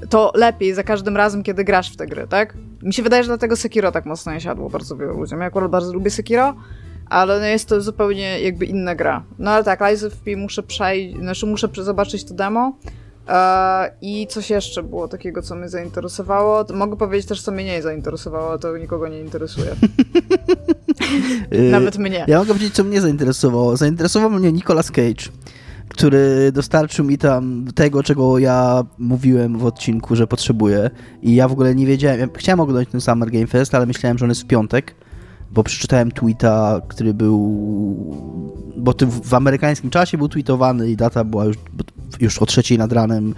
to 0.10 0.32
lepiej 0.36 0.74
za 0.74 0.84
każdym 0.84 1.18
razem, 1.18 1.44
kiedy 1.44 1.64
grasz 1.64 1.92
w 1.92 1.96
te 1.96 2.08
gry, 2.08 2.28
tak? 2.28 2.54
Mi 2.84 2.94
się 2.94 3.04
wydaje, 3.04 3.24
że 3.24 3.28
dlatego 3.28 3.56
Sekiro 3.56 3.92
tak 3.92 4.06
mocno 4.06 4.34
nie 4.34 4.42
siadło 4.42 4.70
bardzo 4.70 4.96
wielu 4.96 5.18
ludziom. 5.18 5.40
Ja 5.40 5.46
akurat 5.46 5.72
bardzo 5.72 5.94
lubię 5.94 6.12
Sekiro, 6.12 6.56
ale 7.10 7.40
no 7.40 7.46
jest 7.46 7.70
to 7.70 7.82
zupełnie 7.82 8.42
jakby 8.42 8.66
inna 8.66 8.96
gra. 8.96 9.24
No 9.40 9.52
ale 9.52 9.64
tak, 9.64 9.82
Lies 9.82 10.04
of 10.04 10.16
P 10.16 10.36
muszę 10.36 10.64
przejść, 10.64 11.18
znaczy 11.18 11.46
muszę 11.46 11.68
zobaczyć 11.82 12.24
to 12.24 12.34
demo. 12.34 12.78
E, 13.28 13.92
I 14.02 14.28
coś 14.28 14.50
jeszcze 14.50 14.84
było 14.84 15.08
takiego, 15.08 15.42
co 15.42 15.56
mnie 15.56 15.70
zainteresowało. 15.70 16.66
Mogę 16.74 16.98
powiedzieć 16.98 17.28
też, 17.28 17.42
co 17.42 17.52
mnie 17.52 17.64
nie 17.64 17.82
zainteresowało, 17.82 18.58
to 18.58 18.78
nikogo 18.78 19.08
nie 19.08 19.20
interesuje. 19.20 19.76
Nawet 21.72 21.98
mnie. 21.98 22.26
Ja 22.28 22.40
mogę 22.40 22.54
powiedzieć, 22.54 22.76
co 22.76 22.84
mnie 22.84 23.02
zainteresowało. 23.02 23.78
Zainteresował 23.78 24.30
mnie 24.30 24.52
Nicolas 24.52 24.92
Cage 24.92 25.30
który 25.90 26.52
dostarczył 26.52 27.06
mi 27.06 27.18
tam 27.18 27.66
tego, 27.76 28.04
czego 28.04 28.40
ja 28.40 28.86
mówiłem 28.98 29.58
w 29.58 29.66
odcinku, 29.66 30.16
że 30.16 30.28
potrzebuję. 30.28 30.90
I 31.22 31.36
ja 31.36 31.48
w 31.48 31.52
ogóle 31.52 31.76
nie 31.76 31.86
wiedziałem. 31.86 32.20
Ja 32.20 32.28
chciałem 32.36 32.60
oglądać 32.60 32.90
ten 32.90 33.02
Summer 33.02 33.32
Game 33.32 33.48
Fest, 33.48 33.76
ale 33.76 33.86
myślałem, 33.86 34.18
że 34.18 34.26
on 34.26 34.30
jest 34.30 34.42
w 34.42 34.48
piątek 34.48 34.96
bo 35.52 35.64
przeczytałem 35.64 36.12
tweeta, 36.12 36.82
który 36.88 37.14
był, 37.14 37.40
bo 38.78 38.94
w 39.24 39.34
amerykańskim 39.34 39.90
czasie 39.90 40.18
był 40.18 40.30
tweetowany 40.30 40.90
i 40.90 40.96
data 40.96 41.24
była 41.24 41.46
już, 41.46 41.58
już 42.20 42.38
o 42.38 42.46
trzeciej 42.46 42.78
nad 42.78 42.92
ranem 42.92 43.36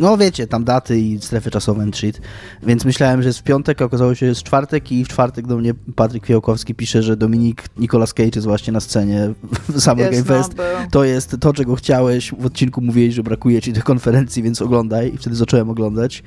no 0.00 0.16
wiecie, 0.16 0.46
tam 0.46 0.64
daty 0.64 1.00
i 1.00 1.20
strefy 1.20 1.50
czasowe 1.50 1.82
and 1.82 1.96
shit. 1.96 2.20
Więc 2.62 2.84
myślałem, 2.84 3.22
że 3.22 3.28
jest 3.28 3.38
w 3.38 3.42
piątek, 3.42 3.82
a 3.82 3.84
okazało 3.84 4.14
się, 4.14 4.26
że 4.26 4.26
jest 4.26 4.40
w 4.40 4.44
czwartek 4.44 4.92
i 4.92 5.04
w 5.04 5.08
czwartek 5.08 5.46
do 5.46 5.56
mnie 5.56 5.74
Patryk 5.96 6.22
Kwiałkowski 6.22 6.74
pisze, 6.74 7.02
że 7.02 7.16
Dominik 7.16 7.64
Nicolas 7.76 8.14
Cage 8.14 8.30
jest 8.34 8.46
właśnie 8.46 8.72
na 8.72 8.80
scenie 8.80 9.30
w 9.68 9.80
Summer 9.80 10.10
Game 10.10 10.24
Fest. 10.24 10.52
To 10.90 11.04
jest 11.04 11.36
to, 11.40 11.52
czego 11.52 11.74
chciałeś. 11.74 12.32
W 12.38 12.46
odcinku 12.46 12.80
mówiłeś, 12.80 13.14
że 13.14 13.22
brakuje 13.22 13.62
ci 13.62 13.72
do 13.72 13.82
konferencji, 13.82 14.42
więc 14.42 14.62
oglądaj. 14.62 15.14
I 15.14 15.18
wtedy 15.18 15.36
zacząłem 15.36 15.70
oglądać. 15.70 16.22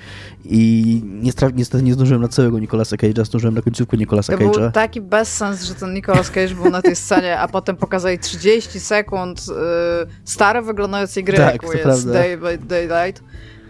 I 0.46 1.02
niestety 1.06 1.84
nie 1.84 1.94
zdążyłem 1.94 2.22
na 2.22 2.28
całego 2.28 2.60
Nicolasa 2.60 2.96
Cage'a, 2.96 3.26
zdążyłem 3.26 3.56
na 3.56 3.62
końcówkę 3.62 3.98
Nicolasa 3.98 4.34
Cage'a. 4.34 4.54
To 4.54 4.60
był 4.60 4.72
taki 4.72 5.02
bezsens, 5.02 5.64
że 5.64 5.76
ten 5.76 5.94
Nicolas 5.94 6.32
Cage 6.32 6.56
był 6.56 6.70
na 6.70 6.82
tej 6.82 6.96
scenie, 6.96 7.40
a 7.40 7.48
potem 7.48 7.76
pokazali 7.76 8.20
30 8.20 8.80
sekund 8.80 9.48
yy, 9.48 9.54
stare 10.26 10.62
wyglądającej 10.62 11.24
gry, 11.24 11.38
tak, 11.38 11.54
jaką 11.54 11.72
jest 11.72 12.12
Day 12.12 12.38
by 12.38 12.58
Daylight. 12.58 13.24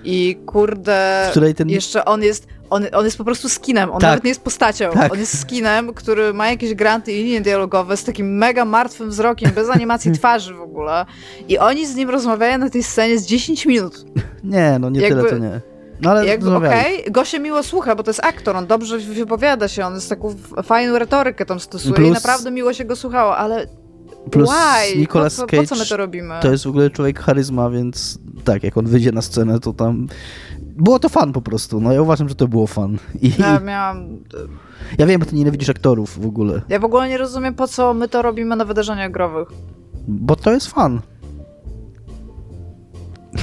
I 0.04 0.38
kurde, 0.45 1.32
ten... 1.56 1.70
jeszcze 1.70 2.06
on 2.06 2.24
jest, 2.24 2.47
on, 2.70 2.86
on 2.93 3.06
jest 3.06 3.18
po 3.18 3.24
prostu 3.24 3.49
skinem, 3.49 3.91
on 3.91 4.01
tak. 4.01 4.10
nawet 4.10 4.24
nie 4.24 4.30
jest 4.30 4.41
postacią. 4.41 4.91
Tak. 4.91 5.14
On 5.14 5.20
jest 5.20 5.39
skinem, 5.39 5.93
który 5.93 6.34
ma 6.34 6.49
jakieś 6.49 6.74
granty 6.74 7.12
i 7.12 7.24
linie 7.24 7.41
dialogowe 7.41 7.97
z 7.97 8.04
takim 8.04 8.38
mega 8.38 8.66
martwym 8.66 9.10
wzrokiem, 9.10 9.51
bez 9.51 9.70
animacji 9.70 10.12
twarzy 10.18 10.54
w 10.54 10.62
ogóle. 10.62 11.06
I 11.47 11.58
oni 11.58 11.88
z 11.88 11.95
nim 11.95 12.10
rozmawiają 12.10 12.58
na 12.58 12.70
tej 12.70 12.84
scenie 12.84 13.20
z 13.20 13.26
10 13.26 13.66
minut. 13.66 14.06
Nie, 14.43 14.78
no 14.80 14.89
nie 14.89 15.01
Jakby... 15.01 15.16
tyle 15.16 15.30
to 15.30 15.38
nie. 15.38 15.62
No 16.01 16.12
ale 16.12 16.26
Jakby, 16.26 16.56
okej, 16.56 16.99
okay, 16.99 17.12
go 17.12 17.26
się 17.26 17.39
miło 17.39 17.64
słucha, 17.64 17.95
bo 17.95 18.04
to 18.04 18.10
jest 18.10 18.26
aktor, 18.26 18.56
on 18.56 18.68
dobrze 18.68 18.97
wypowiada 18.97 19.68
się, 19.68 19.86
on 19.86 19.93
jest 19.93 20.10
taką 20.10 20.36
fajną 20.64 20.99
retorykę 20.99 21.45
tam 21.45 21.60
stosuje 21.60 21.93
Plus... 21.93 22.08
i 22.08 22.12
naprawdę 22.12 22.51
miło 22.51 22.74
się 22.74 22.86
go 22.86 22.95
słuchało, 22.95 23.38
ale 23.38 23.68
Plus 24.32 24.49
Why? 24.49 24.99
Nicolas 24.99 25.36
po 25.36 25.45
Cage, 25.45 25.61
po 25.61 25.67
co 25.67 25.76
my 25.76 25.86
to 25.86 25.97
robimy? 25.97 26.36
To 26.41 26.51
jest 26.51 26.63
w 26.63 26.67
ogóle 26.67 26.89
człowiek 26.89 27.19
charyzma, 27.19 27.69
więc 27.69 28.19
tak, 28.43 28.63
jak 28.63 28.78
on 28.78 28.86
wyjdzie 28.86 29.11
na 29.11 29.21
scenę, 29.21 29.59
to 29.59 29.74
tam... 29.74 30.07
Było 30.61 30.99
to 30.99 31.09
fan 31.09 31.34
po 31.34 31.41
prostu, 31.41 31.82
no 31.82 31.93
ja 31.93 32.01
uważam, 32.01 32.30
że 32.30 32.36
to 32.36 32.47
było 32.47 32.67
fan. 32.67 32.97
I... 33.21 33.32
Ja 33.39 33.59
miałam... 33.59 34.17
Ja 34.97 35.05
wiem, 35.05 35.19
bo 35.19 35.26
ty 35.26 35.36
nienawidzisz 35.36 35.69
aktorów 35.69 36.21
w 36.21 36.26
ogóle. 36.26 36.61
Ja 36.69 36.80
w 36.80 36.86
ogóle 36.86 37.09
nie 37.09 37.17
rozumiem, 37.17 37.53
po 37.53 37.67
co 37.67 37.93
my 37.93 38.07
to 38.07 38.21
robimy 38.21 38.55
na 38.55 38.65
wydarzeniach 38.65 39.11
growych. 39.11 39.47
Bo 40.07 40.36
to 40.36 40.51
jest 40.51 40.67
fan. 40.67 41.01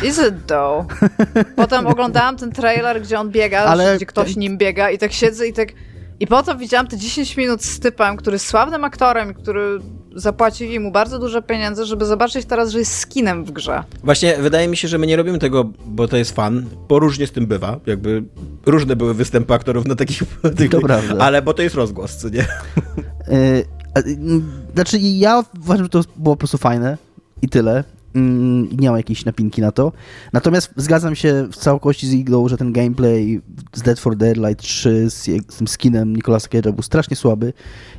Is 0.05 0.19
it 0.19 0.47
though? 0.47 0.87
Potem 1.57 1.87
oglądałam 1.87 2.37
ten 2.37 2.53
trailer, 2.53 3.03
gdzie 3.03 3.21
on 3.21 3.31
biega, 3.31 3.59
Ale... 3.59 3.97
gdzie 3.97 4.07
ktoś 4.07 4.37
nim 4.37 4.59
biega 4.59 4.91
i 4.91 4.99
tak 4.99 5.13
siedzę 5.13 5.49
i 5.49 5.53
tak... 5.53 5.69
I 6.21 6.27
potem 6.27 6.59
widziałam 6.59 6.87
te 6.87 6.97
10 6.97 7.37
minut 7.37 7.65
z 7.65 7.81
typem, 7.81 8.17
który 8.17 8.35
jest 8.35 8.47
sławnym 8.47 8.85
aktorem, 8.85 9.35
który 9.35 9.81
zapłacili 10.15 10.81
mu 10.81 10.93
bardzo 10.93 11.19
dużo 11.19 11.43
pieniędzy, 11.43 11.85
żeby 11.85 12.05
zobaczyć 12.05 12.47
teraz, 12.47 12.71
że 12.71 12.79
jest 12.79 12.99
skinem 12.99 13.45
w 13.45 13.51
grze. 13.51 13.85
Właśnie 14.05 14.37
wydaje 14.37 14.69
mi 14.69 14.77
się, 14.77 14.89
że 14.89 14.99
my 14.99 15.07
nie 15.07 15.17
robimy 15.17 15.39
tego, 15.39 15.71
bo 15.87 16.09
to 16.09 16.17
jest 16.17 16.31
fan, 16.31 16.67
bo 16.89 16.99
różnie 16.99 17.27
z 17.27 17.33
tym 17.33 17.47
bywa. 17.47 17.81
Jakby 17.87 18.23
różne 18.67 18.97
były 18.97 19.15
występy 19.15 19.55
aktorów 19.55 19.87
na 19.87 19.95
takich... 19.95 20.23
To 20.71 20.81
prawda. 20.81 21.25
Ale 21.25 21.43
bo 21.43 21.55
to 21.55 21.63
jest 21.63 21.75
rozgłos, 21.75 22.17
co 22.17 22.29
nie? 22.29 22.47
Yy, 23.29 23.65
znaczy 24.75 24.99
ja 24.99 25.45
uważam, 25.63 25.85
że 25.85 25.89
to 25.89 26.01
było 26.17 26.37
po 26.37 26.39
prostu 26.39 26.59
fajne 26.59 26.99
i 27.43 27.49
tyle. 27.49 27.85
Mm, 28.15 28.69
nie 28.77 28.89
mam 28.89 28.97
jakiejś 28.97 29.25
napinki 29.25 29.61
na 29.61 29.73
to. 29.73 29.93
Natomiast 30.33 30.73
zgadzam 30.77 31.17
się 31.17 31.49
w 31.53 31.57
całości 31.57 32.07
z 32.07 32.13
Iglą, 32.13 32.49
że 32.49 32.57
ten 32.57 32.73
gameplay 32.73 33.41
z 33.75 33.83
Dead 33.83 34.01
for 34.01 34.17
Daylight 34.17 34.65
3 34.65 35.11
z, 35.11 35.25
z 35.53 35.57
tym 35.57 35.69
skinem 35.69 36.17
Nicolasa 36.17 36.49
Cage'a 36.49 36.73
był 36.73 36.83
strasznie 36.83 37.17
słaby 37.17 37.53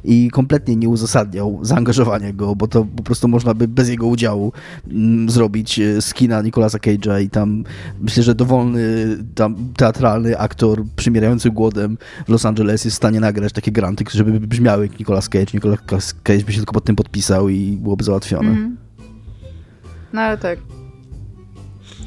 i 0.03 0.29
kompletnie 0.29 0.75
nie 0.75 0.89
uzasadniał 0.89 1.59
zaangażowania 1.61 2.33
go, 2.33 2.55
bo 2.55 2.67
to 2.67 2.85
po 2.95 3.03
prostu 3.03 3.27
można 3.27 3.53
by 3.53 3.67
bez 3.67 3.89
jego 3.89 4.07
udziału 4.07 4.51
mm, 4.87 5.29
zrobić 5.29 5.79
e, 5.79 6.01
skina 6.01 6.41
Nicolasa 6.41 6.77
Cage'a 6.77 7.21
i 7.21 7.29
tam 7.29 7.63
myślę, 8.01 8.23
że 8.23 8.35
dowolny 8.35 9.17
tam 9.35 9.55
teatralny 9.77 10.37
aktor 10.37 10.83
przymierający 10.95 11.51
głodem 11.51 11.97
w 12.25 12.29
Los 12.29 12.45
Angeles 12.45 12.85
jest 12.85 12.95
w 12.95 12.97
stanie 12.97 13.19
nagrać 13.19 13.53
takie 13.53 13.71
granty, 13.71 14.03
żeby 14.11 14.39
brzmiały 14.39 14.87
jak 14.87 14.99
Nicolas 14.99 15.29
Cage. 15.29 15.51
Nicolas 15.53 16.13
Cage 16.23 16.43
by 16.45 16.51
się 16.51 16.57
tylko 16.57 16.73
pod 16.73 16.85
tym 16.85 16.95
podpisał 16.95 17.49
i 17.49 17.77
byłoby 17.77 18.03
załatwione. 18.03 18.49
Mm. 18.49 18.80
No 20.13 20.21
ale 20.21 20.37
tak. 20.37 20.59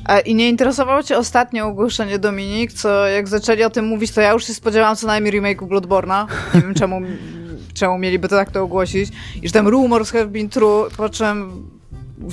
A, 0.05 0.19
I 0.21 0.35
nie 0.35 0.49
interesowało 0.49 1.03
cię 1.03 1.19
ostatnie 1.19 1.65
ogłoszenie 1.65 2.19
Dominik, 2.19 2.73
co 2.73 3.07
jak 3.07 3.29
zaczęli 3.29 3.65
o 3.65 3.71
tym 3.71 3.85
mówić, 3.85 4.13
to 4.13 4.21
ja 4.21 4.33
już 4.33 4.45
się 4.45 4.55
spodziewałam 4.55 4.97
co 4.97 5.07
najmniej 5.07 5.41
remake'u 5.41 5.69
Bloodborne'a. 5.69 6.27
Nie 6.55 6.61
wiem 6.61 6.75
czemu, 6.75 7.01
czemu 7.79 7.99
mieliby 7.99 8.29
to 8.29 8.37
tak 8.37 8.51
to 8.51 8.63
ogłosić. 8.63 9.13
I 9.43 9.49
że 9.49 9.53
tam 9.53 9.69
rumors 9.69 10.11
have 10.11 10.27
been 10.27 10.49
true, 10.49 10.89
po 10.97 11.09
czym 11.09 11.53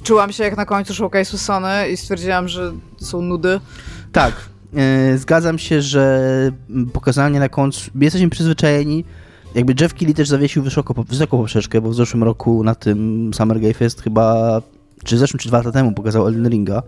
czułam 0.03 0.31
się 0.31 0.43
jak 0.43 0.57
na 0.57 0.65
końcu 0.65 0.93
showcase'u 0.93 1.37
Sony 1.37 1.89
i 1.89 1.97
stwierdziłam, 1.97 2.47
że 2.47 2.71
są 2.97 3.21
nudy. 3.21 3.59
Tak, 4.11 4.33
yy, 4.73 5.17
zgadzam 5.17 5.59
się, 5.59 5.81
że 5.81 6.31
pokazanie 6.93 7.39
na 7.39 7.49
końcu... 7.49 7.91
Jesteśmy 7.95 8.29
przyzwyczajeni 8.29 9.03
jakby 9.55 9.73
Jeff 9.81 9.93
Keighley 9.93 10.13
też 10.13 10.27
zawiesił 10.27 10.63
wysoko, 10.63 11.03
wysoko 11.03 11.37
poprzeczkę, 11.37 11.81
bo 11.81 11.89
w 11.89 11.95
zeszłym 11.95 12.23
roku 12.23 12.63
na 12.63 12.75
tym 12.75 13.31
Summer 13.33 13.59
Game 13.59 13.73
Fest 13.73 14.01
chyba 14.01 14.61
czy 15.03 15.15
w 15.15 15.19
zeszłym, 15.19 15.39
czy 15.39 15.47
dwa 15.47 15.57
lata 15.57 15.71
temu 15.71 15.91
pokazał 15.91 16.27
Elden 16.27 16.49
Ringa, 16.49 16.83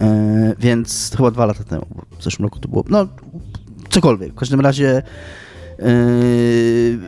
e, 0.00 0.54
więc 0.58 1.12
chyba 1.16 1.30
dwa 1.30 1.46
lata 1.46 1.64
temu, 1.64 1.86
w 2.18 2.24
zeszłym 2.24 2.46
roku 2.46 2.58
to 2.58 2.68
było, 2.68 2.84
no 2.88 3.06
cokolwiek, 3.90 4.32
w 4.32 4.34
każdym 4.34 4.60
razie 4.60 5.02
yy, 5.78 6.98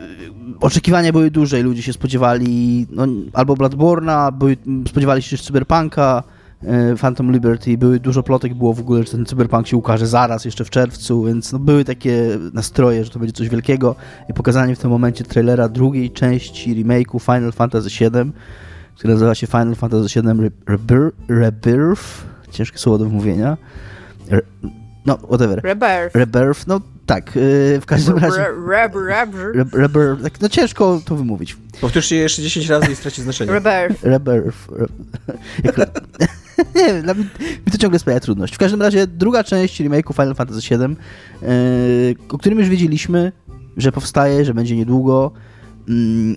oczekiwania 0.61 1.11
były 1.11 1.31
duże 1.31 1.59
i 1.59 1.63
ludzie 1.63 1.81
się 1.81 1.93
spodziewali 1.93 2.87
no, 2.91 3.07
albo 3.33 3.53
Bloodborne'a, 3.53 4.31
były, 4.31 4.57
spodziewali 4.87 5.21
się 5.21 5.29
też 5.29 5.45
Cyberpunka, 5.45 6.23
yy, 6.63 6.95
Phantom 6.97 7.31
Liberty, 7.31 7.77
były 7.77 7.99
dużo 7.99 8.23
plotek, 8.23 8.53
było 8.53 8.73
w 8.73 8.79
ogóle, 8.79 9.03
że 9.03 9.11
ten 9.11 9.25
Cyberpunk 9.25 9.67
się 9.67 9.77
ukaże 9.77 10.07
zaraz, 10.07 10.45
jeszcze 10.45 10.65
w 10.65 10.69
czerwcu, 10.69 11.23
więc 11.23 11.51
no, 11.51 11.59
były 11.59 11.85
takie 11.85 12.37
nastroje, 12.53 13.05
że 13.05 13.11
to 13.11 13.19
będzie 13.19 13.33
coś 13.33 13.49
wielkiego. 13.49 13.95
I 14.29 14.33
pokazanie 14.33 14.75
w 14.75 14.79
tym 14.79 14.89
momencie 14.89 15.23
trailera 15.23 15.69
drugiej 15.69 16.11
części 16.11 16.75
remake'u 16.75 17.21
Final 17.21 17.51
Fantasy 17.51 17.89
VII 17.89 18.31
który 18.95 19.13
nazywa 19.13 19.35
się 19.35 19.47
Final 19.47 19.75
Fantasy 19.75 20.21
VII 20.21 20.51
Rebirth. 21.27 22.03
Ciężkie 22.51 22.77
słowo 22.77 22.97
do 22.97 23.05
wymówienia. 23.05 23.57
Re, 24.29 24.41
no, 25.05 25.17
whatever. 25.17 25.61
Rebirth. 25.63 26.15
Rebirth, 26.15 26.67
no 26.67 26.81
tak, 27.05 27.35
yy, 27.35 27.81
w 27.81 27.85
każdym 27.85 28.17
razie... 28.17 28.45
Rebirth. 29.73 30.23
Tak, 30.23 30.41
no 30.41 30.49
ciężko 30.49 31.01
to 31.05 31.15
wymówić. 31.15 31.57
Powtórzcie 31.81 32.15
jeszcze 32.15 32.41
10 32.41 32.69
razy 32.69 32.91
i 32.91 32.95
straci 32.95 33.21
znaczenie. 33.21 33.51
Rebirth. 33.51 34.03
Rebirth. 34.03 34.67
nie 36.75 36.85
wiem, 36.85 37.01
dla 37.01 37.13
mnie, 37.13 37.23
mi 37.65 37.71
to 37.71 37.77
ciągle 37.77 37.99
sprawia 37.99 38.19
trudność. 38.19 38.55
W 38.55 38.57
każdym 38.57 38.81
razie 38.81 39.07
druga 39.07 39.43
część 39.43 39.81
remake'u 39.81 40.13
Final 40.13 40.35
Fantasy 40.35 40.61
VII, 40.69 40.95
yy, 41.41 42.15
o 42.29 42.37
którym 42.37 42.59
już 42.59 42.69
wiedzieliśmy, 42.69 43.31
że 43.77 43.91
powstaje, 43.91 44.45
że 44.45 44.53
będzie 44.53 44.75
niedługo, 44.75 45.31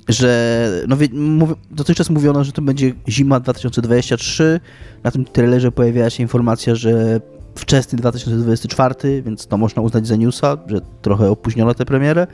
że 0.08 0.70
no, 0.88 0.96
mów, 1.12 1.54
dotychczas 1.70 2.10
mówiono, 2.10 2.44
że 2.44 2.52
to 2.52 2.62
będzie 2.62 2.92
zima 3.08 3.40
2023. 3.40 4.60
Na 5.04 5.10
tym 5.10 5.24
trailerze 5.24 5.72
pojawiała 5.72 6.10
się 6.10 6.22
informacja, 6.22 6.74
że 6.74 7.20
wczesny 7.54 7.98
2024, 7.98 9.22
więc 9.22 9.46
to 9.46 9.56
można 9.56 9.82
uznać 9.82 10.06
za 10.06 10.16
newsa, 10.16 10.56
że 10.66 10.80
trochę 11.02 11.30
opóźniono 11.30 11.74
tę 11.74 11.84
premierę. 11.84 12.26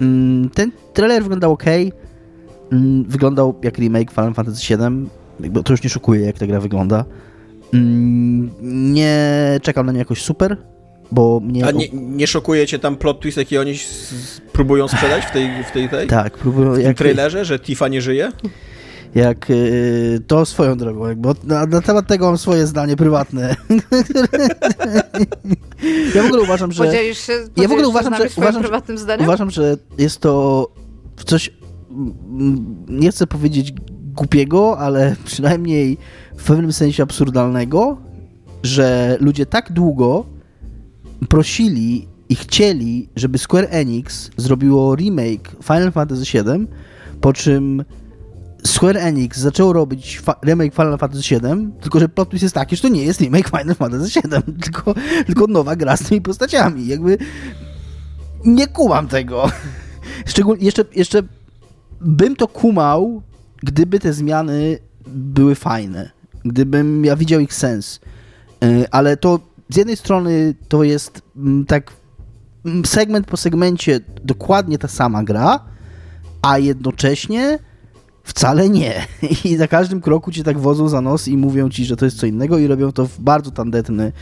Mm, 0.00 0.50
Ten 0.50 0.72
trailer 0.92 1.22
wyglądał 1.22 1.52
ok. 1.52 1.64
Wyglądał 3.06 3.54
jak 3.62 3.78
remake 3.78 4.10
Final 4.10 4.34
Fantasy 4.34 4.76
VII. 4.76 5.06
Jakby 5.40 5.62
to 5.62 5.72
już 5.72 5.82
nie 5.82 5.90
szokuje, 5.90 6.20
jak 6.20 6.38
ta 6.38 6.46
gra 6.46 6.60
wygląda. 6.60 7.04
Mm, 7.74 8.50
Nie 8.92 9.16
czekam 9.62 9.86
na 9.86 9.92
nie 9.92 9.98
jakoś 9.98 10.22
super, 10.22 10.56
bo 11.12 11.40
mnie... 11.40 11.66
A 11.66 11.70
nie, 11.70 11.88
nie 11.92 12.26
szokuje 12.26 12.66
cię 12.66 12.78
tam 12.78 12.96
plot 12.96 13.20
twist, 13.20 13.36
jaki 13.36 13.58
oni 13.58 13.74
próbują 14.52 14.88
sprzedać 14.88 15.24
w 15.24 15.30
tej, 15.30 15.64
w 15.64 15.70
tej, 15.70 15.88
tej 15.88 16.06
Tak, 16.08 16.38
próbują... 16.38 16.72
w 16.72 16.76
tym 16.76 16.84
Jak, 16.84 16.96
trailerze, 16.96 17.44
że 17.44 17.58
Tifa 17.58 17.88
nie 17.88 18.02
żyje? 18.02 18.32
jak 19.14 19.50
y, 19.50 20.20
to 20.26 20.46
swoją 20.46 20.76
drogą, 20.78 21.02
od- 21.30 21.44
na, 21.44 21.66
na 21.66 21.80
temat 21.80 22.06
tego 22.06 22.26
mam 22.26 22.38
swoje 22.38 22.66
zdanie 22.66 22.96
prywatne. 22.96 23.56
ja 26.14 26.22
w 26.22 26.26
ogóle 26.26 26.42
uważam, 26.42 26.72
że... 26.72 26.84
Podzielisz 26.84 27.18
się, 27.18 27.32
Ja 27.32 27.38
w 27.38 27.48
podzielisz 27.50 27.70
ogóle 27.72 27.88
uważam, 27.88 28.14
że- 28.16 28.28
uważam, 28.36 28.54
że- 28.62 28.68
prywatnym 28.68 28.98
zdaniem? 28.98 29.24
Uważam, 29.26 29.50
że 29.50 29.76
jest 29.98 30.18
to 30.20 30.66
coś, 31.26 31.50
nie 32.88 33.10
chcę 33.10 33.26
powiedzieć 33.26 33.72
głupiego, 34.14 34.78
ale 34.78 35.16
przynajmniej 35.24 35.98
w 36.36 36.44
pewnym 36.44 36.72
sensie 36.72 37.02
absurdalnego, 37.02 37.96
że 38.62 39.16
ludzie 39.20 39.46
tak 39.46 39.72
długo 39.72 40.24
prosili 41.28 42.08
i 42.28 42.34
chcieli, 42.34 43.08
żeby 43.16 43.38
Square 43.38 43.66
Enix 43.70 44.30
zrobiło 44.36 44.96
remake 44.96 45.50
Final 45.62 45.92
Fantasy 45.92 46.24
VII, 46.32 46.66
po 47.20 47.32
czym 47.32 47.84
Square 48.64 48.96
Enix 48.96 49.38
zaczął 49.38 49.72
robić 49.72 50.22
remake 50.44 50.74
Final 50.74 50.98
Fantasy 50.98 51.34
VII, 51.34 51.72
tylko 51.80 52.00
że 52.00 52.08
plot 52.08 52.30
twist 52.30 52.42
jest 52.42 52.54
taki, 52.54 52.76
że 52.76 52.82
to 52.82 52.88
nie 52.88 53.04
jest 53.04 53.20
remake 53.20 53.48
Final 53.48 53.74
Fantasy 53.74 54.20
VII, 54.20 54.54
tylko, 54.64 54.94
tylko 55.26 55.46
nowa 55.46 55.76
gra 55.76 55.96
z 55.96 56.02
tymi 56.02 56.20
postaciami. 56.20 56.86
Jakby 56.86 57.18
nie 58.44 58.66
kumam 58.66 59.08
tego. 59.08 59.50
Szczególnie 60.26 60.64
jeszcze, 60.64 60.84
jeszcze 60.94 61.22
bym 62.00 62.36
to 62.36 62.48
kumał, 62.48 63.22
gdyby 63.62 63.98
te 63.98 64.12
zmiany 64.12 64.78
były 65.06 65.54
fajne. 65.54 66.10
Gdybym 66.44 67.04
ja 67.04 67.16
widział 67.16 67.40
ich 67.40 67.54
sens. 67.54 68.00
Yy, 68.60 68.86
Ale 68.90 69.16
to 69.16 69.40
z 69.70 69.76
jednej 69.76 69.96
strony 69.96 70.54
to 70.68 70.82
jest 70.82 71.22
mm, 71.36 71.66
tak 71.66 71.92
mm, 72.64 72.84
segment 72.84 73.26
po 73.26 73.36
segmencie 73.36 74.00
dokładnie 74.24 74.78
ta 74.78 74.88
sama 74.88 75.22
gra, 75.22 75.60
a 76.42 76.58
jednocześnie 76.58 77.58
wcale 78.30 78.68
nie. 78.68 79.06
I 79.44 79.56
za 79.56 79.68
każdym 79.68 80.00
kroku 80.00 80.32
cię 80.32 80.44
tak 80.44 80.58
wodzą 80.58 80.88
za 80.88 81.00
nos 81.00 81.28
i 81.28 81.36
mówią 81.36 81.70
ci, 81.70 81.84
że 81.84 81.96
to 81.96 82.04
jest 82.04 82.18
co 82.18 82.26
innego 82.26 82.58
i 82.58 82.66
robią 82.66 82.92
to 82.92 83.06
w 83.06 83.20
bardzo 83.20 83.50
tandetny 83.50 84.12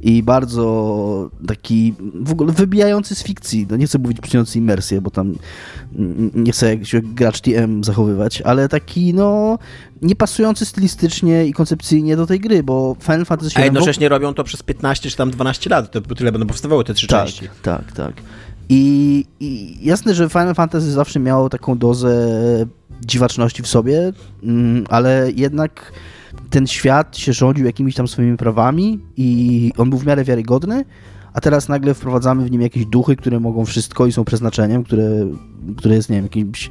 i 0.00 0.22
bardzo 0.22 1.30
taki 1.46 1.94
w 2.14 2.32
ogóle 2.32 2.52
wybijający 2.52 3.14
z 3.14 3.22
fikcji. 3.22 3.66
No 3.70 3.76
nie 3.76 3.86
chcę 3.86 3.98
mówić 3.98 4.20
przyjmujący 4.20 4.58
imersję, 4.58 5.00
bo 5.00 5.10
tam 5.10 5.34
nie 6.34 6.52
chcę 6.52 6.74
jak 6.74 6.86
się 6.86 7.00
gracz 7.00 7.40
TM 7.40 7.84
zachowywać, 7.84 8.42
ale 8.42 8.68
taki 8.68 9.14
no 9.14 9.58
niepasujący 10.02 10.64
stylistycznie 10.64 11.46
i 11.46 11.52
koncepcyjnie 11.52 12.16
do 12.16 12.26
tej 12.26 12.40
gry, 12.40 12.62
bo 12.62 12.96
Final 13.00 13.24
Fantasy 13.24 13.50
A 13.54 13.58
VII... 13.58 13.64
jednocześnie 13.64 14.08
robią 14.08 14.34
to 14.34 14.44
przez 14.44 14.62
15 14.62 15.10
czy 15.10 15.16
tam 15.16 15.30
12 15.30 15.70
lat, 15.70 15.90
to 15.90 16.00
tyle 16.00 16.32
będą 16.32 16.46
powstawały 16.46 16.84
te 16.84 16.94
trzy 16.94 17.06
tak, 17.06 17.26
części. 17.26 17.48
Tak, 17.62 17.92
tak. 17.92 18.12
I, 18.68 19.24
I 19.40 19.78
jasne, 19.86 20.14
że 20.14 20.28
Final 20.28 20.54
Fantasy 20.54 20.92
zawsze 20.92 21.20
miało 21.20 21.48
taką 21.48 21.78
dozę 21.78 22.16
dziwaczności 23.06 23.62
w 23.62 23.66
sobie, 23.66 24.12
mm, 24.42 24.84
ale 24.88 25.30
jednak 25.36 25.92
ten 26.50 26.66
świat 26.66 27.16
się 27.16 27.32
rządził 27.32 27.66
jakimiś 27.66 27.94
tam 27.94 28.08
swoimi 28.08 28.36
prawami 28.36 29.00
i 29.16 29.72
on 29.76 29.90
był 29.90 29.98
w 29.98 30.06
miarę 30.06 30.24
wiarygodny, 30.24 30.84
a 31.32 31.40
teraz 31.40 31.68
nagle 31.68 31.94
wprowadzamy 31.94 32.44
w 32.44 32.50
nim 32.50 32.62
jakieś 32.62 32.86
duchy, 32.86 33.16
które 33.16 33.40
mogą 33.40 33.64
wszystko 33.64 34.06
i 34.06 34.12
są 34.12 34.24
przeznaczeniem, 34.24 34.84
które, 34.84 35.08
które 35.76 35.94
jest, 35.94 36.10
nie 36.10 36.16
wiem, 36.16 36.24
jakimś 36.24 36.70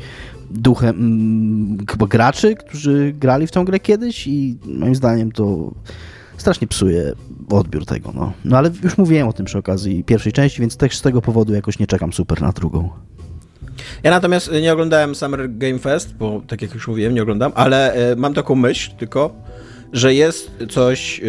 duchem 0.51 0.95
mm, 0.95 1.85
chyba 1.89 2.07
graczy, 2.07 2.55
którzy 2.55 3.13
grali 3.19 3.47
w 3.47 3.51
tą 3.51 3.65
grę 3.65 3.79
kiedyś 3.79 4.27
i 4.27 4.57
moim 4.65 4.95
zdaniem 4.95 5.31
to 5.31 5.71
strasznie 6.37 6.67
psuje 6.67 7.13
odbiór 7.49 7.85
tego, 7.85 8.11
no. 8.15 8.33
No 8.45 8.57
ale 8.57 8.71
już 8.83 8.97
mówiłem 8.97 9.27
o 9.27 9.33
tym 9.33 9.45
przy 9.45 9.57
okazji 9.57 10.03
pierwszej 10.03 10.33
części, 10.33 10.61
więc 10.61 10.77
też 10.77 10.97
z 10.97 11.01
tego 11.01 11.21
powodu 11.21 11.53
jakoś 11.53 11.79
nie 11.79 11.87
czekam 11.87 12.13
super 12.13 12.41
na 12.41 12.51
drugą. 12.51 12.89
Ja 14.03 14.11
natomiast 14.11 14.51
nie 14.61 14.73
oglądałem 14.73 15.15
Summer 15.15 15.57
Game 15.57 15.79
Fest, 15.79 16.13
bo 16.19 16.41
tak 16.47 16.61
jak 16.61 16.73
już 16.73 16.87
mówiłem, 16.87 17.13
nie 17.13 17.21
oglądam, 17.21 17.51
ale 17.55 17.93
e, 17.93 18.15
mam 18.15 18.33
taką 18.33 18.55
myśl 18.55 18.91
tylko, 18.97 19.35
że 19.93 20.13
jest 20.13 20.51
coś 20.69 21.19
e, 21.19 21.23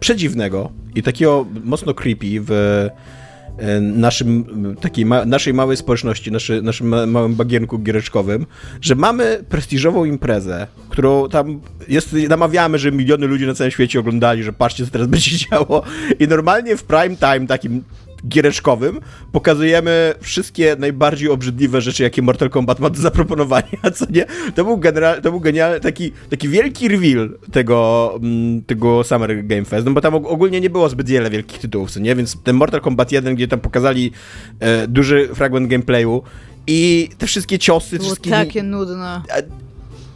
przedziwnego 0.00 0.70
i 0.94 1.02
takiego 1.02 1.46
mocno 1.64 1.94
creepy 1.94 2.40
w 2.40 2.50
e, 2.50 3.80
naszym, 3.80 4.44
takiej 4.80 5.06
ma, 5.06 5.24
naszej 5.24 5.54
małej 5.54 5.76
społeczności, 5.76 6.32
naszy, 6.32 6.62
naszym 6.62 6.88
ma, 6.88 7.06
małym 7.06 7.34
bagienku 7.34 7.78
giereczkowym, 7.78 8.46
że 8.80 8.94
mamy 8.94 9.44
prestiżową 9.48 10.04
imprezę, 10.04 10.66
którą 10.88 11.28
tam 11.28 11.60
jest, 11.88 12.16
namawiamy, 12.28 12.78
że 12.78 12.92
miliony 12.92 13.26
ludzi 13.26 13.46
na 13.46 13.54
całym 13.54 13.70
świecie 13.70 14.00
oglądali, 14.00 14.42
że 14.42 14.52
patrzcie, 14.52 14.84
co 14.84 14.90
teraz 14.90 15.08
będzie 15.08 15.30
się 15.30 15.46
działo. 15.50 15.82
I 16.18 16.28
normalnie 16.28 16.76
w 16.76 16.84
prime 16.84 17.16
time 17.16 17.46
takim 17.46 17.84
giereczkowym 18.28 19.00
pokazujemy 19.32 20.14
wszystkie 20.20 20.76
najbardziej 20.78 21.28
obrzydliwe 21.28 21.80
rzeczy, 21.80 22.02
jakie 22.02 22.22
Mortal 22.22 22.50
Kombat 22.50 22.80
ma 22.80 22.90
do 22.90 23.00
zaproponowania, 23.00 23.90
co 23.96 24.04
nie? 24.10 24.26
To 24.54 24.64
był, 24.64 24.78
general, 24.78 25.22
to 25.22 25.30
był 25.30 25.40
genialny, 25.40 25.80
taki, 25.80 26.12
taki 26.30 26.48
wielki 26.48 26.88
reveal 26.88 27.38
tego, 27.52 28.10
mm, 28.22 28.62
tego 28.62 29.04
Summer 29.04 29.46
Game 29.46 29.64
Fest, 29.64 29.86
no 29.86 29.92
bo 29.92 30.00
tam 30.00 30.14
og- 30.14 30.26
ogólnie 30.26 30.60
nie 30.60 30.70
było 30.70 30.88
zbyt 30.88 31.08
wiele 31.08 31.30
wielkich 31.30 31.58
tytułów, 31.58 31.90
co 31.90 32.00
nie? 32.00 32.14
Więc 32.14 32.42
ten 32.42 32.56
Mortal 32.56 32.80
Kombat 32.80 33.12
1, 33.12 33.34
gdzie 33.34 33.48
tam 33.48 33.60
pokazali 33.60 34.12
e, 34.60 34.88
duży 34.88 35.28
fragment 35.34 35.68
gameplayu 35.68 36.22
i 36.66 37.08
te 37.18 37.26
wszystkie 37.26 37.58
ciosy, 37.58 37.96
Było 37.96 38.08
wszystkie... 38.08 38.30
takie 38.30 38.62
nudne. 38.62 39.22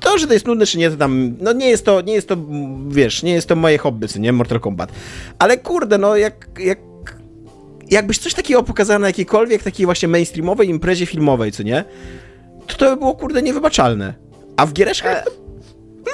To, 0.00 0.18
że 0.18 0.26
to 0.26 0.32
jest 0.32 0.46
nudne, 0.46 0.66
czy 0.66 0.78
nie, 0.78 0.90
to 0.90 0.96
tam, 0.96 1.36
no 1.40 1.52
nie 1.52 1.68
jest 1.68 1.84
to, 1.84 2.00
nie 2.00 2.12
jest 2.12 2.28
to, 2.28 2.36
wiesz, 2.88 3.22
nie 3.22 3.32
jest 3.32 3.48
to 3.48 3.56
moje 3.56 3.78
hobby, 3.78 4.06
nie, 4.18 4.32
Mortal 4.32 4.60
Kombat. 4.60 4.92
Ale 5.38 5.58
kurde, 5.58 5.98
no 5.98 6.16
jak, 6.16 6.48
jak, 6.60 6.78
jakbyś 7.90 8.18
coś 8.18 8.34
takiego 8.34 8.62
pokazał 8.62 8.98
na 8.98 9.06
jakiejkolwiek 9.06 9.62
takiej 9.62 9.86
właśnie 9.86 10.08
mainstreamowej 10.08 10.68
imprezie 10.68 11.06
filmowej, 11.06 11.52
co 11.52 11.62
nie, 11.62 11.84
to 12.66 12.76
to 12.76 12.90
by 12.90 12.96
było, 12.96 13.14
kurde, 13.14 13.42
niewybaczalne. 13.42 14.14
A 14.56 14.66
w 14.66 14.72
giereszkach 14.72 15.24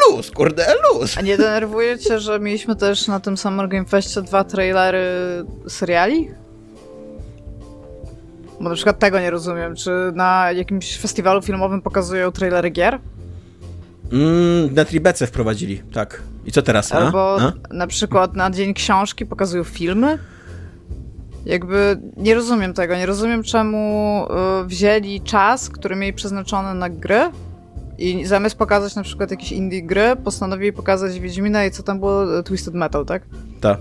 luz, 0.08 0.30
kurde, 0.30 0.66
luz. 0.92 1.18
A 1.18 1.20
nie 1.20 1.36
denerwuje 1.36 1.98
cię, 1.98 2.20
że 2.20 2.40
mieliśmy 2.40 2.76
też 2.76 3.08
na 3.08 3.20
tym 3.20 3.36
Summer 3.36 3.68
Game 3.68 3.84
Festie 3.84 4.22
dwa 4.22 4.44
trailery 4.44 5.04
seriali? 5.68 6.30
Bo 8.60 8.68
na 8.68 8.74
przykład 8.74 8.98
tego 8.98 9.20
nie 9.20 9.30
rozumiem. 9.30 9.76
Czy 9.76 9.90
na 10.14 10.52
jakimś 10.52 10.98
festiwalu 10.98 11.42
filmowym 11.42 11.82
pokazują 11.82 12.32
trailery 12.32 12.70
gier? 12.70 12.98
Mm, 14.12 14.74
na 14.74 14.84
Tribece 14.84 15.26
wprowadzili, 15.26 15.82
tak. 15.92 16.22
I 16.46 16.52
co 16.52 16.62
teraz, 16.62 16.92
a? 16.92 16.98
Albo 16.98 17.40
a? 17.40 17.52
na 17.70 17.86
przykład 17.86 18.36
na 18.36 18.50
Dzień 18.50 18.74
Książki 18.74 19.26
pokazują 19.26 19.64
filmy? 19.64 20.18
Jakby 21.47 21.97
nie 22.16 22.34
rozumiem 22.34 22.74
tego. 22.74 22.97
Nie 22.97 23.07
rozumiem, 23.07 23.42
czemu 23.42 24.26
y, 24.62 24.66
wzięli 24.66 25.20
czas, 25.20 25.68
który 25.70 25.97
mieli 25.97 26.12
przeznaczony 26.12 26.74
na 26.74 26.88
gry 26.90 27.20
i 27.99 28.24
zamiast 28.24 28.57
pokazać 28.57 28.95
na 28.97 29.03
przykład 29.03 29.30
jakieś 29.30 29.53
indie 29.53 29.82
gry, 29.82 30.16
postanowili 30.24 30.72
pokazać 30.72 31.20
Wiedźmina 31.20 31.64
i 31.66 31.70
co 31.70 31.82
tam 31.82 32.01
było? 32.01 32.42
Twisted 32.42 32.74
Metal, 32.74 33.07
tak? 33.07 33.22
Tak. 33.61 33.78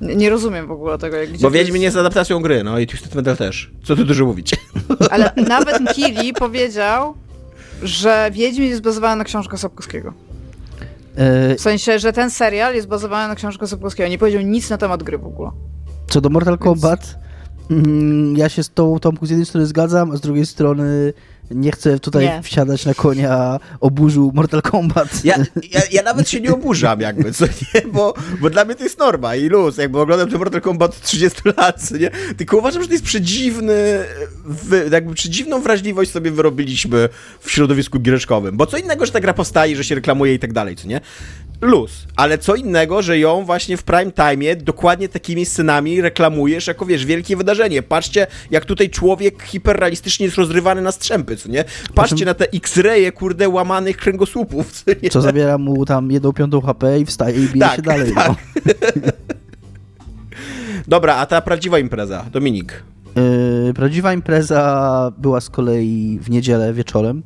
Nie, 0.00 0.30
rozumiem 0.30 0.66
w 0.66 0.70
ogóle 0.70 0.98
tego. 0.98 1.16
Jak, 1.16 1.30
Bo 1.38 1.50
Wiedźmin 1.50 1.82
jest... 1.82 1.84
jest 1.94 1.96
adaptacją 1.96 2.40
gry, 2.42 2.64
no 2.64 2.78
i 2.78 2.86
Twisted 2.86 3.14
Metal 3.14 3.36
też. 3.36 3.70
Co 3.84 3.96
tu 3.96 4.04
dużo 4.04 4.26
mówić. 4.26 4.54
Ale 5.10 5.32
nawet 5.48 5.94
Kili 5.94 6.32
powiedział, 6.32 7.14
że 7.82 8.30
Wiedźmin 8.32 8.68
jest 8.68 8.82
bazowany 8.82 9.16
na 9.16 9.24
książkach 9.24 9.60
Sapkowskiego. 9.60 10.12
E, 11.16 11.54
W 11.56 11.60
sensie, 11.60 11.98
że 11.98 12.12
ten 12.12 12.30
serial 12.30 12.74
jest 12.74 12.88
bazowany 12.88 13.28
na 13.28 13.34
książkach 13.34 13.68
Sapkowskiego. 13.68 14.08
Nie 14.08 14.18
powiedział 14.18 14.42
nic 14.42 14.70
na 14.70 14.78
temat 14.78 15.02
gry 15.02 15.18
w 15.18 15.26
ogóle. 15.26 15.50
Co 16.08 16.20
do 16.20 16.30
Mortal 16.30 16.58
Kombat, 16.58 17.18
mm, 17.70 18.36
ja 18.36 18.48
się 18.48 18.62
z 18.62 18.70
tą 18.70 18.98
Tomku 18.98 19.26
z 19.26 19.30
jednej 19.30 19.46
strony 19.46 19.66
zgadzam, 19.66 20.10
a 20.10 20.16
z 20.16 20.20
drugiej 20.20 20.46
strony 20.46 21.12
nie 21.50 21.72
chcę 21.72 21.98
tutaj 21.98 22.24
Nie. 22.24 22.42
wsiadać 22.42 22.86
na 22.86 22.94
konia 22.94 23.60
oburzu 23.80 24.32
Mortal 24.34 24.62
Kombat. 24.62 25.24
Ja, 25.24 25.36
ja, 25.70 25.80
ja 25.92 26.02
nawet 26.02 26.28
się 26.28 26.40
nie 26.40 26.54
oburzam 26.54 27.00
jakby, 27.00 27.32
co 27.32 27.44
nie, 27.46 27.80
bo, 27.92 28.14
bo 28.40 28.50
dla 28.50 28.64
mnie 28.64 28.74
to 28.74 28.84
jest 28.84 28.98
norma 28.98 29.36
i 29.36 29.48
luz, 29.48 29.76
jakby 29.76 30.00
oglądam 30.00 30.30
ten 30.30 30.38
Mortal 30.38 30.60
Kombat 30.60 30.90
od 30.90 31.00
30 31.00 31.40
lat, 31.56 31.82
co 31.82 31.96
nie, 31.96 32.10
tylko 32.36 32.56
uważam, 32.56 32.82
że 32.82 32.88
to 32.88 32.94
jest 32.94 33.04
przedziwny, 33.04 34.04
jakby 34.92 35.14
przedziwną 35.14 35.60
wrażliwość 35.60 36.10
sobie 36.10 36.30
wyrobiliśmy 36.30 37.08
w 37.40 37.50
środowisku 37.50 38.00
giereczkowym, 38.00 38.56
bo 38.56 38.66
co 38.66 38.76
innego, 38.76 39.06
że 39.06 39.12
ta 39.12 39.20
gra 39.20 39.34
powstaje, 39.34 39.76
że 39.76 39.84
się 39.84 39.94
reklamuje 39.94 40.34
i 40.34 40.38
tak 40.38 40.52
dalej, 40.52 40.76
co 40.76 40.88
nie, 40.88 41.00
luz. 41.64 42.06
Ale 42.16 42.38
co 42.38 42.54
innego, 42.54 43.02
że 43.02 43.18
ją 43.18 43.44
właśnie 43.44 43.76
w 43.76 43.82
prime 43.82 44.12
time 44.12 44.56
dokładnie 44.56 45.08
takimi 45.08 45.46
scenami 45.46 46.00
reklamujesz 46.00 46.66
jako, 46.66 46.86
wiesz, 46.86 47.06
wielkie 47.06 47.36
wydarzenie. 47.36 47.82
Patrzcie, 47.82 48.26
jak 48.50 48.64
tutaj 48.64 48.90
człowiek 48.90 49.42
hiperrealistycznie 49.42 50.26
jest 50.26 50.36
rozrywany 50.36 50.82
na 50.82 50.92
strzępy, 50.92 51.36
co 51.36 51.48
nie? 51.48 51.64
Patrzcie 51.94 52.24
na 52.24 52.34
te 52.34 52.44
X-raye, 52.52 53.12
kurde, 53.12 53.48
łamanych 53.48 53.96
kręgosłupów, 53.96 54.72
co 54.72 54.90
nie? 55.02 55.10
Co 55.10 55.20
zabiera 55.20 55.58
mu 55.58 55.84
tam 55.86 56.10
jedną 56.10 56.32
piątą 56.32 56.60
HP 56.60 57.00
i 57.00 57.04
wstaje 57.06 57.36
i 57.44 57.48
bije 57.48 57.60
Tak, 57.66 57.76
się 57.76 57.82
dalej. 57.82 58.12
tak. 58.14 58.28
No. 58.28 58.36
Dobra, 60.88 61.16
a 61.16 61.26
ta 61.26 61.40
prawdziwa 61.40 61.78
impreza, 61.78 62.24
Dominik. 62.32 62.82
Yy, 63.66 63.74
prawdziwa 63.74 64.12
impreza 64.12 65.12
była 65.18 65.40
z 65.40 65.50
kolei 65.50 66.18
w 66.22 66.30
niedzielę 66.30 66.72
wieczorem. 66.72 67.22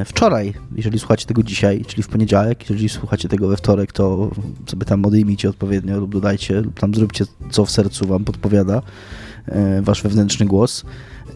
E, 0.00 0.04
Wczoraj, 0.04 0.54
jeżeli 0.76 0.98
słuchacie 0.98 1.26
tego 1.26 1.42
dzisiaj, 1.42 1.84
czyli 1.86 2.02
w 2.02 2.08
poniedziałek, 2.08 2.70
jeżeli 2.70 2.88
słuchacie 2.88 3.28
tego 3.28 3.48
we 3.48 3.56
wtorek, 3.56 3.92
to 3.92 4.30
sobie 4.66 4.84
tam 4.84 5.04
odejmijcie 5.04 5.48
odpowiednio 5.48 6.00
lub 6.00 6.12
dodajcie, 6.12 6.60
lub 6.60 6.80
tam 6.80 6.94
zróbcie 6.94 7.24
co 7.50 7.64
w 7.66 7.70
sercu 7.70 8.06
wam 8.06 8.24
podpowiada 8.24 8.82
e, 9.46 9.82
wasz 9.82 10.02
wewnętrzny 10.02 10.46
głos. 10.46 10.84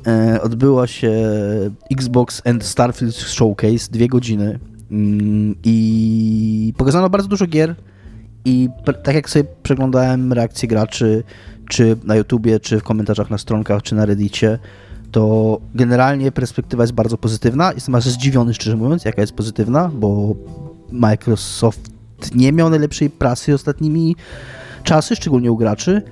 E, 0.07 0.43
Odbyła 0.43 0.87
się 0.87 1.13
Xbox 1.91 2.43
and 2.45 2.65
Starfield 2.65 3.15
Showcase, 3.15 3.91
dwie 3.91 4.09
godziny 4.09 4.59
Mm, 4.91 5.55
i 5.65 6.73
pokazano 6.77 7.11
bardzo 7.11 7.29
dużo 7.29 7.47
gier 7.47 7.75
i 8.45 8.69
tak 9.03 9.15
jak 9.15 9.31
sobie 9.31 9.45
przeglądałem 9.63 10.33
reakcje 10.33 10.69
graczy, 10.69 11.23
czy 11.69 11.97
na 12.05 12.17
YouTubie, 12.17 12.61
czy 12.61 12.81
w 12.81 12.83
komentarzach 12.83 13.31
na 13.31 13.39
stronkach, 13.39 13.83
czy 13.83 13.95
na 13.95 14.07
Reddicie, 14.07 14.59
to 15.11 15.61
generalnie 15.75 16.33
perspektywa 16.33 16.83
jest 16.83 16.93
bardzo 16.93 17.19
pozytywna. 17.19 17.73
Jestem 17.73 17.95
aż 17.95 18.05
zdziwiony, 18.05 18.55
szczerze 18.55 18.77
mówiąc, 18.77 19.05
jaka 19.05 19.21
jest 19.21 19.33
pozytywna, 19.33 19.91
bo 19.95 20.35
Microsoft 20.93 21.91
nie 22.35 22.53
miał 22.53 22.71
najlepszej 22.71 23.11
prasy 23.11 23.55
ostatnimi 23.55 24.17
czasy, 24.85 25.17
szczególnie 25.17 25.53
u 25.53 25.57
graczy, 25.57 26.03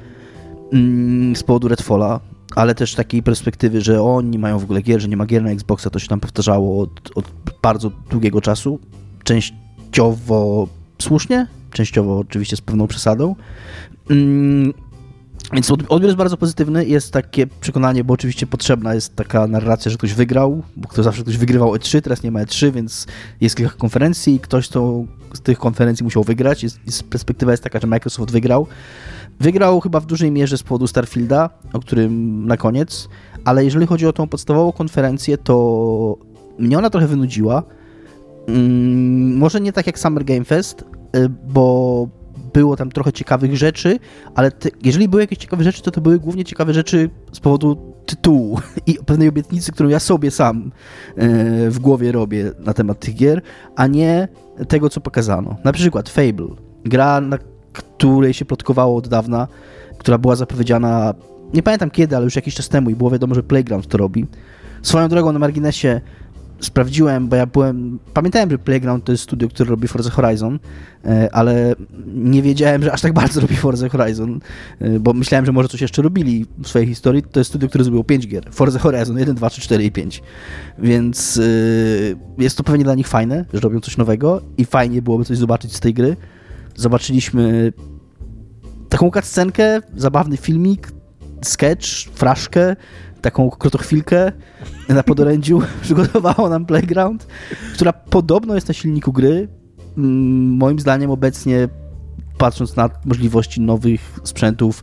mm, 0.72 1.36
z 1.36 1.42
powodu 1.42 1.68
Redfalla, 1.68 2.20
ale 2.56 2.74
też 2.74 2.94
takiej 2.94 3.22
perspektywy, 3.22 3.80
że 3.80 4.02
oni 4.02 4.38
mają 4.38 4.58
w 4.58 4.64
ogóle 4.64 4.82
gier, 4.82 5.00
że 5.00 5.08
nie 5.08 5.16
ma 5.16 5.26
gier 5.26 5.42
na 5.42 5.50
Xboxa, 5.50 5.90
to 5.90 5.98
się 5.98 6.08
tam 6.08 6.20
powtarzało 6.20 6.82
od, 6.82 7.10
od 7.14 7.24
bardzo 7.62 7.90
długiego 8.10 8.40
czasu. 8.40 8.78
Częściowo 9.24 10.68
słusznie, 11.02 11.46
częściowo 11.72 12.18
oczywiście 12.18 12.56
z 12.56 12.60
pewną 12.60 12.86
przesadą. 12.86 13.34
Więc 15.52 15.70
od- 15.70 15.80
odbiór 15.82 16.04
jest 16.04 16.16
bardzo 16.18 16.36
pozytywny. 16.36 16.84
Jest 16.86 17.12
takie 17.12 17.46
przekonanie, 17.46 18.04
bo 18.04 18.14
oczywiście 18.14 18.46
potrzebna 18.46 18.94
jest 18.94 19.16
taka 19.16 19.46
narracja, 19.46 19.90
że 19.90 19.98
ktoś 19.98 20.14
wygrał, 20.14 20.62
bo 20.76 20.88
kto 20.88 21.02
zawsze 21.02 21.22
ktoś 21.22 21.36
wygrywał 21.36 21.72
E3, 21.72 22.00
teraz 22.00 22.22
nie 22.22 22.30
ma 22.30 22.40
E3, 22.44 22.72
więc 22.72 23.06
jest 23.40 23.56
kilka 23.56 23.74
konferencji 23.76 24.34
i 24.34 24.40
ktoś 24.40 24.68
to, 24.68 25.04
z 25.32 25.40
tych 25.40 25.58
konferencji 25.58 26.04
musiał 26.04 26.24
wygrać. 26.24 26.62
Jest, 26.62 26.78
jest, 26.86 27.02
perspektywa 27.02 27.52
jest 27.52 27.62
taka, 27.62 27.80
że 27.80 27.86
Microsoft 27.86 28.30
wygrał. 28.32 28.66
Wygrał 29.40 29.80
chyba 29.80 30.00
w 30.00 30.06
dużej 30.06 30.30
mierze 30.30 30.58
z 30.58 30.62
powodu 30.62 30.86
Starfielda, 30.86 31.50
o 31.72 31.80
którym 31.80 32.46
na 32.46 32.56
koniec, 32.56 33.08
ale 33.44 33.64
jeżeli 33.64 33.86
chodzi 33.86 34.06
o 34.06 34.12
tą 34.12 34.28
podstawową 34.28 34.72
konferencję, 34.72 35.38
to 35.38 36.16
mnie 36.58 36.78
ona 36.78 36.90
trochę 36.90 37.06
wynudziła. 37.06 37.62
Mm, 38.48 39.36
może 39.36 39.60
nie 39.60 39.72
tak 39.72 39.86
jak 39.86 39.98
Summer 39.98 40.24
Game 40.24 40.44
Fest, 40.44 40.84
y, 41.16 41.28
bo 41.28 42.08
było 42.58 42.76
tam 42.76 42.90
trochę 42.90 43.12
ciekawych 43.12 43.56
rzeczy, 43.56 43.98
ale 44.34 44.50
te, 44.50 44.68
jeżeli 44.84 45.08
były 45.08 45.22
jakieś 45.22 45.38
ciekawe 45.38 45.64
rzeczy, 45.64 45.82
to 45.82 45.90
to 45.90 46.00
były 46.00 46.18
głównie 46.18 46.44
ciekawe 46.44 46.74
rzeczy 46.74 47.10
z 47.32 47.40
powodu 47.40 47.94
tytułu 48.06 48.60
i 48.86 48.94
pewnej 49.06 49.28
obietnicy, 49.28 49.72
którą 49.72 49.88
ja 49.88 50.00
sobie 50.00 50.30
sam 50.30 50.72
e, 51.16 51.70
w 51.70 51.78
głowie 51.78 52.12
robię 52.12 52.52
na 52.58 52.74
temat 52.74 53.00
tych 53.00 53.14
gier, 53.14 53.42
a 53.76 53.86
nie 53.86 54.28
tego, 54.68 54.90
co 54.90 55.00
pokazano. 55.00 55.56
Na 55.64 55.72
przykład 55.72 56.08
Fable, 56.08 56.48
gra, 56.84 57.20
na 57.20 57.38
której 57.72 58.34
się 58.34 58.44
plotkowało 58.44 58.96
od 58.96 59.08
dawna, 59.08 59.48
która 59.98 60.18
była 60.18 60.36
zapowiedziana, 60.36 61.14
nie 61.54 61.62
pamiętam 61.62 61.90
kiedy, 61.90 62.16
ale 62.16 62.24
już 62.24 62.36
jakiś 62.36 62.54
czas 62.54 62.68
temu 62.68 62.90
i 62.90 62.94
było 62.94 63.10
wiadomo, 63.10 63.34
że 63.34 63.42
Playground 63.42 63.86
to 63.86 63.98
robi. 63.98 64.26
Swoją 64.82 65.08
drogą 65.08 65.32
na 65.32 65.38
marginesie 65.38 66.00
sprawdziłem, 66.60 67.28
bo 67.28 67.36
ja 67.36 67.46
byłem. 67.46 67.98
Pamiętałem, 68.14 68.50
że 68.50 68.58
Playground 68.58 69.04
to 69.04 69.12
jest 69.12 69.24
studio, 69.24 69.48
które 69.48 69.70
robi 69.70 69.88
Forza 69.88 70.10
Horizon, 70.10 70.58
e, 71.04 71.28
ale 71.32 71.74
nie 72.14 72.42
wiedziałem, 72.42 72.82
że 72.82 72.92
aż 72.92 73.00
tak 73.00 73.12
bardzo 73.12 73.40
robi 73.40 73.56
Forza 73.56 73.88
Horizon, 73.88 74.40
e, 74.80 75.00
bo 75.00 75.12
myślałem, 75.12 75.46
że 75.46 75.52
może 75.52 75.68
coś 75.68 75.80
jeszcze 75.80 76.02
robili 76.02 76.46
w 76.58 76.68
swojej 76.68 76.88
historii. 76.88 77.22
To 77.22 77.40
jest 77.40 77.50
studio, 77.50 77.68
które 77.68 77.84
zrobiło 77.84 78.04
5 78.04 78.28
gier. 78.28 78.44
Forza 78.50 78.78
Horizon 78.78 79.18
1, 79.18 79.34
2, 79.34 79.50
3, 79.50 79.60
4 79.60 79.84
i 79.84 79.92
5. 79.92 80.22
Więc 80.78 81.36
e, 81.38 82.42
jest 82.42 82.56
to 82.56 82.64
pewnie 82.64 82.84
dla 82.84 82.94
nich 82.94 83.08
fajne, 83.08 83.44
że 83.52 83.60
robią 83.60 83.80
coś 83.80 83.96
nowego 83.96 84.42
i 84.58 84.64
fajnie 84.64 85.02
byłoby 85.02 85.24
coś 85.24 85.38
zobaczyć 85.38 85.76
z 85.76 85.80
tej 85.80 85.94
gry. 85.94 86.16
Zobaczyliśmy 86.76 87.72
taką 88.88 89.10
cutscenkę, 89.10 89.80
zabawny 89.96 90.36
filmik, 90.36 90.92
sketch, 91.42 91.86
fraszkę, 92.14 92.76
taką 93.20 93.50
krotochwilkę 93.50 94.32
na 94.88 95.02
podorędziu 95.02 95.62
przygotowało 95.82 96.48
nam 96.48 96.66
Playground, 96.66 97.26
która 97.74 97.92
podobno 97.92 98.54
jest 98.54 98.68
na 98.68 98.74
silniku 98.74 99.12
gry. 99.12 99.48
Mm, 99.98 100.56
Moim 100.56 100.78
zdaniem 100.80 101.10
obecnie, 101.10 101.68
patrząc 102.38 102.76
na 102.76 102.90
możliwości 103.04 103.60
nowych 103.60 104.20
sprzętów, 104.24 104.82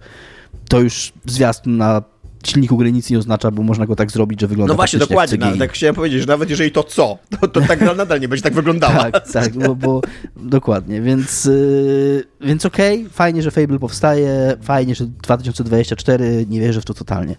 to 0.70 0.80
już 0.80 1.14
zwiastun 1.26 1.78
na 1.78 2.02
silniku 2.48 2.78
gry 2.78 2.92
nic 2.92 3.10
nie 3.10 3.18
oznacza, 3.18 3.52
bo 3.52 3.64
można 3.64 3.86
go 3.86 3.96
tak 3.96 4.12
zrobić, 4.12 4.42
że 4.42 4.48
wygląda 4.48 4.74
No 4.74 4.76
właśnie, 4.76 5.00
jak 5.00 5.10
dokładnie. 5.10 5.38
CGI. 5.38 5.50
No, 5.52 5.58
tak 5.58 5.72
chciałem 5.72 5.96
powiedzieć, 5.96 6.22
że 6.22 6.28
nawet 6.28 6.50
jeżeli 6.50 6.72
to 6.72 6.84
co, 6.84 7.18
to, 7.42 7.48
to 7.48 7.62
ta 7.62 7.76
gra 7.76 7.94
nadal 7.94 8.20
nie 8.20 8.28
będzie 8.28 8.44
tak 8.44 8.54
wyglądała. 8.54 9.12
Tak, 9.12 9.32
tak, 9.32 9.54
bo, 9.54 9.76
bo 9.76 10.02
dokładnie, 10.36 11.02
więc, 11.02 11.46
yy, 11.46 12.24
więc 12.42 12.66
okej, 12.66 13.10
fajnie, 13.10 13.42
że 13.42 13.52
Fable 13.52 13.80
powstaje, 13.80 14.58
fajnie, 14.62 14.96
że 14.96 15.06
2024, 15.06 16.46
nie 16.50 16.60
wierzę 16.60 16.82
w 16.82 16.86
to 16.86 16.94
totalnie. 16.94 17.36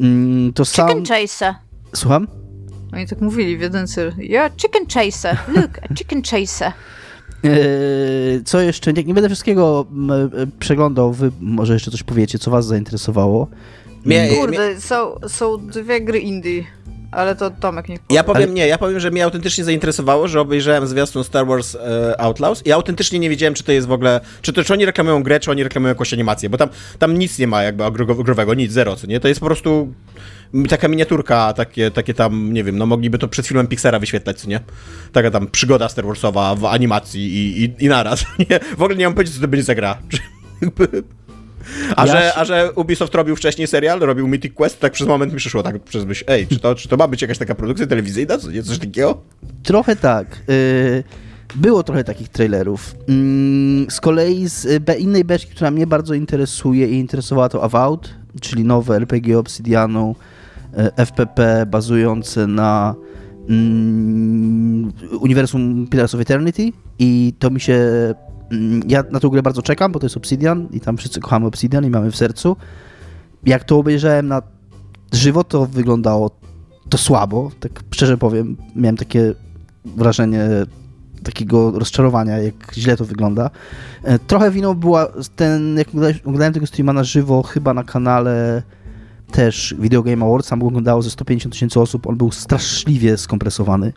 Mm, 0.00 0.52
to 0.52 0.64
Chicken 0.64 0.88
sam... 0.88 1.04
chaser. 1.04 1.54
Słucham? 1.94 2.26
Oni 2.92 3.06
tak 3.06 3.20
mówili 3.20 3.56
w 3.56 3.60
jedynce. 3.60 4.10
You're 4.10 4.38
a 4.38 4.50
chicken 4.50 4.86
chaser. 4.86 5.38
Look, 5.48 5.80
chicken 5.98 6.22
chaser. 6.22 6.72
Yy, 7.42 8.42
co 8.44 8.60
jeszcze? 8.60 8.92
Nie, 8.92 9.04
nie 9.04 9.14
będę 9.14 9.28
wszystkiego 9.28 9.86
m, 9.90 10.10
e, 10.10 10.28
przeglądał, 10.58 11.12
wy 11.12 11.30
może 11.40 11.72
jeszcze 11.72 11.90
coś 11.90 12.02
powiecie, 12.02 12.38
co 12.38 12.50
was 12.50 12.66
zainteresowało. 12.66 13.48
Mnie, 14.06 14.28
Kurde, 14.28 14.80
są, 14.80 15.20
są 15.28 15.66
dwie 15.66 16.00
gry 16.00 16.18
indie, 16.18 16.64
ale 17.10 17.36
to 17.36 17.50
Tomek 17.50 17.86
powie. 17.86 17.98
Ja 18.10 18.24
powiem 18.24 18.42
Ale- 18.42 18.52
nie, 18.52 18.66
ja 18.66 18.78
powiem, 18.78 19.00
że 19.00 19.10
mnie 19.10 19.24
autentycznie 19.24 19.64
zainteresowało, 19.64 20.28
że 20.28 20.40
obejrzałem 20.40 20.86
zwiastun 20.86 21.24
Star 21.24 21.46
Wars 21.46 21.74
e, 21.74 22.20
Outlaws 22.20 22.66
i 22.66 22.72
autentycznie 22.72 23.18
nie 23.18 23.30
wiedziałem, 23.30 23.54
czy 23.54 23.64
to 23.64 23.72
jest 23.72 23.86
w 23.86 23.92
ogóle, 23.92 24.20
czy 24.42 24.52
to 24.52 24.64
czy 24.64 24.72
oni 24.72 24.86
reklamują 24.86 25.22
grę, 25.22 25.40
czy 25.40 25.50
oni 25.50 25.62
reklamują 25.62 25.88
jakąś 25.88 26.12
animację, 26.12 26.50
bo 26.50 26.58
tam, 26.58 26.68
tam 26.98 27.18
nic 27.18 27.38
nie 27.38 27.46
ma 27.46 27.62
jakby 27.62 27.84
growego, 28.24 28.54
nic, 28.54 28.72
zero, 28.72 28.96
co 28.96 29.06
nie? 29.06 29.20
To 29.20 29.28
jest 29.28 29.40
po 29.40 29.46
prostu 29.46 29.92
taka 30.68 30.88
miniaturka, 30.88 31.52
takie, 31.52 31.90
takie 31.90 32.14
tam, 32.14 32.52
nie 32.52 32.64
wiem, 32.64 32.78
no 32.78 32.86
mogliby 32.86 33.18
to 33.18 33.28
przed 33.28 33.46
filmem 33.46 33.66
Pixara 33.66 33.98
wyświetlać, 33.98 34.40
co 34.40 34.48
nie? 34.48 34.60
Taka 35.12 35.30
tam 35.30 35.46
przygoda 35.46 35.88
Star 35.88 36.06
Warsowa 36.06 36.54
w 36.54 36.64
animacji 36.64 37.22
i, 37.34 37.64
i, 37.64 37.84
i 37.84 37.88
naraz, 37.88 38.24
nie? 38.50 38.60
W 38.76 38.82
ogóle 38.82 38.96
nie 38.96 39.04
mam 39.04 39.14
pojęcia, 39.14 39.34
co 39.34 39.40
to 39.40 39.48
będzie 39.48 39.64
za 39.64 39.74
gra. 39.74 39.98
A, 41.96 42.06
Ja 42.06 42.12
że, 42.12 42.18
się- 42.18 42.34
a 42.40 42.44
że 42.44 42.72
Ubisoft 42.72 43.14
robił 43.14 43.36
wcześniej 43.36 43.66
serial, 43.66 44.00
robił 44.00 44.28
Mythic 44.28 44.54
Quest, 44.54 44.80
tak 44.80 44.92
przez 44.92 45.06
moment 45.08 45.32
mi 45.32 45.38
przyszło 45.38 45.62
tak 45.62 45.82
przez 45.82 46.04
myśl, 46.04 46.24
ej, 46.28 46.46
czy 46.46 46.58
to, 46.60 46.74
czy 46.74 46.88
to 46.88 46.96
ma 46.96 47.08
być 47.08 47.22
jakaś 47.22 47.38
taka 47.38 47.54
produkcja 47.54 47.86
telewizyjna, 47.86 48.38
co 48.38 48.50
nie, 48.50 48.62
coś 48.62 48.78
takiego? 48.78 49.20
Trochę 49.62 49.96
tak. 49.96 50.26
Yy, 50.48 51.04
było 51.54 51.82
trochę 51.82 52.04
takich 52.04 52.28
trailerów. 52.28 52.94
Mm, 53.08 53.90
z 53.90 54.00
kolei 54.00 54.48
z 54.48 54.64
y, 54.64 54.80
innej 54.98 55.24
beczki, 55.24 55.50
która 55.54 55.70
mnie 55.70 55.86
bardzo 55.86 56.14
interesuje 56.14 56.86
i 56.88 56.94
interesowała 56.94 57.48
to 57.48 57.62
Avowed, 57.62 58.14
czyli 58.40 58.64
nowe 58.64 58.96
RPG 58.96 59.38
Obsidianu, 59.38 60.16
y, 60.98 61.04
FPP 61.06 61.66
bazujące 61.66 62.46
na 62.46 62.94
mm, 63.48 64.92
uniwersum 65.20 65.86
Pillars 65.90 66.14
of 66.14 66.20
Eternity 66.20 66.72
i 66.98 67.32
to 67.38 67.50
mi 67.50 67.60
się... 67.60 67.80
mm, 68.52 68.82
Ja 68.88 69.04
na 69.10 69.20
tą 69.20 69.28
grę 69.28 69.42
bardzo 69.42 69.62
czekam, 69.62 69.92
bo 69.92 69.98
to 70.00 70.06
jest 70.06 70.16
Obsidian 70.16 70.68
i 70.72 70.80
tam 70.80 70.96
wszyscy 70.96 71.20
kochamy 71.20 71.46
Obsidian 71.46 71.84
i 71.84 71.90
mamy 71.90 72.10
w 72.10 72.16
sercu. 72.16 72.56
Jak 73.46 73.64
to 73.64 73.78
obejrzałem 73.78 74.28
na 74.28 74.42
żywo, 75.12 75.44
to 75.44 75.66
wyglądało 75.66 76.30
to 76.88 76.98
słabo, 76.98 77.50
tak 77.60 77.82
szczerze 77.90 78.18
powiem. 78.18 78.56
Miałem 78.76 78.96
takie 78.96 79.34
wrażenie 79.84 80.48
takiego 81.22 81.70
rozczarowania, 81.70 82.38
jak 82.38 82.54
źle 82.74 82.96
to 82.96 83.04
wygląda. 83.04 83.50
E, 84.02 84.18
Trochę 84.18 84.50
winą 84.50 84.74
była 84.74 85.08
ten, 85.36 85.76
jak 85.78 85.88
oglądałem- 86.24 86.52
tego 86.54 86.66
streama 86.66 86.92
na 86.92 87.04
żywo, 87.04 87.42
chyba 87.42 87.74
na 87.74 87.84
kanale 87.84 88.62
też 89.32 89.74
Video 89.78 90.02
Game 90.02 90.24
Awards, 90.26 90.48
tam 90.48 90.62
oglądało 90.62 91.02
ze 91.02 91.10
150 91.10 91.52
tysięcy 91.54 91.80
osób, 91.80 92.06
on 92.06 92.16
był 92.16 92.30
straszliwie 92.32 93.16
skompresowany, 93.18 93.92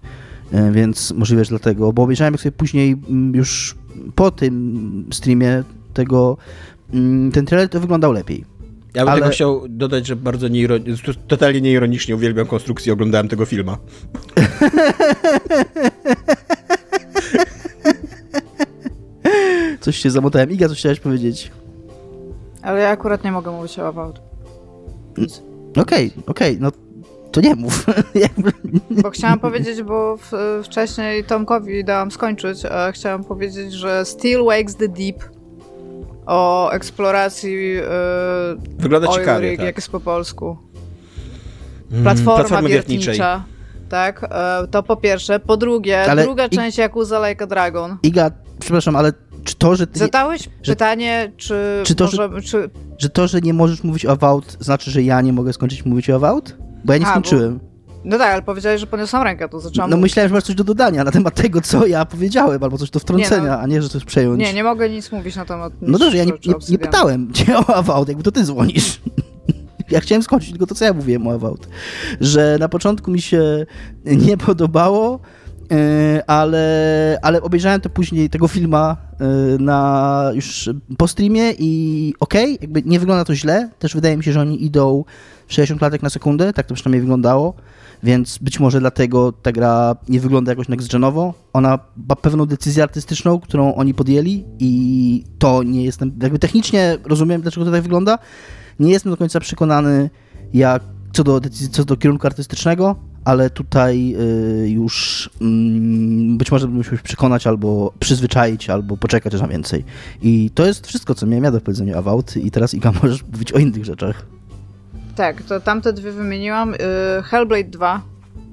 więc 0.72 1.12
możliwe, 1.12 1.46
że 1.46 1.50
dlatego, 1.50 1.94
bo 1.94 2.02
obejrzałem 2.04 2.34
jak 2.34 2.42
sobie 2.42 2.52
później 2.52 2.96
mm, 3.10 3.36
już 3.36 3.76
po 4.16 4.32
tym 4.32 5.06
streamie 5.12 5.64
tego, 5.94 6.38
mm, 6.94 7.32
ten 7.32 7.46
trailer 7.46 7.70
to 7.70 7.80
wyglądał 7.80 8.12
lepiej. 8.14 8.46
Ja 8.94 9.02
bym 9.02 9.10
Ale- 9.10 9.22
tego 9.22 9.32
chciał 9.34 9.62
dodać, 9.70 10.08
że 10.08 10.16
bardzo 10.16 10.48
nieironicznie, 10.48 11.14
totalnie 11.28 11.62
nieironicznie 11.62 12.16
uwielbiam 12.16 12.48
konstrukcję, 12.48 12.94
oglądałem 12.94 13.28
tego 13.28 13.46
filma. 13.46 13.78
Coś 19.80 19.98
się 19.98 20.10
zamotałem. 20.10 20.52
Iga, 20.52 20.70
coś 20.70 20.78
chciałeś 20.78 21.00
powiedzieć? 21.00 21.52
Ale 22.62 22.80
ja 22.82 22.90
akurat 22.90 23.24
nie 23.24 23.32
mogę 23.32 23.52
mówić 23.52 23.80
o 23.80 23.88
Avowed. 23.88 24.22
Okej, 25.78 26.12
okej, 26.28 26.58
no 26.60 26.72
to 27.32 27.42
nie 27.42 27.56
mów. 27.56 27.86
Bo 29.04 29.10
chciałam 29.10 29.40
powiedzieć, 29.40 29.84
bo 29.84 30.18
w, 30.18 30.32
wcześniej 30.64 31.24
Tomkowi 31.24 31.84
dałam 31.84 32.12
skończyć, 32.12 32.66
a 32.66 32.92
chciałam 32.92 33.24
powiedzieć, 33.24 33.74
że 33.74 34.06
Still 34.06 34.44
Wakes 34.46 34.76
the 34.76 34.88
Deep 34.88 35.24
o 36.26 36.70
eksploracji 36.72 37.54
yy, 37.74 37.82
Wygląda 38.80 39.08
oil 39.10 39.20
ciekawie, 39.20 39.50
rig, 39.50 39.58
tak. 39.60 39.66
jak 39.66 39.76
jest 39.76 39.90
po 39.90 40.00
polsku. 40.00 40.58
Mm, 41.92 42.04
Platforma 42.04 42.62
wiertnicza. 42.62 43.44
Tak, 43.90 44.24
e, 44.32 44.68
to 44.72 44.84
po 44.84 44.96
pierwsze. 44.96 45.40
Po 45.40 45.58
drugie, 45.58 46.02
Ale 46.12 46.24
druga 46.24 46.46
i- 46.46 46.50
część 46.50 46.78
Yakuza 46.78 47.30
Like 47.30 47.44
a 47.44 47.48
Dragon. 47.48 47.98
Iga, 48.04 48.32
przepraszam, 48.60 48.96
ale 48.96 49.14
czy 49.44 49.56
to, 49.56 49.76
że, 49.76 49.88
ty, 49.88 50.00
Zadałeś 50.00 50.50
że- 50.64 50.72
pytanie, 50.72 51.32
czy, 51.38 51.82
czy 51.86 51.96
to, 51.96 52.08
że- 52.08 52.18
możemy, 52.18 52.42
czy 52.42 52.70
że 52.98 53.10
to, 53.10 53.28
że 53.28 53.42
nie 53.42 53.54
możesz 53.54 53.84
mówić 53.84 54.06
o 54.06 54.12
Avowed, 54.12 54.58
znaczy, 54.60 54.92
że 54.92 55.02
ja 55.04 55.22
nie 55.22 55.34
mogę 55.34 55.54
skończyć 55.54 55.86
mówić 55.86 56.10
o 56.10 56.16
Avowed? 56.16 56.58
Bo 56.86 56.94
ja 56.94 57.00
nie 57.00 57.06
A, 57.06 57.08
bo- 57.08 57.12
skończyłem. 57.12 57.60
No 58.04 58.18
tak, 58.18 58.34
ale 58.34 58.42
powiedziałeś, 58.42 58.80
że 58.82 58.88
podniosłam 58.88 59.24
rękę, 59.24 59.50
to 59.50 59.60
zaczęłam 59.60 59.90
No 59.92 59.98
mówić. 59.98 60.12
myślałem, 60.12 60.30
że 60.30 60.36
masz 60.36 60.44
coś 60.44 60.56
do 60.56 60.64
dodania 60.64 61.04
na 61.04 61.12
temat 61.12 61.36
tego, 61.36 61.62
co 61.62 61.86
ja 61.86 62.06
powiedziałem, 62.06 62.64
albo 62.64 62.78
coś 62.78 62.90
do 62.90 63.00
wtrącenia, 63.00 63.44
Nie, 63.44 63.50
no. 63.50 63.60
a 63.60 63.68
nie, 63.68 63.82
że 63.82 63.90
coś 63.90 64.06
przejąć. 64.06 64.40
Nie, 64.40 64.54
nie 64.54 64.64
mogę 64.64 64.90
nic 64.90 65.12
mówić 65.12 65.36
na 65.36 65.46
temat 65.46 65.74
No 65.82 65.98
dobrze, 65.98 66.18
ja 66.18 66.24
nie, 66.24 66.32
nie, 66.32 66.54
nie 66.70 66.78
pytałem 66.80 67.34
cię 67.34 67.58
o 67.58 67.76
Avowed, 67.76 68.08
jakby 68.08 68.24
to 68.24 68.32
ty 68.32 68.44
dzwonisz. 68.44 69.00
Ja 69.92 70.00
chciałem 70.00 70.24
skończyć 70.24 70.50
tylko 70.52 70.66
to, 70.66 70.76
co 70.76 70.86
ja 70.86 70.94
mówiłem 70.94 71.28
o 71.28 71.34
Avowed. 71.34 71.68
Że 72.22 72.58
na 72.60 72.70
początku 72.70 73.12
mi 73.12 73.22
się 73.22 73.66
nie 74.06 74.38
podobało, 74.38 75.20
ale, 76.28 77.20
ale 77.22 77.42
obejrzałem 77.42 77.82
to 77.82 77.90
później, 77.90 78.30
tego 78.30 78.48
filma 78.48 78.98
yy, 79.20 79.60
na 79.60 80.32
już 80.34 80.70
po 80.98 81.08
streamie 81.08 81.54
i 81.60 82.14
okej, 82.20 82.58
jakby 82.62 82.84
nie 82.86 83.00
wygląda 83.00 83.26
to 83.26 83.36
źle. 83.36 83.70
Też 83.80 83.94
wydaje 83.96 84.18
mi 84.18 84.24
się, 84.24 84.32
że 84.32 84.42
oni 84.42 84.66
idą 84.66 85.04
60 85.48 85.80
klatek 85.80 86.02
na 86.02 86.10
sekundę, 86.10 86.54
tak 86.54 86.66
to 86.66 86.76
przynajmniej 86.76 87.02
wyglądało. 87.02 87.54
Więc 88.04 88.38
być 88.38 88.60
może 88.60 88.80
dlatego 88.80 89.32
ta 89.32 89.52
gra 89.52 89.96
nie 90.10 90.20
wygląda 90.20 90.52
jakoś 90.52 90.68
next-genowo. 90.68 91.34
Ona 91.54 91.80
ma 92.10 92.16
pewną 92.16 92.46
decyzję 92.46 92.84
artystyczną, 92.84 93.40
którą 93.40 93.76
oni 93.76 93.94
podjęli 93.94 94.46
i 94.60 95.24
to 95.40 95.64
nie 95.64 95.84
jestem, 95.86 96.12
jakby 96.22 96.40
technicznie 96.40 96.98
rozumiem, 97.06 97.42
dlaczego 97.42 97.66
to 97.66 97.72
tak 97.72 97.82
wygląda. 97.82 98.20
Nie 98.80 98.92
jestem 98.92 99.12
do 99.12 99.18
końca 99.18 99.40
przekonany, 99.40 100.10
jak 100.54 100.84
co 101.14 101.24
do 101.24 101.40
decyzji, 101.40 101.70
co 101.70 101.86
do 101.86 101.98
kierunku 101.98 102.28
artystycznego, 102.28 102.96
ale 103.26 103.50
tutaj 103.50 104.16
y, 104.64 104.70
już 104.70 105.30
mm, 105.42 106.38
być 106.38 106.52
może 106.52 106.68
musimy 106.68 106.98
się 106.98 107.04
przekonać 107.04 107.48
albo 107.48 107.94
przyzwyczaić, 108.00 108.70
albo 108.70 108.98
poczekać 108.98 109.36
aż 109.36 109.42
na 109.42 109.48
więcej. 109.48 109.86
I 110.22 110.50
to 110.54 110.66
jest 110.66 110.88
wszystko, 110.88 111.16
co 111.16 111.26
miałem 111.26 111.44
ja 111.44 111.52
do 111.52 111.62
powiedzenia 111.62 111.96
o 111.96 111.98
Avowed 111.98 112.38
i 112.38 112.52
teraz 112.52 112.74
Iga 112.74 112.92
możesz 113.04 113.24
mówić 113.24 113.52
o 113.54 113.60
innych 113.60 113.86
rzeczach. 113.86 114.26
Tak, 115.16 115.42
to 115.42 115.60
tamte 115.60 115.94
dwie 115.94 116.12
wymieniłam. 116.12 116.74
Y, 116.74 116.78
Hellblade 117.24 117.70
2, 117.70 118.02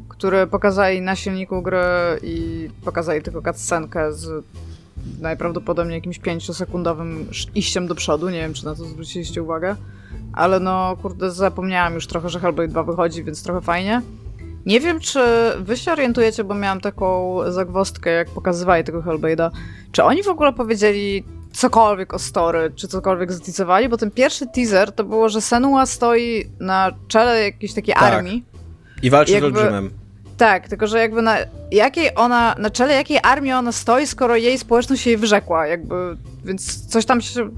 które 0.08 0.46
pokazali 0.46 1.00
na 1.00 1.16
silniku 1.16 1.62
gry 1.62 1.78
i 2.22 2.68
pokazali 2.84 3.22
tylko 3.22 3.42
cutscenkę 3.42 4.12
z 4.12 4.44
najprawdopodobniej 5.20 5.94
jakimś 5.94 6.20
5-sekundowym 6.20 7.20
sz- 7.30 7.56
iściem 7.56 7.86
do 7.86 7.94
przodu. 7.94 8.28
Nie 8.28 8.38
wiem, 8.40 8.52
czy 8.54 8.64
na 8.64 8.74
to 8.74 8.84
zwróciliście 8.84 9.42
uwagę. 9.42 9.76
Ale 10.32 10.60
no, 10.60 10.96
kurde, 11.02 11.30
zapomniałam 11.30 11.94
już 11.94 12.06
trochę, 12.06 12.28
że 12.28 12.40
Hellblade 12.40 12.68
2 12.68 12.82
wychodzi, 12.82 13.24
więc 13.24 13.42
trochę 13.42 13.60
fajnie. 13.60 14.02
Nie 14.66 14.80
wiem, 14.80 15.00
czy 15.00 15.20
wy 15.58 15.76
się 15.76 15.92
orientujecie, 15.92 16.44
bo 16.44 16.54
miałam 16.54 16.80
taką 16.80 17.38
zagwozdkę, 17.48 18.10
jak 18.10 18.30
pokazywali 18.30 18.84
tego 18.84 19.02
Hellblade'a. 19.02 19.50
Czy 19.92 20.04
oni 20.04 20.22
w 20.22 20.28
ogóle 20.28 20.52
powiedzieli 20.52 21.24
cokolwiek 21.52 22.14
o 22.14 22.18
story, 22.18 22.72
czy 22.76 22.88
cokolwiek 22.88 23.32
zteasowali? 23.32 23.88
Bo 23.88 23.96
ten 23.96 24.10
pierwszy 24.10 24.46
teaser 24.46 24.92
to 24.92 25.04
było, 25.04 25.28
że 25.28 25.40
Senua 25.40 25.86
stoi 25.86 26.44
na 26.60 26.90
czele 27.08 27.42
jakiejś 27.42 27.74
takiej 27.74 27.94
Tak. 27.94 28.02
armii. 28.14 28.44
I 29.02 29.10
walczy 29.10 29.32
Jakby- 29.32 29.48
z 29.50 29.56
olbrzymem. 29.56 29.90
Tak, 30.36 30.68
tylko 30.68 30.86
że 30.86 30.98
jakby 30.98 31.22
na 31.22 31.36
jakiej 31.72 32.10
ona, 32.14 32.54
na 32.58 32.70
czele 32.70 32.94
jakiej 32.94 33.18
armii 33.22 33.52
ona 33.52 33.72
stoi, 33.72 34.06
skoro 34.06 34.36
jej 34.36 34.58
społeczność 34.58 35.06
jej 35.06 35.16
wyrzekła, 35.16 35.66
jakby, 35.66 36.16
więc 36.44 36.86
coś 36.86 37.06
tam 37.06 37.20
się, 37.20 37.50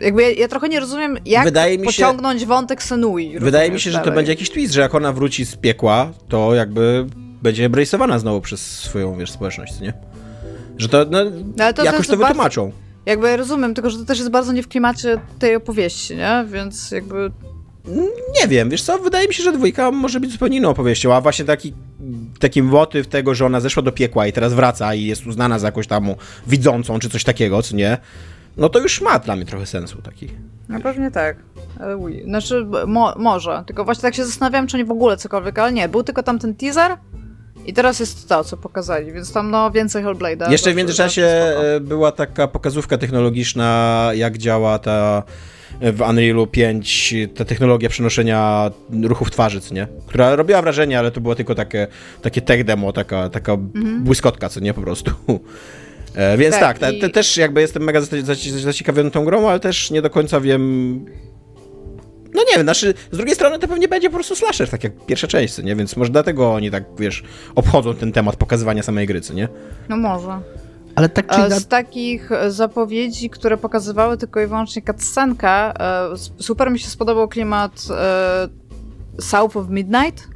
jakby 0.00 0.22
ja, 0.22 0.30
ja 0.30 0.48
trochę 0.48 0.68
nie 0.68 0.80
rozumiem, 0.80 1.18
jak 1.26 1.44
Wydaje 1.44 1.78
mi 1.78 1.82
się- 1.84 1.86
pociągnąć 1.86 2.44
wątek 2.46 2.82
Senui. 2.82 3.38
Wydaje 3.38 3.70
mi 3.70 3.80
się, 3.80 3.90
że 3.90 3.98
to 3.98 4.04
dalej. 4.04 4.16
będzie 4.16 4.32
jakiś 4.32 4.50
twist, 4.50 4.74
że 4.74 4.80
jak 4.80 4.94
ona 4.94 5.12
wróci 5.12 5.44
z 5.46 5.56
piekła, 5.56 6.12
to 6.28 6.54
jakby 6.54 7.06
będzie 7.42 7.70
embrace'owana 7.70 8.18
znowu 8.18 8.40
przez 8.40 8.60
swoją, 8.80 9.16
wiesz, 9.18 9.30
społeczność, 9.30 9.80
nie? 9.80 9.92
Że 10.78 10.88
to, 10.88 11.06
no, 11.10 11.18
No, 11.56 11.64
ale 11.64 11.74
to 11.74 11.84
jakoś 11.84 12.06
to 12.06 12.12
bardzo- 12.16 12.26
wytłumaczą. 12.28 12.72
Jakby 13.06 13.28
ja 13.28 13.36
rozumiem, 13.36 13.74
tylko 13.74 13.90
że 13.90 13.98
to 13.98 14.04
też 14.04 14.18
jest 14.18 14.30
bardzo 14.30 14.52
nie 14.52 14.62
w 14.62 14.68
klimacie 14.68 15.20
tej 15.38 15.56
opowieści, 15.56 16.16
nie? 16.16 16.44
Więc 16.52 16.90
jakby 16.90 17.30
Nie 18.42 18.48
wiem, 18.48 18.70
wiesz 18.70 18.82
co, 18.82 18.98
wydaje 18.98 19.28
mi 19.28 19.34
się, 19.34 19.42
że 19.42 19.52
dwójka 19.52 19.90
może 19.90 20.20
być 20.20 20.32
zupełnie 20.32 20.56
inną 20.58 20.68
opowieścią, 20.70 21.14
a 21.14 21.20
właśnie 21.20 21.44
taki, 21.44 21.74
taki 22.40 22.62
motyw 22.62 23.06
tego, 23.06 23.34
że 23.34 23.46
ona 23.46 23.60
zeszła 23.60 23.82
do 23.82 23.92
piekła 23.92 24.26
i 24.26 24.32
teraz 24.32 24.54
wraca 24.54 24.94
i 24.94 25.04
jest 25.04 25.26
uznana 25.26 25.58
za 25.58 25.66
jakąś 25.68 25.86
tam 25.86 26.06
widzącą, 26.46 26.98
czy 26.98 27.10
coś 27.10 27.24
takiego, 27.24 27.62
co 27.62 27.76
nie, 27.76 27.96
no 28.56 28.68
to 28.68 28.78
już 28.78 29.00
ma 29.00 29.18
dla 29.18 29.36
mnie 29.36 29.44
trochę 29.44 29.66
sensu 29.66 30.02
taki. 30.02 30.28
No 30.68 30.80
pewnie 30.80 31.10
tak. 31.10 31.36
Uj. 31.98 32.22
Znaczy, 32.24 32.66
mo 32.86 33.14
może. 33.16 33.62
Tylko 33.66 33.84
właśnie 33.84 34.02
tak 34.02 34.14
się 34.14 34.24
zastanawiam, 34.24 34.66
czy 34.66 34.76
nie 34.76 34.84
w 34.84 34.90
ogóle 34.90 35.16
cokolwiek, 35.16 35.58
ale 35.58 35.72
nie. 35.72 35.88
Był 35.88 36.02
tylko 36.02 36.22
tam 36.22 36.38
ten 36.38 36.54
teaser 36.54 36.96
i 37.66 37.72
teraz 37.72 38.00
jest 38.00 38.28
to, 38.28 38.44
co 38.44 38.56
pokazali, 38.56 39.12
więc 39.12 39.32
tam 39.32 39.50
no 39.50 39.70
więcej 39.70 40.04
Hellblade'a. 40.04 40.50
Jeszcze 40.50 40.72
w 40.72 40.76
międzyczasie 40.76 41.22
e, 41.22 41.80
była 41.80 42.12
taka 42.12 42.48
pokazówka 42.48 42.98
technologiczna, 42.98 44.10
jak 44.14 44.38
działa 44.38 44.78
ta 44.78 45.22
e, 45.80 45.92
w 45.92 46.00
Unrealu 46.00 46.46
5 46.46 47.14
ta 47.34 47.44
technologia 47.44 47.88
przenoszenia 47.88 48.70
ruchów 49.02 49.30
twarzy, 49.30 49.60
co 49.60 49.74
nie? 49.74 49.88
Która 50.06 50.36
robiła 50.36 50.62
wrażenie, 50.62 50.98
ale 50.98 51.10
to 51.10 51.20
było 51.20 51.34
tylko 51.34 51.54
takie, 51.54 51.86
takie 52.22 52.40
tech 52.40 52.64
demo, 52.64 52.92
taka, 52.92 53.28
taka 53.28 53.56
błyskotka, 54.00 54.48
co 54.48 54.60
nie 54.60 54.74
po 54.74 54.80
prostu. 54.80 55.10
E, 56.14 56.36
więc 56.38 56.54
tak, 56.54 56.62
Tak, 56.62 56.78
ta, 56.78 56.90
i- 56.90 57.00
te, 57.00 57.08
też 57.08 57.36
jakby 57.36 57.60
jestem 57.60 57.82
mega 57.82 58.00
zaci- 58.00 58.22
zaci- 58.22 58.50
zaciekawiony 58.60 59.10
tą 59.10 59.24
grą, 59.24 59.48
ale 59.48 59.60
też 59.60 59.90
nie 59.90 60.02
do 60.02 60.10
końca 60.10 60.40
wiem. 60.40 61.04
No 62.34 62.42
nie 62.42 62.56
wiem, 62.56 62.62
znaczy, 62.62 62.94
z 63.12 63.16
drugiej 63.16 63.34
strony 63.34 63.58
to 63.58 63.68
pewnie 63.68 63.88
będzie 63.88 64.10
po 64.10 64.14
prostu 64.14 64.36
slasher, 64.36 64.68
tak 64.70 64.84
jak 64.84 65.06
pierwsza 65.06 65.26
część, 65.26 65.58
nie? 65.58 65.76
Więc 65.76 65.96
może 65.96 66.10
dlatego 66.10 66.52
oni 66.54 66.70
tak, 66.70 66.84
wiesz, 66.98 67.22
obchodzą 67.54 67.94
ten 67.94 68.12
temat 68.12 68.36
pokazywania 68.36 68.82
samej 68.82 69.06
gry, 69.06 69.20
co 69.20 69.34
nie? 69.34 69.48
No 69.88 69.96
może. 69.96 70.40
Ale 70.94 71.08
tak 71.08 71.26
czy 71.28 71.34
A 71.34 71.38
inaczej... 71.38 71.60
z 71.60 71.66
takich 71.66 72.32
e, 72.32 72.50
zapowiedzi, 72.50 73.30
które 73.30 73.56
pokazywały 73.56 74.16
tylko 74.16 74.40
i 74.40 74.46
wyłącznie 74.46 74.82
cutscenkę, 74.82 75.50
e, 75.50 76.08
super 76.38 76.70
mi 76.70 76.78
się 76.78 76.88
spodobał 76.88 77.28
klimat 77.28 77.72
e, 77.90 78.48
South 79.20 79.56
of 79.56 79.68
Midnight. 79.68 80.28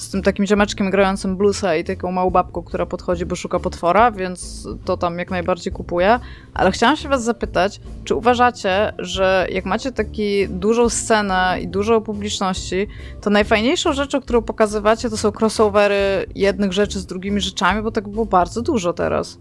Z 0.00 0.10
tym 0.10 0.22
takim 0.22 0.46
ziomeczkiem 0.46 0.90
grającym 0.90 1.36
bluesa 1.36 1.76
i 1.76 1.84
taką 1.84 2.12
małą 2.12 2.30
babką, 2.30 2.62
która 2.62 2.86
podchodzi, 2.86 3.26
bo 3.26 3.36
szuka 3.36 3.58
potwora, 3.58 4.10
więc 4.10 4.68
to 4.84 4.96
tam 4.96 5.18
jak 5.18 5.30
najbardziej 5.30 5.72
kupuję. 5.72 6.20
Ale 6.54 6.72
chciałam 6.72 6.96
się 6.96 7.08
was 7.08 7.24
zapytać, 7.24 7.80
czy 8.04 8.14
uważacie, 8.14 8.92
że 8.98 9.46
jak 9.50 9.64
macie 9.64 9.92
taką 9.92 10.10
dużą 10.48 10.88
scenę 10.88 11.58
i 11.62 11.68
dużo 11.68 12.00
publiczności, 12.00 12.86
to 13.20 13.30
najfajniejszą 13.30 13.92
rzeczą, 13.92 14.20
którą 14.20 14.42
pokazywacie, 14.42 15.10
to 15.10 15.16
są 15.16 15.32
crossovery 15.40 16.26
jednych 16.34 16.72
rzeczy 16.72 17.00
z 17.00 17.06
drugimi 17.06 17.40
rzeczami, 17.40 17.82
bo 17.82 17.90
tak 17.90 18.08
było 18.08 18.26
bardzo 18.26 18.62
dużo 18.62 18.92
teraz 18.92 19.38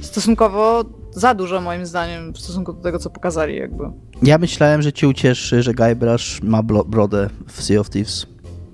stosunkowo 0.00 0.84
za 1.12 1.34
dużo 1.34 1.60
moim 1.60 1.86
zdaniem 1.86 2.32
w 2.32 2.38
stosunku 2.38 2.72
do 2.72 2.82
tego, 2.82 2.98
co 2.98 3.10
pokazali 3.10 3.56
jakby. 3.56 3.84
Ja 4.22 4.38
myślałem, 4.38 4.82
że 4.82 4.92
cię 4.92 5.08
ucieszy, 5.08 5.62
że 5.62 5.74
Guybrush 5.74 6.42
ma 6.42 6.62
brodę 6.86 7.30
w 7.46 7.62
Sea 7.62 7.80
of 7.80 7.90
Thieves. 7.90 8.26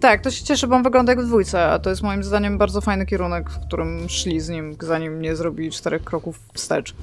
Tak, 0.03 0.21
to 0.21 0.31
się 0.31 0.45
cieszę, 0.45 0.67
bo 0.67 0.77
on 0.77 0.83
wygląda 0.83 1.13
jak 1.13 1.21
w 1.23 1.27
dwójce, 1.27 1.65
a 1.65 1.79
to 1.79 1.91
jest 1.91 2.03
moim 2.03 2.25
zdaniem 2.25 2.59
bardzo 2.59 2.81
fajny 2.81 3.07
kierunek, 3.07 3.51
w 3.51 3.67
którym 3.67 4.09
szli 4.09 4.41
z 4.41 4.49
nim, 4.49 4.77
zanim 4.81 5.23
nie 5.23 5.37
zrobili 5.37 5.71
czterech 5.71 6.05
kroków 6.05 6.41
wstecz. 6.55 6.95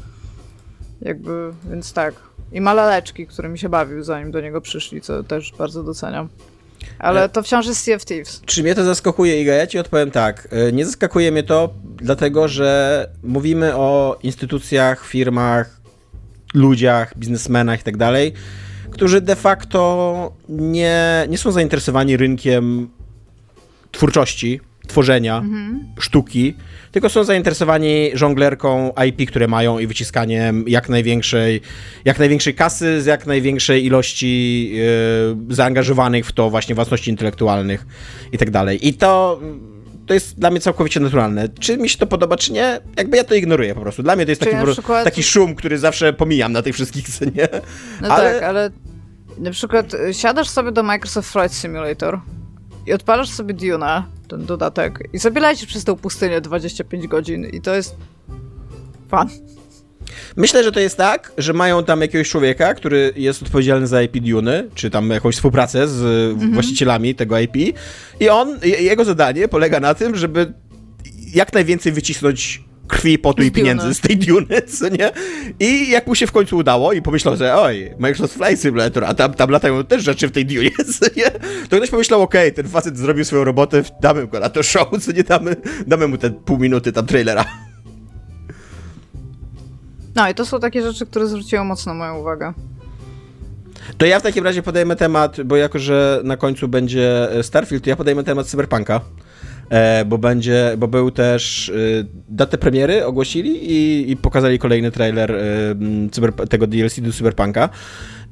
Jakby, 1.02 1.52
więc 1.70 1.94
tak. 1.94 2.14
I 2.52 2.62
ma 2.62 2.74
laleczki, 2.74 3.28
którymi 3.28 3.60
się 3.60 3.70
bawił, 3.70 4.04
zanim 4.04 4.32
do 4.32 4.42
niego 4.42 4.62
przyszli, 4.62 5.02
co 5.02 5.24
też 5.24 5.54
bardzo 5.58 5.84
doceniam. 5.84 6.30
Ale 7.00 7.22
Ja- 7.22 7.28
to 7.28 7.44
wciąż 7.44 7.68
jest 7.68 7.84
Sea 7.84 7.96
of 7.96 8.06
Thieves. 8.06 8.42
Czy 8.46 8.64
mnie 8.64 8.76
to 8.76 8.84
zaskakuje, 8.84 9.42
Iga? 9.42 9.54
Ja 9.54 9.68
ci 9.68 9.80
odpowiem 9.80 10.12
tak. 10.12 10.48
E, 10.52 10.72
Nie 10.72 10.86
zaskakuje 10.86 11.32
mnie 11.32 11.44
to, 11.44 11.74
dlatego 11.96 12.48
że 12.48 13.10
mówimy 13.24 13.76
o 13.76 14.18
instytucjach, 14.24 15.06
firmach, 15.06 15.80
ludziach, 16.54 17.18
biznesmenach 17.18 17.80
i 17.82 17.84
tak 17.84 17.98
dalej, 17.98 18.34
którzy 19.00 19.22
de 19.22 19.36
facto 19.36 20.32
nie, 20.50 21.26
nie 21.30 21.38
są 21.38 21.52
zainteresowani 21.52 22.18
rynkiem 22.18 22.90
twórczości, 23.92 24.60
tworzenia, 24.88 25.44
sztuki, 26.00 26.54
tylko 26.92 27.10
są 27.10 27.24
zainteresowani 27.24 28.12
żonglerką 28.14 28.94
IP, 29.08 29.30
które 29.30 29.48
mają 29.48 29.80
i 29.80 29.88
wyciskaniem 29.88 30.64
jak 30.68 30.90
największej, 30.90 31.62
jak 32.06 32.20
największej 32.20 32.56
kasy 32.56 33.02
z 33.02 33.06
jak 33.06 33.26
największej 33.26 33.86
ilości 33.86 34.74
e, 35.50 35.54
zaangażowanych 35.54 36.26
w 36.26 36.32
to 36.32 36.50
właśnie 36.50 36.76
własności 36.76 37.12
intelektualnych 37.12 37.86
i 38.32 38.38
tak 38.38 38.52
dalej. 38.52 38.88
I 38.88 38.94
to 38.94 39.40
to 40.10 40.14
jest 40.14 40.40
dla 40.40 40.52
mnie 40.52 40.60
całkowicie 40.60 41.00
naturalne. 41.00 41.50
Czy 41.50 41.78
mi 41.78 41.90
się 41.90 41.98
to 41.98 42.08
podoba, 42.08 42.38
czy 42.38 42.54
nie, 42.54 42.80
jakby 42.98 43.18
ja 43.18 43.24
to 43.24 43.36
ignoruję 43.36 43.76
po 43.76 43.82
prostu. 43.82 44.04
Dla 44.04 44.16
mnie 44.16 44.26
to 44.26 44.32
jest 44.32 44.42
taki, 44.42 44.56
przykład- 44.72 45.04
taki 45.04 45.24
szum, 45.24 45.56
który 45.56 45.78
zawsze 45.78 46.14
pomijam 46.14 46.52
na 46.52 46.62
tych 46.62 46.74
wszystkich 46.76 47.08
scenie. 47.08 47.48
No 48.02 48.08
Ale- 48.08 48.34
tak, 48.34 48.44
ale 48.44 48.70
na 49.38 49.52
przykład 49.52 49.94
y, 49.94 50.14
siadasz 50.14 50.50
sobie 50.50 50.72
do 50.72 50.84
Microsoft 50.84 51.32
Flight 51.32 51.54
Simulator 51.54 52.20
i 52.86 52.94
odpalasz 52.94 53.30
sobie 53.30 53.54
Duna, 53.54 54.06
ten 54.28 54.46
dodatek, 54.46 55.00
i 55.14 55.40
lecisz 55.40 55.66
przez 55.68 55.84
tę 55.84 55.96
pustynię 55.96 56.42
25 56.42 57.08
godzin 57.08 57.46
i 57.46 57.62
to 57.62 57.76
jest 57.76 57.96
fan. 59.10 59.30
Myślę, 60.36 60.64
że 60.64 60.72
to 60.72 60.80
jest 60.80 60.98
tak, 60.98 61.32
że 61.38 61.54
mają 61.54 61.84
tam 61.84 62.02
jakiegoś 62.02 62.30
człowieka, 62.30 62.74
który 62.74 63.14
jest 63.16 63.44
odpowiedzialny 63.44 63.88
za 63.88 64.02
IP 64.02 64.18
Duny, 64.18 64.68
czy 64.76 64.90
tam 64.90 65.10
jakąś 65.10 65.36
współpracę 65.36 65.88
z 65.88 66.02
Mhm. 66.34 66.54
właścicielami 66.54 67.16
tego 67.16 67.40
IP 67.40 67.56
i 68.20 68.30
on, 68.30 68.60
je- 68.64 68.82
jego 68.82 69.06
zadanie 69.06 69.48
polega 69.48 69.80
na 69.80 69.94
tym, 69.94 70.16
żeby 70.16 70.54
jak 71.34 71.54
najwięcej 71.54 71.92
wycisnąć 71.92 72.64
krwi, 72.88 73.20
potu 73.20 73.44
i 73.44 73.52
pieniędzy 73.52 73.94
z 73.94 74.00
tej 74.00 74.18
Duny, 74.18 74.62
co 74.80 74.90
nie? 74.90 75.12
I 75.60 75.90
jak 75.90 76.08
mu 76.08 76.16
się 76.16 76.28
w 76.28 76.32
końcu 76.32 76.58
udało 76.58 76.94
i 76.94 77.02
pomyślał, 77.02 77.36
że 77.38 77.56
oj, 77.56 77.92
Microsoft 78.00 78.34
Flight 78.34 78.62
Simulator, 78.62 79.04
a 79.06 79.14
tam, 79.14 79.34
tam 79.34 79.50
latają 79.50 79.84
też 79.84 80.04
rzeczy 80.04 80.28
w 80.28 80.32
tej 80.32 80.46
Dunie, 80.46 80.72
co 81.00 81.06
nie? 81.18 81.32
To 81.70 81.78
ktoś 81.78 81.90
pomyślał, 81.90 82.22
okej, 82.22 82.54
ten 82.54 82.68
facet 82.68 82.98
zrobił 82.98 83.26
swoją 83.26 83.44
robotę, 83.44 83.84
damy 84.02 84.28
go 84.28 84.40
na 84.40 84.50
to 84.50 84.64
show, 84.64 84.88
co 85.02 85.12
nie 85.12 85.24
damy, 85.24 85.56
damy 85.88 86.08
mu 86.08 86.18
te 86.18 86.30
pół 86.30 86.58
minuty 86.58 86.92
tam 86.92 87.06
trailera. 87.06 87.46
No 90.16 90.30
i 90.30 90.34
to 90.36 90.46
są 90.46 90.60
takie 90.60 90.82
rzeczy, 90.82 91.06
które 91.06 91.28
zwróciły 91.28 91.64
mocno 91.64 91.94
moją 91.94 92.18
uwagę. 92.18 92.54
To 93.98 94.06
ja 94.06 94.20
w 94.20 94.24
takim 94.24 94.44
razie 94.44 94.64
podejmę 94.64 94.96
temat, 94.96 95.42
bo 95.42 95.56
jako, 95.56 95.80
że 95.80 96.22
na 96.24 96.38
końcu 96.38 96.68
będzie 96.68 97.32
e, 97.32 97.44
Starfield, 97.44 97.84
to 97.84 97.90
ja 97.90 97.96
podejmę 97.96 98.24
temat 98.24 98.48
Cyberpunka. 98.48 99.02
E, 99.70 100.06
bo 100.06 100.18
będzie, 100.18 100.74
bo 100.78 100.88
był 100.88 101.12
też 101.12 101.70
e, 101.70 101.74
datę 102.30 102.58
premiery 102.58 103.06
ogłosili 103.06 103.72
i, 103.72 104.12
i 104.12 104.18
pokazali 104.18 104.60
kolejny 104.60 104.92
trailer 104.92 105.36
cyber, 106.12 106.34
tego 106.34 106.68
DLC 106.68 107.00
do 107.00 107.14
Cyberpunka. 107.14 107.70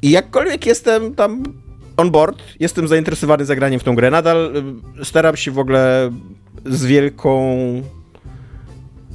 I 0.02 0.12
jakkolwiek 0.12 0.66
jestem 0.66 1.16
tam 1.16 1.44
on 1.98 2.12
board, 2.12 2.44
jestem 2.60 2.88
zainteresowany 2.88 3.46
zagraniem 3.46 3.80
w 3.80 3.84
tą 3.84 3.96
grę. 3.96 4.12
Nadal 4.12 4.52
staram 5.04 5.36
się 5.36 5.52
w 5.52 5.60
ogóle 5.60 6.12
z 6.66 6.86
wielką 6.86 7.58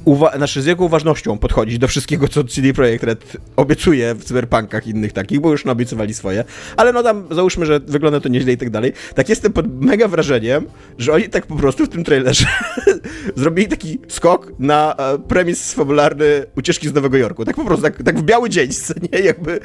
uwa- 0.05 0.37
znaczy 0.37 0.61
z 0.61 0.65
wielką 0.65 0.83
uważnością 0.85 1.37
podchodzić 1.37 1.77
do 1.79 1.87
wszystkiego, 1.87 2.27
co 2.27 2.43
CD 2.43 2.73
Projekt 2.73 3.03
Red 3.03 3.37
obiecuje 3.55 4.15
w 4.15 4.23
cyberpunkach 4.23 4.87
innych 4.87 5.13
takich, 5.13 5.39
bo 5.39 5.51
już 5.51 5.65
naobiecowali 5.65 6.13
swoje. 6.13 6.43
Ale 6.77 6.93
no 6.93 7.03
tam 7.03 7.27
załóżmy, 7.31 7.65
że 7.65 7.79
wygląda 7.79 8.19
to 8.19 8.29
nieźle 8.29 8.53
i 8.53 8.57
tak 8.57 8.69
dalej. 8.69 8.93
Tak 9.15 9.29
jestem 9.29 9.53
pod 9.53 9.81
mega 9.81 10.07
wrażeniem, 10.07 10.65
że 10.97 11.13
oni 11.13 11.29
tak 11.29 11.47
po 11.47 11.55
prostu 11.55 11.85
w 11.85 11.89
tym 11.89 12.03
trailerze 12.03 12.45
zrobili 13.35 13.67
taki 13.67 13.99
skok 14.07 14.51
na 14.59 14.95
e, 14.97 15.19
premis 15.19 15.73
fabularny 15.73 16.45
ucieczki 16.57 16.87
z 16.87 16.93
Nowego 16.93 17.17
Jorku. 17.17 17.45
Tak 17.45 17.55
po 17.55 17.65
prostu, 17.65 17.83
tak, 17.83 18.03
tak 18.03 18.19
w 18.19 18.23
biały 18.23 18.49
dzień, 18.49 18.69
nie? 19.13 19.19
Jakby... 19.19 19.59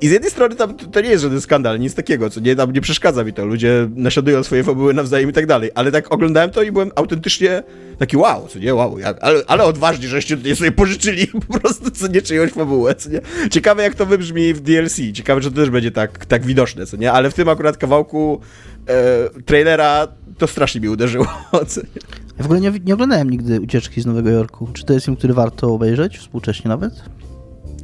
I 0.00 0.08
z 0.08 0.10
jednej 0.10 0.30
strony 0.30 0.56
tam 0.56 0.76
to 0.76 1.00
nie 1.00 1.10
jest 1.10 1.22
żaden 1.22 1.40
skandal, 1.40 1.80
nic 1.80 1.94
takiego, 1.94 2.30
co 2.30 2.40
nie, 2.40 2.56
tam 2.56 2.72
nie 2.72 2.80
przeszkadza 2.80 3.24
mi 3.24 3.32
to. 3.32 3.46
Ludzie 3.46 3.88
naśladują 3.96 4.42
swoje 4.42 4.64
fabuły 4.64 4.94
nawzajem 4.94 5.30
i 5.30 5.32
tak 5.32 5.46
dalej. 5.46 5.70
Ale 5.74 5.92
tak 5.92 6.12
oglądałem 6.12 6.50
to 6.50 6.62
i 6.62 6.72
byłem 6.72 6.90
autentycznie 6.94 7.62
taki 8.02 8.16
wow, 8.16 8.48
co 8.48 8.58
nie, 8.58 8.74
wow, 8.74 8.98
jak, 8.98 9.18
ale, 9.20 9.42
ale 9.46 9.64
odważnie, 9.64 10.08
żeście 10.08 10.36
tutaj 10.36 10.56
sobie 10.56 10.72
pożyczyli 10.72 11.26
po 11.26 11.58
prostu, 11.58 11.90
co 11.90 12.06
nie, 12.06 12.22
czyjąś 12.22 12.50
fabułę, 12.50 12.94
co 12.94 13.10
nie. 13.10 13.20
Ciekawe, 13.50 13.82
jak 13.82 13.94
to 13.94 14.06
wybrzmi 14.06 14.54
w 14.54 14.60
DLC. 14.60 14.96
Ciekawe, 15.12 15.40
czy 15.40 15.50
to 15.50 15.56
też 15.56 15.70
będzie 15.70 15.90
tak, 15.90 16.26
tak 16.26 16.46
widoczne, 16.46 16.86
co 16.86 16.96
nie. 16.96 17.12
Ale 17.12 17.30
w 17.30 17.34
tym 17.34 17.48
akurat 17.48 17.76
kawałku 17.76 18.40
e, 18.88 19.42
trailera 19.44 20.08
to 20.38 20.46
strasznie 20.46 20.80
mi 20.80 20.88
uderzyło, 20.88 21.26
co 21.68 21.80
nie. 21.80 22.00
Ja 22.38 22.42
w 22.42 22.44
ogóle 22.44 22.60
nie, 22.60 22.72
nie 22.84 22.94
oglądałem 22.94 23.30
nigdy 23.30 23.60
Ucieczki 23.60 24.00
z 24.00 24.06
Nowego 24.06 24.30
Jorku. 24.30 24.68
Czy 24.72 24.84
to 24.84 24.92
jest 24.92 25.06
film, 25.06 25.16
który 25.16 25.34
warto 25.34 25.74
obejrzeć 25.74 26.18
współcześnie 26.18 26.68
nawet? 26.68 26.92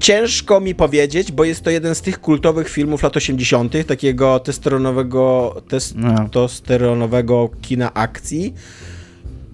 Ciężko 0.00 0.60
mi 0.60 0.74
powiedzieć, 0.74 1.32
bo 1.32 1.44
jest 1.44 1.62
to 1.62 1.70
jeden 1.70 1.94
z 1.94 2.00
tych 2.00 2.20
kultowych 2.20 2.68
filmów 2.68 3.02
lat 3.02 3.16
80., 3.16 3.86
takiego 3.86 4.38
testosteronowego, 4.38 5.54
testosteronowego 5.68 7.50
kina 7.62 7.94
akcji, 7.94 8.54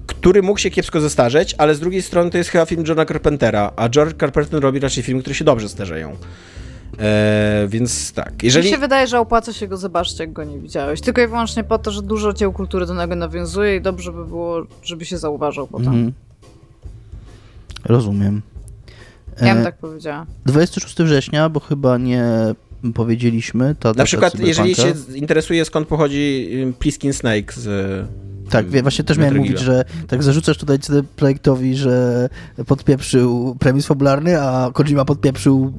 który 0.07 0.43
mógł 0.43 0.59
się 0.59 0.71
kiepsko 0.71 1.01
zestarzeć, 1.01 1.55
ale 1.59 1.75
z 1.75 1.81
drugiej 1.81 2.03
strony 2.03 2.31
to 2.31 2.39
jest 2.39 2.51
chyba 2.51 2.67
film 2.67 2.85
Johna 2.89 3.07
Carpentera, 3.07 3.73
a 3.77 3.89
George 3.89 4.21
Carpenter 4.21 4.63
robi 4.63 4.81
raczej 4.81 5.03
filmy, 5.03 5.21
które 5.21 5.35
się 5.35 5.45
dobrze 5.45 5.69
starzeją. 5.69 6.17
Eee, 6.99 7.69
więc 7.69 8.13
tak, 8.13 8.43
jeżeli... 8.43 8.65
Mi 8.67 8.71
się 8.71 8.79
wydaje, 8.79 9.07
że 9.07 9.21
opłaca 9.21 9.53
się 9.53 9.69
go 9.69 9.77
zobaczyć, 9.77 10.19
jak 10.19 10.33
go 10.33 10.45
nie 10.45 10.59
widziałeś. 10.59 11.01
Tylko 11.01 11.21
i 11.21 11.27
wyłącznie 11.27 11.65
po 11.65 11.79
to, 11.79 11.91
że 11.91 12.03
dużo 12.03 12.33
dzieł 12.33 12.53
kultury 12.53 12.87
do 12.87 12.95
niego 12.95 13.17
nawiązuje 13.17 13.77
i 13.77 13.81
dobrze 13.81 14.13
by 14.13 14.25
było, 14.27 14.67
żeby 14.83 15.05
się 15.05 15.19
zauważał 15.19 15.67
potem. 15.67 15.89
Mhm. 15.89 16.13
Rozumiem. 17.85 18.43
Ja 19.41 19.55
bym 19.55 19.63
E, 19.63 19.65
tak 19.65 19.79
powiedziała. 19.79 20.27
26 20.47 20.97
września, 20.97 21.49
bo 21.49 21.61
chyba 21.61 21.99
nie 21.99 22.25
powiedzieliśmy. 22.95 23.75
To 23.81 23.93
Na 23.93 24.05
przykład, 24.05 24.39
jeżeli 24.39 24.75
się 24.75 24.93
interesuje, 25.15 25.65
skąd 25.65 25.89
pochodzi 25.89 26.51
ym, 26.63 26.75
Pliskin 26.75 27.13
Snake 27.13 27.53
z... 27.53 27.69
Tak, 28.51 28.71
wie- 28.71 28.83
właśnie 28.83 29.05
też 29.05 29.19
miałem 29.19 29.37
mówić, 29.37 29.59
że 29.59 29.85
tak 30.09 30.23
zarzucasz 30.23 30.59
tutaj 30.59 30.79
Projektowi, 31.17 31.77
że 31.77 32.29
podpieprzył 32.67 33.57
premis 33.59 33.87
fabularny, 33.87 34.41
a 34.41 34.71
Kojima 34.75 35.05
podpieprzył 35.05 35.73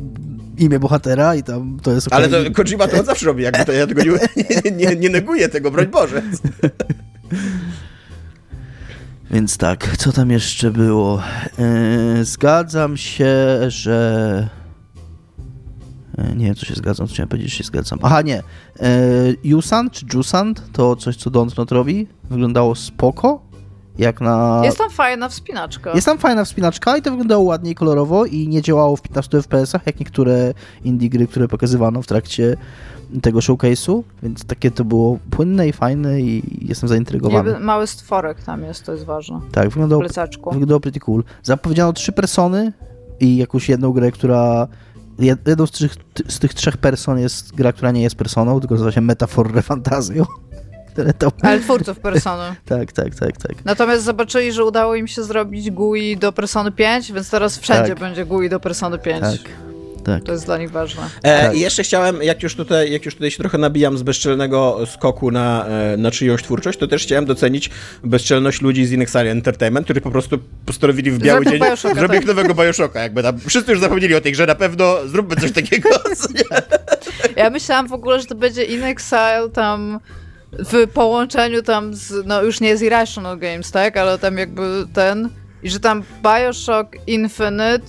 imię 0.57 0.79
bohatera 0.79 1.35
i 1.35 1.43
tam 1.43 1.79
to 1.83 1.91
jest 1.91 2.13
Ale 2.13 2.27
okej. 2.27 2.45
to 2.45 2.51
Kojima 2.63 2.87
to 2.87 2.99
on 2.99 3.05
zawsze 3.05 3.25
robi, 3.25 3.43
jakby 3.43 3.65
to 3.65 3.71
ja 3.71 3.87
tego 3.87 4.01
nie, 4.03 4.11
nie, 4.35 4.71
nie, 4.89 4.95
nie 4.95 5.09
neguję 5.09 5.49
tego, 5.49 5.71
broń 5.71 5.87
Boże. 5.87 6.21
Więc 9.31 9.57
tak, 9.57 9.97
co 9.97 10.11
tam 10.11 10.31
jeszcze 10.31 10.71
było? 10.71 11.21
Yy, 12.17 12.25
zgadzam 12.25 12.97
się, 12.97 13.35
że... 13.67 14.49
Yy, 16.17 16.35
Nie 16.35 16.45
wiem, 16.45 16.55
co 16.55 16.65
się 16.65 16.75
zgadzam, 16.75 17.07
co 17.07 17.13
chciałem 17.13 17.29
powiedzieć, 17.29 17.51
że 17.51 17.57
się 17.57 17.63
zgadzam. 17.63 17.99
Aha, 18.01 18.21
nie. 18.21 18.43
Yy, 18.79 18.85
Yusan 19.43 19.89
czy 19.89 20.05
Jusant, 20.13 20.71
to 20.71 20.95
coś, 20.95 21.15
co 21.15 21.29
Dontnod 21.29 21.71
robi, 21.71 22.07
wyglądało 22.29 22.75
spoko, 22.75 23.41
jak 23.97 24.21
na... 24.21 24.61
Jest 24.63 24.77
tam 24.77 24.89
fajna 24.89 25.29
wspinaczka. 25.29 25.91
Jest 25.93 26.05
tam 26.05 26.17
fajna 26.17 26.45
wspinaczka 26.45 26.97
i 26.97 27.01
to 27.01 27.09
wyglądało 27.09 27.43
ładnie 27.43 27.71
i 27.71 27.75
kolorowo 27.75 28.25
i 28.25 28.47
nie 28.47 28.61
działało 28.61 28.95
w 28.95 29.01
15 29.01 29.37
FPS-ach, 29.37 29.81
jak 29.85 29.99
niektóre 29.99 30.53
indie 30.83 31.09
gry, 31.09 31.27
które 31.27 31.47
pokazywano 31.47 32.01
w 32.01 32.07
trakcie 32.07 32.57
tego 33.21 33.39
showcase'u, 33.39 34.03
więc 34.23 34.45
takie 34.45 34.71
to 34.71 34.85
było 34.85 35.19
płynne 35.29 35.67
i 35.67 35.73
fajne 35.73 36.21
i 36.21 36.43
jestem 36.67 36.89
zaintrygowany. 36.89 37.49
Niby 37.49 37.63
mały 37.63 37.87
stworek 37.87 38.43
tam 38.43 38.63
jest, 38.63 38.83
to 38.85 38.91
jest 38.91 39.05
ważne. 39.05 39.39
Tak, 39.51 39.69
wyglądało, 39.69 40.03
wyglądało 40.51 40.79
pretty 40.79 40.99
cool. 40.99 41.23
Zapowiedziano 41.43 41.93
trzy 41.93 42.11
persony 42.11 42.73
i 43.19 43.37
jakąś 43.37 43.69
jedną 43.69 43.91
grę, 43.91 44.11
która... 44.11 44.67
jed- 45.19 45.47
Jedną 45.47 45.67
z, 45.67 45.71
trzech, 45.71 45.95
z 46.27 46.39
tych 46.39 46.53
trzech 46.53 46.77
person 46.77 47.19
jest 47.19 47.55
gra, 47.55 47.73
która 47.73 47.91
nie 47.91 48.01
jest 48.01 48.15
personą, 48.15 48.59
tylko 48.59 48.75
nazywa 48.75 48.91
się 48.91 49.01
Metafor 49.01 49.63
Fantazją. 49.63 50.25
To... 51.19 51.31
Ale 51.41 51.59
twórców 51.59 51.99
Persony. 51.99 52.55
Tak, 52.65 52.91
tak, 52.91 53.15
tak, 53.15 53.37
tak. 53.37 53.65
Natomiast 53.65 54.03
zobaczyli, 54.03 54.51
że 54.51 54.63
udało 54.65 54.95
im 54.95 55.07
się 55.07 55.23
zrobić 55.23 55.71
GUI 55.71 56.17
do 56.17 56.31
Persony 56.31 56.71
5, 56.71 57.11
więc 57.11 57.29
teraz 57.29 57.57
wszędzie 57.57 57.89
Tak. 57.89 57.99
będzie 57.99 58.25
GUI 58.25 58.49
do 58.49 58.59
Persony 58.59 58.99
5. 58.99 59.21
Tak, 59.21 59.51
tak. 60.05 60.23
To 60.23 60.31
jest 60.31 60.45
dla 60.45 60.57
nich 60.57 60.71
ważne. 60.71 61.03
E, 61.23 61.41
Tak. 61.41 61.55
I 61.55 61.59
jeszcze 61.59 61.83
chciałem, 61.83 62.23
jak 62.23 62.43
już, 62.43 62.55
tutaj, 62.55 62.91
jak 62.91 63.05
już 63.05 63.13
tutaj 63.15 63.31
się 63.31 63.37
trochę 63.37 63.57
nabijam 63.57 63.97
z 63.97 64.03
bezczelnego 64.03 64.79
skoku 64.85 65.31
na, 65.31 65.65
e, 65.67 65.97
na 65.97 66.11
czyjąś 66.11 66.43
twórczość, 66.43 66.79
to 66.79 66.87
też 66.87 67.03
chciałem 67.03 67.25
docenić 67.25 67.69
bezczelność 68.03 68.61
ludzi 68.61 68.85
z 68.85 68.91
Inexile 68.91 69.31
Entertainment, 69.31 69.85
którzy 69.85 70.01
po 70.01 70.11
prostu 70.11 70.39
postanowili 70.65 71.11
w 71.11 71.19
biały 71.19 71.43
Zrobił 71.43 71.59
dzień 71.59 71.69
Bioshocka, 71.69 71.99
zrobić 71.99 72.17
tak. 72.17 72.27
nowego 72.27 72.53
Bioshocka. 72.53 72.99
Jakby 72.99 73.23
tam, 73.23 73.39
wszyscy 73.39 73.71
już 73.71 73.79
zapomnieli 73.81 74.15
o 74.15 74.21
tej 74.21 74.31
grze, 74.31 74.45
na 74.45 74.55
pewno 74.55 75.07
zróbmy 75.07 75.35
coś 75.35 75.51
takiego. 75.51 75.89
Ja 77.35 77.49
myślałam 77.49 77.87
w 77.87 77.93
ogóle, 77.93 78.19
że 78.19 78.25
to 78.25 78.35
będzie 78.35 78.63
In 78.63 78.83
Exile 78.83 79.49
tam 79.53 79.99
w 80.51 80.87
połączeniu 80.93 81.61
tam 81.61 81.93
z, 81.93 82.25
no 82.25 82.43
już 82.43 82.61
nie 82.61 82.77
z 82.77 82.81
Irrational 82.81 83.37
Games, 83.37 83.71
tak, 83.71 83.97
ale 83.97 84.17
tam 84.17 84.37
jakby 84.37 84.85
ten 84.93 85.29
i 85.63 85.69
że 85.69 85.79
tam 85.79 86.03
Bioshock 86.23 86.95
Infinite 87.07 87.85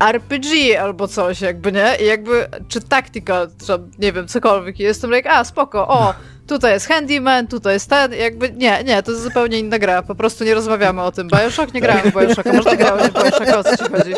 RPG 0.00 0.80
albo 0.80 1.08
coś 1.08 1.40
jakby, 1.40 1.72
nie? 1.72 1.96
I 2.00 2.06
jakby, 2.06 2.48
czy 2.68 2.80
Tactical, 2.80 3.48
czy 3.66 3.72
nie 3.98 4.12
wiem, 4.12 4.28
cokolwiek. 4.28 4.80
I 4.80 4.82
jestem 4.82 5.10
like, 5.10 5.30
a 5.30 5.44
spoko, 5.44 5.88
o, 5.88 6.14
tutaj 6.46 6.72
jest 6.72 6.86
Handyman, 6.88 7.46
tutaj 7.46 7.74
jest 7.74 7.90
ten, 7.90 8.12
jakby, 8.12 8.50
nie, 8.50 8.84
nie, 8.84 9.02
to 9.02 9.10
jest 9.10 9.22
zupełnie 9.24 9.58
inna 9.58 9.78
gra, 9.78 10.02
po 10.02 10.14
prostu 10.14 10.44
nie 10.44 10.54
rozmawiamy 10.54 11.02
o 11.02 11.12
tym. 11.12 11.28
Bioshock? 11.28 11.74
Nie 11.74 11.80
grałem 11.80 12.10
w 12.10 12.14
Bioshocka, 12.14 12.52
może 12.52 12.70
ty 12.70 12.76
grałeś 12.76 13.02
w 13.10 13.12
Bioshocka, 13.14 13.58
o 13.58 13.64
co 13.64 13.76
ci 13.76 13.84
chodzi? 13.92 14.10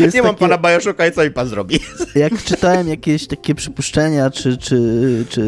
Jest 0.00 0.14
Nie 0.14 0.22
mam 0.22 0.34
takie- 0.34 0.48
pana 0.48 0.58
Bioshocka 0.58 1.06
i 1.06 1.12
co 1.12 1.24
mi 1.24 1.30
pan 1.30 1.48
zrobi? 1.48 1.80
Jak 2.14 2.42
czytałem 2.44 2.88
jakieś 2.88 3.26
takie 3.26 3.54
przypuszczenia 3.54 4.30
czy, 4.30 4.56
czy, 4.58 4.78
czy 5.28 5.42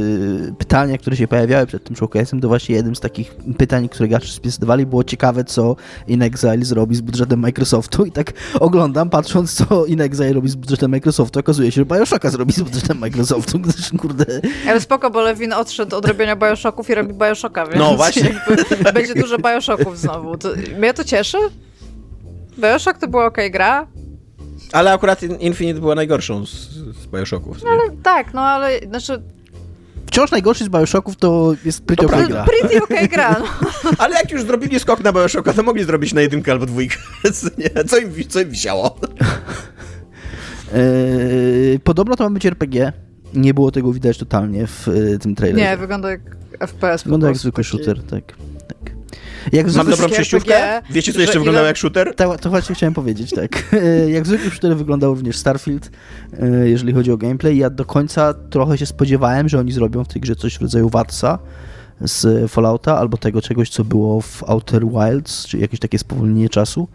pytania, 0.58 0.98
które 0.98 1.16
się 1.16 1.28
pojawiały 1.28 1.66
przed 1.66 1.84
tym 1.84 1.96
showcase'em, 1.96 2.40
to 2.40 2.48
właśnie 2.48 2.74
jednym 2.74 2.96
z 2.96 3.00
takich 3.00 3.34
pytań, 3.58 3.88
które 3.88 4.08
gracze 4.08 4.28
spisywali, 4.28 4.86
było 4.86 5.04
ciekawe, 5.04 5.44
co 5.44 5.76
In 6.08 6.22
Exile 6.22 6.64
zrobi 6.64 6.96
z 6.96 7.00
budżetem 7.00 7.40
Microsoftu 7.40 8.04
i 8.04 8.12
tak 8.12 8.32
oglądam, 8.60 9.10
patrząc, 9.10 9.54
co 9.54 9.86
In 9.86 10.00
Exile 10.00 10.32
robi 10.32 10.48
z 10.48 10.54
budżetem 10.54 10.90
Microsoftu, 10.90 11.40
okazuje 11.40 11.72
się, 11.72 11.80
że 11.80 11.84
Bioshocka 11.98 12.30
zrobi 12.30 12.52
z 12.52 12.60
budżetem 12.62 12.98
Microsoftu, 12.98 13.58
gdyż, 13.58 13.90
kurde, 13.98 14.24
Ale 14.68 14.80
spoko, 14.80 15.10
bo 15.10 15.20
Lewin 15.20 15.52
odszedł 15.52 15.96
od 15.96 15.99
robienia 16.08 16.36
Bioshocków 16.36 16.90
i 16.90 16.94
robi 16.94 17.14
Bioshocka, 17.14 17.66
więc 17.66 17.78
No 17.78 17.96
właśnie. 17.96 18.40
będzie 18.94 19.14
dużo 19.14 19.38
Bioshocków 19.38 19.98
znowu. 19.98 20.36
To, 20.38 20.48
mnie 20.78 20.94
to 20.94 21.04
cieszy. 21.04 21.38
Bioshock 22.58 22.98
to 22.98 23.08
była 23.08 23.26
okej 23.26 23.50
gra, 23.50 23.86
Ale 24.72 24.92
akurat 24.92 25.22
Infinite 25.22 25.80
była 25.80 25.94
najgorszą 25.94 26.46
z, 26.46 26.50
z 27.02 27.06
Bioshocków. 27.06 27.56
ale 27.70 27.96
tak, 28.02 28.34
no 28.34 28.40
ale 28.40 28.78
znaczy 28.78 29.22
Wciąż 30.06 30.30
najgorszy 30.30 30.64
z 30.64 30.68
Bioshocków 30.68 31.16
to 31.16 31.54
jest 31.64 31.84
pretty 31.84 32.06
To 32.06 32.12
okay 32.12 32.26
gra. 32.28 32.44
pretty 32.44 32.82
okej 32.82 33.08
gra. 33.08 33.36
No. 33.40 33.46
Ale 33.98 34.14
jak 34.16 34.30
już 34.30 34.42
zrobili 34.42 34.80
skok 34.80 35.00
na 35.04 35.12
Bioshocka, 35.12 35.52
to 35.52 35.62
mogli 35.62 35.84
zrobić 35.84 36.12
na 36.12 36.20
jedynkę 36.20 36.52
albo 36.52 36.66
dwójkę. 36.66 36.96
Nie, 37.58 37.84
Co 37.84 37.98
im, 37.98 38.12
co 38.28 38.40
im 38.40 38.50
wisiało? 38.50 38.96
Eee, 40.74 41.78
podobno 41.84 42.16
to 42.16 42.24
ma 42.24 42.30
być 42.30 42.46
RPG. 42.46 42.92
Nie 43.34 43.54
było 43.54 43.70
tego 43.70 43.92
widać 43.92 44.18
totalnie 44.18 44.66
w 44.66 44.88
e, 44.88 45.18
tym 45.18 45.34
trailerze. 45.34 45.70
Nie, 45.70 45.76
wygląda 45.76 46.10
jak 46.10 46.20
FPS. 46.60 47.02
Wygląda 47.02 47.26
jak 47.28 47.36
zwykły 47.36 47.64
taki- 47.64 47.70
shooter, 47.70 48.02
tak. 48.02 48.24
tak. 48.68 48.92
Jak 49.52 49.66
Mam 49.66 49.72
zwykły 49.72 49.90
dobrą 49.90 50.04
RPG, 50.04 50.08
przejściówkę? 50.14 50.82
Wiecie, 50.90 51.12
co 51.12 51.20
jeszcze 51.20 51.32
ile- 51.32 51.40
wyglądało 51.40 51.66
jak 51.66 51.76
shooter? 51.76 52.14
To, 52.14 52.38
to 52.38 52.50
właśnie 52.50 52.74
chciałem 52.74 52.94
powiedzieć, 52.94 53.30
tak. 53.30 53.74
Jak 54.14 54.26
zwykle 54.26 54.50
shooter 54.50 54.76
wyglądał 54.76 55.14
również 55.14 55.36
Starfield, 55.36 55.90
e, 56.40 56.68
jeżeli 56.68 56.92
chodzi 56.92 57.12
o 57.12 57.16
gameplay. 57.16 57.56
Ja 57.56 57.70
do 57.70 57.84
końca 57.84 58.34
trochę 58.50 58.78
się 58.78 58.86
spodziewałem, 58.86 59.48
że 59.48 59.58
oni 59.58 59.72
zrobią 59.72 60.04
w 60.04 60.08
tej 60.08 60.22
grze 60.22 60.36
coś 60.36 60.58
w 60.58 60.62
rodzaju 60.62 60.88
Watsa 60.90 61.38
z 62.00 62.50
Fallouta, 62.50 62.98
albo 62.98 63.16
tego 63.16 63.42
czegoś, 63.42 63.70
co 63.70 63.84
było 63.84 64.20
w 64.20 64.42
Outer 64.46 64.82
Wilds, 64.86 65.46
czy 65.46 65.58
jakieś 65.58 65.80
takie 65.80 65.98
spowolnienie 65.98 66.48
czasu. 66.48 66.88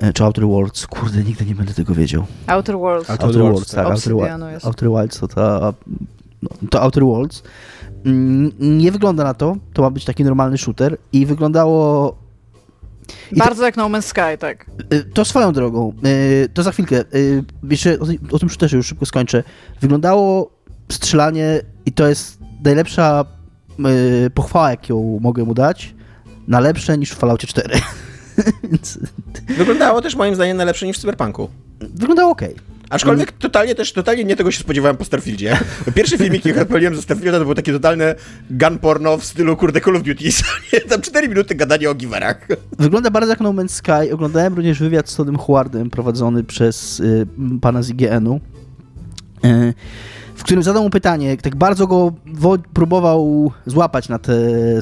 E, 0.00 0.12
Czy 0.12 0.24
Outer 0.24 0.44
Worlds, 0.46 0.86
kurde, 0.86 1.24
nigdy 1.24 1.44
nie 1.46 1.54
będę 1.54 1.74
tego 1.74 1.94
wiedział. 1.94 2.26
Outer 2.46 2.78
Worlds. 2.78 3.10
Outer 3.10 3.26
Outer 3.26 3.42
Worlds, 3.42 3.54
Worlds, 3.58 3.70
tak, 3.70 3.86
Outer. 3.86 4.68
Outer 4.68 4.88
Wilds 4.90 5.18
to 5.20 5.28
ta... 5.28 5.72
No, 6.42 6.48
to 6.70 6.82
Outer 6.82 7.04
Worlds. 7.04 7.42
Mm, 8.06 8.52
Nie 8.60 8.92
wygląda 8.92 9.24
na 9.24 9.34
to, 9.34 9.56
to 9.72 9.82
ma 9.82 9.90
być 9.90 10.04
taki 10.04 10.24
normalny 10.24 10.58
shooter 10.58 10.96
i 11.12 11.26
wyglądało 11.26 12.14
I 13.32 13.36
to- 13.38 13.44
Bardzo 13.44 13.64
jak 13.64 13.76
No 13.76 13.88
Man's 13.88 14.02
Sky, 14.02 14.38
tak. 14.38 14.66
Y, 14.94 15.04
To 15.04 15.24
swoją 15.24 15.52
drogą, 15.52 15.92
y, 16.06 16.48
to 16.54 16.62
za 16.62 16.72
chwilkę. 16.72 17.04
y, 17.14 17.44
Jeszcze 17.70 17.98
o, 18.32 18.38
tym 18.38 18.48
też 18.48 18.72
już 18.72 18.86
szybko 18.86 19.06
skończę. 19.06 19.42
Wyglądało 19.80 20.50
strzelanie 20.92 21.60
i 21.86 21.92
to 21.92 22.08
jest 22.08 22.38
najlepsza 22.64 23.24
pochwała, 24.34 24.70
jaką 24.70 25.18
mogę 25.20 25.44
mu 25.44 25.54
dać. 25.54 25.94
Na 26.48 26.60
lepsze 26.60 26.98
niż 26.98 27.10
w 27.10 27.14
Falloutie 27.18 27.46
4. 27.46 27.80
Wyglądało 29.58 30.02
też 30.02 30.16
moim 30.16 30.34
zdaniem 30.34 30.56
na 30.56 30.64
lepsze 30.64 30.86
niż 30.86 30.96
w 30.96 31.00
Cyberpunku. 31.00 31.48
wyglądało 31.80 32.30
ok. 32.30 32.42
Aczkolwiek 32.90 33.32
totalnie 33.32 33.74
też, 33.74 33.92
totalnie 33.92 34.24
nie 34.24 34.36
tego 34.36 34.50
się 34.50 34.60
spodziewałem 34.60 34.96
po 34.96 35.04
Starfieldzie. 35.04 35.58
Pierwsze 35.94 36.18
filmiki, 36.18 36.48
jakie 36.48 36.62
odpaliłem 36.62 36.96
ze 36.96 37.02
Starfielda, 37.02 37.38
to 37.38 37.44
było 37.44 37.54
takie 37.54 37.72
totalne 37.72 38.14
gun 38.50 38.78
porno 38.78 39.18
w 39.18 39.24
stylu, 39.24 39.56
kurde, 39.56 39.80
Call 39.80 39.96
of 39.96 40.02
Duty. 40.02 40.24
Tam 40.90 41.00
4 41.00 41.28
minuty 41.28 41.54
gadania 41.54 41.90
o 41.90 41.94
giwerach. 41.94 42.48
Wygląda 42.78 43.10
bardzo 43.10 43.30
jak 43.30 43.40
No 43.40 43.52
Man's 43.52 43.68
Sky. 43.68 44.12
Oglądałem 44.14 44.54
również 44.54 44.78
wywiad 44.78 45.08
z 45.08 45.16
Todem 45.16 45.38
Howardem 45.38 45.90
prowadzony 45.90 46.44
przez 46.44 47.00
y, 47.00 47.26
pana 47.60 47.82
z 47.82 47.90
IGN-u, 47.90 48.40
y, 49.44 49.74
w 50.34 50.42
którym 50.42 50.62
zadał 50.62 50.82
mu 50.82 50.90
pytanie, 50.90 51.36
tak 51.36 51.56
bardzo 51.56 51.86
go 51.86 52.12
próbował 52.74 53.52
złapać 53.66 54.08
na 54.08 54.18
te 54.18 54.32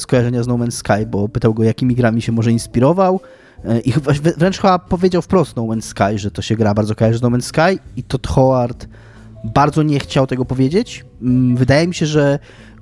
skojarzenia 0.00 0.42
z 0.42 0.46
No 0.46 0.54
Man's 0.54 0.70
Sky, 0.70 1.06
bo 1.06 1.28
pytał 1.28 1.54
go, 1.54 1.64
jakimi 1.64 1.94
grami 1.94 2.22
się 2.22 2.32
może 2.32 2.52
inspirował 2.52 3.20
i 3.84 3.92
chyba, 3.92 4.12
wrę- 4.12 4.36
wręcz 4.38 4.56
chyba 4.58 4.78
powiedział 4.78 5.22
wprost 5.22 5.56
No 5.56 5.62
Man's 5.62 5.82
Sky, 5.82 6.18
że 6.18 6.30
to 6.30 6.42
się 6.42 6.56
gra 6.56 6.74
bardzo 6.74 6.94
kojarzy 6.94 7.18
z 7.18 7.22
No 7.22 7.28
Man's 7.30 7.42
Sky 7.42 7.78
i 7.96 8.02
Todd 8.02 8.26
Howard 8.26 8.88
bardzo 9.44 9.82
nie 9.82 10.00
chciał 10.00 10.26
tego 10.26 10.44
powiedzieć. 10.44 11.04
Mm, 11.22 11.56
Wydaje 11.56 11.86
mi 11.88 11.94
się, 11.94 12.06
że 12.06 12.38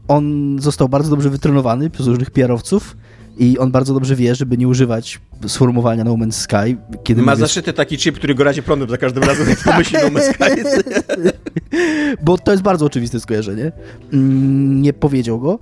on 0.09 0.57
został 0.61 0.89
bardzo 0.89 1.11
dobrze 1.11 1.31
wytrenowany 1.31 1.91
przez 1.91 2.07
różnych 2.07 2.31
PR-owców 2.31 2.97
i 3.39 3.59
on 3.59 3.71
bardzo 3.71 3.95
dobrze 3.95 4.17
wie, 4.17 4.35
żeby 4.35 4.59
nie 4.59 4.69
używać 4.69 5.21
sformułowania 5.47 6.05
No 6.05 6.15
Man's 6.15 6.33
Sky, 6.33 6.77
kiedy 7.05 7.23
Ma 7.23 7.33
mówi- 7.33 7.41
zaszyty 7.41 7.73
taki 7.73 7.99
chip, 7.99 8.15
który 8.17 8.35
go 8.35 8.45
razi 8.45 8.63
prądem 8.63 8.91
za 8.91 8.99
każdym 8.99 9.23
razem, 9.23 9.49
jak 9.49 9.59
pomyśli 9.65 9.99
No 10.03 10.09
Man's 10.09 10.33
Sky. 10.35 10.63
bo 12.25 12.39
to 12.39 12.51
jest 12.53 12.63
bardzo 12.63 12.87
oczywiste 12.87 13.21
skojarzenie. 13.21 13.73
Mm, 14.13 14.83
Nie 14.83 14.93
powiedział 14.93 15.41
go. 15.41 15.59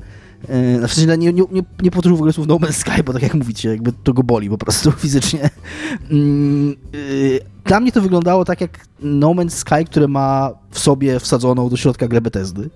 E, 0.48 0.88
W 0.88 0.92
sensie 0.94 1.16
nie, 1.18 1.32
nie, 1.32 1.42
nie, 1.52 1.62
nie 1.82 1.90
powtórzył 1.90 2.16
w 2.16 2.20
ogóle 2.20 2.32
słów 2.32 2.46
No 2.46 2.56
Man's 2.56 2.72
Sky, 2.72 3.02
bo 3.04 3.12
tak 3.12 3.22
jak 3.22 3.34
mówicie, 3.34 3.68
jakby 3.68 3.92
to 3.92 4.12
go 4.12 4.22
boli 4.22 4.50
po 4.50 4.58
prostu 4.58 4.92
fizycznie. 5.02 5.50
Mm, 6.10 6.74
y, 6.94 7.40
Dla 7.64 7.80
mnie 7.80 7.92
to 7.92 8.00
wyglądało 8.00 8.44
tak 8.44 8.60
jak 8.60 8.86
No 9.00 9.28
Man's 9.30 9.50
Sky, 9.50 9.84
które 9.86 10.08
ma 10.08 10.50
w 10.70 10.78
sobie 10.78 11.20
wsadzoną 11.20 11.68
do 11.68 11.76
środka 11.76 12.08
grę 12.08 12.20
Bethesdy. 12.20 12.70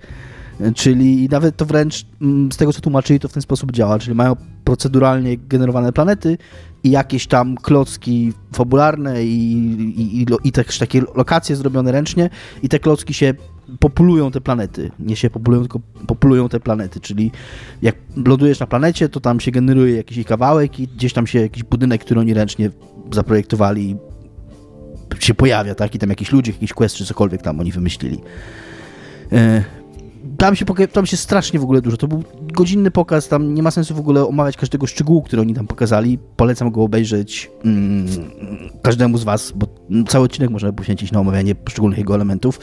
E, 0.60 0.72
Czyli 0.72 1.28
nawet 1.30 1.56
to 1.56 1.66
wręcz 1.66 2.06
mm, 2.22 2.52
z 2.52 2.56
tego 2.56 2.72
co 2.72 2.80
tłumaczyli, 2.80 3.20
to 3.20 3.28
w 3.28 3.32
ten 3.32 3.42
sposób 3.42 3.72
działa. 3.72 3.98
Czyli 3.98 4.14
mają 4.14 4.36
proceduralnie 4.64 5.36
generowane 5.36 5.92
planety 5.92 6.38
i 6.84 6.90
jakieś 6.90 7.26
tam 7.26 7.56
klocki 7.56 8.32
fabularne 8.52 9.24
i, 9.24 9.52
i, 9.96 10.22
i, 10.22 10.26
i 10.44 10.52
też 10.52 10.78
takie 10.78 11.02
lokacje 11.14 11.56
zrobione 11.56 11.92
ręcznie 11.92 12.30
i 12.62 12.68
te 12.68 12.78
klocki 12.78 13.14
się 13.14 13.34
populują 13.80 14.30
te 14.30 14.40
planety. 14.40 14.90
Nie 14.98 15.16
się 15.16 15.30
populują, 15.30 15.62
tylko 15.62 15.80
populują 16.06 16.48
te 16.48 16.60
planety, 16.60 17.00
czyli 17.00 17.32
jak 17.82 17.94
lądujesz 18.26 18.60
na 18.60 18.66
planecie, 18.66 19.08
to 19.08 19.20
tam 19.20 19.40
się 19.40 19.50
generuje 19.50 19.96
jakiś 19.96 20.24
kawałek 20.24 20.80
i 20.80 20.88
gdzieś 20.88 21.12
tam 21.12 21.26
się 21.26 21.40
jakiś 21.40 21.62
budynek, 21.62 22.04
który 22.04 22.20
oni 22.20 22.34
ręcznie 22.34 22.70
zaprojektowali 23.12 23.96
się 25.18 25.34
pojawia, 25.34 25.74
tak? 25.74 25.94
I 25.94 25.98
tam 25.98 26.10
jakiś 26.10 26.32
ludzie, 26.32 26.52
jakiś 26.52 26.72
quest 26.72 26.96
czy 26.96 27.06
cokolwiek 27.06 27.42
tam 27.42 27.60
oni 27.60 27.72
wymyślili. 27.72 28.20
Tam 30.36 30.56
się, 30.56 30.64
tam 30.92 31.06
się 31.06 31.16
strasznie 31.16 31.60
w 31.60 31.62
ogóle 31.62 31.80
dużo. 31.80 31.96
To 31.96 32.08
był 32.08 32.22
godzinny 32.40 32.90
pokaz, 32.90 33.28
tam 33.28 33.54
nie 33.54 33.62
ma 33.62 33.70
sensu 33.70 33.94
w 33.94 33.98
ogóle 33.98 34.26
omawiać 34.26 34.56
każdego 34.56 34.86
szczegółu, 34.86 35.22
który 35.22 35.42
oni 35.42 35.54
tam 35.54 35.66
pokazali. 35.66 36.18
Polecam 36.36 36.70
go 36.70 36.82
obejrzeć 36.82 37.50
mm, 37.64 38.06
każdemu 38.82 39.18
z 39.18 39.24
Was, 39.24 39.52
bo 39.56 39.66
cały 40.08 40.24
odcinek 40.24 40.50
można 40.50 40.72
poświęcić 40.72 41.12
na 41.12 41.20
omawianie 41.20 41.54
poszczególnych 41.54 41.98
jego 41.98 42.14
elementów. 42.14 42.60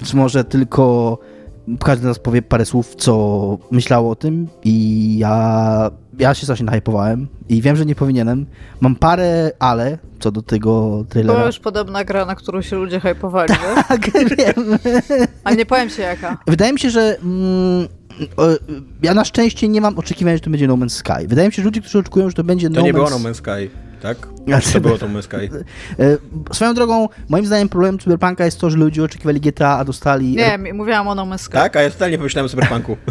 Więc 0.00 0.14
może 0.14 0.44
tylko 0.44 1.18
każdy 1.84 2.02
z 2.02 2.06
nas 2.06 2.18
powie 2.18 2.42
parę 2.42 2.64
słów, 2.64 2.94
co 2.96 3.58
myślało 3.70 4.10
o 4.10 4.16
tym 4.16 4.46
i 4.64 5.18
ja, 5.18 5.90
ja 6.18 6.34
się 6.34 6.42
strasznie 6.42 6.66
nahypowałem 6.66 7.26
i 7.48 7.62
wiem, 7.62 7.76
że 7.76 7.86
nie 7.86 7.94
powinienem. 7.94 8.46
Mam 8.80 8.96
parę 8.96 9.50
ale 9.58 9.98
co 10.20 10.30
do 10.30 10.42
tego 10.42 10.70
To 10.98 11.04
trailera. 11.10 11.46
już 11.46 11.58
podobna 11.58 12.04
gra, 12.04 12.24
na 12.24 12.34
którą 12.34 12.62
się 12.62 12.76
ludzie 12.76 13.00
hypowali? 13.00 13.54
Tak, 13.88 14.10
wiem. 14.38 14.78
Ale 15.44 15.56
nie 15.56 15.66
powiem 15.66 15.90
ci 15.90 16.00
jaka. 16.00 16.38
Wydaje 16.46 16.72
mi 16.72 16.78
się, 16.80 16.90
że 16.90 17.16
mm, 17.22 17.88
ja 19.02 19.14
na 19.14 19.24
szczęście 19.24 19.68
nie 19.68 19.80
mam 19.80 19.98
oczekiwań, 19.98 20.34
że 20.34 20.40
to 20.40 20.50
będzie 20.50 20.66
No 20.66 20.74
Man's 20.76 20.88
Sky. 20.88 21.28
Wydaje 21.28 21.48
mi 21.48 21.52
się, 21.54 21.62
że 21.62 21.66
ludzie, 21.66 21.80
którzy 21.80 21.98
oczekują, 21.98 22.28
że 22.28 22.34
to 22.34 22.44
będzie 22.44 22.68
To 22.70 22.74
No 22.74 22.80
nie 22.86 22.92
było 22.92 23.06
Man's 23.06 23.22
No 23.22 23.30
Man's 23.30 23.34
Sky, 23.34 23.70
tak? 23.98 24.28
To 24.72 24.80
było 24.80 24.98
to 24.98 25.08
No 25.08 25.22
Sky. 25.22 25.36
E, 25.98 26.16
Swoją 26.54 26.74
drogą, 26.74 27.08
moim 27.28 27.46
zdaniem 27.46 27.68
problemem 27.68 27.98
Cyberpunka 27.98 28.44
jest 28.44 28.60
to, 28.60 28.70
że 28.70 28.76
ludzie 28.76 29.04
oczekiwali 29.04 29.40
GTA, 29.40 29.78
a 29.78 29.84
dostali... 29.84 30.36
Nie, 30.36 30.58
mówiłam 30.72 31.08
o 31.08 31.14
No 31.14 31.22
Man's 31.22 31.38
Sky. 31.38 31.52
Tak? 31.52 31.76
A 31.76 31.82
ja 31.82 31.90
totalnie 31.90 32.18
pomyślałem 32.18 32.46
o 32.46 32.48
Cyberpunku. 32.48 32.96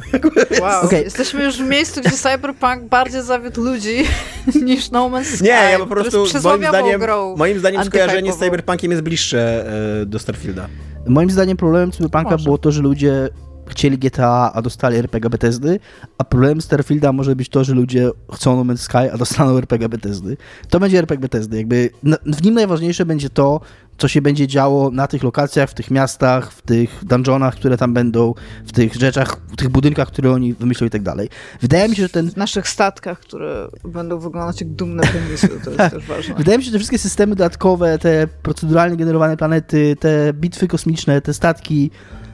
Wow. 0.61 0.85
Okej. 0.85 1.03
Jesteśmy 1.03 1.43
już 1.43 1.57
w 1.57 1.67
miejscu, 1.67 2.01
gdzie 2.01 2.11
Cyberpunk 2.11 2.83
bardziej 2.89 3.23
zawiódł 3.23 3.63
ludzi 3.63 4.03
niż 4.65 4.91
No 4.91 5.09
Man's 5.09 5.23
Sky. 5.35 5.43
Nie, 5.43 5.49
ja 5.49 5.79
po 5.79 5.85
prostu, 5.85 6.25
moim 6.43 6.63
zdaniem, 6.67 7.01
moim 7.37 7.59
zdaniem 7.59 7.85
skojarzenie 7.85 8.33
z. 8.33 8.37
Cyberpunkiem 8.37 8.91
jest 8.91 9.03
bliższe 9.03 9.65
e, 10.01 10.05
do 10.05 10.19
Starfielda. 10.19 10.67
Moim 11.07 11.29
zdaniem 11.29 11.57
problemem 11.57 11.91
Cyberpunka 11.91 12.31
Może. 12.31 12.43
było 12.43 12.57
to, 12.57 12.71
że 12.71 12.81
ludzie 12.81 13.29
chcieli 13.69 13.97
GTA, 13.97 14.51
a 14.53 14.61
dostali 14.61 14.97
RPG 14.97 15.29
Bethesdy, 15.29 15.79
a 16.17 16.23
problemem 16.23 16.61
Starfielda 16.61 17.11
może 17.11 17.35
być 17.35 17.49
to, 17.49 17.63
że 17.63 17.73
ludzie 17.73 18.09
chcą 18.33 18.55
No 18.55 18.73
Man's 18.73 18.77
Sky, 18.77 19.13
a 19.13 19.17
dostaną 19.17 19.57
RPG 19.57 19.89
Bethesdy. 19.89 20.37
To 20.69 20.79
będzie 20.79 20.99
RPG 20.99 21.21
Bethesdy. 21.21 21.57
Jakby 21.57 21.89
w 22.25 22.43
nim 22.43 22.53
najważniejsze 22.53 23.05
będzie 23.05 23.29
to, 23.29 23.61
co 23.97 24.07
się 24.07 24.21
będzie 24.21 24.47
działo 24.47 24.91
na 24.91 25.07
tych 25.07 25.23
lokacjach, 25.23 25.69
w 25.69 25.73
tych 25.73 25.91
miastach, 25.91 26.51
w 26.51 26.61
tych 26.61 27.05
dungeonach, 27.05 27.55
które 27.55 27.77
tam 27.77 27.93
będą, 27.93 28.33
w 28.65 28.71
tych 28.71 28.95
rzeczach, 28.95 29.37
w 29.47 29.55
tych 29.55 29.69
budynkach, 29.69 30.07
które 30.07 30.31
oni 30.31 30.53
wymyślą 30.53 30.87
i 30.87 30.89
tak 30.89 31.01
dalej. 31.01 31.29
Wydaje 31.61 31.89
mi 31.89 31.95
się, 31.95 32.01
że 32.01 32.09
ten 32.09 32.31
W 32.31 32.37
naszych 32.37 32.67
statkach, 32.67 33.19
które 33.19 33.67
będą 33.83 34.19
wyglądać 34.19 34.61
jak 34.61 34.69
dumne 34.69 35.03
penisy, 35.03 35.47
to 35.47 35.69
jest 35.71 35.93
też 35.93 36.05
ważne. 36.05 36.35
Wydaje 36.43 36.57
mi 36.57 36.63
się, 36.63 36.67
że 36.67 36.71
te 36.71 36.79
wszystkie 36.79 36.97
systemy 36.97 37.35
dodatkowe, 37.35 37.99
te 37.99 38.27
proceduralnie 38.43 38.97
generowane 38.97 39.37
planety, 39.37 39.95
te 39.99 40.33
bitwy 40.33 40.67
kosmiczne, 40.67 41.21
te 41.21 41.33
statki, 41.33 41.91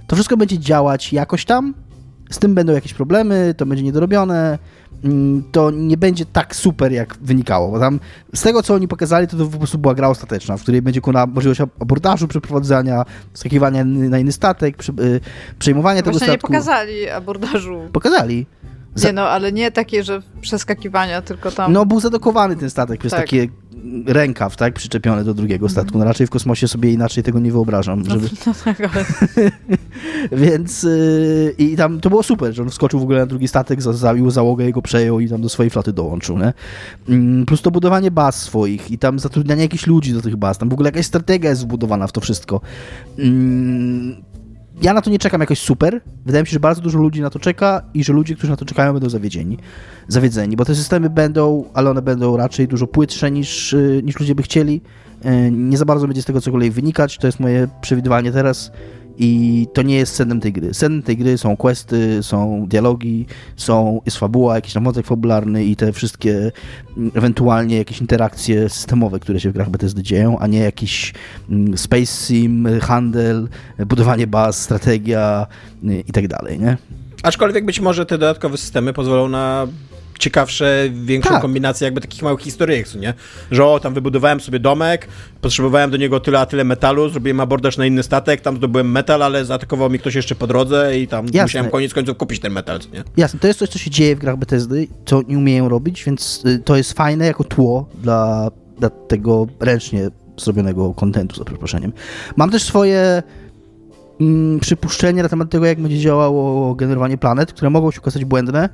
to 0.08 0.16
wszystko 0.16 0.38
będzie 0.38 0.60
działać 0.60 1.14
jakoś 1.14 1.46
tam. 1.46 1.74
Z 2.32 2.40
tym 2.40 2.56
będą 2.56 2.74
jakieś 2.74 2.94
problemy, 2.94 3.54
to 3.58 3.66
będzie 3.66 3.84
niedorobione. 3.84 4.60
mm, 5.04 5.44
To 5.52 5.72
nie 5.72 5.98
będzie 5.98 6.26
tak 6.26 6.56
super, 6.56 6.92
jak 6.92 7.18
wynikało. 7.22 7.72
Bo 7.72 7.80
tam 7.80 8.00
z 8.36 8.42
tego, 8.42 8.64
co 8.64 8.74
oni 8.74 8.88
pokazali, 8.88 9.28
to, 9.28 9.38
to 9.38 9.46
po 9.46 9.58
prostu 9.58 9.78
była 9.78 9.94
gra 9.96 10.08
ostateczna, 10.10 10.58
w 10.58 10.62
której 10.62 10.82
będzie 10.82 11.02
kuna 11.02 11.26
możliwość 11.26 11.62
abordażu, 11.80 12.28
przeprowadzania, 12.28 13.06
skakiwania 13.34 13.84
na 13.86 14.20
inny 14.20 14.32
statek, 14.32 14.78
przy, 14.78 14.92
y, 14.92 15.20
przejmowania 15.60 16.02
tego 16.02 16.12
Właśnie 16.12 16.28
nie 16.28 16.34
statku. 16.34 16.48
pokazali 16.48 17.10
abordażu. 17.10 17.80
Pokazali. 17.94 18.46
Za- 18.96 19.08
Nie 19.08 19.14
no, 19.14 19.22
ale 19.22 19.52
nie 19.52 19.72
takie, 19.72 20.04
że 20.04 20.22
przeskakiwania, 20.42 21.22
tylko 21.22 21.52
tam... 21.52 21.74
No, 21.74 21.86
był 21.86 22.00
zadokowany 22.00 22.56
ten 22.56 22.70
statek 22.70 23.00
przez 23.00 23.12
Tak. 23.12 23.22
takie 23.22 23.48
rękaw, 24.06 24.56
tak, 24.58 24.74
przyczepiony 24.74 25.24
do 25.24 25.34
drugiego 25.34 25.70
statku. 25.70 25.98
No 25.98 26.06
raczej 26.06 26.28
w 26.28 26.30
kosmosie 26.30 26.68
sobie 26.68 26.92
inaczej 26.92 27.24
tego 27.24 27.40
nie 27.40 27.52
wyobrażam. 27.52 28.06
Żeby... 28.06 28.30
No 28.46 28.54
tak, 28.66 28.80
ale 28.82 29.06
Więc 30.46 30.84
yy, 30.84 31.56
i 31.58 31.76
tam 31.76 32.00
to 32.00 32.10
było 32.10 32.24
super, 32.24 32.54
że 32.54 32.64
on 32.64 32.70
wskoczył 32.70 33.00
w 33.00 33.04
ogóle 33.04 33.20
na 33.20 33.26
drugi 33.26 33.48
statek, 33.48 33.82
zabił 33.82 34.32
załogę, 34.32 34.66
jego 34.66 34.82
przejął 34.82 35.20
i 35.20 35.30
tam 35.30 35.42
do 35.42 35.50
swojej 35.50 35.70
floty 35.70 35.94
dołączył, 35.94 36.38
nie? 36.38 36.54
Mm, 37.10 37.46
Plus 37.46 37.62
to 37.62 37.72
budowanie 37.72 38.12
baz 38.12 38.42
swoich 38.42 38.92
i 38.92 38.98
tam 38.98 39.20
zatrudnianie 39.20 39.62
jakichś 39.62 39.88
ludzi 39.88 40.14
do 40.14 40.22
tych 40.22 40.36
baz, 40.36 40.58
tam 40.58 40.70
w 40.70 40.74
ogóle 40.74 40.88
jakaś 40.88 41.06
strategia 41.06 41.50
jest 41.50 41.64
wbudowana 41.64 42.08
w 42.08 42.12
to 42.12 42.22
wszystko. 42.22 42.62
Mm, 43.20 44.16
Ja 44.82 44.94
na 44.94 45.02
to 45.02 45.10
nie 45.10 45.20
czekam 45.20 45.42
jakoś 45.42 45.60
super. 45.60 46.02
Wydaje 46.26 46.44
mi 46.44 46.48
się, 46.48 46.54
że 46.54 46.60
bardzo 46.60 46.82
dużo 46.82 47.00
ludzi 47.00 47.22
na 47.22 47.30
to 47.30 47.40
czeka 47.40 47.82
i 47.94 48.04
że 48.04 48.14
ludzie, 48.14 48.36
którzy 48.36 48.52
na 48.52 48.58
to 48.58 48.66
czekają, 48.66 48.94
będą 48.94 49.10
zawiedzieni. 49.10 49.58
Zawiedzeni, 50.08 50.56
bo 50.56 50.66
te 50.66 50.76
systemy 50.76 51.10
będą, 51.10 51.66
ale 51.74 51.90
one 51.90 52.02
będą 52.02 52.38
raczej 52.38 52.68
dużo 52.68 52.88
płytsze 52.88 53.32
niż, 53.32 53.74
yy, 53.74 54.02
niż 54.04 54.20
ludzie 54.20 54.36
by 54.36 54.44
chcieli. 54.44 54.82
Yy, 55.26 55.52
Nie 55.52 55.78
za 55.78 55.86
bardzo 55.86 56.08
będzie 56.08 56.22
z 56.22 56.26
tego 56.26 56.42
cokolwiek 56.42 56.74
wynikać. 56.74 57.18
To 57.18 57.28
jest 57.28 57.40
moje 57.40 57.68
przewidywanie 57.82 58.32
teraz. 58.32 58.72
I 59.18 59.68
to 59.74 59.82
nie 59.82 59.96
jest 59.96 60.16
sednem 60.16 60.40
tej 60.40 60.54
gry. 60.54 60.74
Sednem 60.74 61.04
tej 61.04 61.18
gry 61.18 61.38
są 61.38 61.58
questy, 61.58 62.24
są 62.24 62.66
dialogi, 62.68 63.26
są, 63.56 64.02
jest 64.06 64.18
fabuła, 64.18 64.56
jakiś 64.56 64.74
tam 64.74 64.84
wątek 64.84 65.06
fabularny 65.06 65.66
i 65.66 65.76
te 65.76 65.94
wszystkie 65.94 66.52
mm, 66.98 67.12
ewentualnie 67.16 67.78
jakieś 67.78 68.02
interakcje 68.02 68.70
systemowe, 68.70 69.20
które 69.20 69.40
się 69.40 69.50
w 69.50 69.54
grach 69.54 69.70
Bethesdy 69.70 70.04
dzieją, 70.04 70.40
a 70.40 70.48
nie 70.48 70.60
jakiś 70.60 71.14
mm, 71.50 71.78
space 71.78 72.06
sim, 72.06 72.68
handel, 72.82 73.48
budowanie 73.80 74.28
baz, 74.28 74.62
strategia 74.62 75.48
y, 75.84 76.04
i 76.08 76.12
tak 76.12 76.28
dalej, 76.28 76.60
nie? 76.60 76.78
Aczkolwiek 77.24 77.66
być 77.66 77.80
może 77.80 78.06
te 78.06 78.18
dodatkowe 78.18 78.58
systemy 78.58 78.94
pozwolą 78.94 79.28
na 79.30 79.68
ciekawsze, 80.24 80.90
większą 80.94 81.30
Tak. 81.30 81.42
kombinację 81.42 81.86
jakby 81.86 82.02
takich 82.02 82.22
małych 82.22 82.42
historyjek, 82.42 82.96
nie? 82.96 83.14
Że 83.52 83.66
o, 83.66 83.80
tam 83.80 83.94
wybudowałem 83.94 84.40
sobie 84.40 84.60
domek, 84.60 85.08
potrzebowałem 85.42 85.92
do 85.92 85.98
niego 85.98 86.20
tyle 86.20 86.40
a 86.40 86.46
tyle 86.46 86.64
metalu, 86.64 87.10
zrobiłem 87.10 87.40
abordaż 87.40 87.78
na 87.78 87.86
inny 87.86 88.04
statek, 88.04 88.42
tam 88.42 88.58
zdobyłem 88.58 88.92
metal, 88.92 89.24
ale 89.24 89.46
zaatakował 89.46 89.90
mi 89.90 90.00
ktoś 90.00 90.16
jeszcze 90.16 90.36
po 90.36 90.48
drodze 90.48 91.00
i 91.00 91.08
tam 91.08 91.26
Jasne. 91.26 91.42
musiałem 91.42 91.72
koniec 91.72 91.94
końców 91.94 92.18
kupić 92.18 92.40
ten 92.40 92.54
metal, 92.54 92.80
nie? 92.94 93.04
Jasne, 93.18 93.40
to 93.40 93.48
jest 93.48 93.60
coś, 93.60 93.70
co 93.70 93.80
się 93.80 93.92
dzieje 93.92 94.16
w 94.16 94.20
grach 94.20 94.38
Bethesdy, 94.38 94.88
co 95.06 95.22
nie 95.28 95.38
umieją 95.38 95.70
robić, 95.70 96.04
więc 96.04 96.44
y, 96.46 96.60
to 96.60 96.76
jest 96.76 96.94
fajne 96.94 97.26
jako 97.26 97.44
tło 97.44 97.90
dla, 98.02 98.52
dla 98.80 98.90
tego 98.90 99.48
ręcznie 99.60 100.10
zrobionego 100.38 100.94
kontentu, 100.94 101.36
za 101.36 101.46
przeproszeniem. 101.46 101.94
Mam 102.36 102.50
też 102.50 102.64
swoje 102.64 103.24
mm, 104.22 104.60
przypuszczenia 104.60 105.24
na 105.24 105.30
temat 105.30 105.50
tego, 105.50 105.66
jak 105.66 105.82
będzie 105.82 106.00
działało 106.00 106.76
generowanie 106.76 107.18
planet, 107.18 107.54
które 107.54 107.70
mogą 107.70 107.92
się 107.92 108.00
okazać 108.02 108.26
błędne, 108.26 108.70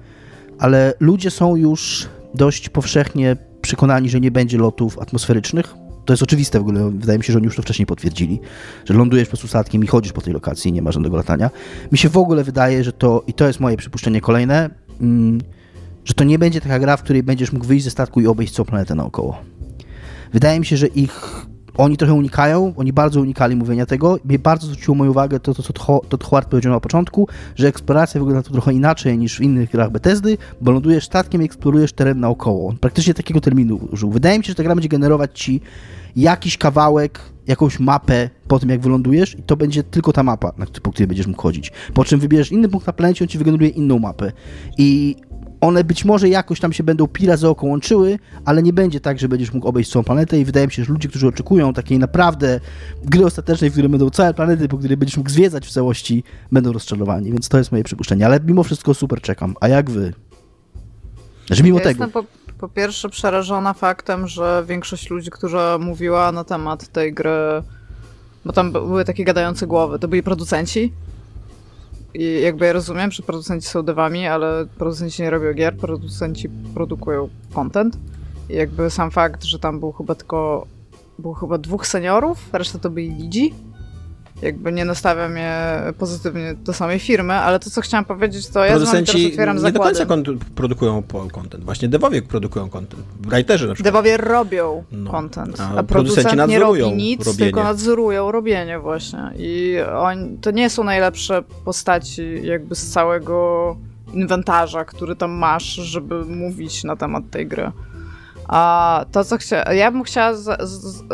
ale 0.59 0.93
ludzie 0.99 1.31
są 1.31 1.55
już 1.55 2.07
dość 2.33 2.69
powszechnie 2.69 3.37
przekonani, 3.61 4.09
że 4.09 4.19
nie 4.19 4.31
będzie 4.31 4.57
lotów 4.57 4.99
atmosferycznych. 4.99 5.75
To 6.05 6.13
jest 6.13 6.23
oczywiste 6.23 6.59
w 6.59 6.61
ogóle, 6.61 6.91
wydaje 6.91 7.17
mi 7.17 7.23
się, 7.23 7.33
że 7.33 7.39
oni 7.39 7.45
już 7.45 7.55
to 7.55 7.61
wcześniej 7.61 7.85
potwierdzili, 7.85 8.39
że 8.85 8.93
lądujesz 8.93 9.27
po 9.27 9.29
prostu 9.29 9.47
statkiem 9.47 9.83
i 9.83 9.87
chodzisz 9.87 10.13
po 10.13 10.21
tej 10.21 10.33
lokacji, 10.33 10.71
nie 10.71 10.81
ma 10.81 10.91
żadnego 10.91 11.17
latania. 11.17 11.49
Mi 11.91 11.97
się 11.97 12.09
w 12.09 12.17
ogóle 12.17 12.43
wydaje, 12.43 12.83
że 12.83 12.93
to, 12.93 13.23
i 13.27 13.33
to 13.33 13.47
jest 13.47 13.59
moje 13.59 13.77
przypuszczenie 13.77 14.21
kolejne, 14.21 14.69
mm, 15.01 15.41
że 16.05 16.13
to 16.13 16.23
nie 16.23 16.39
będzie 16.39 16.61
taka 16.61 16.79
gra, 16.79 16.97
w 16.97 17.03
której 17.03 17.23
będziesz 17.23 17.51
mógł 17.51 17.65
wyjść 17.65 17.85
ze 17.85 17.91
statku 17.91 18.21
i 18.21 18.27
obejść 18.27 18.53
całą 18.53 18.65
planetę 18.65 18.95
naokoło. 18.95 19.37
Wydaje 20.33 20.59
mi 20.59 20.65
się, 20.65 20.77
że 20.77 20.87
ich 20.87 21.45
oni 21.79 21.97
trochę 21.97 22.13
unikają, 22.13 22.73
oni 22.77 22.93
bardzo 22.93 23.21
unikali 23.21 23.55
mówienia 23.55 23.85
tego. 23.85 24.19
Mnie 24.25 24.39
bardzo 24.39 24.67
zwróciło 24.67 24.95
moją 24.95 25.11
uwagę 25.11 25.39
to, 25.39 25.53
co 25.53 25.73
Tho- 25.73 26.01
to 26.09 26.17
Howard 26.25 26.49
powiedział 26.49 26.73
na 26.73 26.79
początku, 26.79 27.27
że 27.55 27.67
eksploracja 27.67 28.19
wygląda 28.19 28.43
tu 28.43 28.51
trochę 28.51 28.73
inaczej 28.73 29.17
niż 29.17 29.37
w 29.37 29.41
innych 29.41 29.71
grach 29.71 29.91
Bethesdy, 29.91 30.37
bo 30.61 30.71
lądujesz 30.71 31.05
statkiem 31.05 31.41
i 31.41 31.45
eksplorujesz 31.45 31.93
teren 31.93 32.19
naokoło. 32.19 32.69
On 32.69 32.77
praktycznie 32.77 33.13
takiego 33.13 33.41
terminu 33.41 33.79
użył. 33.91 34.09
Wydaje 34.11 34.37
mi 34.37 34.45
się, 34.45 34.47
że 34.51 34.55
ta 34.55 34.63
gra 34.63 34.75
będzie 34.75 34.89
generować 34.89 35.39
ci 35.39 35.61
jakiś 36.15 36.57
kawałek, 36.57 37.21
jakąś 37.47 37.79
mapę 37.79 38.29
po 38.47 38.59
tym, 38.59 38.69
jak 38.69 38.81
wylądujesz 38.81 39.39
i 39.39 39.43
to 39.43 39.57
będzie 39.57 39.83
tylko 39.83 40.13
ta 40.13 40.23
mapa, 40.23 40.51
po 40.83 40.91
której 40.91 41.07
będziesz 41.07 41.27
mógł 41.27 41.41
chodzić. 41.41 41.71
Po 41.93 42.05
czym 42.05 42.19
wybierzesz 42.19 42.51
inny 42.51 42.69
punkt 42.69 42.87
na 42.87 42.93
planecie, 42.93 43.25
on 43.25 43.29
ci 43.29 43.37
wygeneruje 43.37 43.69
inną 43.69 43.99
mapę. 43.99 44.31
I 44.77 45.15
one 45.61 45.83
być 45.83 46.05
może 46.05 46.29
jakoś 46.29 46.59
tam 46.59 46.73
się 46.73 46.83
będą 46.83 47.07
pi 47.07 47.27
razy 47.27 47.47
oko 47.47 47.67
łączyły, 47.67 48.19
ale 48.45 48.63
nie 48.63 48.73
będzie 48.73 48.99
tak, 48.99 49.19
że 49.19 49.29
będziesz 49.29 49.53
mógł 49.53 49.67
obejść 49.67 49.91
całą 49.91 50.03
planetę 50.03 50.39
i 50.39 50.45
wydaje 50.45 50.67
mi 50.67 50.73
się, 50.73 50.83
że 50.83 50.93
ludzie, 50.93 51.09
którzy 51.09 51.27
oczekują 51.27 51.73
takiej 51.73 51.99
naprawdę 51.99 52.59
gry 53.03 53.25
ostatecznej, 53.25 53.69
w 53.69 53.73
której 53.73 53.89
będą 53.89 54.09
całe 54.09 54.33
planety, 54.33 54.67
po 54.67 54.77
której 54.77 54.97
będziesz 54.97 55.17
mógł 55.17 55.29
zwiedzać 55.29 55.67
w 55.67 55.71
całości, 55.71 56.23
będą 56.51 56.71
rozczarowani, 56.71 57.31
więc 57.31 57.49
to 57.49 57.57
jest 57.57 57.71
moje 57.71 57.83
przypuszczenie, 57.83 58.25
ale 58.25 58.39
mimo 58.45 58.63
wszystko 58.63 58.93
super 58.93 59.21
czekam. 59.21 59.55
A 59.59 59.67
jak 59.67 59.89
wy? 59.89 60.13
Że 61.51 61.63
mimo 61.63 61.77
ja 61.77 61.83
tego... 61.83 62.03
jestem 62.03 62.23
po, 62.23 62.29
po 62.59 62.69
pierwsze 62.69 63.09
przerażona 63.09 63.73
faktem, 63.73 64.27
że 64.27 64.63
większość 64.67 65.09
ludzi, 65.09 65.29
która 65.31 65.77
mówiła 65.77 66.31
na 66.31 66.43
temat 66.43 66.87
tej 66.87 67.13
gry, 67.13 67.63
bo 68.45 68.53
tam 68.53 68.71
były 68.71 69.05
takie 69.05 69.23
gadające 69.23 69.67
głowy, 69.67 69.99
to 69.99 70.07
byli 70.07 70.23
producenci. 70.23 70.93
I 72.13 72.41
jakby 72.41 72.65
ja 72.65 72.73
rozumiem, 72.73 73.11
że 73.11 73.23
producenci 73.23 73.67
są 73.67 73.83
dewami, 73.83 74.27
ale 74.27 74.65
producenci 74.77 75.21
nie 75.21 75.29
robią 75.29 75.53
gier, 75.53 75.77
producenci 75.77 76.49
produkują 76.73 77.29
content. 77.53 77.97
I 78.49 78.53
jakby 78.53 78.89
sam 78.89 79.11
fakt, 79.11 79.43
że 79.43 79.59
tam 79.59 79.79
był 79.79 79.91
chyba 79.91 80.15
tylko 80.15 80.67
było 81.19 81.33
chyba 81.33 81.57
dwóch 81.57 81.87
seniorów, 81.87 82.53
reszta 82.53 82.79
to 82.79 82.89
byli 82.89 83.09
lidzi. 83.09 83.53
Jakby 84.41 84.71
nie 84.71 84.85
nastawiam 84.85 85.37
je 85.37 85.53
pozytywnie 85.97 86.53
do 86.53 86.73
samej 86.73 86.99
firmy, 86.99 87.33
ale 87.33 87.59
to 87.59 87.69
co 87.69 87.81
chciałam 87.81 88.05
powiedzieć, 88.05 88.47
to 88.47 88.65
ja 88.65 88.79
z 88.79 88.91
teraz 88.91 89.09
otwieram 89.09 89.55
nie 89.57 89.61
do 89.61 89.67
zakłady. 89.67 89.91
końca 89.91 90.05
kon- 90.05 90.39
produkują 90.55 91.03
po- 91.03 91.27
content, 91.27 91.63
właśnie 91.63 91.87
devowie 91.89 92.21
produkują 92.21 92.69
content, 92.69 93.03
writerzy 93.19 93.67
na 93.67 93.73
przykład. 93.73 93.93
Dewowie 93.93 94.17
robią 94.17 94.83
No. 94.91 95.11
content, 95.11 95.59
A 95.59 95.75
a, 95.77 95.83
producenci 95.83 96.23
producent 96.29 96.49
nie 96.49 96.59
robi 96.59 96.79
nadzorują 96.79 96.95
nic, 96.95 97.25
robienie. 97.27 97.37
tylko 97.45 97.63
nadzorują 97.63 98.31
robienie 98.31 98.79
właśnie. 98.79 99.31
I 99.37 99.77
oni, 99.97 100.37
to 100.37 100.51
nie 100.51 100.69
są 100.69 100.83
najlepsze 100.83 101.43
postaci 101.65 102.39
jakby 102.43 102.75
z 102.75 102.89
całego 102.91 103.75
inwentarza, 104.13 104.85
który 104.85 105.15
tam 105.15 105.31
masz, 105.31 105.63
żeby 105.65 106.25
mówić 106.25 106.83
na 106.83 106.95
temat 106.95 107.23
tej 107.31 107.47
gry. 107.47 107.71
A 108.47 109.05
to, 109.11 109.23
co 109.23 109.37
chciałam... 109.37 109.75
Ja 109.75 109.91
bym 109.91 110.03
chciała 110.03 110.33
za 110.33 110.57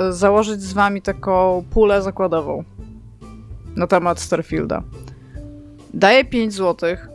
założyć 0.10 0.61
z 0.61 0.73
wami 0.73 1.02
taką 1.02 1.64
pulę 1.69 2.02
zakładową 2.02 2.64
na 3.76 3.88
temat 3.88 4.19
Starfielda. 4.19 4.84
Daję 5.93 6.26
5 6.26 6.53
złotych 6.53 7.10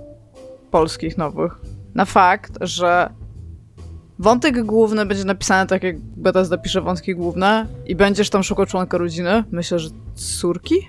polskich 0.71 1.19
nowych 1.19 1.61
na 1.95 2.05
fakt, 2.05 2.53
że 2.61 3.11
wątek 4.19 4.65
główny 4.65 5.07
będzie 5.07 5.25
napisany 5.25 5.67
tak, 5.69 5.83
jak 5.83 5.99
Bethesda 6.01 6.59
pisze 6.59 6.81
wątki 6.81 7.15
główne 7.15 7.67
i 7.87 7.95
będziesz 7.97 8.31
tam 8.31 8.43
szukał 8.43 8.67
członka 8.67 8.99
rodziny. 8.99 9.45
Myślę, 9.51 9.79
że 9.79 9.91
córki? 10.15 10.89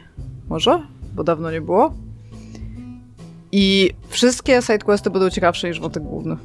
Może? 0.50 0.82
Bo 1.14 1.24
dawno 1.24 1.52
nie 1.52 1.62
było. 1.62 1.94
I 3.52 3.92
wszystkie 4.10 4.62
sidequesty 4.62 5.10
będą 5.10 5.30
ciekawsze 5.30 5.68
niż 5.68 5.80
wątek 5.80 6.04
główny. 6.04 6.38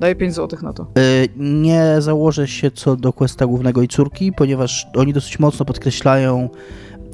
Daję 0.00 0.14
5 0.14 0.34
złotych 0.34 0.62
na 0.62 0.72
to. 0.72 0.86
Y, 0.98 1.28
Nie 1.36 1.96
założę 1.98 2.48
się 2.48 2.70
co 2.70 2.96
do 2.96 3.12
questa 3.12 3.46
głównego 3.46 3.82
i 3.82 3.88
córki, 3.88 4.32
ponieważ 4.32 4.86
oni 4.96 5.12
dosyć 5.12 5.38
mocno 5.38 5.64
podkreślają, 5.64 6.48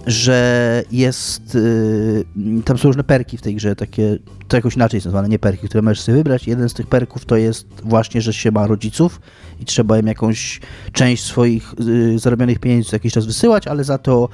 że 0.09 0.83
jest. 0.93 1.55
y, 1.55 2.25
Tam 2.65 2.79
są 2.79 2.89
różne 2.89 3.05
perki 3.05 3.37
w 3.37 3.43
tej 3.43 3.55
grze, 3.55 3.77
takie. 3.77 4.19
To 4.49 4.57
jakoś 4.57 4.77
inaczej 4.77 4.97
jest 4.97 5.05
nazwane, 5.05 5.29
nie 5.29 5.39
perki, 5.39 5.69
które 5.69 5.83
możesz 5.83 6.01
sobie 6.01 6.19
wybrać. 6.19 6.47
Jeden 6.47 6.69
z 6.69 6.75
tych 6.75 6.87
perków 6.87 7.25
to 7.25 7.37
jest 7.37 7.67
właśnie, 7.85 8.21
że 8.21 8.33
się 8.33 8.51
ma 8.51 8.67
rodziców 8.67 9.21
i 9.61 9.65
trzeba 9.65 9.99
im 9.99 10.07
jakąś 10.07 10.61
część 10.93 11.25
swoich 11.25 11.75
y, 11.81 12.19
zarobionych 12.19 12.59
pieniędzy 12.59 12.91
co 12.91 12.97
jakiś 12.97 13.13
czas 13.13 13.27
wysyłać, 13.27 13.67
ale 13.67 13.85
za 13.85 13.99
to 13.99 14.29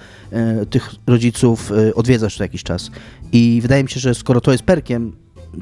y, 0.63 0.67
tych 0.67 0.91
rodziców 1.07 1.73
y, 1.73 1.95
odwiedzasz 1.95 2.37
co 2.37 2.45
jakiś 2.45 2.63
czas. 2.63 2.91
I 3.33 3.59
wydaje 3.63 3.83
mi 3.83 3.91
się, 3.91 4.01
że 4.01 4.15
skoro 4.15 4.41
to 4.41 4.53
jest 4.53 4.65
perkiem, 4.65 5.13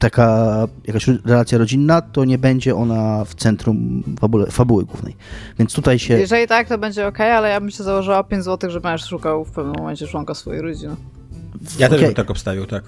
taka 0.00 0.68
jakaś 0.86 1.08
relacja 1.08 1.58
rodzinna, 1.58 2.00
to 2.00 2.24
nie 2.24 2.38
będzie 2.38 2.76
ona 2.76 3.24
w 3.24 3.34
centrum 3.34 4.02
fabule, 4.20 4.46
fabuły 4.46 4.84
głównej. 4.84 5.16
Więc 5.58 5.72
tutaj 5.74 5.98
się. 5.98 6.14
Jeżeli 6.14 6.46
tak, 6.46 6.68
to 6.68 6.78
będzie 6.78 7.06
ok, 7.06 7.20
ale 7.20 7.48
ja 7.48 7.60
bym 7.60 7.70
się 7.70 7.84
założyła 7.84 8.24
5 8.24 8.44
złotych, 8.44 8.70
że 8.70 8.80
będziesz 8.80 9.08
szukał 9.08 9.44
w 9.44 9.50
pewnym 9.50 9.74
momencie 9.78 10.06
członka 10.06 10.34
swojej 10.34 10.62
rodziny. 10.62 10.96
Ja 11.78 11.88
też 11.88 11.96
Okej. 11.96 12.06
bym 12.06 12.14
tak 12.14 12.30
obstawił, 12.30 12.66
tak. 12.66 12.84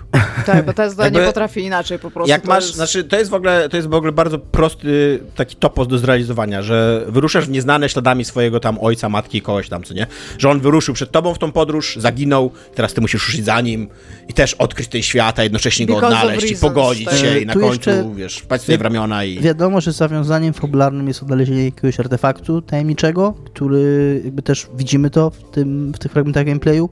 Tak, 0.46 0.66
bo 0.66 0.72
Tesla 0.72 1.04
Jakby- 1.04 1.20
nie 1.20 1.26
potrafi 1.26 1.60
inaczej 1.62 1.98
po 1.98 2.10
prostu. 2.10 2.30
Jak 2.30 2.42
to 2.42 2.48
masz, 2.48 2.64
jest- 2.64 2.74
znaczy 2.74 3.04
to 3.04 3.18
jest 3.18 3.30
w 3.30 3.34
ogóle, 3.34 3.68
to 3.68 3.76
jest 3.76 3.88
w 3.88 3.94
ogóle 3.94 4.12
bardzo 4.12 4.38
prosty 4.38 5.20
taki 5.36 5.56
topos 5.56 5.88
do 5.88 5.98
zrealizowania, 5.98 6.62
że 6.62 7.04
wyruszasz 7.08 7.46
w 7.46 7.50
nieznane 7.50 7.88
śladami 7.88 8.24
swojego 8.24 8.60
tam 8.60 8.78
ojca, 8.80 9.08
matki, 9.08 9.42
kogoś 9.42 9.68
tam, 9.68 9.82
co 9.82 9.94
nie? 9.94 10.06
Że 10.38 10.50
on 10.50 10.60
wyruszył 10.60 10.94
przed 10.94 11.10
tobą 11.10 11.34
w 11.34 11.38
tą 11.38 11.52
podróż, 11.52 11.96
zaginął, 11.96 12.50
teraz 12.74 12.94
ty 12.94 13.00
musisz 13.00 13.26
ruszyć 13.26 13.44
za 13.44 13.60
nim 13.60 13.88
i 14.28 14.32
też 14.32 14.54
odkryć 14.54 14.88
tej 14.88 15.02
świata, 15.02 15.42
jednocześnie 15.42 15.86
go 15.86 15.94
Because 15.94 16.14
of 16.16 16.22
odnaleźć 16.22 16.46
i 16.46 16.48
reasons, 16.50 16.60
pogodzić 16.74 17.04
tak. 17.04 17.16
się 17.16 17.38
i 17.38 17.46
na 17.46 17.52
Tu 17.52 17.60
końcu, 17.60 18.14
wiesz, 18.14 18.36
wpaść 18.38 18.64
sobie 18.64 18.78
w 18.78 18.82
ramiona 18.82 19.24
i... 19.24 19.40
Wiadomo, 19.40 19.80
że 19.80 19.92
zawiązaniem 19.92 20.54
fabularnym 20.54 21.08
jest 21.08 21.22
odnalezienie 21.22 21.64
jakiegoś 21.64 22.00
artefaktu 22.00 22.62
tajemniczego, 22.62 23.34
który 23.44 24.20
jakby 24.24 24.42
też 24.42 24.66
widzimy 24.76 25.10
to 25.10 25.30
w, 25.30 25.50
tym, 25.50 25.92
w 25.92 25.98
tych 25.98 26.12
fragmentach 26.12 26.46
gameplayu, 26.46 26.90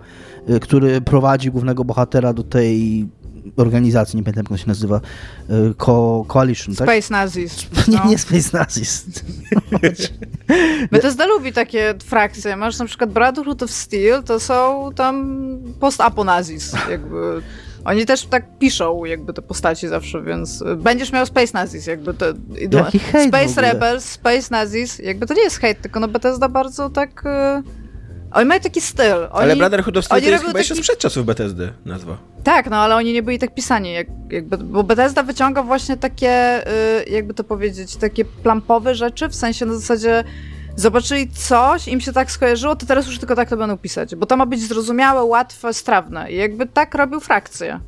y, 0.51 0.61
który 0.61 1.01
prowadzi 1.01 1.51
głównego 1.62 1.84
bohatera 1.84 2.32
do 2.32 2.43
tej 2.43 3.09
organizacji, 3.56 4.16
nie 4.16 4.22
pamiętam 4.22 4.43
jak 4.44 4.51
ona 4.51 4.59
się 4.59 4.68
nazywa, 4.68 5.01
y, 5.51 5.74
Co 5.78 6.24
Coalition, 6.28 6.74
tak? 6.74 6.89
Space 6.89 7.12
Nazis. 7.12 7.66
Nie, 7.89 7.98
no. 7.98 8.10
nie 8.10 8.18
Space 8.18 8.59
Nazis. 8.59 9.06
Bethesda 10.93 11.26
lubi 11.26 11.52
takie 11.52 11.94
frakcje. 12.05 12.56
Masz 12.56 12.78
na 12.78 12.84
przykład 12.84 13.10
Brotherhood 13.10 13.62
of 13.62 13.70
Steel, 13.70 14.22
to 14.22 14.40
są 14.40 14.90
tam 14.94 15.59
post-apo-nazis, 15.80 16.72
jakby... 16.90 17.43
Oni 17.84 18.06
też 18.06 18.26
tak 18.26 18.59
piszą 18.59 19.05
jakby 19.05 19.32
te 19.32 19.43
postaci 19.43 19.89
zawsze, 19.89 20.22
więc 20.22 20.64
będziesz 20.76 21.12
miał 21.12 21.26
Space 21.26 21.52
Nazis, 21.55 21.86
jakby 21.86 22.14
to... 22.14 22.26
Jaki 22.70 22.98
hejt 22.98 23.28
Space. 23.28 23.60
Rebels, 23.60 24.05
Space 24.05 24.48
Nazis, 24.51 24.98
jakby 24.98 25.26
to 25.26 25.34
nie 25.34 25.43
jest 25.43 25.59
hejt, 25.59 25.80
tylko 25.80 26.01
no 26.01 26.09
Bethesda 26.09 26.48
bardzo 26.48 26.90
tak... 26.90 27.24
y, 27.26 27.81
Oni 28.34 28.46
mają 28.46 28.60
taki 28.60 28.80
styl. 28.80 29.14
Oni, 29.30 29.42
Ale 29.42 29.56
Brotherhood 29.56 29.96
of 29.96 30.04
Steel 30.04 30.22
to 30.22 30.28
jest 30.28 30.44
chyba 30.44 30.59
jeszcze 30.59 30.74
taki- 30.74 30.84
sprzed 30.84 30.98
czasów 30.98 31.26
Bethesdy 31.26 31.72
nazwa. 31.84 32.16
Tak, 32.44 32.70
no 32.70 32.76
ale 32.76 32.96
oni 32.96 33.12
nie 33.12 33.22
byli 33.22 33.38
tak 33.38 33.54
pisani, 33.54 33.92
jak, 33.92 34.06
jakby, 34.30 34.59
bo 34.59 34.84
Bethesda 34.84 35.22
wyciąga 35.22 35.62
właśnie 35.62 35.96
takie, 35.96 36.62
y, 37.00 37.10
jakby 37.10 37.34
to 37.34 37.44
powiedzieć, 37.44 37.96
takie 37.96 38.24
plampowe 38.24 38.94
rzeczy, 38.94 39.28
w 39.28 39.34
sensie 39.34 39.66
na 39.66 39.74
zasadzie 39.74 40.24
zobaczyli 40.76 41.28
coś, 41.30 41.88
im 41.88 42.00
się 42.00 42.12
tak 42.12 42.30
skojarzyło, 42.30 42.76
to 42.76 42.86
teraz 42.86 43.06
już 43.06 43.18
tylko 43.18 43.34
tak 43.36 43.48
to 43.50 43.56
będą 43.56 43.78
pisać, 43.78 44.16
bo 44.16 44.26
to 44.26 44.36
ma 44.36 44.46
być 44.46 44.60
zrozumiałe, 44.68 45.24
łatwe, 45.24 45.74
strawne 45.74 46.32
i 46.32 46.36
jakby 46.36 46.66
tak 46.66 46.94
robił 46.94 47.20
frakcje. 47.20 47.80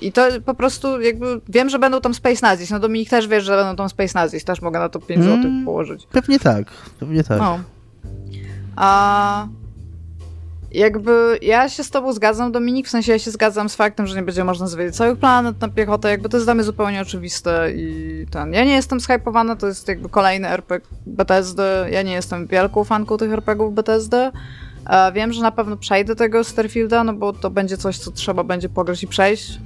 I 0.00 0.12
to 0.12 0.22
po 0.44 0.54
prostu 0.54 1.00
jakby, 1.00 1.40
wiem, 1.48 1.68
że 1.70 1.78
będą 1.78 2.00
tam 2.00 2.14
Space 2.14 2.38
Nazis, 2.42 2.70
no 2.70 2.78
Dominik 2.80 3.10
też 3.10 3.28
wie, 3.28 3.40
że 3.40 3.56
będą 3.56 3.76
tam 3.76 3.88
Space 3.88 4.12
Nazis, 4.14 4.44
też 4.44 4.62
mogę 4.62 4.78
na 4.78 4.88
to 4.88 4.98
5 5.00 5.20
Mm. 5.20 5.32
złotych 5.42 5.64
położyć. 5.64 6.06
Pewnie 6.12 6.38
tak, 6.38 6.66
pewnie 7.00 7.24
tak. 7.24 7.38
No. 7.38 7.58
A 8.80 9.46
jakby 10.72 11.38
ja 11.42 11.68
się 11.68 11.84
z 11.84 11.90
tobą 11.90 12.12
zgadzam, 12.12 12.52
Dominik, 12.52 12.86
w 12.86 12.90
sensie 12.90 13.12
ja 13.12 13.18
się 13.18 13.30
zgadzam 13.30 13.68
z 13.68 13.76
faktem, 13.76 14.06
że 14.06 14.16
nie 14.16 14.22
będzie 14.22 14.44
można 14.44 14.66
zwiedzić 14.66 14.96
całych 14.96 15.18
planet 15.18 15.60
na 15.60 15.68
piechotę, 15.68 16.10
jakby 16.10 16.28
to 16.28 16.36
jest 16.36 16.46
dla 16.46 16.54
mnie 16.54 16.64
zupełnie 16.64 17.00
oczywiste 17.00 17.72
i 17.76 18.26
ten. 18.30 18.52
Ja 18.52 18.64
nie 18.64 18.72
jestem 18.72 19.00
shypowana, 19.00 19.56
to 19.56 19.66
jest 19.66 19.88
jakby 19.88 20.08
kolejny 20.08 20.48
RPG 20.48 20.88
Bethesdy, 21.06 21.62
ja 21.90 22.02
nie 22.02 22.12
jestem 22.12 22.46
wielką 22.46 22.84
fanką 22.84 23.16
tych 23.16 23.32
RPGów 23.32 23.74
Bethesdy. 23.74 24.30
E, 24.86 25.12
Wiem, 25.12 25.32
że 25.32 25.42
na 25.42 25.52
pewno 25.52 25.76
przejdę 25.76 26.16
tego 26.16 26.44
Starfielda, 26.44 27.04
no 27.04 27.12
bo 27.12 27.32
to 27.32 27.50
będzie 27.50 27.76
coś, 27.76 27.98
co 27.98 28.10
trzeba 28.10 28.44
będzie 28.44 28.68
pograć 28.68 29.02
i 29.02 29.06
przejść. 29.06 29.60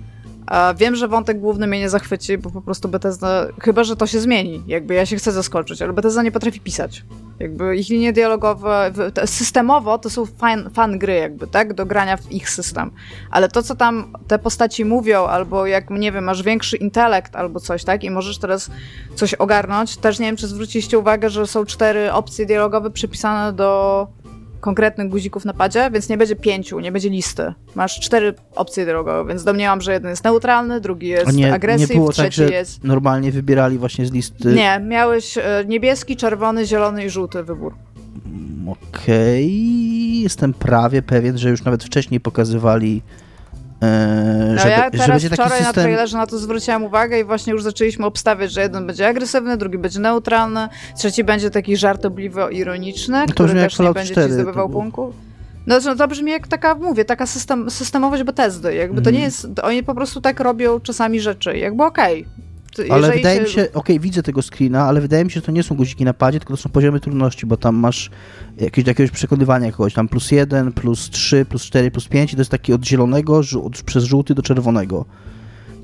Wiem, 0.76 0.96
że 0.96 1.08
wątek 1.08 1.40
główny 1.40 1.66
mnie 1.66 1.80
nie 1.80 1.90
zachwyci, 1.90 2.38
bo 2.38 2.50
po 2.50 2.62
prostu 2.62 2.88
Bethesda, 2.88 3.46
chyba, 3.62 3.84
że 3.84 3.96
to 3.96 4.06
się 4.06 4.20
zmieni, 4.20 4.62
jakby 4.66 4.94
ja 4.94 5.06
się 5.06 5.16
chcę 5.16 5.32
zaskoczyć, 5.32 5.82
ale 5.82 5.92
Bethesda 5.92 6.22
nie 6.22 6.32
potrafi 6.32 6.60
pisać. 6.60 7.04
Jakby 7.40 7.76
ich 7.76 7.88
linie 7.88 8.12
dialogowe, 8.12 8.92
systemowo 9.26 9.98
to 9.98 10.10
są 10.10 10.26
fan, 10.26 10.70
fan 10.70 10.98
gry 10.98 11.14
jakby, 11.14 11.46
tak, 11.46 11.74
do 11.74 11.86
grania 11.86 12.16
w 12.16 12.32
ich 12.32 12.50
system. 12.50 12.90
Ale 13.30 13.48
to, 13.48 13.62
co 13.62 13.74
tam 13.74 14.12
te 14.28 14.38
postaci 14.38 14.84
mówią, 14.84 15.26
albo 15.26 15.66
jak, 15.66 15.90
nie 15.90 16.12
wiem, 16.12 16.24
masz 16.24 16.42
większy 16.42 16.76
intelekt 16.76 17.36
albo 17.36 17.60
coś, 17.60 17.84
tak, 17.84 18.04
i 18.04 18.10
możesz 18.10 18.38
teraz 18.38 18.70
coś 19.14 19.34
ogarnąć, 19.34 19.96
też 19.96 20.18
nie 20.18 20.26
wiem, 20.26 20.36
czy 20.36 20.48
zwróciliście 20.48 20.98
uwagę, 20.98 21.30
że 21.30 21.46
są 21.46 21.64
cztery 21.64 22.12
opcje 22.12 22.46
dialogowe 22.46 22.90
przypisane 22.90 23.52
do 23.52 24.06
konkretnych 24.64 25.08
guzików 25.08 25.44
na 25.44 25.52
padzie, 25.52 25.90
więc 25.90 26.08
nie 26.08 26.18
będzie 26.18 26.36
pięciu, 26.36 26.80
nie 26.80 26.92
będzie 26.92 27.10
listy. 27.10 27.54
Masz 27.74 28.00
cztery 28.00 28.34
opcje 28.54 28.84
dialogowe, 28.84 29.28
więc 29.28 29.44
domniemam, 29.44 29.80
że 29.80 29.92
jeden 29.92 30.10
jest 30.10 30.24
neutralny, 30.24 30.80
drugi 30.80 31.08
jest 31.08 31.32
nie, 31.32 31.44
nie 31.44 31.54
agresyw, 31.54 31.92
było 31.92 32.06
tak, 32.06 32.14
trzeci 32.14 32.36
że 32.36 32.48
jest... 32.48 32.84
normalnie 32.84 33.32
wybierali 33.32 33.78
właśnie 33.78 34.06
z 34.06 34.12
listy. 34.12 34.54
Nie, 34.54 34.80
miałeś 34.80 35.38
e, 35.38 35.64
niebieski, 35.66 36.16
czerwony, 36.16 36.66
zielony 36.66 37.04
i 37.04 37.10
żółty 37.10 37.42
wybór. 37.42 37.74
Okej, 38.66 40.20
jestem 40.20 40.54
prawie 40.54 41.02
pewien, 41.02 41.38
że 41.38 41.50
już 41.50 41.64
nawet 41.64 41.84
wcześniej 41.84 42.20
pokazywali, 42.20 43.02
No 44.54 44.62
że, 44.62 44.68
ja 44.70 44.90
teraz 44.90 45.22
taki 45.22 45.34
wczoraj 45.34 45.50
na 45.60 45.66
system. 45.66 45.84
trailerze 45.84 46.18
na 46.18 46.26
to 46.26 46.38
zwróciłam 46.38 46.84
uwagę 46.84 47.20
i 47.20 47.24
właśnie 47.24 47.52
już 47.52 47.62
zaczęliśmy 47.62 48.06
obstawiać, 48.06 48.52
że 48.52 48.60
jeden 48.62 48.86
będzie 48.86 49.08
agresywny, 49.08 49.56
drugi 49.56 49.78
będzie 49.78 50.00
neutralny, 50.00 50.68
trzeci 50.98 51.24
będzie 51.24 51.50
taki 51.50 51.76
żartobliwo-ironiczny, 51.76 53.26
który 53.30 53.46
brzmi 53.48 53.60
jak 53.60 53.70
też 53.70 53.78
nie 53.78 53.92
będzie 53.92 54.12
4, 54.12 54.26
ci 54.26 54.32
zdobywał 54.32 54.68
to 54.68 54.72
punktów. 54.72 55.14
No 55.66 55.80
to, 55.80 55.96
to 55.96 56.08
brzmi 56.08 56.30
jak 56.32 56.48
taka, 56.48 56.74
mówię, 56.74 57.04
taka 57.04 57.26
system, 57.26 57.70
systemowość 57.70 58.22
Bethesdy. 58.22 58.74
Jakby 58.74 59.02
to 59.02 59.10
Mhm. 59.10 59.16
nie 59.16 59.22
jest, 59.22 59.46
oni 59.62 59.82
po 59.82 59.94
prostu 59.94 60.20
tak 60.20 60.40
robią 60.40 60.80
czasami 60.80 61.20
rzeczy. 61.20 61.58
Jakby 61.58 61.84
okej. 61.84 62.24
Ty- 62.24 62.53
Ale 62.90 63.10
wydaje 63.12 63.40
mi 63.40 63.48
się, 63.48 63.66
okej, 63.74 64.00
widzę 64.00 64.22
tego 64.22 64.42
screena, 64.42 64.82
ale 64.84 65.00
wydaje 65.00 65.24
mi 65.24 65.30
się, 65.30 65.34
że 65.40 65.46
to 65.46 65.52
nie 65.52 65.62
są 65.62 65.74
guziki 65.74 66.04
na 66.04 66.14
padzie, 66.14 66.38
tylko 66.40 66.52
to 66.56 66.62
są 66.62 66.70
poziomy 66.70 67.00
trudności, 67.00 67.46
bo 67.46 67.56
tam 67.56 67.76
masz 67.76 68.10
jakieś 68.60 68.86
jakiegoś 68.86 69.10
przekonywania 69.10 69.72
kogoś, 69.72 69.94
tam 69.94 70.08
plus 70.08 70.30
jeden, 70.30 70.72
plus 70.72 71.10
trzy, 71.10 71.44
plus 71.44 71.62
cztery, 71.62 71.90
plus 71.90 72.08
pięć 72.08 72.32
i 72.32 72.36
to 72.36 72.40
jest 72.40 72.50
taki 72.50 72.72
od 72.72 72.84
zielonego 72.86 73.42
żół- 73.42 73.70
przez 73.86 74.04
żółty 74.04 74.34
do 74.34 74.42
czerwonego. 74.42 75.04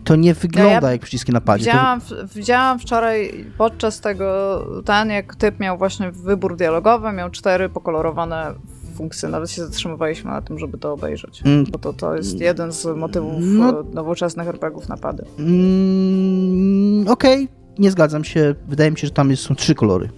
To 0.04 0.16
nie 0.16 0.34
wygląda 0.34 0.92
jak 0.92 1.00
przyciski 1.00 1.32
na 1.32 1.40
padzie. 1.40 1.64
To, 1.64 1.70
Widziałam, 1.70 2.00
w- 2.00 2.34
widziałam 2.34 2.78
wczoraj 2.78 3.44
podczas 3.58 4.00
tego, 4.00 4.58
ten 4.84 5.10
jak 5.10 5.36
typ 5.36 5.60
miał 5.60 5.78
właśnie 5.78 6.10
wybór 6.10 6.56
dialogowy, 6.56 7.12
miał 7.12 7.30
cztery 7.30 7.68
pokolorowane 7.68 8.54
funkcje. 9.00 9.28
Nawet 9.28 9.50
się 9.50 9.64
zatrzymywaliśmy 9.66 10.30
na 10.30 10.42
tym, 10.42 10.58
żeby 10.58 10.78
to 10.78 10.92
obejrzeć. 10.92 11.42
Mm. 11.44 11.64
Bo 11.72 11.78
to, 11.78 11.92
to 11.92 12.16
jest 12.16 12.40
jeden 12.40 12.72
z 12.72 12.84
motywów 12.96 13.32
No. 13.40 13.80
e, 13.80 13.84
nowoczesnych 13.94 14.48
RPGów 14.48 14.88
napady. 14.88 15.24
mm, 15.38 17.08
okej, 17.08 17.48
nie 17.78 17.90
zgadzam 17.90 18.24
się. 18.24 18.54
Wydaje 18.68 18.90
mi 18.90 18.98
się, 18.98 19.06
że 19.06 19.12
tam 19.12 19.30
jest, 19.30 19.42
są 19.42 19.54
trzy 19.54 19.74
kolory. 19.74 20.08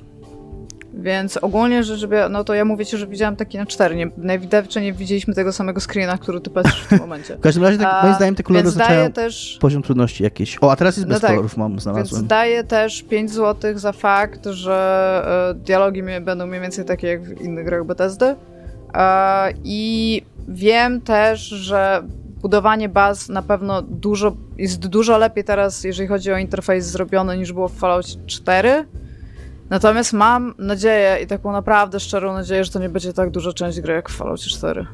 Więc 0.94 1.36
ogólnie 1.36 1.84
rzecz 1.84 2.06
biorąc, 2.06 2.32
no 2.32 2.44
to 2.44 2.54
ja 2.54 2.64
mówię 2.64 2.86
ci, 2.86 2.96
że 2.96 3.06
widziałam 3.06 3.36
taki 3.36 3.58
na 3.58 3.66
cztery. 3.66 3.94
Nie, 3.96 4.10
najwidoczniej 4.16 4.84
nie 4.84 4.92
widzieliśmy 4.92 5.34
tego 5.34 5.52
samego 5.52 5.80
screena, 5.80 6.18
który 6.18 6.40
ty 6.40 6.50
patrzysz 6.50 6.82
w 6.84 6.88
tym 6.88 6.98
momencie. 6.98 7.36
W 7.38 7.40
każdym 7.40 7.62
razie, 7.64 7.78
tak, 7.78 8.02
moim 8.02 8.14
zdaniem, 8.14 8.34
te 8.34 8.42
kolory 8.42 8.62
Więc 8.62 8.74
oznaczają 8.74 9.12
też... 9.12 9.58
poziom 9.60 9.82
trudności 9.82 10.24
jakiś. 10.24 10.58
O, 10.60 10.72
a 10.72 10.76
teraz 10.76 10.96
jest 10.96 11.08
No 11.08 11.12
bez 11.14 11.20
tak, 11.20 11.30
kolorów, 11.30 11.56
mam, 11.56 11.70
Więc 11.72 11.82
znalazłem. 11.82 12.26
daję 12.26 12.64
też 12.64 13.02
5 13.02 13.30
zł 13.30 13.78
za 13.78 13.92
fakt, 13.92 14.46
że 14.46 15.50
e, 15.50 15.54
dialogi 15.54 16.02
będą 16.20 16.46
mniej 16.46 16.60
więcej 16.60 16.84
takie 16.84 17.06
jak 17.06 17.22
w 17.22 17.40
innych 17.40 17.64
grach 17.64 17.84
Bethesdy. 17.86 18.34
E, 18.94 19.52
I 19.64 20.22
wiem 20.48 21.00
też, 21.00 21.40
że 21.40 22.02
budowanie 22.42 22.88
baz 22.88 23.28
na 23.28 23.42
pewno 23.42 23.82
dużo, 23.82 24.36
jest 24.58 24.86
dużo 24.86 25.18
lepiej 25.18 25.44
teraz, 25.44 25.84
jeżeli 25.84 26.08
chodzi 26.08 26.32
o 26.32 26.38
interfejs 26.38 26.86
zrobiony, 26.86 27.38
niż 27.38 27.52
było 27.52 27.68
w 27.68 27.78
Fallout 27.78 28.26
4. 28.26 28.86
Natomiast 29.70 30.12
mam 30.12 30.54
nadzieję 30.58 31.18
i 31.22 31.26
taką 31.26 31.52
naprawdę 31.52 32.00
szczerą 32.00 32.32
nadzieję, 32.32 32.64
że 32.64 32.70
to 32.70 32.78
nie 32.78 32.88
będzie 32.88 33.12
tak 33.12 33.30
duża 33.30 33.52
część 33.52 33.80
gry 33.80 33.94
jak 33.94 34.08
w 34.08 34.16
Fallout 34.16 34.40
4. 34.40 34.86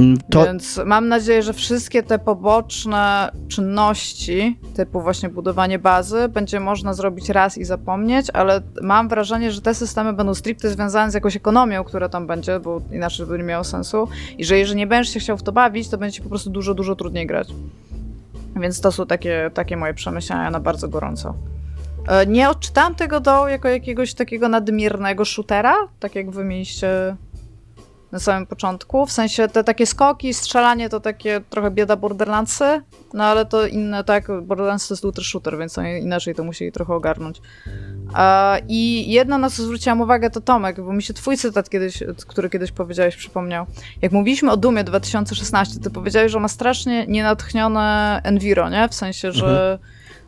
Mm, 0.00 0.18
To, 0.30 0.44
Więc 0.44 0.80
mam 0.86 1.08
nadzieję, 1.08 1.42
że 1.42 1.52
wszystkie 1.52 2.02
te 2.02 2.18
poboczne 2.18 3.30
czynności, 3.48 4.58
typu 4.74 5.00
właśnie 5.00 5.28
budowanie 5.28 5.78
bazy, 5.78 6.28
będzie 6.28 6.60
można 6.60 6.94
zrobić 6.94 7.28
raz 7.28 7.58
i 7.58 7.64
zapomnieć, 7.64 8.26
ale 8.32 8.60
mam 8.82 9.08
wrażenie, 9.08 9.52
że 9.52 9.60
te 9.60 9.74
systemy 9.74 10.12
będą 10.12 10.34
stricte 10.34 10.70
związane 10.70 11.10
z 11.10 11.14
jakąś 11.14 11.36
ekonomią, 11.36 11.84
która 11.84 12.08
tam 12.08 12.26
będzie, 12.26 12.60
bo 12.60 12.80
inaczej 12.92 13.26
by 13.26 13.38
nie 13.38 13.44
miało 13.44 13.64
sensu. 13.64 14.08
I 14.38 14.44
że 14.44 14.58
jeżeli 14.58 14.78
nie 14.78 14.86
będziesz 14.86 15.14
się 15.14 15.20
chciał 15.20 15.36
w 15.38 15.42
to 15.42 15.52
bawić, 15.52 15.88
to 15.88 15.98
będzie 15.98 16.22
po 16.22 16.28
prostu 16.28 16.50
dużo, 16.50 16.74
dużo 16.74 16.96
trudniej 16.96 17.26
grać. 17.26 17.48
Więc 18.56 18.80
to 18.80 18.92
są 18.92 19.06
takie, 19.06 19.50
takie 19.54 19.76
moje 19.76 19.94
przemyślenia 19.94 20.50
na 20.50 20.60
bardzo 20.60 20.88
gorąco. 20.88 21.34
E, 22.08 22.26
Nie 22.26 22.50
odczytałam 22.50 22.94
tego 22.94 23.20
do 23.20 23.48
jako 23.48 23.68
jakiegoś 23.68 24.14
takiego 24.14 24.48
nadmiernego 24.48 25.24
shootera, 25.24 25.74
tak 26.00 26.14
jak 26.14 26.30
wy 26.30 26.44
mieliście 26.44 27.16
na 28.12 28.18
samym 28.18 28.46
początku. 28.46 29.06
W 29.06 29.12
sensie 29.12 29.48
te 29.48 29.64
takie 29.64 29.86
skoki, 29.86 30.34
strzelanie 30.34 30.88
to 30.88 31.00
takie 31.00 31.40
trochę 31.50 31.70
bieda 31.70 31.96
Borderlandsy, 31.96 32.82
no 33.14 33.24
ale 33.24 33.46
to 33.46 33.66
inne, 33.66 34.04
tak, 34.04 34.42
Borderlands 34.42 34.88
to 34.88 34.94
jest 34.94 35.04
looter 35.04 35.24
shooter, 35.24 35.58
więc 35.58 35.78
oni 35.78 35.98
inaczej 35.98 36.34
to 36.34 36.44
musieli 36.44 36.72
trochę 36.72 36.94
ogarnąć. 36.94 37.40
I 38.68 39.12
jedno, 39.12 39.38
na 39.38 39.50
co 39.50 39.62
zwróciłam 39.62 40.00
uwagę, 40.00 40.30
to 40.30 40.40
Tomek, 40.40 40.80
bo 40.80 40.92
mi 40.92 41.02
się 41.02 41.14
twój 41.14 41.36
cytat 41.36 41.70
kiedyś, 41.70 42.02
który 42.26 42.50
kiedyś 42.50 42.72
powiedziałeś, 42.72 43.16
przypomniał. 43.16 43.66
Jak 44.02 44.12
mówiliśmy 44.12 44.50
o 44.50 44.56
Dumie 44.56 44.84
2016, 44.84 45.80
ty 45.80 45.90
powiedziałeś, 45.90 46.32
że 46.32 46.40
ma 46.40 46.48
strasznie 46.48 47.06
nienatchnione 47.06 48.20
enviro, 48.24 48.70
nie? 48.70 48.88
W 48.88 48.94
sensie, 48.94 49.32
że... 49.32 49.78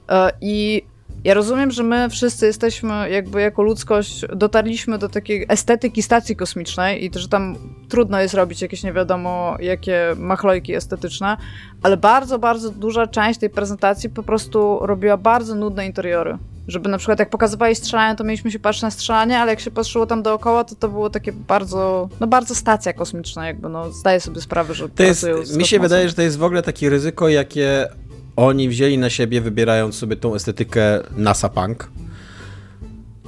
E, 0.08 0.32
I 0.40 0.82
ja 1.24 1.34
rozumiem, 1.34 1.70
że 1.70 1.82
my 1.82 2.10
wszyscy 2.10 2.46
jesteśmy, 2.46 3.10
jakby 3.10 3.40
jako 3.40 3.62
ludzkość, 3.62 4.24
dotarliśmy 4.36 4.98
do 4.98 5.08
takiej 5.08 5.46
estetyki 5.48 6.02
stacji 6.02 6.36
kosmicznej 6.36 7.04
i 7.04 7.10
to, 7.10 7.18
że 7.18 7.28
tam 7.28 7.56
trudno 7.88 8.20
jest 8.20 8.34
robić 8.34 8.62
jakieś 8.62 8.82
nie 8.82 8.92
wiadomo 8.92 9.56
jakie 9.60 10.14
machlojki 10.16 10.74
estetyczne, 10.74 11.36
ale 11.82 11.96
bardzo, 11.96 12.38
bardzo 12.38 12.70
duża 12.70 13.06
część 13.06 13.40
tej 13.40 13.50
prezentacji 13.50 14.10
po 14.10 14.22
prostu 14.22 14.78
robiła 14.80 15.16
bardzo 15.16 15.54
nudne 15.54 15.86
interiory. 15.86 16.38
Żeby 16.68 16.88
na 16.88 16.98
przykład 16.98 17.18
jak 17.18 17.30
pokazywali 17.30 17.76
strzelanie, 17.76 18.16
to 18.16 18.24
mieliśmy 18.24 18.50
się 18.50 18.58
patrzeć 18.58 18.82
na 18.82 18.90
strzelanie, 18.90 19.38
ale 19.38 19.52
jak 19.52 19.60
się 19.60 19.70
patrzyło 19.70 20.06
tam 20.06 20.22
dookoła, 20.22 20.64
to 20.64 20.74
to 20.74 20.88
było 20.88 21.10
takie 21.10 21.32
bardzo, 21.32 22.08
no 22.20 22.26
bardzo 22.26 22.54
stacja 22.54 22.92
kosmiczna 22.92 23.46
jakby, 23.46 23.68
no 23.68 23.92
zdaję 23.92 24.20
sobie 24.20 24.40
sprawę, 24.40 24.74
że 24.74 24.88
To 24.88 25.02
jest, 25.02 25.26
mi 25.56 25.66
się 25.66 25.80
wydaje, 25.80 26.08
że 26.08 26.14
to 26.14 26.22
jest 26.22 26.38
w 26.38 26.44
ogóle 26.44 26.62
takie 26.62 26.90
ryzyko, 26.90 27.28
jakie 27.28 27.88
oni 28.36 28.68
wzięli 28.68 28.98
na 28.98 29.10
siebie, 29.10 29.40
wybierając 29.40 29.94
sobie 29.94 30.16
tą 30.16 30.34
estetykę 30.34 31.00
NASA 31.16 31.48
Punk. 31.48 31.90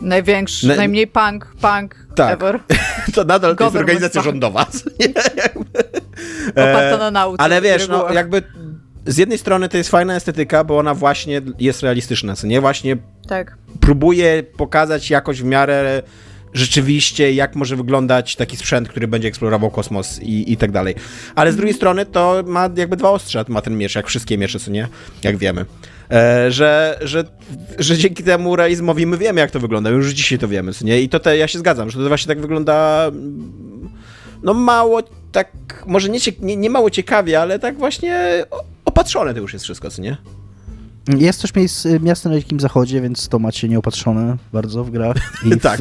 Największy, 0.01 0.69
Na- 0.69 0.77
najmniej 0.77 1.07
punk, 1.07 1.55
punk 1.61 2.07
Tak. 2.15 2.35
ever. 2.35 2.61
To 3.15 3.25
nadal 3.25 3.57
to 3.57 3.65
jest 3.65 3.77
organizacja 3.77 4.23
punk. 4.23 4.33
rządowa. 4.33 4.67
Oparta 6.51 6.97
na 6.99 7.11
nauce. 7.11 7.43
Ale 7.43 7.61
wiesz, 7.61 7.89
no 7.89 8.13
jakby 8.13 8.43
z 9.07 9.17
jednej 9.17 9.39
strony 9.39 9.69
to 9.69 9.77
jest 9.77 9.91
fajna 9.91 10.15
estetyka, 10.17 10.65
bo 10.65 10.79
ona 10.79 10.95
właśnie 10.95 11.41
jest 11.59 11.83
realistyczna, 11.83 12.37
co 12.37 12.47
nie? 12.47 12.61
Właśnie 12.61 12.97
Tak. 13.29 13.57
próbuje 13.81 14.43
pokazać 14.57 15.11
jakoś 15.11 15.43
w 15.43 15.45
miarę 15.45 16.03
rzeczywiście, 16.55 17.33
jak 17.33 17.57
może 17.57 17.77
wyglądać 17.77 18.37
taki 18.37 18.57
sprzęt, 18.57 18.89
który 18.89 19.09
będzie 19.09 19.29
eksplorował 19.29 19.71
kosmos 19.71 20.21
i, 20.23 20.53
i 20.53 20.57
tak 20.57 20.71
dalej. 20.71 20.95
Ale 21.35 21.53
z 21.53 21.57
drugiej 21.57 21.75
strony 21.75 22.07
to 22.07 22.43
ma 22.47 22.71
jakby 22.77 22.97
dwa 22.97 23.11
ostrza, 23.11 23.45
ma 23.49 23.63
ten 23.63 23.79
miecz, 23.79 23.95
jak 23.95 24.07
wszystkie 24.07 24.39
miecze, 24.39 24.59
co 24.59 24.71
nie? 24.71 24.89
Jak 25.23 25.37
wiemy. 25.37 25.65
E, 26.11 26.51
że, 26.51 26.99
że, 27.01 27.25
że 27.79 27.99
dzięki 27.99 28.23
temu 28.23 28.57
realizmowi 28.57 29.07
my 29.07 29.19
wiemy, 29.19 29.41
jak 29.41 29.51
to 29.51 29.61
wygląda, 29.61 29.91
już 29.91 30.11
dzisiaj 30.11 30.39
to 30.39 30.49
wiemy, 30.49 30.73
co 30.73 30.85
nie? 30.85 31.01
I 31.03 31.09
to 31.09 31.21
te, 31.21 31.37
ja 31.37 31.49
się 31.49 31.59
zgadzam, 31.59 31.91
że 31.91 31.99
to 31.99 32.09
właśnie 32.09 32.29
tak 32.29 32.41
wygląda 32.41 33.05
mm, 33.09 33.91
no 34.43 34.55
mało 34.55 35.03
tak, 35.33 35.53
może 35.87 36.09
nie, 36.09 36.19
nie, 36.41 36.57
nie 36.57 36.71
mało 36.71 36.91
ciekawie, 36.91 37.41
ale 37.41 37.59
tak 37.59 37.79
właśnie 37.79 38.45
opatrzone 38.85 39.35
to 39.35 39.41
już 39.41 39.53
jest 39.53 39.65
wszystko, 39.65 39.91
co 39.91 40.03
nie? 40.03 40.17
Jest 41.09 41.43
też 41.43 41.55
miejsc, 41.55 41.87
miasto 42.01 42.29
na 42.29 42.39
Dzikim 42.39 42.61
Zachodzie, 42.61 43.01
więc 43.01 43.29
to 43.29 43.39
macie 43.39 43.69
nieopatrzone 43.69 44.37
bardzo 44.53 44.85
w 44.85 44.91
grach 44.91 45.17
i 45.45 45.51
w, 45.59 45.63
Tak. 45.63 45.81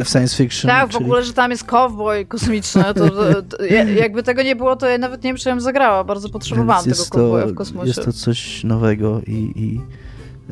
i 0.00 0.04
w 0.04 0.08
science 0.08 0.36
fiction. 0.36 0.68
Tak, 0.70 0.88
w 0.88 0.92
czyli- 0.92 1.04
ogóle, 1.04 1.24
że 1.24 1.32
tam 1.32 1.50
jest 1.50 1.64
cowboy 1.64 2.24
kosmiczny, 2.26 2.84
to, 2.84 3.10
to, 3.10 3.42
to 3.42 3.64
ja- 3.64 3.90
jakby 3.90 4.22
tego 4.22 4.42
nie 4.42 4.56
było, 4.56 4.76
to 4.76 4.86
ja 4.88 4.98
nawet 4.98 5.24
nie 5.24 5.30
wiem, 5.30 5.36
czy 5.36 5.50
bym 5.50 5.60
zagrała. 5.60 6.04
Bardzo 6.04 6.28
potrzebowałam 6.28 6.84
tego 6.84 6.96
cowboya 7.10 7.46
w 7.46 7.54
kosmosie. 7.54 7.86
Jest 7.88 8.04
to 8.04 8.12
coś 8.12 8.64
nowego 8.64 9.20
i, 9.26 9.32
i 9.56 9.80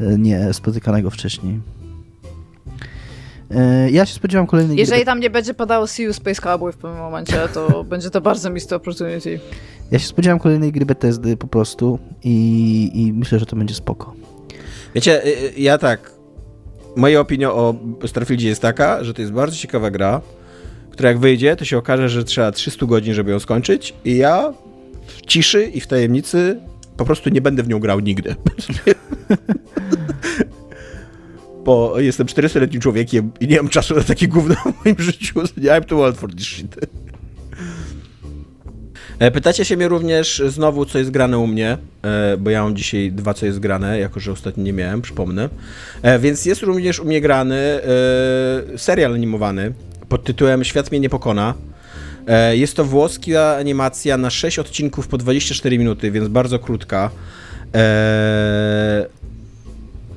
e, 0.05 0.19
nie 0.19 0.53
spotykanego 0.53 1.11
wcześniej. 1.11 1.61
E, 3.55 3.91
Ja 3.91 4.07
się 4.07 4.15
spodziewam 4.15 4.47
kolejnej 4.47 4.77
Jeżeli 4.77 4.99
gry. 4.99 5.07
tam 5.07 5.21
nie 5.21 5.31
będzie 5.31 5.55
padało 5.55 5.87
See 5.87 6.03
You 6.03 6.13
Space 6.13 6.43
Cowboy 6.43 6.73
w 6.73 6.77
pewnym 6.77 7.01
momencie, 7.01 7.37
to 7.55 7.85
będzie 7.91 8.11
to 8.11 8.21
bardzo 8.21 8.51
missed 8.51 8.73
opportunity. 8.73 9.41
Ja 9.91 9.99
się 9.99 10.07
spodziewam 10.07 10.39
kolejnej 10.39 10.73
gry 10.73 10.87
Bethesdy 10.87 11.37
po 11.37 11.47
prostu 11.47 11.99
i, 12.25 12.91
i 12.95 13.13
myślę, 13.13 13.39
że 13.39 13.47
to 13.47 13.57
będzie 13.57 13.75
spoko. 13.75 14.15
Wiecie, 14.95 15.25
y, 15.27 15.29
y, 15.29 15.53
ja 15.57 15.79
tak. 15.79 16.13
Moja 16.97 17.21
opinia 17.21 17.53
o 17.53 17.75
Starfieldzie 18.07 18.49
jest 18.49 18.63
taka, 18.63 19.05
że 19.05 19.15
to 19.15 19.23
jest 19.23 19.33
bardzo 19.33 19.57
ciekawa 19.57 19.91
gra, 19.91 20.21
która 20.91 21.09
jak 21.09 21.19
wyjdzie, 21.19 21.57
to 21.57 21.65
się 21.65 21.79
okaże, 21.79 22.09
że 22.09 22.25
trzeba 22.25 22.53
300 22.53 22.87
godzin, 22.87 23.15
żeby 23.15 23.31
ją 23.31 23.39
skończyć 23.41 23.95
i 24.05 24.17
ja 24.17 24.53
w 25.07 25.21
ciszy 25.27 25.65
i 25.65 25.81
w 25.81 25.87
tajemnicy 25.87 26.61
po 26.97 27.05
prostu 27.05 27.31
nie 27.31 27.41
będę 27.41 27.63
w 27.63 27.69
nią 27.69 27.79
grał 27.79 28.01
nigdy. 28.01 28.35
Bo 31.65 32.01
jestem 32.01 32.27
400-letnim 32.27 32.81
człowiekiem 32.81 33.31
i 33.41 33.49
nie 33.49 33.57
mam 33.57 33.69
czasu 33.69 33.95
na 33.95 34.03
takie 34.03 34.29
gówno 34.29 34.55
w 34.55 34.85
moim 34.85 34.97
życiu. 34.99 35.41
I'm 35.41 35.85
too 35.85 36.05
old 36.05 36.17
for 36.17 36.35
this 36.35 36.47
shit. 36.47 36.77
E, 39.19 39.31
Pytacie 39.31 39.65
się 39.65 39.77
mnie 39.77 39.89
również 39.89 40.43
znowu, 40.47 40.85
co 40.85 40.99
jest 40.99 41.11
grane 41.11 41.39
u 41.39 41.47
mnie, 41.47 41.79
e, 42.03 42.37
bo 42.37 42.51
ja 42.51 42.63
mam 42.63 42.77
dzisiaj 42.77 43.13
dwa, 43.13 43.35
co 43.35 43.47
jest 43.47 43.59
grane, 43.59 43.99
jako 43.99 44.21
że 44.21 44.33
ostatnio 44.33 44.65
nie 44.65 44.73
miałem, 44.73 45.03
przypomnę. 45.03 45.49
E, 46.03 46.19
Więc 46.19 46.47
jest 46.47 46.63
również 46.63 47.01
u 47.01 47.05
mnie 47.05 47.21
grany 47.21 47.81
serial 48.77 49.15
animowany 49.15 49.73
pod 50.09 50.25
tytułem 50.25 50.65
Świat 50.65 50.91
mnie 50.91 51.01
nie 51.01 51.11
pokona. 51.11 51.55
Jest 52.53 52.77
to 52.77 52.85
włoska 52.85 53.57
animacja 53.57 54.17
na 54.19 54.31
6 54.31 54.59
odcinków 54.59 55.09
po 55.09 55.19
24 55.19 55.79
minuty, 55.79 56.11
więc 56.11 56.29
bardzo 56.29 56.59
krótka. 56.59 57.11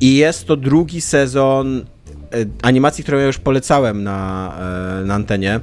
I 0.02 0.16
jest 0.16 0.46
to 0.46 0.56
drugi 0.56 1.02
sezon 1.02 1.86
e, 2.32 2.46
animacji, 2.62 3.04
którą 3.04 3.18
ja 3.18 3.26
już 3.26 3.38
polecałem 3.38 4.04
na, 4.04 4.54
e, 5.02 5.06
na 5.06 5.14
antenie. 5.14 5.60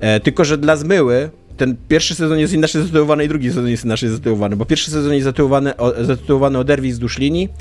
E, 0.00 0.20
Tylko, 0.20 0.44
że 0.44 0.58
dla 0.58 0.76
zmyły 0.76 1.30
ten 1.56 1.76
pierwszy 1.88 2.14
sezon 2.14 2.38
jest 2.38 2.52
inaczej 2.52 2.80
zatytułowany 2.80 3.24
i 3.24 3.28
drugi 3.28 3.48
sezon 3.48 3.68
jest 3.68 3.84
inaczej 3.84 4.08
zatytułowany, 4.08 4.56
bo 4.56 4.64
pierwszy 4.64 4.90
sezon 4.90 5.12
jest 5.12 5.24
zatytułowany, 5.24 5.76
o, 5.76 6.04
zatytułowany 6.04 6.58
Oderwij 6.58 6.92
z 6.92 6.98
dusz 6.98 7.18
linii, 7.18 7.48
e, 7.48 7.54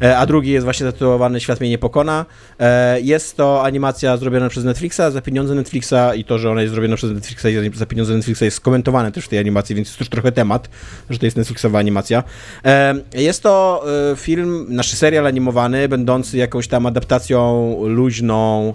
a 0.00 0.26
drugi 0.26 0.50
jest 0.50 0.64
właśnie 0.64 0.86
zatytułowany 0.86 1.40
Świat 1.40 1.60
mnie 1.60 1.70
nie 1.70 1.78
pokona. 1.78 2.26
E, 2.58 3.00
Jest 3.00 3.36
to 3.36 3.62
animacja 3.64 4.16
zrobiona 4.16 4.48
przez 4.48 4.64
Netflixa 4.64 5.00
za 5.12 5.22
pieniądze 5.22 5.54
Netflixa 5.54 6.14
i 6.16 6.24
to, 6.24 6.38
że 6.38 6.50
ona 6.50 6.62
jest 6.62 6.74
zrobiona 6.74 6.96
przez 6.96 7.10
Netflixa 7.10 7.46
i 7.48 7.70
za 7.74 7.86
pieniądze 7.86 8.14
Netflixa 8.14 8.42
jest 8.42 8.56
skomentowane 8.56 9.12
też 9.12 9.24
w 9.24 9.28
tej 9.28 9.38
animacji, 9.38 9.74
więc 9.74 9.88
jest 9.88 10.00
już 10.00 10.08
trochę 10.08 10.32
temat, 10.32 10.68
że 11.10 11.18
to 11.18 11.26
jest 11.26 11.36
Netflixowa 11.36 11.78
animacja. 11.78 12.24
E, 12.64 12.94
Jest 13.14 13.42
to 13.42 13.84
e, 14.12 14.16
film, 14.16 14.66
nasz 14.68 14.92
serial 14.92 15.26
animowany, 15.26 15.88
będący 15.88 16.36
jakąś 16.36 16.68
tam 16.68 16.86
adaptacją 16.86 17.76
luźną 17.86 18.74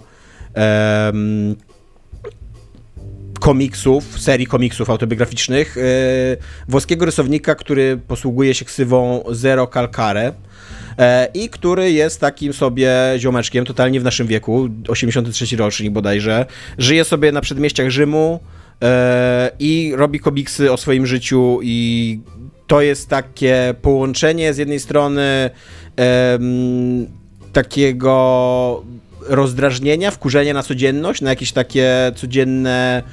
komiksów, 3.39 4.21
serii 4.21 4.47
komiksów 4.47 4.89
autobiograficznych 4.89 5.75
włoskiego 6.67 7.05
rysownika, 7.05 7.55
który 7.55 7.99
posługuje 8.07 8.53
się 8.53 8.65
ksywą 8.65 9.23
Zero 9.31 9.67
Calcare 9.67 10.17
e, 10.17 10.33
i 11.33 11.49
który 11.49 11.91
jest 11.91 12.21
takim 12.21 12.53
sobie 12.53 12.91
ziomeczkiem, 13.17 13.65
totalnie 13.65 13.99
w 13.99 14.03
naszym 14.03 14.27
wieku, 14.27 14.69
83 14.87 15.55
rocznik 15.55 15.93
bodajże, 15.93 16.45
żyje 16.77 17.03
sobie 17.03 17.31
na 17.31 17.41
przedmieściach 17.41 17.89
Rzymu 17.89 18.39
e, 18.81 19.51
i 19.59 19.93
robi 19.95 20.19
komiksy 20.19 20.71
o 20.71 20.77
swoim 20.77 21.05
życiu 21.05 21.59
i 21.61 22.19
to 22.67 22.81
jest 22.81 23.09
takie 23.09 23.73
połączenie 23.81 24.53
z 24.53 24.57
jednej 24.57 24.79
strony 24.79 25.49
em, 25.95 27.07
takiego 27.53 28.83
rozdrażnienia, 29.27 30.11
wkurzenia 30.11 30.53
na 30.53 30.63
codzienność, 30.63 31.21
na 31.21 31.29
jakieś 31.29 31.51
takie 31.51 32.11
codzienne 32.15 33.03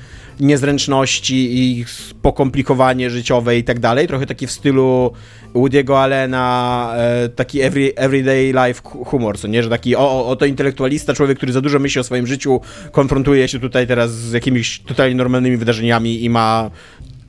niezręczności 0.40 1.58
i 1.58 1.84
pokomplikowanie 2.22 3.10
życiowe 3.10 3.58
i 3.58 3.64
tak 3.64 3.80
dalej. 3.80 4.08
Trochę 4.08 4.26
taki 4.26 4.46
w 4.46 4.50
stylu 4.52 5.12
Woody'ego 5.54 5.96
Allena, 5.96 6.92
e, 6.96 7.28
taki 7.28 7.60
every, 7.60 7.92
everyday 7.96 8.46
life 8.66 8.80
hu- 8.84 9.04
humor, 9.04 9.38
co 9.38 9.48
nie? 9.48 9.62
Że 9.62 9.68
taki 9.68 9.96
o, 9.96 10.00
o, 10.00 10.26
oto 10.26 10.46
intelektualista, 10.46 11.14
człowiek, 11.14 11.36
który 11.36 11.52
za 11.52 11.60
dużo 11.60 11.78
myśli 11.78 12.00
o 12.00 12.04
swoim 12.04 12.26
życiu, 12.26 12.60
konfrontuje 12.92 13.48
się 13.48 13.60
tutaj 13.60 13.86
teraz 13.86 14.14
z 14.14 14.32
jakimiś 14.32 14.80
totalnie 14.80 15.14
normalnymi 15.14 15.56
wydarzeniami 15.56 16.24
i 16.24 16.30
ma 16.30 16.70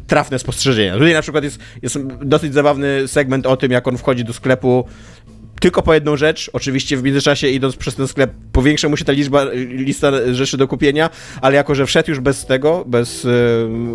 trafne 0.07 0.39
spostrzeżenia. 0.39 0.93
Tutaj 0.93 1.13
na 1.13 1.21
przykład 1.21 1.43
jest, 1.43 1.59
jest 1.81 1.99
dosyć 2.21 2.53
zabawny 2.53 3.07
segment 3.07 3.45
o 3.45 3.57
tym, 3.57 3.71
jak 3.71 3.87
on 3.87 3.97
wchodzi 3.97 4.23
do 4.23 4.33
sklepu 4.33 4.85
tylko 5.59 5.81
po 5.83 5.93
jedną 5.93 6.17
rzecz. 6.17 6.49
Oczywiście 6.53 6.97
w 6.97 7.03
międzyczasie 7.03 7.47
idąc 7.47 7.75
przez 7.75 7.95
ten 7.95 8.07
sklep 8.07 8.31
powiększa 8.51 8.89
mu 8.89 8.97
się 8.97 9.05
ta 9.05 9.11
liczba, 9.11 9.43
lista 9.53 10.11
rzeczy 10.33 10.57
do 10.57 10.67
kupienia, 10.67 11.09
ale 11.41 11.55
jako, 11.55 11.75
że 11.75 11.85
wszedł 11.85 12.09
już 12.09 12.19
bez 12.19 12.45
tego, 12.45 12.83
bez 12.87 13.25
e, 13.25 13.29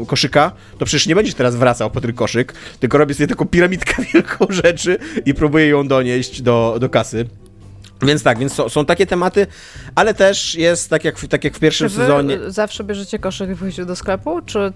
koszyka, 0.07 0.53
to 0.79 0.85
przecież 0.85 1.07
nie 1.07 1.15
będziesz 1.15 1.35
teraz 1.35 1.57
wracał 1.57 1.91
po 1.91 2.01
ten 2.01 2.13
koszyk, 2.13 2.55
tylko 2.81 2.99
robi 2.99 3.15
sobie 3.15 3.27
taką 3.27 3.47
piramidkę 3.47 4.03
wielką 4.15 4.47
rzeczy 4.51 4.99
i 5.27 5.35
próbuje 5.35 5.67
ją 5.67 5.89
donieść 5.89 6.43
do, 6.43 6.77
do 6.81 6.89
kasy. 6.89 7.27
Więc 8.03 8.23
tak, 8.23 8.39
więc 8.39 8.53
są, 8.53 8.69
są 8.69 8.85
takie 8.85 9.07
tematy, 9.07 9.47
ale 9.95 10.15
też 10.15 10.55
jest 10.55 10.91
tak 10.91 11.05
jak, 11.05 11.19
w- 11.19 11.29
tak 11.29 11.45
jak 11.45 11.57
w 11.57 11.61
pierwszym 11.61 11.89
Czy 11.89 11.95
sezonie. 11.95 12.39
zawsze 12.47 12.85
bierzecie 12.85 13.19
koszyk 13.19 13.51
i 13.51 13.55
wychodzicie 13.55 13.85
do 13.85 13.97
sklepu, 13.97 14.41
czy 14.47 14.73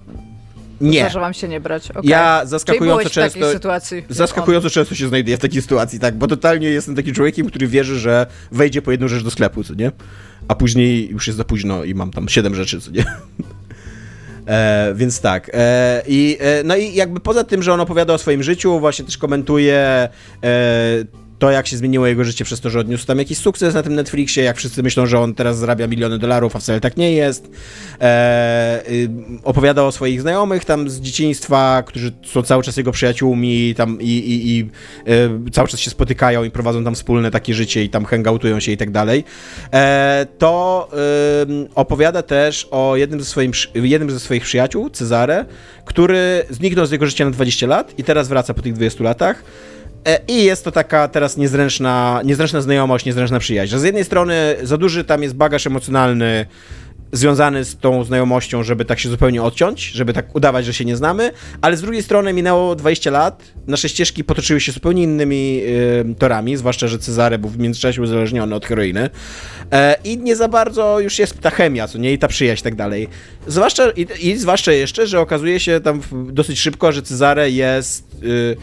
Nie. 0.81 1.01
zdarza 1.01 1.21
wam 1.21 1.35
się 1.35 1.49
nie 1.49 1.61
brać? 1.61 1.91
Okej. 1.91 2.11
Ja 2.11 2.43
zaskakująco 2.45 2.99
byłeś 2.99 3.09
w 3.09 3.15
często. 3.15 3.39
takiej 3.39 3.55
sytuacji. 3.55 4.05
Zaskakująco 4.09 4.71
często 4.71 4.95
się 4.95 5.09
znajduję 5.09 5.37
w 5.37 5.41
takiej 5.41 5.63
sytuacji, 5.63 6.01
tak, 6.01 6.15
bo 6.15 6.27
totalnie 6.27 6.69
jestem 6.69 6.97
takim 6.97 7.15
człowiekiem, 7.15 7.47
który 7.47 7.67
wierzy, 7.67 7.99
że 7.99 8.27
wejdzie 8.53 8.83
po 8.83 8.91
jedną 8.91 9.09
rzecz 9.09 9.25
do 9.25 9.31
sklepu, 9.31 9.65
co 9.65 9.75
nie? 9.75 9.93
A 10.49 10.55
później 10.55 11.11
już 11.11 11.27
jest 11.27 11.37
za 11.37 11.45
późno 11.45 11.85
i 11.85 11.95
mam 11.95 12.11
tam 12.11 12.29
siedem 12.29 12.55
rzeczy, 12.55 12.81
co 12.81 12.91
nie? 12.91 13.05
E, 14.47 14.95
więc 14.95 15.21
tak. 15.21 15.51
E, 15.55 16.03
i, 16.07 16.37
e, 16.41 16.63
no 16.65 16.77
i 16.77 16.95
jakby 16.95 17.21
poza 17.21 17.45
tym, 17.45 17.63
że 17.63 17.73
on 17.73 17.81
opowiada 17.81 18.15
o 18.15 18.19
swoim 18.19 18.43
życiu, 18.43 18.81
właśnie 18.81 19.05
też 19.05 19.19
komentuje 19.19 19.77
e, 19.77 20.09
to, 21.39 21.51
jak 21.51 21.67
się 21.67 21.77
zmieniło 21.77 22.07
jego 22.07 22.25
życie 22.25 22.45
przez 22.45 22.61
to, 22.61 22.71
że 22.71 22.81
odniósł 22.81 23.07
tam 23.07 23.19
jakiś 23.19 23.39
sukces 23.39 23.75
na 23.75 23.83
tym 23.83 23.95
Netflixie, 23.95 24.45
jak 24.45 24.57
wszyscy 24.57 24.83
myślą, 24.83 25.07
że 25.07 25.21
on 25.21 25.35
teraz 25.35 25.59
zarabia 25.59 25.87
miliony 25.87 26.19
dolarów, 26.19 26.57
a 26.57 26.59
wcale 26.59 26.81
tak 26.81 26.97
nie 26.97 27.13
jest. 27.13 27.51
E, 28.01 28.83
y, 28.91 29.09
opowiada 29.45 29.85
o 29.85 29.93
swoich 29.93 30.21
znajomych 30.21 30.65
tam 30.65 30.91
z 30.91 31.01
dzieciństwa, 31.01 31.83
którzy 31.87 32.13
są 32.25 32.43
cały 32.43 32.63
czas 32.63 32.77
jego 32.77 32.93
przyjaciółmi 32.93 33.75
tam 33.77 33.99
i, 34.01 34.05
i, 34.05 34.59
i 34.59 34.71
e, 35.47 35.51
cały 35.51 35.69
czas 35.69 35.81
się 35.81 35.91
spotykają 35.91 36.45
i 36.45 36.51
prowadzą 36.51 36.85
tam 36.85 36.95
wspólne 36.95 37.31
takie 37.31 37.55
życie 37.55 37.85
i 37.85 37.91
tam 37.91 38.05
hangoutują 38.05 38.61
się 38.61 38.73
i 38.73 38.77
tak 38.77 38.91
dalej. 38.91 39.25
E, 39.73 40.27
to 40.39 40.89
ym, 41.43 41.69
opowiada 41.75 42.23
też 42.23 42.69
o 42.71 42.97
jednym 42.97 43.21
ze, 43.21 43.27
swoim, 43.27 43.53
jednym 43.75 44.11
ze 44.11 44.21
swoich 44.21 44.43
przyjaciół, 44.43 44.91
Cezare, 44.91 45.45
który 45.85 46.45
zniknął 46.51 46.87
z 46.87 46.91
jego 46.91 47.07
życia 47.07 47.25
na 47.25 47.31
20 47.31 47.67
lat 47.67 47.99
i 47.99 48.05
teraz 48.05 48.29
wraca 48.29 48.55
po 48.55 48.63
tych 48.63 48.73
20 48.73 49.05
latach. 49.05 49.43
E, 50.07 50.21
I 50.29 50.45
jest 50.45 50.65
to 50.65 50.73
taka 50.73 51.09
teraz 51.09 51.37
niezręczna, 51.37 52.21
niezręczna 52.25 52.61
znajomość, 52.61 53.05
niezręczna 53.05 53.39
przyjaźń. 53.39 53.71
Że 53.71 53.81
z 53.81 53.83
jednej 53.83 54.05
strony 54.05 54.57
za 54.63 54.77
duży 54.77 55.05
tam 55.05 55.23
jest 55.23 55.35
bagaż 55.35 55.67
emocjonalny 55.67 56.47
związany 57.13 57.65
z 57.65 57.77
tą 57.77 58.05
znajomością, 58.05 58.63
żeby 58.63 58.85
tak 58.85 58.99
się 58.99 59.09
zupełnie 59.09 59.43
odciąć, 59.43 59.85
żeby 59.85 60.13
tak 60.13 60.35
udawać, 60.35 60.65
że 60.65 60.75
się 60.75 60.85
nie 60.85 60.97
znamy, 60.97 61.31
ale 61.61 61.77
z 61.77 61.81
drugiej 61.81 62.03
strony 62.03 62.33
minęło 62.33 62.75
20 62.75 63.11
lat, 63.11 63.43
nasze 63.67 63.89
ścieżki 63.89 64.25
potoczyły 64.25 64.61
się 64.61 64.73
zupełnie 64.73 65.03
innymi 65.03 65.63
torami, 66.19 66.57
zwłaszcza, 66.57 66.89
że 66.89 66.99
Cezary 66.99 67.39
był 67.39 67.51
w 67.51 67.59
międzyczasie 67.59 68.03
uzależniony 68.03 68.55
od 68.55 68.67
heroiny 68.67 69.11
e, 69.73 69.97
i 70.05 70.19
nie 70.19 70.37
za 70.37 70.49
bardzo 70.49 71.01
już 71.01 71.19
jest 71.19 71.41
ta 71.41 71.51
chemia, 71.51 71.89
co 71.89 71.99
nie, 71.99 72.13
i 72.13 72.19
ta 72.19 72.29
przyjaźń 72.29 72.61
i 72.61 72.65
tak 72.65 72.75
dalej. 72.75 73.09
Zwłaszcza, 73.47 73.91
i, 73.91 74.07
i 74.21 74.37
zwłaszcza 74.37 74.73
jeszcze, 74.73 75.07
że 75.07 75.21
okazuje 75.21 75.61
się 75.61 75.81
tam 75.81 76.01
dosyć 76.33 76.61
szybko, 76.61 76.93
że 76.93 77.03
Cezary 77.03 77.51
jest... 77.51 78.05
Y, 78.23 78.57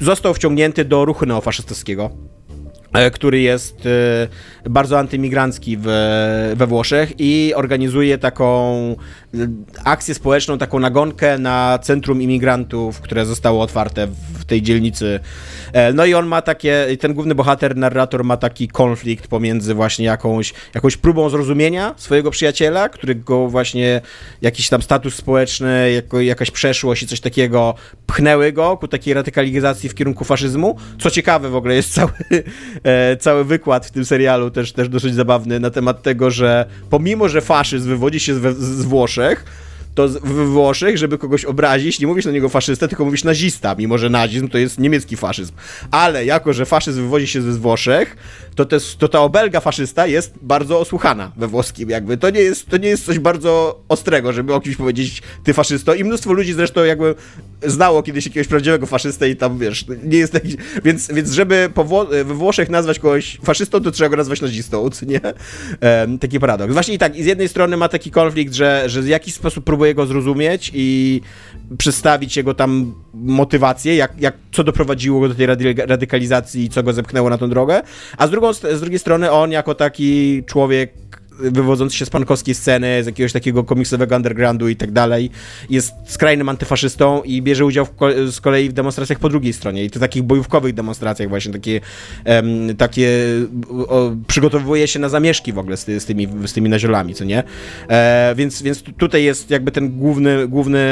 został 0.00 0.34
wciągnięty 0.34 0.84
do 0.84 1.04
ruchu 1.04 1.26
neofaszystowskiego 1.26 2.10
E, 2.96 3.10
który 3.10 3.40
jest 3.40 3.86
e, 3.86 4.70
bardzo 4.70 4.98
antymigrancki 4.98 5.76
we 6.56 6.66
Włoszech 6.66 7.12
i 7.18 7.52
organizuje 7.54 8.18
taką 8.18 8.96
akcję 9.84 10.14
społeczną, 10.14 10.58
taką 10.58 10.78
nagonkę 10.78 11.38
na 11.38 11.78
centrum 11.82 12.22
imigrantów, 12.22 13.00
które 13.00 13.26
zostało 13.26 13.62
otwarte 13.62 14.06
w 14.38 14.44
tej 14.44 14.62
dzielnicy. 14.62 15.20
No 15.94 16.04
i 16.04 16.14
on 16.14 16.26
ma 16.26 16.42
takie, 16.42 16.86
ten 17.00 17.14
główny 17.14 17.34
bohater, 17.34 17.76
narrator 17.76 18.24
ma 18.24 18.36
taki 18.36 18.68
konflikt 18.68 19.26
pomiędzy 19.26 19.74
właśnie 19.74 20.06
jakąś, 20.06 20.54
jakąś 20.74 20.96
próbą 20.96 21.30
zrozumienia 21.30 21.94
swojego 21.96 22.30
przyjaciela, 22.30 22.88
którego 22.88 23.48
właśnie 23.48 24.00
jakiś 24.42 24.68
tam 24.68 24.82
status 24.82 25.14
społeczny, 25.14 25.92
jako, 25.92 26.20
jakaś 26.20 26.50
przeszłość 26.50 27.02
i 27.02 27.06
coś 27.06 27.20
takiego 27.20 27.74
pchnęły 28.06 28.52
go 28.52 28.76
ku 28.76 28.88
takiej 28.88 29.14
radykalizacji 29.14 29.88
w 29.88 29.94
kierunku 29.94 30.24
faszyzmu. 30.24 30.76
Co 31.00 31.10
ciekawe 31.10 31.50
w 31.50 31.56
ogóle 31.56 31.74
jest 31.74 31.94
cały 31.94 32.12
e, 32.84 33.16
cały 33.16 33.44
wykład 33.44 33.86
w 33.86 33.90
tym 33.90 34.04
serialu 34.04 34.50
też, 34.50 34.72
też 34.72 34.88
dosyć 34.88 35.14
zabawny 35.14 35.60
na 35.60 35.70
temat 35.70 36.02
tego, 36.02 36.30
że 36.30 36.66
pomimo, 36.90 37.28
że 37.28 37.40
faszyzm 37.40 37.88
wywodzi 37.88 38.20
się 38.20 38.34
z, 38.34 38.58
z 38.58 38.84
Włoszech, 38.84 39.25
to 39.96 40.08
we 40.08 40.46
Włoszech, 40.46 40.98
żeby 40.98 41.18
kogoś 41.18 41.44
obrazić, 41.44 42.00
nie 42.00 42.06
mówisz 42.06 42.24
na 42.24 42.30
niego 42.32 42.48
faszysta, 42.48 42.88
tylko 42.88 43.04
mówisz 43.04 43.24
nazista, 43.24 43.74
mimo 43.78 43.98
że 43.98 44.10
nazizm 44.10 44.48
to 44.48 44.58
jest 44.58 44.78
niemiecki 44.78 45.16
faszyzm. 45.16 45.54
Ale 45.90 46.24
jako, 46.24 46.52
że 46.52 46.66
faszyzm 46.66 47.02
wywodzi 47.02 47.26
się 47.26 47.42
ze 47.42 47.52
Włoszech, 47.52 48.16
to, 48.56 48.64
te, 48.64 48.76
to 48.98 49.08
ta 49.08 49.20
obelga 49.20 49.60
faszysta 49.60 50.06
jest 50.06 50.34
bardzo 50.42 50.80
osłuchana 50.80 51.32
we 51.36 51.46
włoskim, 51.46 51.90
jakby. 51.90 52.16
To 52.16 52.30
nie 52.30 52.40
jest, 52.40 52.68
to 52.68 52.76
nie 52.76 52.88
jest 52.88 53.04
coś 53.04 53.18
bardzo 53.18 53.80
ostrego, 53.88 54.32
żeby 54.32 54.54
o 54.54 54.60
kimś 54.60 54.76
powiedzieć 54.76 55.22
ty 55.44 55.52
faszysto 55.52 55.94
i 55.94 56.04
mnóstwo 56.04 56.32
ludzi 56.32 56.52
zresztą 56.52 56.84
jakby 56.84 57.14
znało 57.62 58.02
kiedyś 58.02 58.26
jakiegoś 58.26 58.48
prawdziwego 58.48 58.86
faszystę 58.86 59.30
i 59.30 59.36
tam, 59.36 59.58
wiesz, 59.58 59.84
nie 60.04 60.18
jest 60.18 60.32
taki... 60.32 60.56
Więc, 60.84 61.12
więc 61.12 61.30
żeby 61.30 61.70
Wło 61.76 62.06
we 62.06 62.24
Włoszech 62.24 62.70
nazwać 62.70 62.98
kogoś 62.98 63.38
faszystą, 63.44 63.80
to 63.80 63.90
trzeba 63.90 64.10
go 64.10 64.16
nazwać 64.16 64.40
nazistą, 64.40 64.88
nie? 65.06 65.20
E, 65.80 66.18
taki 66.20 66.40
paradoks. 66.40 66.72
Właśnie 66.72 66.94
i 66.94 66.98
tak, 66.98 67.16
i 67.16 67.22
z 67.22 67.26
jednej 67.26 67.48
strony 67.48 67.76
ma 67.76 67.88
taki 67.88 68.10
konflikt, 68.10 68.54
że, 68.54 68.84
że 68.86 69.02
w 69.02 69.08
jakiś 69.08 69.34
sposób 69.34 69.64
próbuje 69.64 69.94
go 69.94 70.06
zrozumieć 70.06 70.70
i 70.74 71.20
przedstawić 71.78 72.36
jego 72.36 72.54
tam 72.54 72.94
motywację, 73.14 73.96
jak, 73.96 74.20
jak, 74.20 74.34
co 74.52 74.64
doprowadziło 74.64 75.20
go 75.20 75.28
do 75.28 75.34
tej 75.34 75.46
radykalizacji 75.86 76.64
i 76.64 76.68
co 76.68 76.82
go 76.82 76.92
zepchnęło 76.92 77.30
na 77.30 77.38
tą 77.38 77.50
drogę, 77.50 77.82
a 78.18 78.26
z, 78.26 78.30
drugą, 78.30 78.45
z 78.52 78.80
drugiej 78.80 78.98
strony 78.98 79.30
on 79.30 79.52
jako 79.52 79.74
taki 79.74 80.42
człowiek 80.44 80.92
wywodzący 81.38 81.96
się 81.96 82.06
z 82.06 82.10
pankowskiej 82.10 82.54
sceny, 82.54 83.02
z 83.02 83.06
jakiegoś 83.06 83.32
takiego 83.32 83.64
komiksowego 83.64 84.16
undergroundu 84.16 84.68
i 84.68 84.76
tak 84.76 84.90
dalej, 84.90 85.30
jest 85.70 85.94
skrajnym 86.06 86.48
antyfaszystą 86.48 87.22
i 87.22 87.42
bierze 87.42 87.64
udział 87.64 87.86
w, 87.86 87.90
z 88.32 88.40
kolei 88.40 88.68
w 88.68 88.72
demonstracjach 88.72 89.18
po 89.18 89.28
drugiej 89.28 89.52
stronie 89.52 89.84
i 89.84 89.90
to 89.90 90.00
takich 90.00 90.22
bojówkowych 90.22 90.74
demonstracjach 90.74 91.28
właśnie, 91.28 91.52
takie, 91.52 91.80
takie 92.78 93.10
o, 93.88 94.12
przygotowuje 94.26 94.88
się 94.88 94.98
na 94.98 95.08
zamieszki 95.08 95.52
w 95.52 95.58
ogóle 95.58 95.76
z, 95.76 95.84
ty, 95.84 96.00
z, 96.00 96.04
tymi, 96.04 96.28
z 96.46 96.52
tymi 96.52 96.68
naziolami, 96.68 97.14
co 97.14 97.24
nie? 97.24 97.42
E, 97.88 98.34
więc, 98.36 98.62
więc 98.62 98.82
tutaj 98.82 99.24
jest 99.24 99.50
jakby 99.50 99.72
ten 99.72 99.98
główny, 99.98 100.48
główny, 100.48 100.86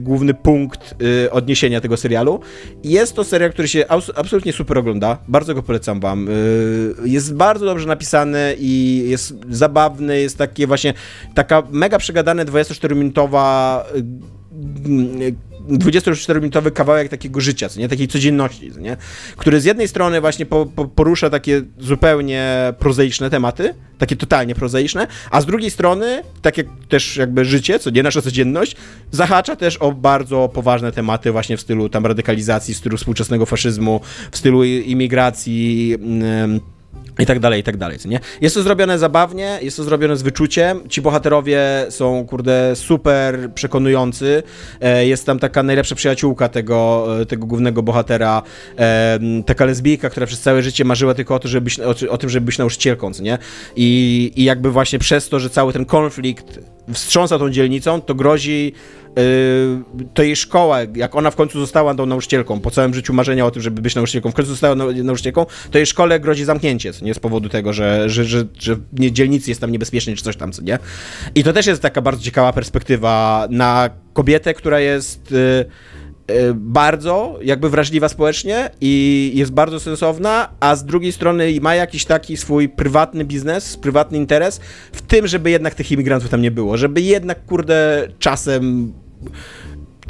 główny 0.00 0.34
punkt 0.34 0.94
y, 1.02 1.30
odniesienia 1.30 1.80
tego 1.80 1.96
serialu. 1.96 2.40
Jest 2.84 3.14
to 3.14 3.24
serial, 3.24 3.52
który 3.52 3.68
się 3.68 3.84
absolutnie 4.14 4.52
super 4.52 4.78
ogląda, 4.78 5.18
bardzo 5.28 5.54
go 5.54 5.62
polecam 5.62 6.00
wam. 6.00 6.28
Y, 6.28 6.94
jest 7.04 7.34
bardzo 7.34 7.66
dobrze 7.66 7.86
napisany 7.86 8.56
i 8.58 9.04
jest 9.08 9.34
zabawny 9.50 9.79
zabawny, 9.80 10.20
jest 10.20 10.38
takie 10.38 10.66
właśnie, 10.66 10.94
taka 11.34 11.62
mega 11.70 11.98
przegadane 11.98 12.44
24-minutowa 12.44 13.80
24-minutowy 15.68 16.72
kawałek 16.72 17.08
takiego 17.08 17.40
życia, 17.40 17.68
co 17.68 17.80
nie? 17.80 17.88
takiej 17.88 18.08
codzienności, 18.08 18.72
co 18.72 18.80
nie? 18.80 18.96
który 19.36 19.60
z 19.60 19.64
jednej 19.64 19.88
strony 19.88 20.20
właśnie 20.20 20.46
po, 20.46 20.66
po, 20.66 20.84
porusza 20.84 21.30
takie 21.30 21.62
zupełnie 21.78 22.72
prozaiczne 22.78 23.30
tematy, 23.30 23.74
takie 23.98 24.16
totalnie 24.16 24.54
prozaiczne, 24.54 25.06
a 25.30 25.40
z 25.40 25.46
drugiej 25.46 25.70
strony, 25.70 26.22
tak 26.42 26.58
jak 26.58 26.66
też 26.88 27.16
jakby 27.16 27.44
życie, 27.44 27.78
co 27.78 27.90
nie 27.90 28.02
nasza 28.02 28.22
codzienność, 28.22 28.76
zahacza 29.10 29.56
też 29.56 29.76
o 29.76 29.92
bardzo 29.92 30.48
poważne 30.48 30.92
tematy 30.92 31.32
właśnie 31.32 31.56
w 31.56 31.60
stylu 31.60 31.88
tam 31.88 32.06
radykalizacji, 32.06 32.74
w 32.74 32.76
stylu 32.76 32.96
współczesnego 32.96 33.46
faszyzmu, 33.46 34.00
w 34.30 34.36
stylu 34.36 34.64
imigracji, 34.64 35.88
yy, 35.88 36.60
i 37.18 37.26
tak 37.26 37.38
dalej, 37.38 37.60
i 37.60 37.62
tak 37.62 37.76
dalej, 37.76 37.98
co 37.98 38.08
nie? 38.08 38.20
Jest 38.40 38.54
to 38.54 38.62
zrobione 38.62 38.98
zabawnie, 38.98 39.58
jest 39.62 39.76
to 39.76 39.84
zrobione 39.84 40.16
z 40.16 40.22
wyczuciem, 40.22 40.88
ci 40.88 41.02
bohaterowie 41.02 41.86
są, 41.88 42.26
kurde, 42.26 42.76
super 42.76 43.50
przekonujący, 43.54 44.42
e, 44.80 45.06
jest 45.06 45.26
tam 45.26 45.38
taka 45.38 45.62
najlepsza 45.62 45.94
przyjaciółka 45.94 46.48
tego, 46.48 47.06
e, 47.20 47.26
tego 47.26 47.46
głównego 47.46 47.82
bohatera, 47.82 48.42
e, 48.78 49.18
taka 49.46 49.64
lesbijka, 49.64 50.10
która 50.10 50.26
przez 50.26 50.40
całe 50.40 50.62
życie 50.62 50.84
marzyła 50.84 51.14
tylko 51.14 51.34
o, 51.34 51.38
to, 51.38 51.48
żeby 51.48 51.64
być, 51.64 51.80
o, 51.80 52.10
o 52.10 52.18
tym, 52.18 52.30
żeby 52.30 52.46
być 52.46 52.58
nauczycielką, 52.58 53.14
co 53.14 53.22
nie? 53.22 53.38
I, 53.76 54.32
I 54.36 54.44
jakby 54.44 54.70
właśnie 54.70 54.98
przez 54.98 55.28
to, 55.28 55.40
że 55.40 55.50
cały 55.50 55.72
ten 55.72 55.84
konflikt 55.84 56.58
wstrząsa 56.92 57.38
tą 57.38 57.50
dzielnicą, 57.50 58.00
to 58.00 58.14
grozi 58.14 58.72
to 60.14 60.22
jej 60.22 60.36
szkoła, 60.36 60.78
jak 60.94 61.14
ona 61.14 61.30
w 61.30 61.36
końcu 61.36 61.60
została 61.60 61.94
tą 61.94 62.06
nauczycielką, 62.06 62.60
po 62.60 62.70
całym 62.70 62.94
życiu 62.94 63.12
marzenia 63.12 63.46
o 63.46 63.50
tym, 63.50 63.62
żeby 63.62 63.82
być 63.82 63.94
nauczycielką, 63.94 64.30
w 64.30 64.34
końcu 64.34 64.50
została 64.50 64.74
nauczycielką, 64.74 65.46
to 65.70 65.78
jej 65.78 65.86
szkole 65.86 66.20
grozi 66.20 66.44
zamknięcie, 66.44 66.92
nie 67.04 67.14
z 67.14 67.18
powodu 67.18 67.48
tego, 67.48 67.72
że, 67.72 68.10
że, 68.10 68.24
że, 68.24 68.46
że 68.58 68.76
dzielnicy 68.92 69.50
jest 69.50 69.60
tam 69.60 69.72
niebezpiecznie, 69.72 70.16
czy 70.16 70.24
coś 70.24 70.36
tam, 70.36 70.52
co 70.52 70.62
nie. 70.62 70.78
I 71.34 71.44
to 71.44 71.52
też 71.52 71.66
jest 71.66 71.82
taka 71.82 72.02
bardzo 72.02 72.22
ciekawa 72.22 72.52
perspektywa 72.52 73.46
na 73.50 73.90
kobietę, 74.12 74.54
która 74.54 74.80
jest... 74.80 75.30
Yy, 75.30 75.64
bardzo 76.54 77.38
jakby 77.42 77.70
wrażliwa 77.70 78.08
społecznie 78.08 78.70
i 78.80 79.32
jest 79.34 79.52
bardzo 79.52 79.80
sensowna, 79.80 80.48
a 80.60 80.76
z 80.76 80.84
drugiej 80.84 81.12
strony 81.12 81.52
ma 81.60 81.74
jakiś 81.74 82.04
taki 82.04 82.36
swój 82.36 82.68
prywatny 82.68 83.24
biznes, 83.24 83.76
prywatny 83.76 84.18
interes 84.18 84.60
w 84.92 85.02
tym, 85.02 85.26
żeby 85.26 85.50
jednak 85.50 85.74
tych 85.74 85.92
imigrantów 85.92 86.30
tam 86.30 86.42
nie 86.42 86.50
było, 86.50 86.76
żeby 86.76 87.00
jednak, 87.00 87.44
kurde, 87.44 88.08
czasem 88.18 88.92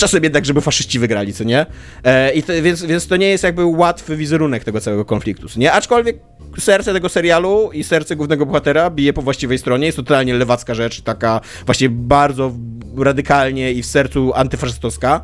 czasem 0.01 0.25
jednak, 0.25 0.47
żeby 0.47 0.61
faszyści 0.61 0.99
wygrali, 0.99 1.33
co 1.33 1.45
nie? 1.45 1.67
E, 2.05 2.33
i 2.33 2.43
to, 2.43 2.53
więc, 2.63 2.83
więc 2.83 3.07
to 3.07 3.17
nie 3.17 3.29
jest 3.29 3.45
jakby 3.45 3.65
łatwy 3.65 4.17
wizerunek 4.17 4.65
tego 4.65 4.81
całego 4.81 5.05
konfliktu, 5.05 5.49
co 5.49 5.61
nie? 5.61 5.73
Aczkolwiek 5.73 6.19
serce 6.59 6.93
tego 6.93 7.09
serialu 7.09 7.71
i 7.73 7.85
serce 7.85 8.17
głównego 8.17 8.47
bohatera 8.47 8.91
bije 8.91 9.13
po 9.13 9.23
właściwej 9.23 9.59
stronie, 9.59 9.87
jest 9.87 9.97
to 9.97 10.03
totalnie 10.03 10.35
lewacka 10.35 10.75
rzecz, 10.75 11.01
taka 11.01 11.41
właśnie 11.67 11.89
bardzo 11.89 12.53
radykalnie 12.99 13.73
i 13.73 13.83
w 13.83 13.87
sercu 13.87 14.33
antyfaszystowska. 14.35 15.21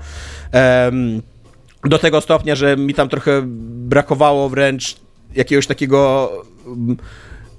Do 1.85 1.98
tego 1.98 2.20
stopnia, 2.20 2.55
że 2.55 2.77
mi 2.77 2.94
tam 2.94 3.09
trochę 3.09 3.43
brakowało 3.89 4.48
wręcz 4.48 4.97
jakiegoś 5.35 5.66
takiego 5.66 6.31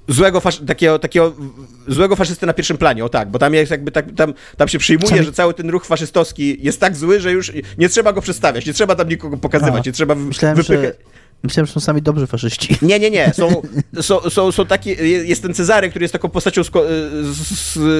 złego, 0.08 0.40
fasz, 0.40 0.60
takiego, 0.66 0.98
takiego 0.98 1.34
złego 1.88 2.16
faszysty 2.16 2.46
na 2.46 2.52
pierwszym 2.52 2.78
planie, 2.78 3.04
o 3.04 3.08
tak, 3.08 3.30
bo 3.30 3.38
tam 3.38 3.54
jest 3.54 3.70
jakby 3.70 3.90
tak, 3.90 4.06
tam, 4.16 4.34
tam 4.56 4.68
się 4.68 4.78
przyjmuje, 4.78 5.22
że 5.22 5.32
cały 5.32 5.54
ten 5.54 5.70
ruch 5.70 5.86
faszystowski 5.86 6.56
jest 6.60 6.80
tak 6.80 6.96
zły, 6.96 7.20
że 7.20 7.32
już 7.32 7.52
nie 7.78 7.88
trzeba 7.88 8.12
go 8.12 8.22
przedstawiać, 8.22 8.66
nie 8.66 8.72
trzeba 8.72 8.94
tam 8.94 9.08
nikogo 9.08 9.36
pokazywać, 9.36 9.86
nie 9.86 9.92
trzeba 9.92 10.14
Myślałem, 10.14 10.56
wypychać. 10.56 10.84
Że... 10.84 11.18
Myślałem, 11.42 11.66
że 11.66 11.72
są 11.72 11.80
sami 11.80 12.02
dobrzy 12.02 12.26
faszyści. 12.26 12.76
Nie, 12.82 12.98
nie, 12.98 13.10
nie. 13.10 13.32
Są, 13.34 13.62
są, 14.00 14.30
są, 14.30 14.52
są 14.52 14.66
takie, 14.66 14.92
jest 15.04 15.42
ten 15.42 15.54
Cezary, 15.54 15.90
który 15.90 16.04
jest 16.04 16.12
taką 16.12 16.28
postacią 16.28 16.64
sko 16.64 16.82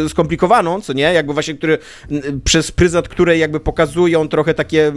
skomplikowaną, 0.09 0.81
co 0.81 0.93
nie? 0.93 1.03
Jakby 1.03 1.33
właśnie, 1.33 1.55
który, 1.55 1.79
przez 2.45 2.73
pryzmat 2.73 3.09
której 3.09 3.41
jakby 3.41 3.61
pokazują 3.61 4.29
trochę 4.29 4.55
takie 4.55 4.93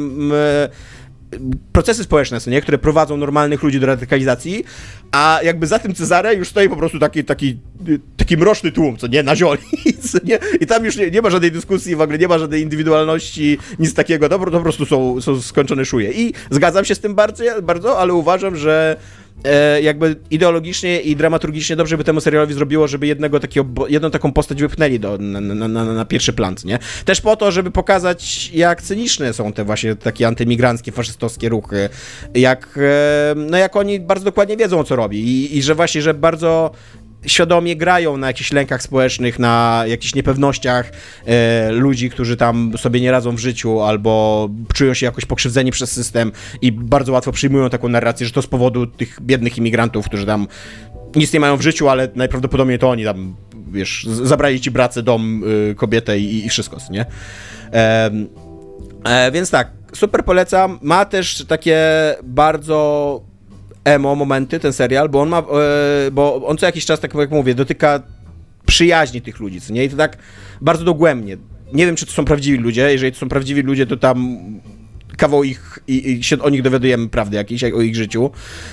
procesy 1.71 2.03
społeczne, 2.03 2.37
nie? 2.47 2.61
które 2.61 2.77
prowadzą 2.77 3.17
normalnych 3.17 3.63
ludzi 3.63 3.79
do 3.79 3.87
radykalizacji, 3.87 4.63
a 5.11 5.39
jakby 5.43 5.67
za 5.67 5.79
tym 5.79 5.95
Cezarem 5.95 6.39
już 6.39 6.47
stoi 6.47 6.69
po 6.69 6.75
prostu 6.75 6.99
taki, 6.99 7.23
taki, 7.23 7.57
taki 8.17 8.37
mroczny 8.37 8.71
tłum, 8.71 8.97
co 8.97 9.07
nie, 9.07 9.23
na 9.23 9.35
zioli, 9.35 9.61
nie? 10.23 10.39
I 10.59 10.67
tam 10.67 10.85
już 10.85 10.95
nie, 10.95 11.11
nie 11.11 11.21
ma 11.21 11.29
żadnej 11.29 11.51
dyskusji, 11.51 11.95
w 11.95 12.01
ogóle 12.01 12.17
nie 12.17 12.27
ma 12.27 12.39
żadnej 12.39 12.61
indywidualności, 12.61 13.57
nic 13.79 13.93
takiego, 13.93 14.29
to, 14.29 14.39
to 14.39 14.51
po 14.51 14.61
prostu 14.61 14.85
są, 14.85 15.21
są 15.21 15.41
skończone 15.41 15.85
szuje. 15.85 16.11
I 16.11 16.33
zgadzam 16.49 16.85
się 16.85 16.95
z 16.95 16.99
tym 16.99 17.15
bardzo, 17.15 17.43
bardzo 17.63 17.99
ale 17.99 18.13
uważam, 18.13 18.55
że 18.55 18.97
jakby 19.81 20.15
ideologicznie 20.31 21.01
i 21.01 21.15
dramaturgicznie 21.15 21.75
dobrze 21.75 21.97
by 21.97 22.03
temu 22.03 22.21
serialowi 22.21 22.53
zrobiło, 22.53 22.87
żeby 22.87 23.07
jednego 23.07 23.39
takiego, 23.39 23.87
jedną 23.87 24.11
taką 24.11 24.33
postać 24.33 24.61
wypchnęli 24.61 24.99
do, 24.99 25.17
na, 25.17 25.41
na, 25.41 25.67
na, 25.67 25.85
na 25.85 26.05
pierwszy 26.05 26.33
plan, 26.33 26.55
nie? 26.65 26.79
Też 27.05 27.21
po 27.21 27.35
to, 27.35 27.51
żeby 27.51 27.71
pokazać, 27.71 28.51
jak 28.53 28.81
cyniczne 28.81 29.33
są 29.33 29.53
te 29.53 29.63
właśnie 29.63 29.95
takie 29.95 30.27
antymigranckie, 30.27 30.91
faszystowskie 30.91 31.49
ruchy, 31.49 31.89
jak, 32.33 32.79
e, 32.81 33.33
no 33.35 33.57
jak 33.57 33.75
oni 33.75 33.99
bardzo 33.99 34.25
dokładnie 34.25 34.57
wiedzą, 34.57 34.83
co 34.83 34.95
robi 34.95 35.19
i, 35.19 35.57
i 35.57 35.63
że 35.63 35.75
właśnie, 35.75 36.01
że 36.01 36.13
bardzo 36.13 36.71
świadomie 37.25 37.75
grają 37.75 38.17
na 38.17 38.27
jakichś 38.27 38.51
lękach 38.51 38.81
społecznych, 38.81 39.39
na 39.39 39.83
jakichś 39.87 40.15
niepewnościach 40.15 40.91
e, 41.25 41.71
ludzi, 41.71 42.09
którzy 42.09 42.37
tam 42.37 42.73
sobie 42.77 43.01
nie 43.01 43.11
radzą 43.11 43.35
w 43.35 43.39
życiu 43.39 43.81
albo 43.81 44.49
czują 44.73 44.93
się 44.93 45.05
jakoś 45.05 45.25
pokrzywdzeni 45.25 45.71
przez 45.71 45.91
system 45.91 46.31
i 46.61 46.71
bardzo 46.71 47.11
łatwo 47.11 47.31
przyjmują 47.31 47.69
taką 47.69 47.89
narrację, 47.89 48.27
że 48.27 48.33
to 48.33 48.41
z 48.41 48.47
powodu 48.47 48.87
tych 48.87 49.21
biednych 49.21 49.57
imigrantów, 49.57 50.05
którzy 50.05 50.25
tam 50.25 50.47
nic 51.15 51.33
nie 51.33 51.39
mają 51.39 51.57
w 51.57 51.61
życiu, 51.61 51.89
ale 51.89 52.09
najprawdopodobniej 52.15 52.79
to 52.79 52.89
oni 52.89 53.03
tam, 53.03 53.35
wiesz, 53.71 54.03
zabrali 54.03 54.61
ci 54.61 54.71
pracę, 54.71 55.03
dom, 55.03 55.43
y, 55.71 55.75
kobietę 55.75 56.19
i, 56.19 56.45
i 56.45 56.49
wszystko, 56.49 56.77
nie? 56.89 57.05
Em, 57.71 58.27
e, 59.03 59.31
więc 59.31 59.49
tak, 59.49 59.71
super 59.93 60.25
polecam. 60.25 60.79
Ma 60.81 61.05
też 61.05 61.45
takie 61.45 61.79
bardzo 62.23 63.30
emo 63.83 64.15
momenty, 64.15 64.59
ten 64.59 64.73
serial, 64.73 65.09
bo 65.09 65.21
on 65.21 65.29
ma, 65.29 65.39
e, 65.39 66.11
bo 66.11 66.47
on 66.47 66.57
co 66.57 66.65
jakiś 66.65 66.85
czas, 66.85 66.99
tak 66.99 67.13
jak 67.13 67.31
mówię, 67.31 67.55
dotyka 67.55 68.01
przyjaźni 68.65 69.21
tych 69.21 69.39
ludzi, 69.39 69.61
co 69.61 69.73
nie? 69.73 69.85
I 69.85 69.89
to 69.89 69.97
tak 69.97 70.17
bardzo 70.61 70.83
dogłębnie. 70.83 71.37
Nie 71.73 71.85
wiem, 71.85 71.95
czy 71.95 72.05
to 72.05 72.11
są 72.11 72.25
prawdziwi 72.25 72.57
ludzie. 72.57 72.91
Jeżeli 72.91 73.11
to 73.11 73.19
są 73.19 73.29
prawdziwi 73.29 73.61
ludzie, 73.61 73.87
to 73.87 73.97
tam 73.97 74.37
kawał 75.21 75.43
ich 75.43 75.79
i, 75.87 76.11
i 76.11 76.23
się 76.23 76.41
o 76.41 76.49
nich 76.49 76.61
dowiadujemy 76.61 77.09
prawdy 77.09 77.37
jakiejś, 77.37 77.63
o 77.63 77.81
ich 77.81 77.95
życiu. 77.95 78.31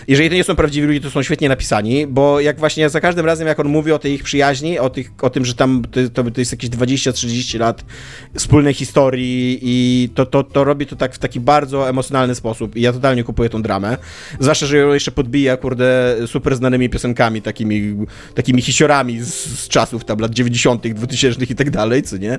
Jeżeli 0.08 0.28
to 0.28 0.34
nie 0.34 0.44
są 0.44 0.56
prawdziwi 0.56 0.86
ludzie, 0.86 1.00
to 1.00 1.10
są 1.10 1.22
świetnie 1.22 1.48
napisani, 1.48 2.06
bo 2.06 2.40
jak 2.40 2.58
właśnie 2.58 2.88
za 2.88 3.00
każdym 3.00 3.26
razem, 3.26 3.48
jak 3.48 3.60
on 3.60 3.68
mówi 3.68 3.92
o 3.92 3.98
tej 3.98 4.12
ich 4.12 4.22
przyjaźni, 4.22 4.78
o, 4.78 4.90
tych, 4.90 5.10
o 5.22 5.30
tym, 5.30 5.44
że 5.44 5.54
tam 5.54 5.82
to, 6.14 6.22
to, 6.30 6.40
jest 6.40 6.52
jakieś 6.52 6.70
20-30 6.70 7.58
lat 7.58 7.84
wspólnej 8.34 8.74
historii 8.74 9.58
i 9.62 10.08
to, 10.14 10.26
to, 10.26 10.42
to 10.42 10.64
robi 10.64 10.86
to 10.86 10.96
tak 10.96 11.14
w 11.14 11.18
taki 11.18 11.40
bardzo 11.40 11.88
emocjonalny 11.88 12.34
sposób 12.34 12.76
i 12.76 12.80
ja 12.80 12.92
totalnie 12.92 13.24
kupuję 13.24 13.48
tą 13.50 13.62
dramę. 13.62 13.96
Zwłaszcza, 14.40 14.66
że 14.66 14.76
ją 14.76 14.94
jeszcze 14.94 15.10
podbija, 15.10 15.56
kurde, 15.56 16.16
super 16.26 16.56
znanymi 16.56 16.90
piosenkami, 16.90 17.42
takimi, 17.42 17.96
takimi 18.34 18.62
hisiorami 18.62 19.20
z, 19.20 19.34
z 19.34 19.68
czasów 19.68 20.04
tam 20.04 20.18
lat 20.18 20.32
90., 20.32 20.88
2000 20.88 21.44
i 21.44 21.54
tak 21.54 21.70
dalej, 21.70 22.02
co 22.02 22.16
nie? 22.16 22.38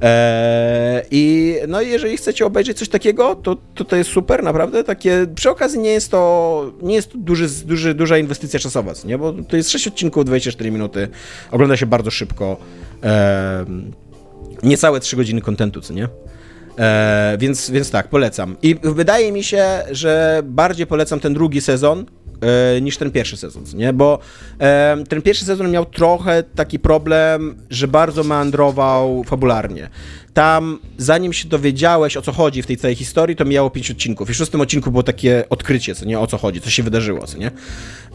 Eee, 0.00 1.02
I 1.10 1.54
no 1.68 1.80
jeżeli 1.80 2.16
chcecie 2.16 2.46
obejrzeć 2.46 2.78
coś 2.78 2.88
takiego, 2.88 3.36
to, 3.44 3.56
to 3.74 3.84
to 3.84 3.96
jest 3.96 4.10
super, 4.10 4.42
naprawdę. 4.42 4.84
Takie, 4.84 5.26
przy 5.34 5.50
okazji 5.50 5.78
nie 5.78 5.90
jest 5.90 6.10
to, 6.10 6.72
nie 6.82 6.94
jest 6.94 7.12
to 7.12 7.18
duży, 7.18 7.48
duży, 7.64 7.94
duża 7.94 8.18
inwestycja 8.18 8.60
czasowa, 8.60 8.92
nie? 9.04 9.18
Bo 9.18 9.32
to 9.32 9.56
jest 9.56 9.70
6 9.70 9.88
odcinków, 9.88 10.24
24 10.24 10.70
minuty. 10.70 11.08
Ogląda 11.50 11.76
się 11.76 11.86
bardzo 11.86 12.10
szybko. 12.10 12.56
Eee, 13.02 13.66
niecałe 14.62 15.00
3 15.00 15.16
godziny 15.16 15.40
kontentu, 15.40 15.80
co 15.80 15.94
nie? 15.94 16.08
E, 16.78 17.36
więc, 17.38 17.70
więc 17.70 17.90
tak, 17.90 18.08
polecam. 18.08 18.56
I 18.62 18.76
wydaje 18.82 19.32
mi 19.32 19.42
się, 19.42 19.64
że 19.90 20.42
bardziej 20.44 20.86
polecam 20.86 21.20
ten 21.20 21.34
drugi 21.34 21.60
sezon 21.60 22.06
e, 22.44 22.80
niż 22.80 22.96
ten 22.96 23.10
pierwszy 23.10 23.36
sezon, 23.36 23.64
nie? 23.74 23.92
Bo 23.92 24.18
e, 24.60 24.96
ten 25.08 25.22
pierwszy 25.22 25.44
sezon 25.44 25.70
miał 25.70 25.84
trochę 25.84 26.42
taki 26.42 26.78
problem, 26.78 27.54
że 27.70 27.88
bardzo 27.88 28.24
meandrował 28.24 29.24
fabularnie. 29.24 29.88
Tam, 30.34 30.78
zanim 30.98 31.32
się 31.32 31.48
dowiedziałeś, 31.48 32.16
o 32.16 32.22
co 32.22 32.32
chodzi 32.32 32.62
w 32.62 32.66
tej 32.66 32.76
całej 32.76 32.94
historii, 32.94 33.36
to 33.36 33.44
miało 33.44 33.70
pięć 33.70 33.90
odcinków. 33.90 34.30
I 34.30 34.32
w 34.32 34.36
szóstym 34.36 34.60
odcinku 34.60 34.90
było 34.90 35.02
takie 35.02 35.44
odkrycie, 35.50 35.94
co 35.94 36.04
nie? 36.04 36.20
O 36.20 36.26
co 36.26 36.38
chodzi, 36.38 36.60
co 36.60 36.70
się 36.70 36.82
wydarzyło, 36.82 37.26
co 37.26 37.38
nie? 37.38 37.50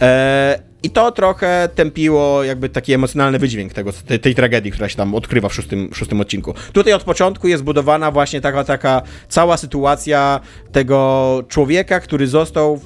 E, 0.02 0.60
I 0.84 0.90
to 0.90 1.12
trochę 1.12 1.70
tępiło 1.76 2.44
jakby 2.44 2.70
taki 2.70 2.94
emocjonalny 2.94 3.40
wydźwięk 3.40 3.74
tego, 3.74 3.94
tej, 3.94 4.20
tej 4.20 4.36
tragedii, 4.36 4.72
która 4.72 4.90
się 4.90 4.96
tam 4.96 5.16
odkrywa 5.16 5.50
w 5.50 5.54
szóstym, 5.54 5.90
szóstym 5.94 6.22
odcinku. 6.22 6.54
Tutaj 6.74 6.94
od 6.94 7.04
początku 7.04 7.48
jest 7.48 7.64
budowana 7.64 8.12
właśnie 8.12 8.42
taka, 8.42 8.64
taka 8.64 9.02
cała 9.30 9.58
sytuacja 9.58 10.40
tego 10.72 11.44
człowieka, 11.48 12.00
który 12.00 12.28
został 12.28 12.80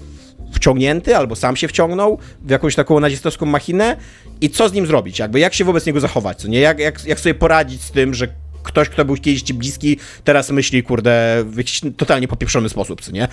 wciągnięty 0.54 1.18
albo 1.18 1.36
sam 1.36 1.56
się 1.56 1.68
wciągnął 1.68 2.18
w 2.42 2.50
jakąś 2.50 2.76
taką 2.76 3.00
nazistowską 3.00 3.46
machinę 3.46 3.98
i 4.42 4.50
co 4.50 4.70
z 4.70 4.74
nim 4.74 4.88
zrobić, 4.88 5.20
jakby 5.20 5.40
jak 5.40 5.54
się 5.54 5.66
wobec 5.66 5.86
niego 5.86 6.00
zachować, 6.00 6.38
co 6.38 6.48
nie? 6.48 6.60
Jak, 6.60 6.80
jak, 6.80 7.06
jak 7.06 7.20
sobie 7.20 7.34
poradzić 7.34 7.82
z 7.82 7.92
tym, 7.92 8.14
że 8.14 8.28
ktoś, 8.64 8.90
kto 8.90 9.06
był 9.06 9.16
kiedyś 9.16 9.42
ci 9.42 9.54
bliski, 9.54 9.98
teraz 10.24 10.50
myśli, 10.50 10.84
kurde, 10.84 11.44
w 11.46 11.58
jakiś 11.58 11.82
totalnie 11.98 12.28
popieprzony 12.28 12.70
sposób, 12.70 13.02
co 13.02 13.12
nie? 13.12 13.28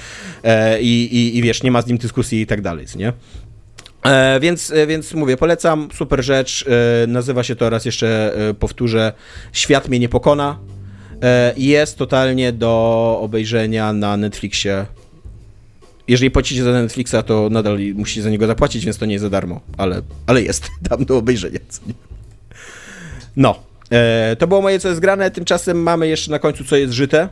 E, 0.45 0.81
i, 0.81 1.17
i, 1.17 1.39
I 1.39 1.43
wiesz, 1.43 1.63
nie 1.63 1.71
ma 1.71 1.83
z 1.83 1.87
nim 1.87 1.99
dyskusji 1.99 2.41
i 2.41 2.47
tak 2.47 2.61
dalej, 2.61 2.87
co 2.87 2.99
nie? 2.99 3.13
E, 4.07 4.41
więc, 4.41 4.71
e, 4.71 4.87
więc 4.87 5.15
mówię, 5.15 5.37
polecam, 5.37 5.89
super 5.95 6.25
rzecz. 6.25 6.65
E, 7.03 7.07
nazywa 7.07 7.43
się 7.43 7.57
to 7.57 7.71
raz 7.71 7.85
jeszcze 7.85 8.35
e, 8.49 8.55
powtórzę. 8.55 9.13
Świat 9.53 9.89
mnie 9.89 9.99
nie 9.99 10.09
pokona. 10.09 10.59
E, 11.23 11.55
jest 11.57 11.99
totalnie 11.99 12.53
do 12.53 13.19
obejrzenia 13.23 13.93
na 13.93 14.17
Netflixie. 14.17 14.87
Jeżeli 16.11 16.31
płacicie 16.31 16.63
za 16.63 16.73
Netflixa, 16.73 17.15
to 17.27 17.49
nadal 17.51 17.79
musicie 17.95 18.23
za 18.23 18.31
niego 18.31 18.47
zapłacić, 18.47 18.85
więc 18.85 18.99
to 18.99 19.07
nie 19.07 19.13
jest 19.13 19.23
za 19.23 19.31
darmo, 19.31 19.61
ale, 19.77 20.03
ale 20.27 20.43
jest 20.43 20.69
tam 20.89 21.05
do 21.05 21.17
obejrzenia. 21.19 21.59
No, 23.37 23.63
e, 23.91 24.37
to 24.39 24.47
było 24.47 24.63
moje 24.63 24.79
co 24.79 24.89
jest 24.89 25.01
grane. 25.01 25.31
Tymczasem 25.31 25.83
mamy 25.83 26.09
jeszcze 26.09 26.31
na 26.31 26.39
końcu 26.39 26.65
co 26.65 26.77
jest 26.77 26.93
żyte. 26.93 27.29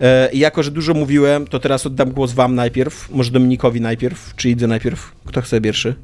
E, 0.00 0.32
I 0.32 0.38
jako, 0.38 0.62
że 0.62 0.70
dużo 0.70 0.94
mówiłem, 0.94 1.46
to 1.46 1.60
teraz 1.60 1.86
oddam 1.86 2.12
głos 2.12 2.32
wam 2.32 2.54
najpierw. 2.54 3.10
Może 3.10 3.30
Dominikowi 3.30 3.80
najpierw, 3.80 4.34
czy 4.36 4.50
idę 4.50 4.66
najpierw? 4.66 5.12
Kto 5.24 5.42
chce 5.42 5.60
pierwszy? 5.60 5.94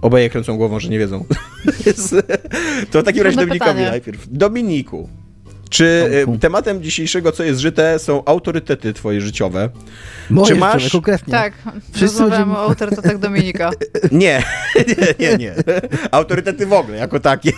Oboje 0.00 0.30
kręcą 0.30 0.56
głową, 0.56 0.80
że 0.80 0.88
nie 0.88 0.98
wiedzą. 0.98 1.24
to 2.90 3.02
w 3.02 3.04
takim 3.04 3.22
razie 3.22 3.36
Dominikowi 3.36 3.70
pytanie. 3.70 3.90
najpierw. 3.90 4.26
Dominiku, 4.30 5.08
czy 5.72 6.08
Tomku. 6.24 6.34
e, 6.34 6.38
tematem 6.38 6.82
dzisiejszego 6.82 7.32
co 7.32 7.42
jest 7.44 7.60
żyte 7.60 7.98
są 7.98 8.24
autorytety 8.24 8.92
twoje 8.92 9.20
życiowe? 9.20 9.68
Moje 10.30 10.46
Czy 10.48 10.54
masz- 10.54 10.82
masz... 10.82 10.92
konkretnie. 10.92 11.32
Tak, 11.32 11.52
Wszyscy 11.92 12.22
będziemy- 12.22 12.52
o 12.52 12.58
autorytetach 12.58 13.18
Dominika. 13.18 13.70
Nie, 14.12 14.42
nie, 14.88 15.28
nie, 15.28 15.36
nie. 15.36 15.54
Autorytety 16.10 16.66
w 16.66 16.72
ogóle, 16.72 16.96
jako 16.98 17.20
takie. 17.20 17.52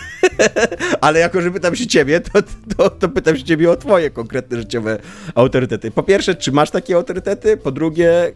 Ale 1.01 1.19
jako, 1.19 1.41
że 1.41 1.51
pytam 1.51 1.75
się 1.75 1.87
ciebie, 1.87 2.19
to, 2.19 2.39
to, 2.77 2.89
to 2.89 3.09
pytam 3.09 3.37
się 3.37 3.43
ciebie 3.43 3.71
o 3.71 3.75
twoje 3.75 4.09
konkretne 4.09 4.57
życiowe 4.57 4.97
autorytety. 5.35 5.91
Po 5.91 6.03
pierwsze, 6.03 6.35
czy 6.35 6.51
masz 6.51 6.71
takie 6.71 6.95
autorytety? 6.95 7.57
Po 7.57 7.71
drugie, 7.71 8.31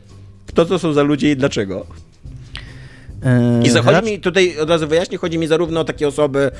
kto 0.48 0.66
to 0.66 0.80
są 0.80 0.94
za 0.94 1.04
ludzie 1.04 1.32
i 1.32 1.36
dlaczego? 1.38 1.86
E, 3.26 3.62
I 3.64 3.70
zachodzi 3.70 3.96
racz- 3.96 4.06
mi, 4.06 4.20
tutaj 4.20 4.58
od 4.58 4.70
razu 4.70 4.88
wyjaśnię, 4.88 5.18
chodzi 5.18 5.38
mi 5.38 5.48
zarówno 5.48 5.80
o 5.80 5.84
takie 5.84 6.08
osoby 6.08 6.52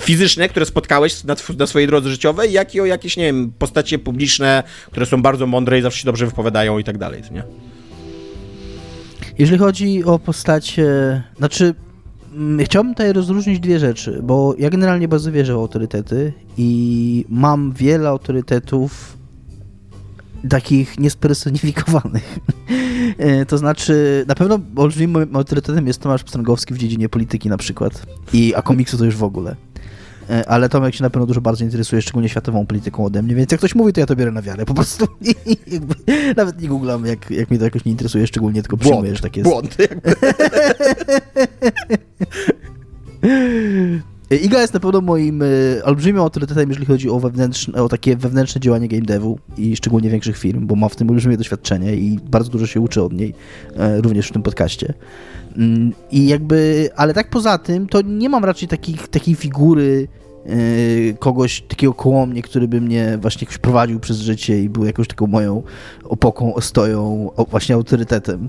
fizyczne, 0.00 0.48
które 0.48 0.66
spotkałeś 0.66 1.24
na, 1.24 1.36
na 1.58 1.66
swojej 1.66 1.88
drodze 1.88 2.10
życiowej, 2.10 2.52
jak 2.52 2.74
i 2.74 2.80
o 2.80 2.86
jakieś, 2.86 3.16
nie 3.16 3.24
wiem, 3.24 3.52
postacie 3.58 3.98
publiczne, 3.98 4.62
które 4.90 5.06
są 5.06 5.22
bardzo 5.22 5.46
mądre 5.46 5.78
i 5.78 5.82
zawsze 5.82 6.00
się 6.00 6.06
dobrze 6.06 6.26
wypowiadają 6.26 6.78
i 6.78 6.84
tak 6.84 6.98
dalej, 6.98 7.22
nie? 7.30 7.42
Jeżeli 9.38 9.58
chodzi 9.58 10.04
o 10.04 10.18
postacie, 10.18 10.86
znaczy 11.36 11.74
mm, 12.32 12.66
chciałbym 12.66 12.94
tutaj 12.94 13.12
rozróżnić 13.12 13.60
dwie 13.60 13.78
rzeczy, 13.78 14.20
bo 14.22 14.54
ja 14.58 14.70
generalnie 14.70 15.08
bardzo 15.08 15.32
wierzę 15.32 15.52
w 15.54 15.56
autorytety 15.56 16.32
i 16.56 17.24
mam 17.28 17.72
wiele 17.72 18.08
autorytetów 18.08 19.16
takich 20.48 20.98
niespersonifikowanych. 20.98 22.38
E, 23.18 23.46
to 23.46 23.58
znaczy, 23.58 24.24
na 24.28 24.34
pewno 24.34 24.58
olbrzymim 24.76 25.36
autorytetem 25.36 25.86
jest 25.86 26.00
Tomasz 26.00 26.24
Pstrągowski 26.24 26.74
w 26.74 26.78
dziedzinie 26.78 27.08
polityki 27.08 27.48
na 27.48 27.56
przykład, 27.56 28.06
i, 28.32 28.54
a 28.54 28.62
komiksu 28.62 28.98
to 28.98 29.04
już 29.04 29.16
w 29.16 29.22
ogóle. 29.22 29.56
E, 30.30 30.48
Ale 30.48 30.68
Tomek 30.68 30.94
się 30.94 31.02
na 31.02 31.10
pewno 31.10 31.26
dużo 31.26 31.40
bardziej 31.40 31.66
interesuje, 31.66 32.02
szczególnie 32.02 32.28
światową 32.28 32.66
polityką 32.66 33.04
ode 33.04 33.22
mnie, 33.22 33.34
więc 33.34 33.52
jak 33.52 33.60
ktoś 33.60 33.74
mówi, 33.74 33.92
to 33.92 34.00
ja 34.00 34.06
to 34.06 34.16
biorę 34.16 34.30
na 34.30 34.42
wiarę 34.42 34.66
po 34.66 34.74
prostu. 34.74 35.06
Jakby, 35.66 35.94
nawet 36.36 36.62
nie 36.62 36.68
googlam, 36.68 37.06
jak, 37.06 37.30
jak 37.30 37.50
mnie 37.50 37.58
to 37.58 37.64
jakoś 37.64 37.84
nie 37.84 37.92
interesuje, 37.92 38.26
szczególnie 38.26 38.62
tylko 38.62 38.76
przyjmuję, 38.76 39.16
że 39.16 39.22
tak 39.22 39.36
jest. 39.36 39.50
Błąd. 39.50 39.76
jakby. 39.78 40.14
Iga 44.30 44.60
jest 44.60 44.74
na 44.74 44.80
pewno 44.80 45.00
moim 45.00 45.42
y, 45.42 45.80
olbrzymim 45.84 46.20
autorytetem, 46.20 46.68
jeżeli 46.68 46.86
chodzi 46.86 47.10
o, 47.10 47.20
wewnętrzne, 47.20 47.82
o 47.82 47.88
takie 47.88 48.16
wewnętrzne 48.16 48.60
działanie 48.60 48.88
game 48.88 49.02
devu 49.02 49.38
i 49.56 49.76
szczególnie 49.76 50.10
większych 50.10 50.38
firm, 50.38 50.66
bo 50.66 50.76
ma 50.76 50.88
w 50.88 50.96
tym 50.96 51.10
olbrzymie 51.10 51.36
doświadczenie 51.36 51.94
i 51.94 52.18
bardzo 52.30 52.50
dużo 52.50 52.66
się 52.66 52.80
uczy 52.80 53.02
od 53.02 53.12
niej, 53.12 53.34
e, 53.76 54.00
również 54.00 54.28
w 54.28 54.32
tym 54.32 54.42
podcaście. 54.42 54.94
Mm, 55.56 55.92
I 56.10 56.26
jakby, 56.26 56.90
ale 56.96 57.14
tak 57.14 57.30
poza 57.30 57.58
tym, 57.58 57.86
to 57.86 58.02
nie 58.02 58.28
mam 58.28 58.44
raczej 58.44 58.68
takich, 58.68 59.08
takiej 59.08 59.34
figury 59.34 60.08
e, 60.08 60.27
kogoś 61.18 61.60
takiego 61.60 61.94
koło 61.94 62.26
mnie, 62.26 62.42
który 62.42 62.68
by 62.68 62.80
mnie 62.80 63.18
właśnie 63.20 63.44
jakoś 63.44 63.58
prowadził 63.58 64.00
przez 64.00 64.16
życie 64.16 64.62
i 64.62 64.68
był 64.68 64.84
jakąś 64.84 65.08
taką 65.08 65.26
moją 65.26 65.62
opoką, 66.04 66.54
ostoją, 66.54 67.30
właśnie 67.50 67.74
autorytetem. 67.74 68.48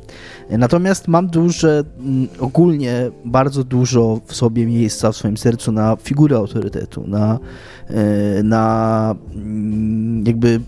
Natomiast 0.49 1.07
mam 1.07 1.27
duże, 1.27 1.83
mm, 1.99 2.27
ogólnie 2.39 3.11
bardzo 3.25 3.63
dużo 3.63 4.21
w 4.25 4.35
sobie 4.35 4.65
miejsca 4.65 5.11
w 5.11 5.17
swoim 5.17 5.37
sercu 5.37 5.71
na 5.71 5.95
figurę 5.95 6.37
autorytetu, 6.37 7.07
na, 7.07 7.39
e, 7.87 8.43
na 8.43 9.15
mm, 9.35 10.23
jakby 10.27 10.59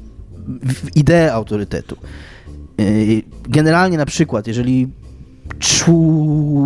ideę 0.96 1.34
autorytetu. 1.34 1.98
E, 2.80 2.84
Generalnie 3.50 3.98
na 3.98 4.06
przykład, 4.06 4.48
jeżeli 4.48 4.88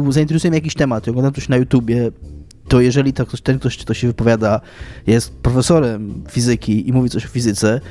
zainteresuje 0.09 0.51
mnie 0.51 0.57
jakiś 0.57 0.73
temat 0.73 1.07
oglądam 1.07 1.33
coś 1.33 1.49
na 1.49 1.57
YouTubie, 1.57 2.11
to 2.67 2.81
jeżeli 2.81 3.13
to 3.13 3.25
ktoś, 3.25 3.41
ten 3.41 3.59
ktoś, 3.59 3.77
kto 3.77 3.93
się 3.93 4.07
wypowiada, 4.07 4.61
jest 5.07 5.35
profesorem 5.35 6.23
fizyki 6.31 6.89
i 6.89 6.93
mówi 6.93 7.09
coś 7.09 7.25
o 7.25 7.29
fizyce, 7.29 7.81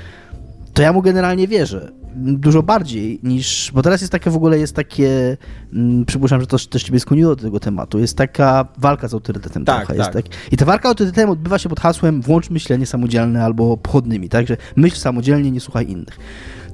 to 0.74 0.82
ja 0.82 0.92
mu 0.92 1.02
generalnie 1.02 1.48
wierzę. 1.48 1.92
dużo 2.16 2.62
bardziej 2.62 3.20
niż, 3.22 3.70
bo 3.74 3.82
teraz 3.82 4.00
jest 4.00 4.12
takie 4.12 4.30
w 4.30 4.36
ogóle, 4.36 4.58
jest 4.58 4.76
takie, 4.76 5.36
mm, 5.72 6.04
przypuszczam, 6.04 6.40
że 6.40 6.46
to 6.46 6.58
też 6.58 6.82
ciebie 6.82 7.00
skłoniło 7.00 7.36
do 7.36 7.42
tego 7.42 7.60
tematu, 7.60 7.98
jest 7.98 8.16
taka 8.16 8.68
walka 8.78 9.08
z 9.08 9.14
autorytetem 9.14 9.64
Tak, 9.64 9.86
trochę. 9.86 9.96
Jest 9.98 10.10
tak. 10.10 10.24
I 10.52 10.56
ta 10.56 10.64
walka 10.64 10.88
z 10.88 10.90
autorytetem 10.90 11.30
odbywa 11.30 11.58
się 11.58 11.68
pod 11.68 11.80
hasłem 11.80 12.22
włącz 12.22 12.50
myślenie 12.50 12.86
samodzielne 12.86 13.44
albo 13.44 13.76
pochodnymi, 13.76 14.28
tak, 14.28 14.46
że 14.46 14.56
myśl 14.76 14.96
samodzielnie, 14.96 15.50
nie 15.50 15.60
słuchaj 15.60 15.90
innych. 15.90 16.18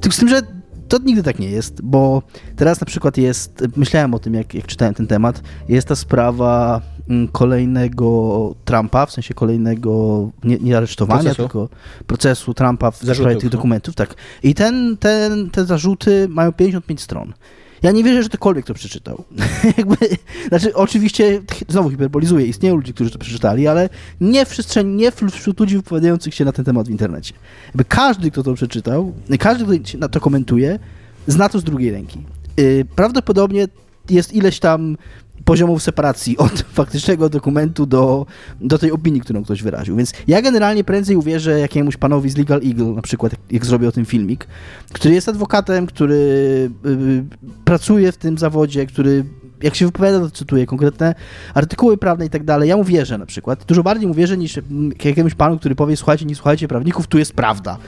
Tylko 0.00 0.16
z 0.16 0.18
tym, 0.18 0.28
że 0.28 0.42
to 0.90 0.98
nigdy 0.98 1.22
tak 1.22 1.38
nie 1.38 1.50
jest, 1.50 1.82
bo 1.82 2.22
teraz 2.56 2.80
na 2.80 2.84
przykład 2.84 3.16
jest, 3.16 3.64
myślałem 3.76 4.14
o 4.14 4.18
tym, 4.18 4.34
jak, 4.34 4.54
jak 4.54 4.66
czytałem 4.66 4.94
ten 4.94 5.06
temat, 5.06 5.42
jest 5.68 5.88
ta 5.88 5.94
sprawa 5.96 6.80
mm, 7.08 7.28
kolejnego 7.28 8.54
Trumpa, 8.64 9.06
w 9.06 9.12
sensie 9.12 9.34
kolejnego, 9.34 10.28
nie, 10.44 10.58
nie 10.58 10.76
aresztowania, 10.76 11.22
Procesu. 11.22 11.42
tylko 11.42 11.68
procesu 12.06 12.54
Trumpa 12.54 12.90
w 12.90 12.98
Zarzutów, 12.98 13.16
sprawie 13.16 13.36
tych 13.36 13.44
no. 13.44 13.50
dokumentów, 13.50 13.94
tak. 13.94 14.14
I 14.42 14.54
ten, 14.54 14.96
ten, 14.96 15.50
te 15.50 15.64
zarzuty 15.64 16.28
mają 16.28 16.52
55 16.52 17.00
stron. 17.00 17.32
Ja 17.82 17.90
nie 17.90 18.04
wierzę, 18.04 18.22
że 18.22 18.28
ktokolwiek 18.28 18.66
to 18.66 18.74
przeczytał. 18.74 19.24
Jakby, 19.78 19.96
znaczy, 20.48 20.74
oczywiście, 20.74 21.42
znowu 21.68 21.90
hiperbolizuję, 21.90 22.46
istnieją 22.46 22.76
ludzie, 22.76 22.92
którzy 22.92 23.10
to 23.10 23.18
przeczytali, 23.18 23.66
ale 23.66 23.88
nie 24.20 24.46
w 24.46 24.48
przestrzeni, 24.48 24.94
nie 24.94 25.12
wśród 25.30 25.60
ludzi 25.60 25.76
wypowiadających 25.76 26.34
się 26.34 26.44
na 26.44 26.52
ten 26.52 26.64
temat 26.64 26.86
w 26.86 26.90
internecie. 26.90 27.34
Jakby 27.66 27.84
każdy, 27.84 28.30
kto 28.30 28.42
to 28.42 28.54
przeczytał, 28.54 29.12
każdy, 29.38 29.80
kto 29.80 30.08
to 30.08 30.20
komentuje, 30.20 30.78
zna 31.26 31.48
to 31.48 31.58
z 31.58 31.64
drugiej 31.64 31.90
ręki. 31.90 32.18
Yy, 32.56 32.84
Prawdopodobnie 32.96 33.68
jest 34.10 34.32
ileś 34.32 34.58
tam 34.58 34.96
poziomów 35.44 35.82
separacji 35.82 36.38
od 36.38 36.60
faktycznego 36.80 37.28
dokumentu 37.28 37.86
do, 37.86 38.26
do 38.60 38.78
tej 38.78 38.92
opinii, 38.92 39.20
którą 39.20 39.44
ktoś 39.44 39.62
wyraził. 39.62 39.96
Więc 39.96 40.12
ja 40.26 40.42
generalnie 40.42 40.84
prędzej 40.84 41.16
uwierzę 41.16 41.60
jakiemuś 41.60 41.96
panowi 41.96 42.30
z 42.30 42.36
Legal 42.36 42.60
Eagle, 42.66 42.86
na 42.86 43.02
przykład, 43.02 43.32
jak, 43.50 43.66
zrobię 43.66 43.88
o 43.88 43.92
tym 43.92 44.04
filmik, 44.04 44.46
który 44.92 45.14
jest 45.14 45.28
adwokatem, 45.28 45.86
który 45.86 46.14
y, 46.86 47.24
pracuje 47.64 48.12
w 48.12 48.16
tym 48.16 48.38
zawodzie, 48.38 48.86
który 48.86 49.24
jak 49.62 49.74
się 49.74 49.86
wypowiada, 49.86 50.20
to 50.20 50.30
cytuję 50.30 50.66
konkretne 50.66 51.14
artykuły 51.54 51.96
prawne 51.96 52.26
i 52.26 52.30
tak 52.30 52.44
dalej. 52.44 52.68
Ja 52.68 52.76
mu 52.76 52.84
wierzę 52.84 53.18
na 53.18 53.26
przykład. 53.26 53.64
Dużo 53.64 53.82
bardziej 53.82 54.08
mu 54.08 54.14
wierzę 54.14 54.36
niż 54.36 54.60
jakiemuś 55.04 55.34
panu, 55.34 55.58
który 55.58 55.74
powie, 55.74 55.96
słuchajcie, 55.96 56.24
nie 56.24 56.34
słuchajcie 56.34 56.68
prawników, 56.68 57.06
tu 57.06 57.18
jest 57.18 57.32
prawda. 57.32 57.78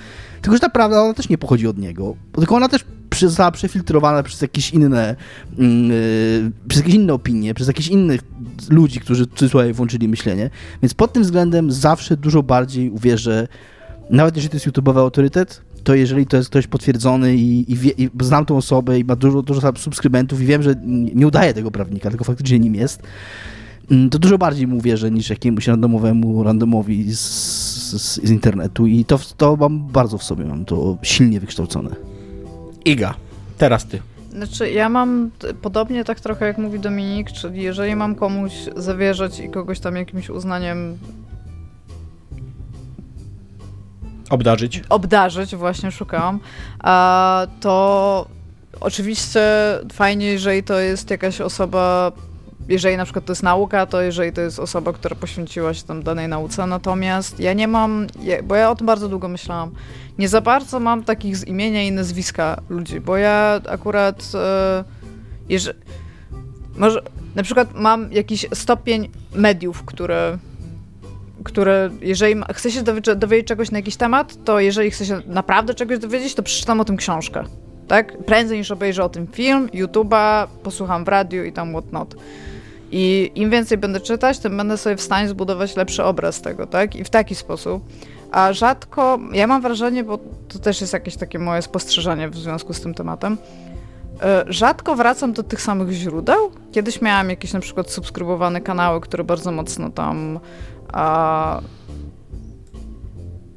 Tylko, 0.43 0.57
że 0.57 0.61
ta 0.61 0.69
prawda, 0.69 1.03
ona 1.03 1.15
też 1.15 1.29
nie 1.29 1.39
pochodzi 1.39 1.67
od 1.67 1.79
niego. 1.79 2.17
Tylko 2.33 2.57
ona 2.57 2.69
też 2.69 2.85
została 3.29 3.51
przefiltrowana 3.51 4.23
przez 4.23 4.43
jakieś 4.43 4.71
inne, 4.71 5.17
mm, 5.59 5.91
y, 5.91 6.53
przez 6.69 6.81
jakieś 6.81 6.95
inne 6.95 7.13
opinie, 7.13 7.55
przez 7.55 7.69
jakichś 7.69 7.89
innych 7.89 8.21
ludzi, 8.71 9.01
którzy 9.01 9.27
w 9.27 9.77
włączyli 9.77 10.09
myślenie. 10.09 10.51
Więc 10.83 10.95
pod 10.95 11.13
tym 11.13 11.23
względem 11.23 11.73
zawsze 11.73 12.17
dużo 12.17 12.43
bardziej 12.43 12.91
uwierzę, 12.91 13.49
nawet 14.11 14.37
jeżeli 14.37 14.51
to 14.51 14.57
jest 14.57 14.67
YouTube'owy 14.67 14.99
autorytet, 14.99 15.63
to 15.85 15.95
jeżeli 15.95 16.27
to 16.27 16.37
jest 16.37 16.49
ktoś 16.49 16.67
potwierdzony 16.67 17.37
i, 17.37 17.73
i, 17.73 17.77
wie, 17.77 17.91
i 17.91 18.11
znam 18.21 18.47
tą 18.47 18.57
osobę 18.57 18.99
i 18.99 19.05
ma 19.05 19.17
dużo, 19.17 19.43
dużo 19.43 19.73
subskrybentów 19.77 20.41
i 20.41 20.47
wiem, 20.47 20.63
że 20.63 20.75
nie 21.15 21.27
udaje 21.27 21.55
tego 21.55 21.71
prawnika, 21.71 22.09
tylko 22.09 22.25
faktycznie 22.25 22.59
nim 22.59 22.75
jest, 22.75 23.03
mm, 23.91 24.11
to 24.11 24.19
dużo 24.19 24.39
bardziej 24.39 24.67
mu 24.67 24.81
wierzę 24.81 25.11
niż 25.11 25.31
jakiemuś 25.31 25.67
randomowemu 25.67 26.43
randomowi 26.43 27.15
z, 27.15 27.21
z, 27.21 28.21
z 28.25 28.31
internetu 28.31 28.87
i 28.87 29.05
to, 29.05 29.19
to 29.37 29.57
mam 29.57 29.87
bardzo 29.87 30.19
w 30.19 30.23
sobie, 30.23 30.45
mam 30.45 30.65
to 30.65 30.99
silnie 31.03 31.41
wykształcone. 31.41 32.12
Iga, 32.85 33.15
teraz 33.59 33.87
ty. 33.87 34.03
Znaczy, 34.31 34.71
ja 34.71 34.89
mam 34.89 35.31
podobnie 35.63 36.05
tak 36.05 36.21
trochę 36.21 36.47
jak 36.47 36.59
mówi 36.59 36.81
Dominik, 36.81 37.33
czyli 37.33 37.63
jeżeli 37.63 37.97
mam 37.97 38.15
komuś 38.15 38.53
zawierzać 38.77 39.41
i 39.41 39.51
kogoś 39.51 39.81
tam 39.81 39.97
jakimś 39.97 40.31
uznaniem 40.31 40.99
Obdarzyć. 44.31 44.83
obdarzyć, 44.89 45.57
właśnie 45.57 45.91
szukałam, 45.91 46.41
a, 46.79 47.47
to 47.61 48.27
oczywiście 48.81 49.41
fajnie, 49.93 50.27
jeżeli 50.27 50.63
to 50.63 50.79
jest 50.79 51.11
jakaś 51.11 51.41
osoba, 51.41 52.13
jeżeli 52.69 52.97
na 52.97 53.05
przykład 53.05 53.25
to 53.25 53.33
jest 53.33 53.43
nauka, 53.43 53.87
to 53.87 54.03
jeżeli 54.03 54.33
to 54.33 54.41
jest 54.41 54.59
osoba, 54.59 54.93
która 54.93 55.17
poświęciła 55.17 55.75
się 55.75 55.83
tam 55.83 56.03
danej 56.03 56.29
nauce, 56.29 56.67
natomiast 56.67 57.41
ja 57.41 57.53
nie 57.53 57.69
mam, 57.69 58.07
bo 58.45 58.55
ja 58.55 58.71
o 58.71 58.77
tym 58.77 58.87
bardzo 58.87 59.09
długo 59.09 59.29
myślałam, 59.29 59.71
nie 60.19 60.29
za 60.29 60.41
bardzo 60.41 60.81
mam 60.81 61.05
takich 61.05 61.37
z 61.37 61.45
imienia 61.45 61.83
i 61.83 61.93
nazwiska 61.93 62.61
ludzi, 62.69 63.01
bo 63.01 63.17
ja 63.17 63.61
akurat, 63.69 64.33
e, 64.35 64.85
jeżeli, 65.49 65.79
może, 66.77 67.03
na 67.35 67.43
przykład 67.43 67.69
mam 67.75 68.13
jakiś 68.13 68.47
stopień 68.55 69.09
mediów, 69.35 69.85
które 69.85 70.39
które 71.45 71.91
jeżeli 72.01 72.35
chcę 72.55 72.71
się 72.71 72.83
dowie- 72.83 73.17
dowiedzieć 73.17 73.47
czegoś 73.49 73.71
na 73.71 73.79
jakiś 73.79 73.97
temat, 73.97 74.45
to 74.45 74.61
jeżeli 74.61 74.91
chcę 74.91 75.07
się 75.07 75.21
naprawdę 75.27 75.75
czegoś 75.75 75.99
dowiedzieć, 75.99 76.35
to 76.35 76.43
przeczytam 76.43 76.81
o 76.81 76.85
tym 76.85 76.97
książkę. 76.97 77.45
Tak? 77.89 78.25
Prędzej 78.25 78.59
niż 78.59 78.71
obejrzę 78.71 79.05
o 79.05 79.09
tym 79.09 79.27
film, 79.27 79.69
YouTube'a, 79.69 80.47
posłucham 80.63 81.05
w 81.05 81.09
radiu 81.09 81.45
i 81.45 81.53
tam 81.53 81.73
whatnot. 81.73 82.15
I 82.93 83.33
im 83.35 83.51
więcej 83.51 83.79
będę 83.79 84.01
czytać, 84.01 84.39
tym 84.39 84.57
będę 84.57 84.77
sobie 84.77 84.97
w 84.97 85.03
stanie 85.03 85.29
zbudować 85.29 85.77
lepszy 85.77 86.05
obraz 86.05 86.41
tego, 86.41 86.67
tak? 86.67 86.97
I 86.97 87.05
w 87.05 87.11
taki 87.11 87.35
sposób. 87.35 87.83
A 88.31 88.53
rzadko, 88.53 89.19
ja 89.33 89.47
mam 89.47 89.63
wrażenie, 89.63 90.05
bo 90.05 90.19
to 90.49 90.59
też 90.59 90.81
jest 90.81 90.93
jakieś 90.93 91.17
takie 91.17 91.39
moje 91.39 91.63
spostrzeżenie 91.63 92.29
w 92.29 92.37
związku 92.37 92.75
z 92.75 92.81
tym 92.81 92.95
tematem, 92.95 93.39
e, 94.23 94.45
rzadko 94.49 94.97
wracam 94.97 95.33
do 95.33 95.43
tych 95.43 95.63
samych 95.63 95.91
źródeł. 95.91 96.51
Kiedyś 96.73 97.03
miałam 97.03 97.31
jakieś 97.31 97.53
na 97.53 97.61
przykład 97.61 97.91
subskrybowane 97.91 98.61
kanały, 98.61 99.01
które 99.01 99.25
bardzo 99.25 99.53
mocno 99.53 99.91
tam 99.91 100.41
a, 100.93 101.61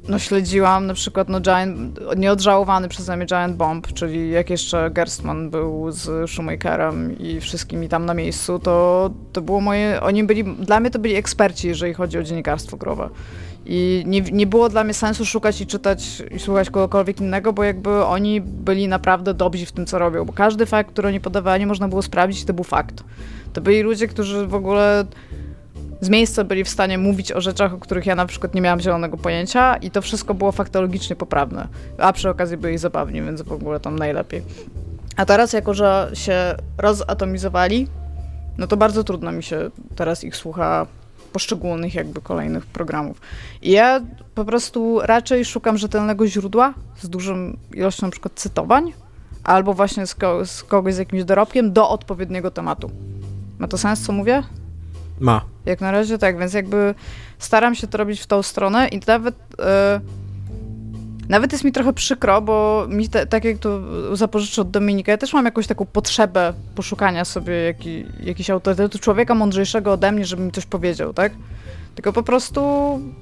no 0.08 0.18
śledziłam 0.18 0.86
na 0.86 0.94
przykład 0.94 1.28
no 1.28 1.40
Giant, 1.40 2.00
nieodżałowany 2.16 2.88
przeze 2.88 3.16
mnie 3.16 3.26
Giant 3.26 3.56
Bomb, 3.56 3.92
czyli 3.92 4.30
jak 4.30 4.50
jeszcze 4.50 4.90
Gerstmann 4.90 5.50
był 5.50 5.90
z 5.90 6.30
Shoemakerem 6.30 7.18
i 7.18 7.40
wszystkimi 7.40 7.88
tam 7.88 8.06
na 8.06 8.14
miejscu, 8.14 8.58
to, 8.58 9.10
to 9.32 9.42
było 9.42 9.60
moje, 9.60 10.00
oni 10.00 10.24
byli, 10.24 10.44
dla 10.44 10.80
mnie 10.80 10.90
to 10.90 10.98
byli 10.98 11.14
eksperci, 11.14 11.68
jeżeli 11.68 11.94
chodzi 11.94 12.18
o 12.18 12.22
dziennikarstwo 12.22 12.76
growe. 12.76 13.08
I 13.68 14.02
nie, 14.06 14.20
nie 14.20 14.46
było 14.46 14.68
dla 14.68 14.84
mnie 14.84 14.94
sensu 14.94 15.24
szukać 15.24 15.60
i 15.60 15.66
czytać 15.66 16.22
i 16.30 16.38
słuchać 16.38 16.70
kogokolwiek 16.70 17.20
innego, 17.20 17.52
bo 17.52 17.64
jakby 17.64 18.04
oni 18.04 18.40
byli 18.40 18.88
naprawdę 18.88 19.34
dobrzy 19.34 19.66
w 19.66 19.72
tym, 19.72 19.86
co 19.86 19.98
robią, 19.98 20.24
bo 20.24 20.32
każdy 20.32 20.66
fakt, 20.66 20.90
który 20.90 21.08
oni 21.08 21.20
podawali, 21.20 21.66
można 21.66 21.88
było 21.88 22.02
sprawdzić 22.02 22.44
to 22.44 22.52
był 22.52 22.64
fakt. 22.64 23.04
To 23.52 23.60
byli 23.60 23.82
ludzie, 23.82 24.08
którzy 24.08 24.46
w 24.46 24.54
ogóle 24.54 25.04
z 26.00 26.08
miejsca 26.08 26.44
byli 26.44 26.64
w 26.64 26.68
stanie 26.68 26.98
mówić 26.98 27.32
o 27.32 27.40
rzeczach, 27.40 27.74
o 27.74 27.78
których 27.78 28.06
ja 28.06 28.14
na 28.14 28.26
przykład 28.26 28.54
nie 28.54 28.60
miałam 28.60 28.80
zielonego 28.80 29.16
pojęcia 29.16 29.76
i 29.76 29.90
to 29.90 30.02
wszystko 30.02 30.34
było 30.34 30.52
faktologicznie 30.52 31.16
poprawne. 31.16 31.68
A 31.98 32.12
przy 32.12 32.30
okazji 32.30 32.56
byli 32.56 32.78
zabawni, 32.78 33.22
więc 33.22 33.42
w 33.42 33.52
ogóle 33.52 33.80
tam 33.80 33.98
najlepiej. 33.98 34.42
A 35.16 35.26
teraz, 35.26 35.52
jako 35.52 35.74
że 35.74 36.10
się 36.14 36.54
rozatomizowali, 36.78 37.88
no 38.58 38.66
to 38.66 38.76
bardzo 38.76 39.04
trudno 39.04 39.32
mi 39.32 39.42
się 39.42 39.70
teraz 39.96 40.24
ich 40.24 40.36
słucha 40.36 40.86
poszczególnych 41.32 41.94
jakby 41.94 42.20
kolejnych 42.20 42.66
programów. 42.66 43.20
I 43.62 43.70
ja 43.70 44.00
po 44.34 44.44
prostu 44.44 45.00
raczej 45.02 45.44
szukam 45.44 45.78
rzetelnego 45.78 46.26
źródła 46.26 46.74
z 46.96 47.08
dużą 47.08 47.56
ilością 47.74 48.06
na 48.06 48.10
przykład 48.10 48.32
cytowań, 48.34 48.92
albo 49.44 49.74
właśnie 49.74 50.06
z, 50.06 50.14
ko- 50.14 50.46
z 50.46 50.62
kogoś 50.62 50.94
z 50.94 50.98
jakimś 50.98 51.24
dorobkiem 51.24 51.72
do 51.72 51.88
odpowiedniego 51.88 52.50
tematu. 52.50 52.90
Ma 53.58 53.68
to 53.68 53.78
sens, 53.78 54.02
co 54.02 54.12
mówię? 54.12 54.42
Ma. 55.20 55.55
Jak 55.66 55.80
na 55.80 55.90
razie 55.90 56.18
tak, 56.18 56.38
więc 56.38 56.52
jakby 56.52 56.94
staram 57.38 57.74
się 57.74 57.86
to 57.86 57.98
robić 57.98 58.20
w 58.20 58.26
tą 58.26 58.42
stronę 58.42 58.88
i 58.88 59.00
nawet 59.06 59.34
e, 59.60 60.00
nawet 61.28 61.52
jest 61.52 61.64
mi 61.64 61.72
trochę 61.72 61.92
przykro, 61.92 62.42
bo 62.42 62.86
mi 62.88 63.08
te, 63.08 63.26
tak 63.26 63.44
jak 63.44 63.58
to 63.58 63.80
zapożyczę 64.16 64.62
od 64.62 64.70
Dominika, 64.70 65.12
ja 65.12 65.18
też 65.18 65.32
mam 65.32 65.44
jakąś 65.44 65.66
taką 65.66 65.86
potrzebę 65.86 66.52
poszukania 66.74 67.24
sobie 67.24 67.54
jaki, 67.54 68.04
jakiś 68.20 68.50
autorytetu 68.50 68.98
człowieka 68.98 69.34
mądrzejszego 69.34 69.92
ode 69.92 70.12
mnie, 70.12 70.24
żeby 70.24 70.42
mi 70.42 70.52
coś 70.52 70.66
powiedział, 70.66 71.12
tak? 71.14 71.32
Tylko 71.94 72.12
po 72.12 72.22
prostu 72.22 72.60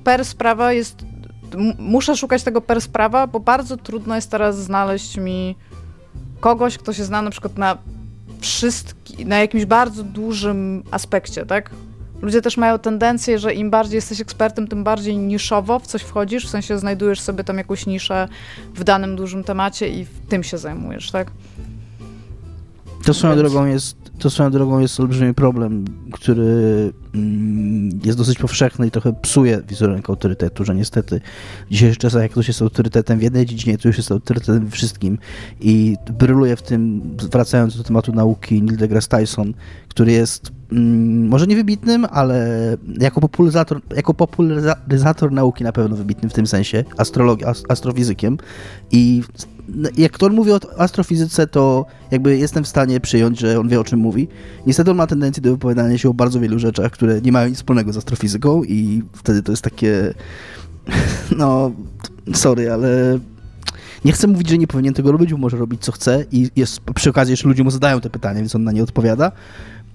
per 0.05 0.25
sprawa 0.25 0.73
jest 0.73 1.05
muszę 1.79 2.16
szukać 2.16 2.43
tego 2.43 2.61
per 2.61 2.81
sprawa, 2.81 3.27
bo 3.27 3.41
bardzo 3.41 3.77
trudno 3.77 4.15
jest 4.15 4.31
teraz 4.31 4.59
znaleźć 4.59 5.16
mi 5.16 5.57
kogoś, 6.41 6.79
kto 6.79 6.93
się 6.93 7.05
zna 7.05 7.23
na 7.23 7.31
przykład 7.31 7.59
na 7.59 7.79
wszystki, 8.41 9.27
na 9.27 9.39
jakimś 9.39 9.65
bardzo 9.65 10.03
dużym 10.03 10.83
aspekcie, 10.91 11.47
tak? 11.47 11.71
Ludzie 12.25 12.43
też 12.43 12.57
mają 12.57 12.79
tendencję, 12.79 13.39
że 13.39 13.55
im 13.55 13.71
bardziej 13.71 13.97
jesteś 13.97 14.21
ekspertem, 14.21 14.69
tym 14.69 14.85
bardziej 14.85 15.17
niszowo 15.17 15.79
w 15.79 15.87
coś 15.87 16.03
wchodzisz, 16.03 16.47
w 16.47 16.51
sensie 16.51 16.79
znajdujesz 16.79 17.21
sobie 17.21 17.45
tam 17.45 17.59
jakąś 17.59 17.87
niszę 17.87 18.29
w 18.75 18.85
danym 18.85 19.17
dużym 19.17 19.45
temacie 19.45 19.89
i 19.89 20.05
w 20.05 20.11
tym 20.29 20.43
się 20.43 20.59
zajmujesz, 20.59 21.11
tak? 21.11 21.31
To 23.05 23.15
swoją 23.15 23.37
Więc- 23.37 23.43
drogą 23.53 23.67
jest, 23.67 23.97
to 24.25 24.31
swoją 24.31 24.51
drogą 24.51 24.79
jest 24.79 25.01
olbrzymi 25.01 25.35
problem, 25.35 25.85
który 26.13 26.93
mm, 27.15 28.01
jest 28.05 28.19
dosyć 28.19 28.39
powszechny 28.39 28.87
i 28.87 28.91
trochę 28.91 29.13
psuje 29.13 29.63
wizerunek 29.69 30.11
autorytetu, 30.11 30.65
że 30.65 30.75
niestety 30.75 31.21
w 31.67 31.73
dzisiejszych 31.73 31.99
czasach, 31.99 32.23
jak 32.23 32.31
ktoś 32.31 32.49
jest 32.49 32.63
autorytetem 32.63 33.19
w 33.19 33.23
jednej 33.23 33.47
dziedzinie, 33.47 33.79
to 33.79 33.89
już 33.89 33.97
jest 33.97 34.13
autorytetem 34.13 34.71
wszystkim 34.71 35.19
i 35.61 35.97
bryluje 36.19 36.57
w 36.57 36.63
tym, 36.63 37.03
wracając 37.33 37.77
do 37.77 37.85
tematu 37.85 38.13
nauki, 38.13 38.63
Neil 38.63 38.77
deGrasse 38.77 39.09
Tyson, 39.09 39.55
który 39.89 40.13
jest 40.13 40.53
mm, 40.73 41.29
może 41.29 41.47
nie 41.47 41.57
wybitnym, 41.57 42.07
ale 42.11 42.49
jako 43.01 43.21
popularyzator, 43.21 43.81
jako 43.97 44.15
popularyzator 44.15 45.33
nauki 45.33 45.65
na 45.65 45.73
pewno 45.73 45.97
wybitnym 45.97 46.31
w 46.31 46.35
tym 46.35 46.47
sensie, 46.47 46.85
astrolog, 46.97 47.43
ast, 47.43 47.65
astrofizykiem 47.69 48.39
i 48.91 49.23
jak 49.97 50.23
on 50.23 50.35
mówi 50.35 50.53
o 50.53 50.61
astrofizyce, 50.78 51.47
to 51.47 51.86
jakby 52.11 52.39
jestem 52.39 52.65
w 52.65 52.69
stanie 52.69 53.01
przyjąć, 53.01 53.41
że 53.41 53.61
on 53.61 53.69
wie 53.69 53.81
o 53.81 53.85
czym 53.85 54.01
mówi. 54.01 54.28
Niestety 54.66 54.91
on 54.91 54.97
ma 54.97 55.07
tendencję 55.07 55.43
do 55.43 55.51
wypowiadania 55.51 55.99
się 55.99 56.09
o 56.09 56.15
bardzo 56.15 56.41
wielu 56.41 56.59
rzeczach, 56.59 56.93
które 56.93 57.20
nie 57.20 57.32
mają 57.32 57.49
nic 57.49 57.57
wspólnego 57.57 57.93
z 57.93 57.97
astrofizyką 57.97 58.65
i 58.65 59.03
wtedy 59.12 59.43
to 59.43 59.53
jest 59.53 59.62
takie 59.62 60.15
no, 61.39 61.73
sorry, 62.35 62.73
ale 62.73 63.19
nie 64.05 64.12
chcę 64.12 64.27
mówić, 64.27 64.49
że 64.49 64.59
nie 64.59 64.66
powinien 64.66 64.95
tego 64.95 65.12
robić, 65.12 65.31
bo 65.32 65.39
może 65.39 65.57
robić 65.57 65.82
co 65.82 65.93
chce 65.93 66.24
i 66.32 66.51
jest 66.57 66.81
przy 66.81 67.11
okazji 67.11 67.32
jeszcze 67.32 67.49
ludzie 67.49 67.65
mu 67.65 67.70
zadają 67.70 68.01
te 68.01 68.11
pytania, 68.11 68.41
więc 68.41 68.55
on 68.55 68.65
na 68.65 68.73
nie 68.73 68.82
odpowiada, 68.82 69.32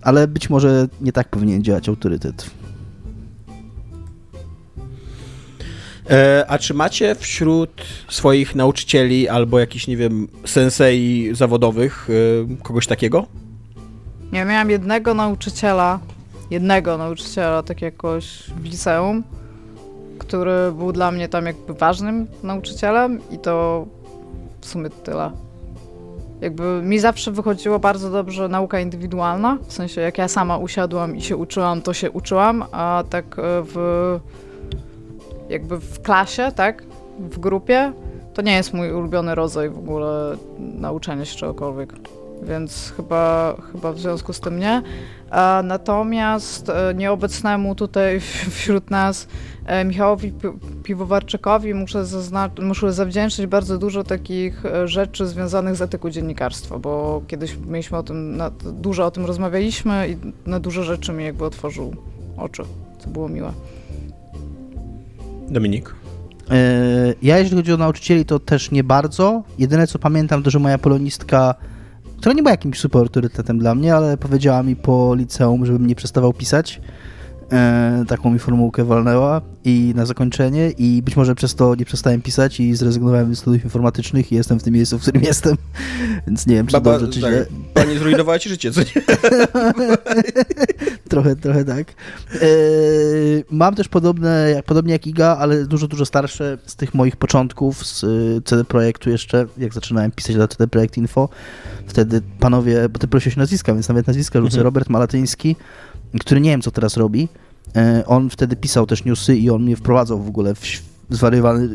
ale 0.02 0.28
być 0.28 0.50
może 0.50 0.88
nie 1.02 1.12
tak 1.12 1.30
powinien 1.30 1.64
działać 1.64 1.90
autorytet. 1.90 2.50
A 6.48 6.58
czy 6.58 6.74
macie 6.74 7.16
wśród 7.16 7.70
swoich 8.10 8.56
nauczycieli 8.56 9.30
albo 9.30 9.60
jakichś, 9.60 9.88
nie 9.88 9.98
wiem, 9.98 10.28
sensei 10.46 11.30
zawodowych 11.34 12.08
e, 12.10 12.64
kogoś 12.64 12.88
takiego? 12.88 13.26
Ja 14.32 14.46
miałam 14.46 14.70
jednego 14.70 15.14
nauczyciela, 15.14 16.00
jednego 16.52 16.98
nauczyciela, 16.98 17.64
tak 17.64 17.82
jakoś 17.82 18.44
w 18.58 18.64
liceum, 18.64 19.24
który 20.20 20.72
był 20.72 20.92
dla 20.92 21.12
mnie 21.12 21.30
tam 21.30 21.46
jakby 21.46 21.74
ważnym 21.74 22.28
nauczycielem 22.44 23.20
i 23.32 23.38
to 23.38 23.86
w 24.62 24.66
sumie 24.66 24.90
tyle. 24.90 25.32
Jakby 26.42 26.82
mi 26.84 27.00
zawsze 27.00 27.32
wychodziła 27.32 27.80
bardzo 27.80 28.10
dobrze 28.10 28.48
nauka 28.48 28.80
indywidualna, 28.80 29.58
w 29.68 29.74
sensie 29.74 30.02
jak 30.02 30.18
ja 30.18 30.28
sama 30.28 30.58
usiadłam 30.58 31.16
i 31.16 31.22
się 31.22 31.38
uczyłam, 31.38 31.82
to 31.82 31.94
się 31.94 32.12
uczyłam, 32.12 32.64
a 32.72 33.04
tak 33.10 33.26
e, 33.26 33.42
w 33.42 33.76
jakby 35.50 35.80
w 35.80 36.02
klasie, 36.02 36.52
tak, 36.56 36.84
w 37.20 37.40
grupie, 37.40 37.94
to 38.34 38.42
nie 38.42 38.56
jest 38.56 38.74
mój 38.74 38.92
ulubiony 38.92 39.36
rodzaj 39.36 39.70
w 39.70 39.78
ogóle 39.78 40.38
nauczania 40.60 41.26
się 41.26 41.38
czegokolwiek. 41.38 41.94
Więc 42.44 42.94
chyba, 42.98 43.56
chyba 43.72 43.94
w 43.94 44.00
związku 44.00 44.34
z 44.34 44.40
tym 44.40 44.60
nie. 44.60 44.82
A 45.30 45.62
natomiast 45.64 46.70
e, 46.70 46.94
nieobecnemu 46.94 47.76
tutaj 47.76 48.20
wśród 48.50 48.92
nas 48.92 49.28
e, 49.66 49.86
Michałowi 49.86 50.34
Piwowarczykowi 50.84 51.74
muszę, 51.74 52.04
muszę 52.62 52.94
zawdzięczyć 52.94 53.46
bardzo 53.46 53.78
dużo 53.78 54.04
takich 54.04 54.66
e, 54.66 54.88
rzeczy 54.88 55.28
związanych 55.28 55.76
z 55.76 55.82
etyką 55.82 56.10
dziennikarstwa, 56.10 56.80
bo 56.80 57.22
kiedyś 57.28 57.58
mieliśmy 57.68 57.98
o 57.98 58.04
tym, 58.04 58.42
dużo 58.64 59.06
o 59.06 59.12
tym 59.12 59.26
rozmawialiśmy 59.26 60.08
i 60.10 60.50
na 60.50 60.60
dużo 60.60 60.84
rzeczy 60.84 61.14
mi 61.14 61.24
jakby 61.24 61.46
otworzył 61.46 61.96
oczy, 62.38 62.64
co 63.00 63.10
było 63.10 63.30
miłe. 63.30 63.54
Dominik? 65.52 65.96
Ja, 67.22 67.38
jeśli 67.38 67.58
chodzi 67.58 67.74
o 67.74 67.78
nauczycieli, 67.78 68.26
to 68.26 68.40
też 68.40 68.72
nie 68.72 68.84
bardzo. 68.84 69.44
Jedyne, 69.58 69.88
co 69.88 70.00
pamiętam, 70.00 70.44
to, 70.44 70.50
że 70.50 70.60
moja 70.60 70.78
polonistka 70.78 71.56
która 72.20 72.34
nie 72.34 72.44
była 72.44 72.52
jakimś 72.52 72.80
super 72.80 73.02
autorytetem 73.02 73.60
dla 73.60 73.76
mnie, 73.76 73.96
ale 73.96 74.18
powiedziała 74.18 74.64
mi 74.64 74.76
po 74.76 75.16
liceum, 75.16 75.66
żebym 75.66 75.88
nie 75.88 75.96
przestawał 75.96 76.34
pisać. 76.34 76.82
E, 77.52 78.04
taką 78.08 78.32
mi 78.32 78.40
formułkę 78.40 78.86
walnęła 78.86 79.42
i 79.66 79.94
na 79.96 80.06
zakończenie 80.06 80.72
i 80.72 81.02
być 81.02 81.16
może 81.16 81.36
przez 81.36 81.56
to 81.56 81.76
nie 81.76 81.86
przestałem 81.86 82.22
pisać 82.22 82.60
i 82.60 82.76
zrezygnowałem 82.76 83.36
z 83.36 83.40
studiów 83.40 83.64
informatycznych 83.64 84.32
i 84.32 84.36
jestem 84.36 84.60
w 84.60 84.64
tym 84.64 84.74
miejscu, 84.74 85.00
w 85.00 85.02
którym 85.02 85.24
jestem, 85.24 85.56
więc 86.28 86.48
nie 86.48 86.56
wiem, 86.56 86.68
czy 86.68 86.72
Baba, 86.72 87.00
dobrze, 87.00 87.14
czy 87.14 87.22
tak, 87.22 87.32
źle. 87.32 87.46
Pani 87.74 87.98
zrujnowała 87.98 88.40
ci 88.40 88.50
życie, 88.50 88.72
co 88.72 88.82
nie? 88.82 89.02
trochę, 91.10 91.36
trochę 91.36 91.66
tak. 91.66 91.88
E, 92.34 92.46
mam 93.52 93.76
też 93.76 93.88
podobne, 93.88 94.52
jak, 94.56 94.66
podobnie 94.66 94.94
jak 94.94 95.08
Iga, 95.08 95.38
ale 95.40 95.66
dużo, 95.66 95.88
dużo 95.88 96.06
starsze 96.06 96.58
z 96.66 96.76
tych 96.76 96.94
moich 96.94 97.16
początków 97.16 97.88
z 97.88 98.04
y, 98.04 98.42
CD 98.46 98.64
Projektu 98.64 99.10
jeszcze, 99.10 99.46
jak 99.58 99.74
zaczynałem 99.74 100.12
pisać 100.12 100.36
dla 100.36 100.48
CD 100.48 100.68
Projekt 100.68 100.98
Info, 100.98 101.30
wtedy 101.88 102.22
panowie, 102.40 102.90
bo 102.90 103.00
ty 103.00 103.08
prosiłeś 103.08 103.36
nazwiska, 103.36 103.74
więc 103.74 103.90
nawet 103.90 104.08
nazwiska 104.08 104.40
rzucę, 104.40 104.54
mhm. 104.54 104.64
Robert 104.64 104.90
Malatyński, 104.90 105.56
który 106.20 106.42
nie 106.42 106.50
wiem, 106.50 106.62
co 106.62 106.72
teraz 106.72 106.98
robi. 106.98 107.28
E, 107.76 108.04
on 108.06 108.30
wtedy 108.30 108.56
pisał 108.56 108.86
też 108.86 109.06
newsy 109.06 109.38
i 109.38 109.50
on 109.50 109.64
mnie 109.64 109.76
wprowadzał 109.76 110.20
w 110.24 110.28
ogóle 110.28 110.56
w 110.56 110.62
zwariowany 111.10 111.70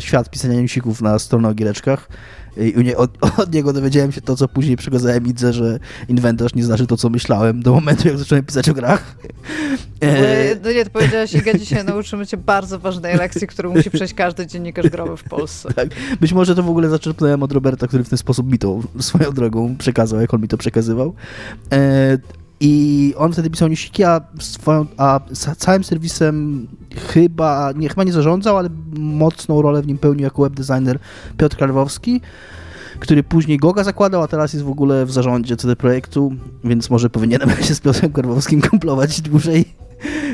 świat 0.00 0.30
pisania 0.30 0.60
newsików 0.60 1.02
na 1.02 1.18
stronę 1.18 1.48
o 1.48 1.54
giereczkach. 1.54 2.08
I 2.56 2.94
od, 2.94 3.10
od, 3.42 3.54
niego 3.54 3.72
dowiedziałem 3.72 4.12
się 4.12 4.20
to, 4.20 4.36
co 4.36 4.48
później 4.48 4.76
przekazałem 4.76 5.26
Idze, 5.26 5.52
że 5.52 5.78
inwentarz 6.08 6.54
nie 6.54 6.64
znaczy 6.64 6.86
to, 6.86 6.96
co 6.96 7.10
myślałem 7.10 7.62
do 7.62 7.72
momentu, 7.72 8.08
jak 8.08 8.18
zacząłem 8.18 8.44
pisać 8.44 8.68
o 8.68 8.74
grach. 8.74 9.16
E, 10.00 10.54
no 10.64 10.72
nie, 10.72 10.84
to 10.84 10.90
powiedziałeś, 10.90 11.34
Iga, 11.34 11.58
dzisiaj 11.58 11.84
nauczymy 11.84 12.26
cię 12.26 12.36
bardzo 12.36 12.78
ważnej 12.78 13.16
lekcji, 13.16 13.46
którą 13.46 13.74
musi 13.74 13.90
przejść 13.90 14.14
każdy 14.14 14.46
dziennikarz 14.46 14.88
growy 14.88 15.16
w 15.16 15.24
Polsce. 15.24 15.68
Tak. 15.76 15.88
Być 16.20 16.32
może 16.32 16.54
to 16.54 16.62
w 16.62 16.70
ogóle 16.70 16.88
zaczerpnąłem 16.88 17.42
od 17.42 17.52
Roberta, 17.52 17.86
który 17.86 18.04
w 18.04 18.08
ten 18.08 18.18
sposób 18.18 18.52
mi 18.52 18.58
to 18.58 18.80
swoją 19.00 19.32
drogą 19.32 19.76
przekazał, 19.76 20.20
jak 20.20 20.34
on 20.34 20.40
mi 20.40 20.48
to 20.48 20.56
przekazywał. 20.56 21.14
I 22.60 23.14
on 23.16 23.32
wtedy 23.32 23.50
pisał 23.50 23.68
newsiki, 23.68 24.04
a, 24.04 24.20
swoją, 24.40 24.86
a 24.96 25.20
całym 25.58 25.84
serwisem 25.84 26.66
chyba 27.12 27.72
nie, 27.76 27.88
chyba 27.88 28.04
nie 28.04 28.12
zarządzał, 28.12 28.56
ale 28.56 28.68
mocną 28.96 29.62
rolę 29.62 29.82
w 29.82 29.86
nim 29.86 29.98
pełnił 29.98 30.24
jako 30.24 30.42
webdesigner 30.42 30.98
Piotr 31.36 31.56
Karwowski, 31.56 32.20
który 33.00 33.22
później 33.22 33.58
Goga 33.58 33.84
zakładał, 33.84 34.22
a 34.22 34.28
teraz 34.28 34.52
jest 34.52 34.64
w 34.64 34.70
ogóle 34.70 35.06
w 35.06 35.12
zarządzie 35.12 35.56
CD 35.56 35.76
Projektu, 35.76 36.32
więc 36.64 36.90
może 36.90 37.10
powinienem 37.10 37.50
się 37.68 37.74
z 37.74 37.80
Piotrem 37.80 38.12
Karwowskim 38.12 38.62
kumplować 38.62 39.20
dłużej 39.20 39.85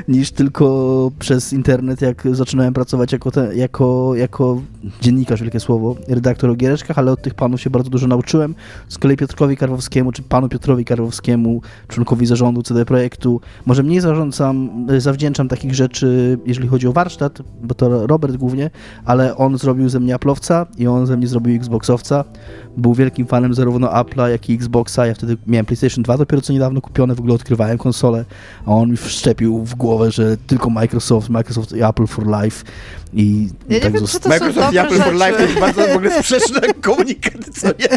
niż 0.08 0.30
tylko 0.30 1.10
przez 1.18 1.52
internet, 1.52 2.00
jak 2.00 2.28
zaczynałem 2.32 2.74
pracować 2.74 3.12
jako, 3.12 3.30
te, 3.30 3.56
jako, 3.56 4.12
jako 4.14 4.62
dziennikarz, 5.00 5.40
wielkie 5.40 5.60
słowo, 5.60 5.96
redaktor 6.08 6.50
o 6.50 6.54
giereczkach, 6.54 6.98
ale 6.98 7.12
od 7.12 7.22
tych 7.22 7.34
panów 7.34 7.60
się 7.60 7.70
bardzo 7.70 7.90
dużo 7.90 8.06
nauczyłem. 8.06 8.54
Z 8.88 8.98
kolei 8.98 9.16
Piotrowi 9.16 9.56
Karwowskiemu, 9.56 10.12
czy 10.12 10.22
panu 10.22 10.48
Piotrowi 10.48 10.84
Karwowskiemu, 10.84 11.60
członkowi 11.88 12.26
zarządu 12.26 12.62
CD 12.62 12.84
Projektu, 12.84 13.40
może 13.66 13.82
mniej 13.82 14.00
zarządzam, 14.00 14.86
zawdzięczam 14.98 15.48
takich 15.48 15.74
rzeczy, 15.74 16.38
jeżeli 16.46 16.68
chodzi 16.68 16.86
o 16.86 16.92
warsztat, 16.92 17.38
bo 17.62 17.74
to 17.74 18.06
Robert 18.06 18.36
głównie, 18.36 18.70
ale 19.04 19.36
on 19.36 19.58
zrobił 19.58 19.88
ze 19.88 20.00
mnie 20.00 20.16
Apple'owca 20.16 20.66
i 20.78 20.86
on 20.86 21.06
ze 21.06 21.16
mnie 21.16 21.26
zrobił 21.26 21.56
Xboxowca. 21.56 22.24
Był 22.76 22.94
wielkim 22.94 23.26
fanem 23.26 23.54
zarówno 23.54 23.88
Apple'a, 23.88 24.26
jak 24.26 24.50
i 24.50 24.54
Xboxa. 24.54 25.06
Ja 25.06 25.14
wtedy 25.14 25.36
miałem 25.46 25.66
PlayStation 25.66 26.02
2 26.04 26.18
dopiero 26.18 26.42
co 26.42 26.52
niedawno 26.52 26.80
kupione, 26.80 27.14
w 27.14 27.18
ogóle 27.18 27.34
odkrywałem 27.34 27.78
konsolę, 27.78 28.24
a 28.66 28.70
on 28.70 28.90
mi 28.90 28.96
wszczepił 28.96 29.64
w 29.64 29.74
głowę, 29.74 30.10
że 30.10 30.36
tylko 30.36 30.70
Microsoft, 30.70 31.28
Microsoft 31.28 31.72
i 31.72 31.82
Apple 31.82 32.06
for 32.06 32.26
Life. 32.26 32.64
I 33.12 33.48
ja 33.68 33.80
tak 33.80 33.92
nie 33.92 34.00
wiem, 34.00 34.08
to 34.22 34.28
Microsoft 34.28 34.72
i 34.74 34.78
Apple 34.78 34.96
rzeczy. 34.96 35.02
for 35.02 35.14
Life 35.14 35.32
to 35.32 35.42
jest 35.42 35.58
bardzo 35.60 35.86
w 35.86 35.96
ogóle 35.96 36.10
sprzeczne 36.22 36.60
komunikaty, 36.80 37.52
co 37.52 37.66
nie? 37.66 37.88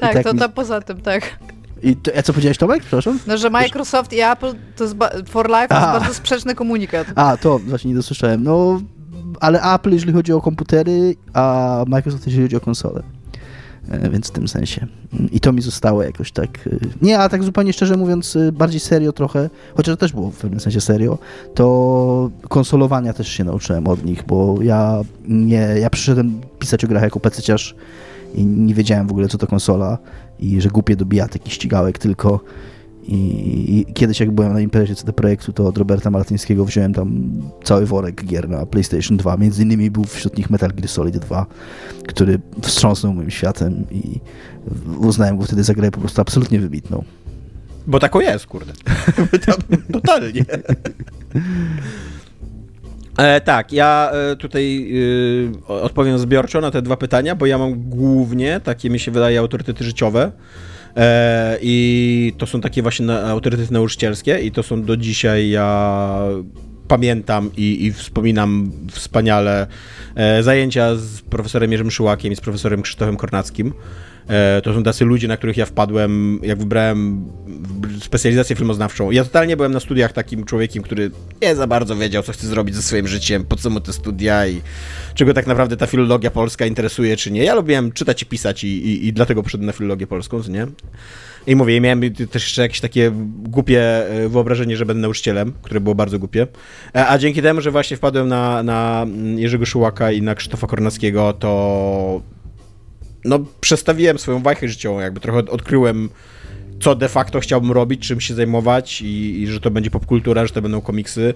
tak, 0.00 0.14
tak, 0.14 0.24
to 0.24 0.34
mi... 0.34 0.40
poza 0.54 0.80
tym, 0.80 1.00
tak. 1.00 1.38
I 1.82 1.96
to, 1.96 2.10
a 2.16 2.22
co 2.22 2.32
powiedziałeś, 2.32 2.58
Tomek? 2.58 2.80
Przepraszam? 2.80 3.18
No, 3.26 3.36
że 3.36 3.50
Microsoft 3.50 4.12
i 4.12 4.20
Apple 4.20 4.54
to 4.76 4.84
jest 4.84 4.96
for 5.26 5.48
life 5.48 5.68
to 5.68 5.74
jest 5.74 5.86
bardzo 5.86 6.14
sprzeczny 6.14 6.54
komunikat. 6.54 7.06
A, 7.14 7.36
to 7.36 7.58
właśnie 7.58 7.90
nie 7.90 7.96
dosłyszałem. 7.96 8.42
No, 8.42 8.80
ale 9.40 9.74
Apple, 9.74 9.92
jeżeli 9.92 10.12
chodzi 10.12 10.32
o 10.32 10.40
komputery, 10.40 11.16
a 11.32 11.84
Microsoft, 11.88 12.26
jeżeli 12.26 12.42
chodzi 12.42 12.56
o 12.56 12.60
konsole. 12.60 13.02
E, 13.90 14.10
więc 14.10 14.28
w 14.28 14.30
tym 14.30 14.48
sensie. 14.48 14.86
Mm, 15.12 15.30
I 15.30 15.40
to 15.40 15.52
mi 15.52 15.62
zostało 15.62 16.02
jakoś 16.02 16.32
tak. 16.32 16.66
E, 16.66 16.70
nie, 17.02 17.18
a 17.18 17.28
tak 17.28 17.42
zupełnie 17.42 17.72
szczerze 17.72 17.96
mówiąc, 17.96 18.36
e, 18.36 18.52
bardziej 18.52 18.80
serio 18.80 19.12
trochę, 19.12 19.50
chociaż 19.74 19.92
to 19.92 19.96
też 19.96 20.12
było 20.12 20.30
w 20.30 20.36
pewnym 20.36 20.60
sensie 20.60 20.80
serio, 20.80 21.18
to 21.54 22.30
konsolowania 22.48 23.12
też 23.12 23.28
się 23.28 23.44
nauczyłem 23.44 23.88
od 23.88 24.04
nich, 24.04 24.22
bo 24.26 24.56
ja 24.62 25.00
nie, 25.28 25.68
ja 25.80 25.90
przyszedłem 25.90 26.40
pisać 26.58 26.84
o 26.84 26.88
grach 26.88 27.02
jako 27.02 27.20
pececiarz 27.20 27.74
i 28.34 28.46
nie 28.46 28.74
wiedziałem 28.74 29.06
w 29.06 29.10
ogóle, 29.10 29.28
co 29.28 29.38
to 29.38 29.46
konsola 29.46 29.98
i 30.38 30.60
że 30.60 30.68
głupie 30.68 30.96
dobija 30.96 31.28
taki 31.28 31.50
ścigałek 31.50 31.98
tylko 31.98 32.40
i, 33.08 33.86
I, 33.88 33.94
kiedyś 33.94 34.20
jak 34.20 34.30
byłem 34.30 34.52
na 34.52 34.60
imprezie 34.60 34.94
CD 34.94 35.12
Projektu, 35.12 35.52
to 35.52 35.66
od 35.66 35.78
Roberta 35.78 36.10
Martyńskiego 36.10 36.64
wziąłem 36.64 36.94
tam 36.94 37.30
cały 37.64 37.86
worek 37.86 38.24
gier 38.24 38.48
na 38.48 38.66
PlayStation 38.66 39.16
2. 39.16 39.36
Między 39.36 39.62
innymi 39.62 39.90
był 39.90 40.04
wśród 40.04 40.38
nich 40.38 40.50
Metal 40.50 40.70
Gear 40.70 40.88
Solid 40.88 41.18
2, 41.18 41.46
który 42.06 42.40
wstrząsnął 42.62 43.14
moim 43.14 43.30
światem 43.30 43.84
i 43.90 44.20
uznałem 44.98 45.38
go 45.38 45.44
wtedy 45.44 45.64
za 45.64 45.74
grę 45.74 45.90
po 45.90 46.00
prostu 46.00 46.20
absolutnie 46.20 46.60
wybitną. 46.60 47.04
Bo 47.86 47.98
taką 47.98 48.20
jest, 48.20 48.46
kurde. 48.46 48.72
Totalnie. 49.92 50.44
E, 53.18 53.40
tak, 53.40 53.72
ja 53.72 54.10
e, 54.12 54.36
tutaj 54.36 54.92
e, 55.68 55.68
odpowiem 55.68 56.18
zbiorczo 56.18 56.60
na 56.60 56.70
te 56.70 56.82
dwa 56.82 56.96
pytania, 56.96 57.34
bo 57.34 57.46
ja 57.46 57.58
mam 57.58 57.74
głównie 57.74 58.60
takie, 58.60 58.90
mi 58.90 58.98
się 58.98 59.10
wydaje, 59.10 59.38
autorytety 59.38 59.84
życiowe. 59.84 60.32
E, 60.98 61.58
I 61.62 62.32
to 62.38 62.46
są 62.46 62.60
takie 62.60 62.82
właśnie 62.82 63.12
autorytety 63.12 63.72
nauczycielskie 63.72 64.38
i 64.38 64.52
to 64.52 64.62
są 64.62 64.82
do 64.82 64.96
dzisiaj 64.96 65.50
ja 65.50 66.20
pamiętam 66.88 67.50
i, 67.56 67.86
i 67.86 67.92
wspominam 67.92 68.72
wspaniale 68.90 69.66
e, 70.14 70.42
zajęcia 70.42 70.94
z 70.94 71.20
profesorem 71.20 71.72
Jerzym 71.72 71.90
Szyłakiem 71.90 72.32
i 72.32 72.36
z 72.36 72.40
profesorem 72.40 72.82
Krzysztofem 72.82 73.16
Kornackim. 73.16 73.72
E, 74.28 74.62
to 74.62 74.74
są 74.74 74.82
tacy 74.82 75.04
ludzie, 75.04 75.28
na 75.28 75.36
których 75.36 75.56
ja 75.56 75.66
wpadłem, 75.66 76.40
jak 76.42 76.58
wybrałem 76.58 77.24
specjalizację 78.00 78.56
filmoznawczą. 78.56 79.10
Ja 79.10 79.24
totalnie 79.24 79.56
byłem 79.56 79.72
na 79.72 79.80
studiach 79.80 80.12
takim 80.12 80.44
człowiekiem, 80.44 80.82
który 80.82 81.10
nie 81.42 81.56
za 81.56 81.66
bardzo 81.66 81.96
wiedział, 81.96 82.22
co 82.22 82.32
chce 82.32 82.46
zrobić 82.46 82.74
ze 82.74 82.82
swoim 82.82 83.08
życiem, 83.08 83.44
po 83.44 83.56
co 83.56 83.70
mu 83.70 83.80
te 83.80 83.92
studia 83.92 84.46
i 84.46 84.60
czego 85.14 85.34
tak 85.34 85.46
naprawdę 85.46 85.76
ta 85.76 85.86
filologia 85.86 86.30
polska 86.30 86.66
interesuje, 86.66 87.16
czy 87.16 87.30
nie. 87.30 87.44
Ja 87.44 87.54
lubiłem 87.54 87.92
czytać 87.92 88.22
i 88.22 88.26
pisać 88.26 88.64
i, 88.64 88.68
i, 88.68 89.06
i 89.06 89.12
dlatego 89.12 89.42
poszedłem 89.42 89.66
na 89.66 89.72
filologię 89.72 90.06
polską, 90.06 90.40
nie? 90.48 90.66
I 91.46 91.56
mówię, 91.56 91.80
miałem 91.80 92.00
też 92.30 92.42
jeszcze 92.42 92.62
jakieś 92.62 92.80
takie 92.80 93.12
głupie 93.38 93.82
e, 93.82 94.28
wyobrażenie, 94.28 94.76
że 94.76 94.86
będę 94.86 95.00
nauczycielem, 95.00 95.52
które 95.62 95.80
było 95.80 95.94
bardzo 95.94 96.18
głupie. 96.18 96.46
E, 96.94 97.08
a 97.08 97.18
dzięki 97.18 97.42
temu, 97.42 97.60
że 97.60 97.70
właśnie 97.70 97.96
wpadłem 97.96 98.28
na, 98.28 98.62
na 98.62 99.06
Jerzego 99.36 99.66
Szułaka 99.66 100.12
i 100.12 100.22
na 100.22 100.34
Krzysztofa 100.34 100.66
Kornackiego, 100.66 101.32
to 101.32 102.22
no, 103.28 103.38
przestawiłem 103.60 104.18
swoją 104.18 104.42
wajchę 104.42 104.68
życiową, 104.68 105.00
jakby 105.00 105.20
trochę 105.20 105.38
odkryłem, 105.38 106.08
co 106.80 106.94
de 106.94 107.08
facto 107.08 107.40
chciałbym 107.40 107.72
robić, 107.72 108.06
czym 108.08 108.20
się 108.20 108.34
zajmować 108.34 109.02
i, 109.02 109.42
i 109.42 109.46
że 109.46 109.60
to 109.60 109.70
będzie 109.70 109.90
popkultura, 109.90 110.46
że 110.46 110.52
to 110.52 110.62
będą 110.62 110.80
komiksy. 110.80 111.34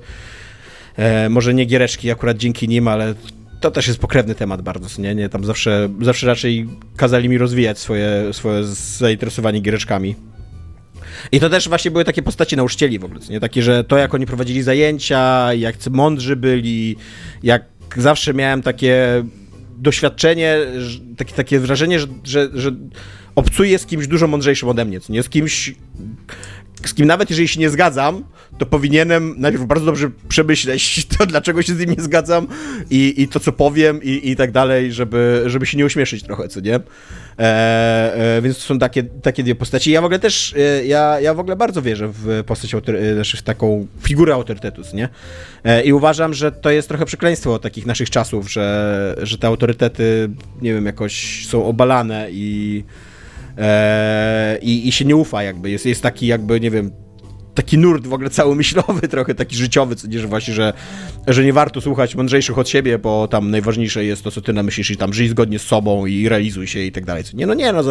E, 0.97 1.29
może 1.29 1.55
nie 1.55 1.65
giereczki 1.65 2.11
akurat 2.11 2.37
dzięki 2.37 2.69
nim, 2.69 2.89
ale 2.89 3.15
to 3.61 3.71
też 3.71 3.89
jest 3.89 4.01
pokrewny 4.01 4.35
temat 4.35 4.63
bardzo, 4.63 5.03
nie? 5.03 5.15
nie? 5.15 5.29
Tam 5.29 5.45
zawsze, 5.45 5.89
zawsze 6.01 6.27
raczej 6.27 6.69
kazali 6.97 7.29
mi 7.29 7.39
rozwijać 7.39 7.79
swoje, 7.79 8.33
swoje 8.33 8.65
zainteresowanie 8.99 9.61
giereczkami. 9.61 10.17
I 11.33 11.41
to 11.41 11.51
też 11.51 11.69
właśnie 11.69 11.91
były 11.91 12.05
takie 12.05 12.23
postacie 12.23 12.57
nauczycieli 12.57 12.99
w 12.99 13.05
ogóle, 13.05 13.21
nie? 13.31 13.41
Takie, 13.41 13.63
że 13.63 13.85
to 13.85 13.99
jak 13.99 14.15
oni 14.15 14.27
prowadzili 14.27 14.63
zajęcia, 14.63 15.55
jak 15.55 15.77
mądrzy 15.91 16.37
byli, 16.37 16.97
jak 17.43 17.65
zawsze 17.97 18.35
miałem 18.35 18.63
takie 18.63 19.25
doświadczenie, 19.83 20.59
takie, 21.17 21.35
takie 21.35 21.61
wrażenie, 21.61 22.01
że, 22.01 22.07
że, 22.25 22.49
że 22.55 22.73
obcuję 23.35 23.79
z 23.79 23.87
kimś 23.87 24.07
dużo 24.07 24.27
mądrzejszym 24.27 24.69
ode 24.69 24.85
mnie, 24.85 25.01
co 25.01 25.13
nie? 25.13 25.23
Z 25.23 25.29
kimś, 25.29 25.75
z 26.89 26.95
kim 26.95 27.07
nawet 27.07 27.31
jeżeli 27.31 27.49
się 27.49 27.61
nie 27.61 27.71
zgadzam, 27.71 28.25
to 28.59 28.67
powinienem 28.67 29.35
najpierw 29.39 29.65
bardzo 29.65 29.87
dobrze 29.87 30.11
przemyśleć 30.29 31.07
to, 31.19 31.27
dlaczego 31.27 31.63
się 31.63 31.75
z 31.75 31.79
nim 31.79 31.91
nie 31.91 32.03
zgadzam 32.03 32.47
i, 32.91 33.15
i 33.23 33.29
to, 33.29 33.41
co 33.41 33.53
powiem 33.53 34.03
i, 34.03 34.31
i 34.31 34.37
tak 34.37 34.53
dalej, 34.53 34.93
żeby, 34.93 35.43
żeby 35.47 35.67
się 35.67 35.79
nie 35.79 35.87
uśmieszyć 35.87 36.23
trochę, 36.23 36.49
co 36.49 36.61
nie? 36.61 36.81
E, 37.39 38.37
e, 38.37 38.43
więc 38.43 38.57
to 38.57 38.63
są 38.63 38.79
takie, 38.79 39.03
takie 39.03 39.43
dwie 39.43 39.55
postaci. 39.55 39.91
Ja 39.91 40.01
w 40.01 40.05
ogóle 40.05 40.19
też, 40.19 40.55
e, 40.59 40.87
ja, 40.87 41.21
ja 41.21 41.35
w 41.35 41.41
ogóle 41.41 41.57
bardzo 41.57 41.83
wierzę 41.83 42.09
w 42.13 42.45
postać, 42.47 42.75
e, 42.75 43.15
znaczy 43.15 43.37
w 43.37 43.43
taką 43.43 43.87
figurę 44.03 44.35
autorytetu, 44.35 44.83
nie? 44.95 45.09
E, 45.65 45.83
I 45.83 45.93
uważam, 45.93 46.35
że 46.35 46.53
to 46.53 46.71
jest 46.71 46.89
trochę 46.89 47.05
przekleństwo 47.05 47.59
takich 47.59 47.87
naszych 47.87 48.11
czasów, 48.11 48.53
że, 48.53 49.17
że 49.23 49.39
te 49.39 49.47
autorytety, 49.47 50.31
nie 50.63 50.75
wiem, 50.75 50.87
jakoś 50.87 51.47
są 51.47 51.65
obalane 51.65 52.29
i 52.31 52.85
e, 53.59 54.59
i, 54.63 54.89
i 54.89 54.93
się 54.93 55.05
nie 55.05 55.17
ufa 55.17 55.43
jakby. 55.43 55.71
Jest, 55.71 55.87
jest 55.87 56.03
taki 56.03 56.27
jakby, 56.27 56.61
nie 56.61 56.71
wiem, 56.71 56.91
taki 57.55 57.79
nurt 57.79 58.07
w 58.07 58.13
ogóle 58.13 58.31
cały 58.31 58.57
myślowy, 58.57 59.09
trochę 59.09 59.35
taki 59.35 59.57
życiowy, 59.57 59.97
co 59.97 60.09
nie, 60.09 60.19
że 60.19 60.29
właśnie, 60.29 60.55
że, 60.55 60.73
że 61.27 61.45
nie 61.45 61.53
warto 61.53 61.81
słuchać 61.81 62.15
mądrzejszych 62.15 62.59
od 62.59 62.69
siebie, 62.69 62.99
bo 62.99 63.29
tam 63.29 63.51
najważniejsze 63.51 64.05
jest 64.05 64.25
to, 64.25 64.31
co 64.31 64.41
ty 64.41 64.53
namyślisz 64.53 64.91
i 64.91 64.97
tam 64.97 65.13
żyj 65.13 65.29
zgodnie 65.29 65.59
z 65.59 65.63
sobą 65.63 66.07
i 66.07 66.29
realizuj 66.29 66.67
się 66.67 66.81
i 66.81 66.93
tak 66.93 67.05
dalej. 67.05 67.25
Nie, 67.35 67.47
no 67.47 67.55
nie, 67.55 67.73
no 67.73 67.83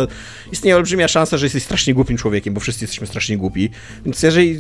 istnieje 0.51 0.75
olbrzymia 0.75 1.07
szansa, 1.07 1.37
że 1.37 1.45
jesteś 1.45 1.63
strasznie 1.63 1.93
głupim 1.93 2.17
człowiekiem, 2.17 2.53
bo 2.53 2.59
wszyscy 2.59 2.83
jesteśmy 2.83 3.07
strasznie 3.07 3.37
głupi, 3.37 3.69
więc 4.05 4.23
jeżeli 4.23 4.59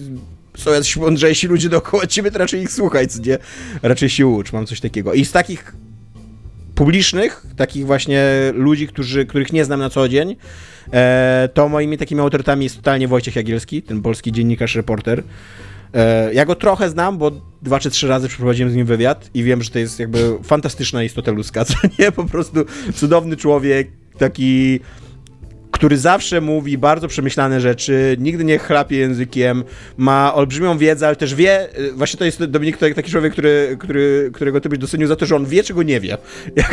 są 0.57 0.71
jacyś 0.71 0.97
mądrzejsi 0.97 1.47
ludzie 1.47 1.69
dookoła 1.69 2.07
ciebie, 2.07 2.31
to 2.31 2.39
raczej 2.39 2.61
ich 2.61 2.71
słuchaj, 2.71 3.07
co 3.07 3.21
nie? 3.21 3.37
Raczej 3.81 4.09
się 4.09 4.27
ucz, 4.27 4.53
mam 4.53 4.65
coś 4.65 4.79
takiego. 4.79 5.13
I 5.13 5.25
z 5.25 5.31
takich 5.31 5.75
publicznych, 6.75 7.45
takich 7.57 7.85
właśnie 7.85 8.23
ludzi, 8.53 8.87
którzy, 8.87 9.25
których 9.25 9.53
nie 9.53 9.65
znam 9.65 9.79
na 9.79 9.89
co 9.89 10.09
dzień, 10.09 10.35
to 11.53 11.69
moimi 11.69 11.97
takimi 11.97 12.21
autorytetami 12.21 12.63
jest 12.63 12.75
totalnie 12.75 13.07
Wojciech 13.07 13.35
Jagielski, 13.35 13.81
ten 13.81 14.01
polski 14.01 14.31
dziennikarz, 14.31 14.75
reporter. 14.75 15.23
E, 15.93 16.33
ja 16.33 16.45
go 16.45 16.55
trochę 16.55 16.89
znam, 16.89 17.17
bo 17.17 17.31
dwa 17.61 17.79
czy 17.79 17.89
trzy 17.89 18.07
razy 18.07 18.27
przeprowadziłem 18.27 18.71
z 18.71 18.75
nim 18.75 18.85
wywiad 18.85 19.29
i 19.33 19.43
wiem, 19.43 19.63
że 19.63 19.69
to 19.69 19.79
jest 19.79 19.99
jakby 19.99 20.37
fantastyczna 20.43 21.03
istota 21.03 21.31
ludzka, 21.31 21.65
co 21.65 21.75
nie? 21.99 22.11
Po 22.11 22.25
prostu 22.25 22.65
cudowny 22.93 23.37
człowiek, 23.37 23.91
taki 24.17 24.79
który 25.81 25.97
zawsze 25.97 26.41
mówi 26.41 26.77
bardzo 26.77 27.07
przemyślane 27.07 27.61
rzeczy, 27.61 28.15
nigdy 28.19 28.43
nie 28.43 28.57
chlapie 28.57 28.97
językiem, 28.97 29.63
ma 29.97 30.33
olbrzymią 30.33 30.77
wiedzę, 30.77 31.07
ale 31.07 31.15
też 31.15 31.35
wie, 31.35 31.79
y, 31.79 31.93
właśnie 31.93 32.17
to 32.17 32.25
jest 32.25 32.45
Dominik 32.45 32.77
taki 32.77 33.11
człowiek, 33.11 33.33
który, 33.33 33.77
który, 33.79 34.31
którego 34.33 34.61
ty 34.61 34.69
byś 34.69 34.79
docenił 34.79 35.07
za 35.07 35.15
to, 35.15 35.25
że 35.25 35.35
on 35.35 35.45
wie, 35.45 35.63
czego 35.63 35.83
nie 35.83 35.99
wie. 35.99 36.17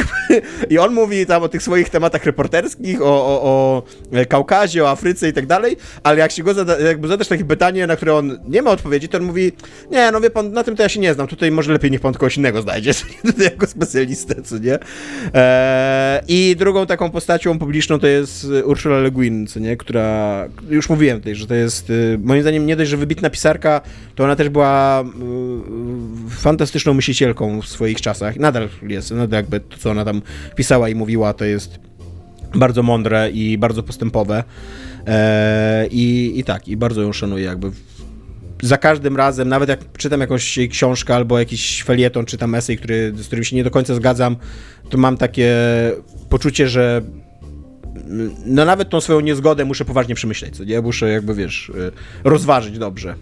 I 0.71 0.79
on 0.79 0.95
mówi 0.95 1.27
tam 1.27 1.43
o 1.43 1.49
tych 1.49 1.63
swoich 1.63 1.89
tematach 1.91 2.25
reporterskich, 2.25 3.03
o, 3.03 3.05
o, 3.05 3.43
o 3.43 3.83
Kaukazie, 4.29 4.85
o 4.85 4.91
Afryce 4.91 5.29
i 5.29 5.33
tak 5.33 5.47
dalej, 5.47 5.77
ale 6.03 6.19
jak 6.19 6.33
się 6.33 6.43
go 6.43 6.55
zada, 6.55 6.79
jakby 6.79 7.09
zadasz 7.09 7.29
takie 7.29 7.45
pytanie, 7.45 7.87
na 7.87 7.97
które 7.97 8.15
on 8.15 8.39
nie 8.49 8.63
ma 8.63 8.71
odpowiedzi, 8.71 9.09
to 9.09 9.19
on 9.19 9.25
mówi, 9.25 9.53
nie, 9.91 10.11
no 10.13 10.21
wie 10.21 10.31
pan, 10.31 10.53
na 10.53 10.65
tym 10.65 10.77
to 10.77 10.83
ja 10.83 10.89
się 10.89 11.01
nie 11.01 11.15
znam, 11.15 11.27
tutaj 11.27 11.51
może 11.51 11.73
lepiej 11.73 11.91
niech 11.91 12.01
pan 12.01 12.13
kogoś 12.13 12.37
innego 12.37 12.63
znajdzie, 12.63 12.93
tutaj 13.27 13.45
jako 13.45 13.67
specjalistę, 13.67 14.43
co 14.43 14.59
nie? 14.59 14.79
Eee, 15.35 16.23
I 16.29 16.57
drugą 16.57 16.87
taką 16.87 17.11
postacią 17.11 17.59
publiczną 17.59 17.99
to 17.99 18.07
jest 18.07 18.47
Urszula 18.65 18.98
Le 19.01 19.11
Guin, 19.11 19.47
co 19.47 19.61
nie, 19.61 19.77
która, 19.77 20.49
już 20.71 20.89
mówiłem 20.89 21.19
tutaj, 21.19 21.35
że 21.35 21.47
to 21.47 21.55
jest, 21.55 21.91
y, 21.91 22.19
moim 22.23 22.43
zdaniem 22.43 22.67
nie 22.67 22.77
dość, 22.77 22.91
że 22.91 22.97
wybitna 22.97 23.31
pisarka, 23.31 23.81
to 24.15 24.25
ona 24.25 24.37
też 24.37 24.49
była 24.49 25.03
y, 25.03 26.31
fantastyczną 26.31 26.95
myślicielką 26.95 27.61
w 27.61 27.69
swoich 27.69 28.01
czasach, 28.01 28.37
nadal 28.37 28.69
jest, 28.83 29.11
nadal 29.11 29.37
jakby 29.39 29.61
to, 29.61 29.79
co 29.79 29.91
ona 29.91 30.05
tam 30.05 30.23
pisała 30.57 30.89
i 30.89 30.95
mówiła, 30.95 31.33
to 31.33 31.45
jest 31.45 31.79
bardzo 32.55 32.83
mądre 32.83 33.31
i 33.31 33.59
bardzo 33.59 33.83
postępowe. 33.83 34.45
E, 35.07 35.87
i, 35.91 36.33
i 36.39 36.45
tak, 36.45 36.69
i 36.69 36.77
bardzo 36.77 37.03
ją 37.03 37.13
szanuję 37.13 37.45
jakby 37.45 37.71
za 38.63 38.77
każdym 38.77 39.17
razem, 39.17 39.49
nawet 39.49 39.69
jak 39.69 39.81
czytam 39.97 40.21
jakąś 40.21 40.59
książkę 40.71 41.15
albo 41.15 41.39
jakiś 41.39 41.83
felieton, 41.83 42.27
czytam 42.27 42.55
esej, 42.55 42.79
który, 42.79 43.13
z 43.17 43.27
którym 43.27 43.45
się 43.45 43.57
nie 43.57 43.65
do 43.65 43.71
końca 43.71 43.95
zgadzam, 43.95 44.37
to 44.91 44.99
mam 44.99 45.17
takie 45.17 45.57
poczucie, 46.29 46.69
że 46.69 47.03
no 48.47 48.65
nawet 48.65 48.91
tą 48.91 49.01
swoją 49.01 49.21
niezgodę 49.21 49.65
muszę 49.65 49.85
poważnie 49.85 50.15
przemyśleć, 50.15 50.57
co 50.57 50.65
nie? 50.65 50.81
Muszę 50.81 51.09
jakby, 51.09 51.35
wiesz, 51.35 51.69
y, 51.69 51.93
rozważyć 52.25 52.79
dobrze. 52.79 53.15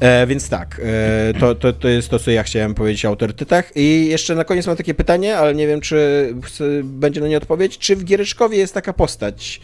E, 0.00 0.26
więc 0.26 0.48
tak, 0.48 0.80
e, 0.84 1.34
to, 1.40 1.54
to, 1.54 1.72
to 1.72 1.88
jest 1.88 2.08
to, 2.08 2.18
co 2.18 2.30
ja 2.30 2.42
chciałem 2.42 2.74
powiedzieć 2.74 3.04
o 3.04 3.08
autorytetach. 3.08 3.76
I 3.76 4.06
jeszcze 4.06 4.34
na 4.34 4.44
koniec 4.44 4.66
mam 4.66 4.76
takie 4.76 4.94
pytanie, 4.94 5.38
ale 5.38 5.54
nie 5.54 5.66
wiem, 5.66 5.80
czy 5.80 6.32
będzie 6.84 7.20
na 7.20 7.28
nie 7.28 7.36
odpowiedź. 7.36 7.78
Czy 7.78 7.96
w 7.96 8.04
Giereczkowie 8.04 8.58
jest 8.58 8.74
taka 8.74 8.92
postać, 8.92 9.60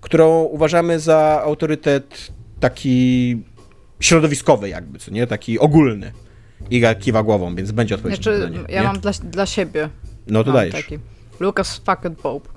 którą 0.00 0.42
uważamy 0.42 1.00
za 1.00 1.42
autorytet 1.44 2.28
taki 2.60 3.36
środowiskowy 4.00 4.68
jakby, 4.68 4.98
co 4.98 5.10
nie? 5.10 5.26
Taki 5.26 5.58
ogólny. 5.58 6.12
Iga 6.70 6.94
kiwa 6.94 7.22
głową, 7.22 7.54
więc 7.54 7.72
będzie 7.72 7.94
odpowiedź 7.94 8.16
znaczy, 8.16 8.38
na 8.38 8.46
pytanie. 8.46 8.64
Ja 8.68 8.80
nie? 8.80 8.86
mam 8.86 9.00
dla, 9.00 9.12
dla 9.12 9.46
siebie. 9.46 9.88
No 10.26 10.44
to 10.44 10.52
dajesz. 10.52 10.74
Taki. 10.74 10.98
Lucas 11.40 11.80
fucking 11.86 12.18
Pope 12.18 12.48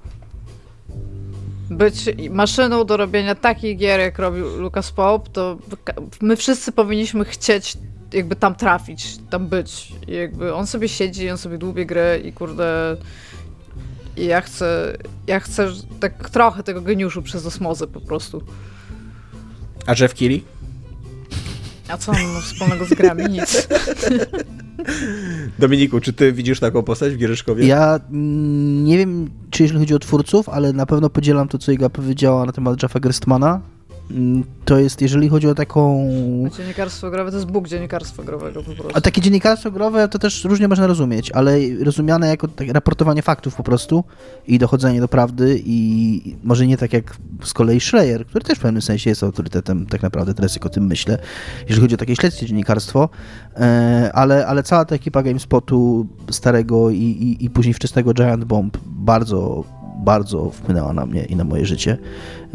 być 1.69 2.05
maszyną 2.29 2.83
do 2.83 2.97
robienia 2.97 3.35
takich 3.35 3.77
gier, 3.77 3.99
jak 3.99 4.19
robił 4.19 4.57
Lucas 4.57 4.91
Pope, 4.91 5.29
to 5.29 5.57
my 6.21 6.35
wszyscy 6.35 6.71
powinniśmy 6.71 7.25
chcieć 7.25 7.77
jakby 8.13 8.35
tam 8.35 8.55
trafić, 8.55 9.17
tam 9.29 9.47
być. 9.47 9.93
I 10.07 10.11
jakby 10.13 10.53
on 10.53 10.67
sobie 10.67 10.89
siedzi, 10.89 11.29
on 11.29 11.37
sobie 11.37 11.57
dłubie 11.57 11.85
grę 11.85 12.19
i 12.19 12.33
kurde... 12.33 12.97
I 14.17 14.25
ja 14.25 14.41
chcę, 14.41 14.97
ja 15.27 15.39
chcę 15.39 15.67
tak 15.99 16.29
trochę 16.29 16.63
tego 16.63 16.81
geniuszu 16.81 17.21
przez 17.21 17.45
osmozę 17.45 17.87
po 17.87 18.01
prostu. 18.01 18.41
A 19.85 19.93
Jeff 19.99 20.13
Keighley? 20.13 20.43
A 21.89 21.97
co 21.97 22.11
on 22.11 22.33
ma 22.33 22.41
wspólnego 22.41 22.85
z 22.85 22.89
grami? 22.89 23.23
Nic. 23.29 23.67
Dominiku, 25.59 25.99
czy 25.99 26.13
ty 26.13 26.33
widzisz 26.33 26.59
taką 26.59 26.83
postać 26.83 27.13
w 27.13 27.17
Giereszkowie? 27.17 27.67
Ja 27.67 27.99
mm, 28.11 28.83
nie 28.83 28.97
wiem, 28.97 29.29
czy 29.49 29.63
jeżeli 29.63 29.79
chodzi 29.79 29.93
o 29.93 29.99
twórców, 29.99 30.49
ale 30.49 30.73
na 30.73 30.85
pewno 30.85 31.09
podzielam 31.09 31.47
to, 31.47 31.57
co 31.57 31.71
Iga 31.71 31.89
powiedziała 31.89 32.45
na 32.45 32.51
temat 32.51 32.83
Jeffa 32.83 32.99
Gerstmana. 32.99 33.61
Mm, 34.11 34.43
to 34.65 34.79
jest, 34.79 35.01
jeżeli 35.01 35.29
chodzi 35.29 35.47
o 35.47 35.55
taką... 35.55 36.09
Dziennikarstwo 36.57 37.11
growe 37.11 37.31
to 37.31 37.37
jest 37.37 37.51
Bóg 37.51 37.67
dziennikarstwa 37.67 38.23
growego 38.23 38.63
po 38.63 38.71
prostu. 38.71 38.97
A 38.97 39.01
takie 39.01 39.21
dziennikarstwo 39.21 39.71
growe 39.71 40.07
to 40.07 40.19
też 40.19 40.43
różnie 40.43 40.67
można 40.67 40.87
rozumieć, 40.87 41.31
ale 41.31 41.57
rozumiane 41.83 42.27
jako 42.27 42.47
raportowanie 42.67 43.21
faktów 43.21 43.55
po 43.55 43.63
prostu 43.63 44.03
i 44.47 44.59
dochodzenie 44.59 44.99
do 44.99 45.07
prawdy 45.07 45.61
i 45.65 46.35
może 46.43 46.67
nie 46.67 46.77
tak 46.77 46.93
jak 46.93 47.17
z 47.43 47.53
kolei 47.53 47.79
Schreier, 47.79 48.25
który 48.25 48.45
też 48.45 48.57
w 48.57 48.61
pewnym 48.61 48.81
sensie 48.81 49.09
jest 49.09 49.23
autorytetem 49.23 49.85
tak 49.85 50.01
naprawdę, 50.01 50.33
teraz 50.33 50.55
jak 50.55 50.65
o 50.65 50.69
tym 50.69 50.87
myślę, 50.87 51.17
jeżeli 51.61 51.81
chodzi 51.81 51.95
o 51.95 51.97
takie 51.97 52.15
śledztwie 52.15 52.45
dziennikarstwo, 52.45 53.09
e, 53.55 54.11
ale, 54.13 54.47
ale 54.47 54.63
cała 54.63 54.85
ta 54.85 54.95
ekipa 54.95 55.23
GameSpotu 55.23 56.07
starego 56.31 56.89
i, 56.89 56.97
i, 56.97 57.45
i 57.45 57.49
później 57.49 57.73
wczesnego 57.73 58.13
Giant 58.13 58.43
Bomb 58.43 58.77
bardzo 58.85 59.63
bardzo 59.99 60.49
wpłynęła 60.49 60.93
na 60.93 61.05
mnie 61.05 61.25
i 61.25 61.35
na 61.35 61.43
moje 61.43 61.65
życie. 61.65 61.97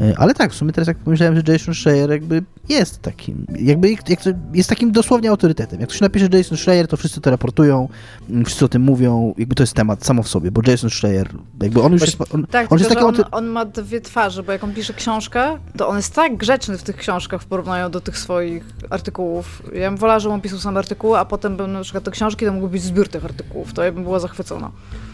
E, 0.00 0.14
Ale 0.18 0.34
tak, 0.34 0.52
w 0.52 0.54
sumie 0.54 0.72
teraz 0.72 0.88
jak 0.88 0.96
pomyślałem, 0.96 1.36
że 1.36 1.52
Jason 1.52 1.74
Schreier 1.74 2.10
jakby 2.10 2.42
jest 2.68 3.02
takim, 3.02 3.46
jakby 3.60 3.90
jak 3.90 4.22
to- 4.22 4.30
jest 4.54 4.68
takim 4.68 4.92
dosłownie 4.92 5.30
autorytetem. 5.30 5.80
Jak 5.80 5.88
ktoś 5.88 6.00
napisze 6.00 6.28
Jason 6.32 6.58
Schreier, 6.58 6.88
to 6.88 6.96
wszyscy 6.96 7.20
to 7.20 7.30
raportują, 7.30 7.88
mm, 8.30 8.44
wszyscy 8.44 8.64
o 8.64 8.68
tym 8.68 8.82
mówią, 8.82 9.34
jakby 9.38 9.54
to 9.54 9.62
jest 9.62 9.74
temat 9.74 10.06
samo 10.06 10.22
w 10.22 10.28
sobie, 10.28 10.50
bo 10.50 10.60
Jason 10.66 10.90
Schreier, 10.90 11.28
jakby 11.62 11.82
on 11.82 11.92
już 11.92 12.00
jest, 12.02 12.16
on, 12.34 12.46
Tak, 12.46 12.72
on 12.72 12.78
jest 12.78 12.90
że 12.90 12.94
takim 12.96 13.08
on, 13.08 13.24
on 13.32 13.46
ma 13.46 13.64
dwie 13.64 14.00
twarze, 14.00 14.42
bo 14.42 14.52
jak 14.52 14.64
on 14.64 14.74
pisze 14.74 14.92
książkę, 14.94 15.58
to 15.76 15.88
on 15.88 15.96
jest 15.96 16.14
tak 16.14 16.36
grzeczny 16.36 16.78
w 16.78 16.82
tych 16.82 16.96
książkach 16.96 17.42
w 17.42 17.46
porównaniu 17.46 17.90
do 17.90 18.00
tych 18.00 18.18
swoich 18.18 18.64
artykułów. 18.90 19.62
Ja 19.74 19.90
bym 19.90 19.98
wolała, 19.98 20.18
żeby 20.18 20.34
on 20.34 20.40
pisał 20.40 20.58
same 20.58 20.78
artykuły, 20.78 21.18
a 21.18 21.24
potem 21.24 21.56
bym 21.56 21.72
na 21.72 21.82
przykład 21.82 22.04
te 22.04 22.10
książki, 22.10 22.46
to 22.46 22.52
mógł 22.52 22.68
być 22.68 22.82
zbiór 22.82 23.08
tych 23.08 23.24
artykułów, 23.24 23.72
to 23.72 23.84
ja 23.84 23.92
bym 23.92 24.02
była 24.02 24.18
zachwycona. 24.18 24.70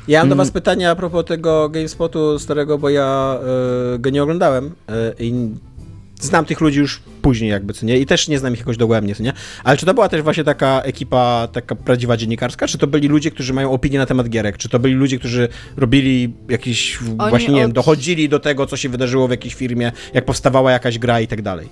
Ja 0.09 0.21
mam 0.21 0.29
do 0.29 0.33
Mm. 0.35 0.39
was 0.47 0.51
pytanie 0.51 0.91
a 0.91 0.97
propos 0.97 1.25
tego 1.25 1.69
GameSpotu 1.69 2.39
starego, 2.39 2.79
bo 2.79 2.89
ja 2.89 3.39
e, 3.95 3.99
go 3.99 4.11
nie 4.11 4.23
oglądałem 4.23 4.70
e, 4.89 5.15
i 5.19 5.49
znam 6.21 6.45
tych 6.45 6.61
ludzi 6.61 6.79
już 6.79 7.03
później 7.23 7.51
jakby, 7.51 7.73
co 7.73 7.87
nie? 7.87 7.99
I 7.99 8.07
też 8.07 8.29
nie 8.29 8.39
znam 8.39 8.53
ich 8.53 8.59
jakoś 8.59 8.77
dogłębnie, 8.77 9.15
co 9.15 9.23
nie? 9.23 9.33
Ale 9.65 9.77
czy 9.77 9.87
to 9.87 9.95
była 9.95 10.09
też 10.09 10.23
właśnie 10.23 10.45
taka 10.45 10.83
ekipa, 10.83 11.49
taka 11.53 11.75
prawdziwa 11.75 12.17
dziennikarska? 12.17 12.67
Czy 12.67 12.79
to 12.79 12.87
byli 12.87 13.09
ludzie, 13.09 13.31
którzy 13.31 13.53
mają 13.55 13.73
opinię 13.73 13.99
na 13.99 14.07
temat 14.07 14.29
gierek? 14.29 14.59
Czy 14.59 14.69
to 14.69 14.79
byli 14.79 14.95
ludzie, 14.95 15.19
którzy 15.19 15.49
robili 15.77 16.35
jakieś, 16.49 16.99
Oni 17.19 17.31
właśnie 17.31 17.55
nie 17.55 17.61
wiem, 17.61 17.69
od- 17.71 17.75
dochodzili 17.75 18.29
do 18.29 18.39
tego, 18.39 18.67
co 18.67 18.77
się 18.77 18.89
wydarzyło 18.89 19.29
w 19.29 19.31
jakiejś 19.31 19.55
firmie, 19.55 19.93
jak 20.15 20.25
powstawała 20.25 20.71
jakaś 20.73 20.99
gra 20.99 21.21
i 21.21 21.27
tak 21.27 21.43
dalej? 21.43 21.69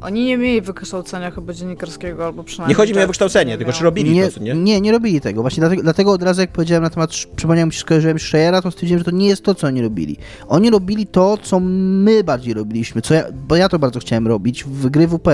Oni 0.00 0.24
nie 0.24 0.38
mieli 0.38 0.60
wykształcenia 0.60 1.30
chyba 1.30 1.52
dziennikarskiego, 1.52 2.26
albo 2.26 2.44
przynajmniej... 2.44 2.68
Nie 2.68 2.74
chodzi 2.74 2.92
mi 2.92 2.98
o 2.98 3.00
tak, 3.00 3.08
wykształcenie, 3.08 3.52
nie 3.52 3.58
tylko 3.58 3.72
czy 3.72 3.84
robili 3.84 4.10
nie, 4.10 4.28
to, 4.28 4.40
nie? 4.40 4.54
nie, 4.54 4.80
nie 4.80 4.92
robili 4.92 5.20
tego. 5.20 5.42
Właśnie 5.42 5.60
dlatego, 5.60 5.82
dlatego 5.82 6.12
od 6.12 6.22
razu 6.22 6.40
jak 6.40 6.50
powiedziałem 6.50 6.82
na 6.82 6.90
temat, 6.90 7.10
przypomniałem 7.36 7.72
się, 7.72 7.80
skojarzyłem 7.80 8.18
Schreiera, 8.18 8.62
to 8.62 8.70
stwierdziłem, 8.70 8.98
że 8.98 9.04
to 9.04 9.10
nie 9.10 9.28
jest 9.28 9.44
to, 9.44 9.54
co 9.54 9.66
oni 9.66 9.82
robili. 9.82 10.16
Oni 10.48 10.70
robili 10.70 11.06
to, 11.06 11.38
co 11.42 11.60
my 11.60 12.24
bardziej 12.24 12.54
robiliśmy, 12.54 13.02
co 13.02 13.14
ja, 13.14 13.24
bo 13.48 13.56
ja 13.56 13.68
to 13.68 13.78
bardzo 13.78 14.00
chciałem 14.00 14.26
robić 14.26 14.64
w 14.64 14.88
gry 14.88 15.08
WP, 15.08 15.28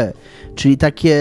czyli 0.54 0.78
takie 0.78 1.16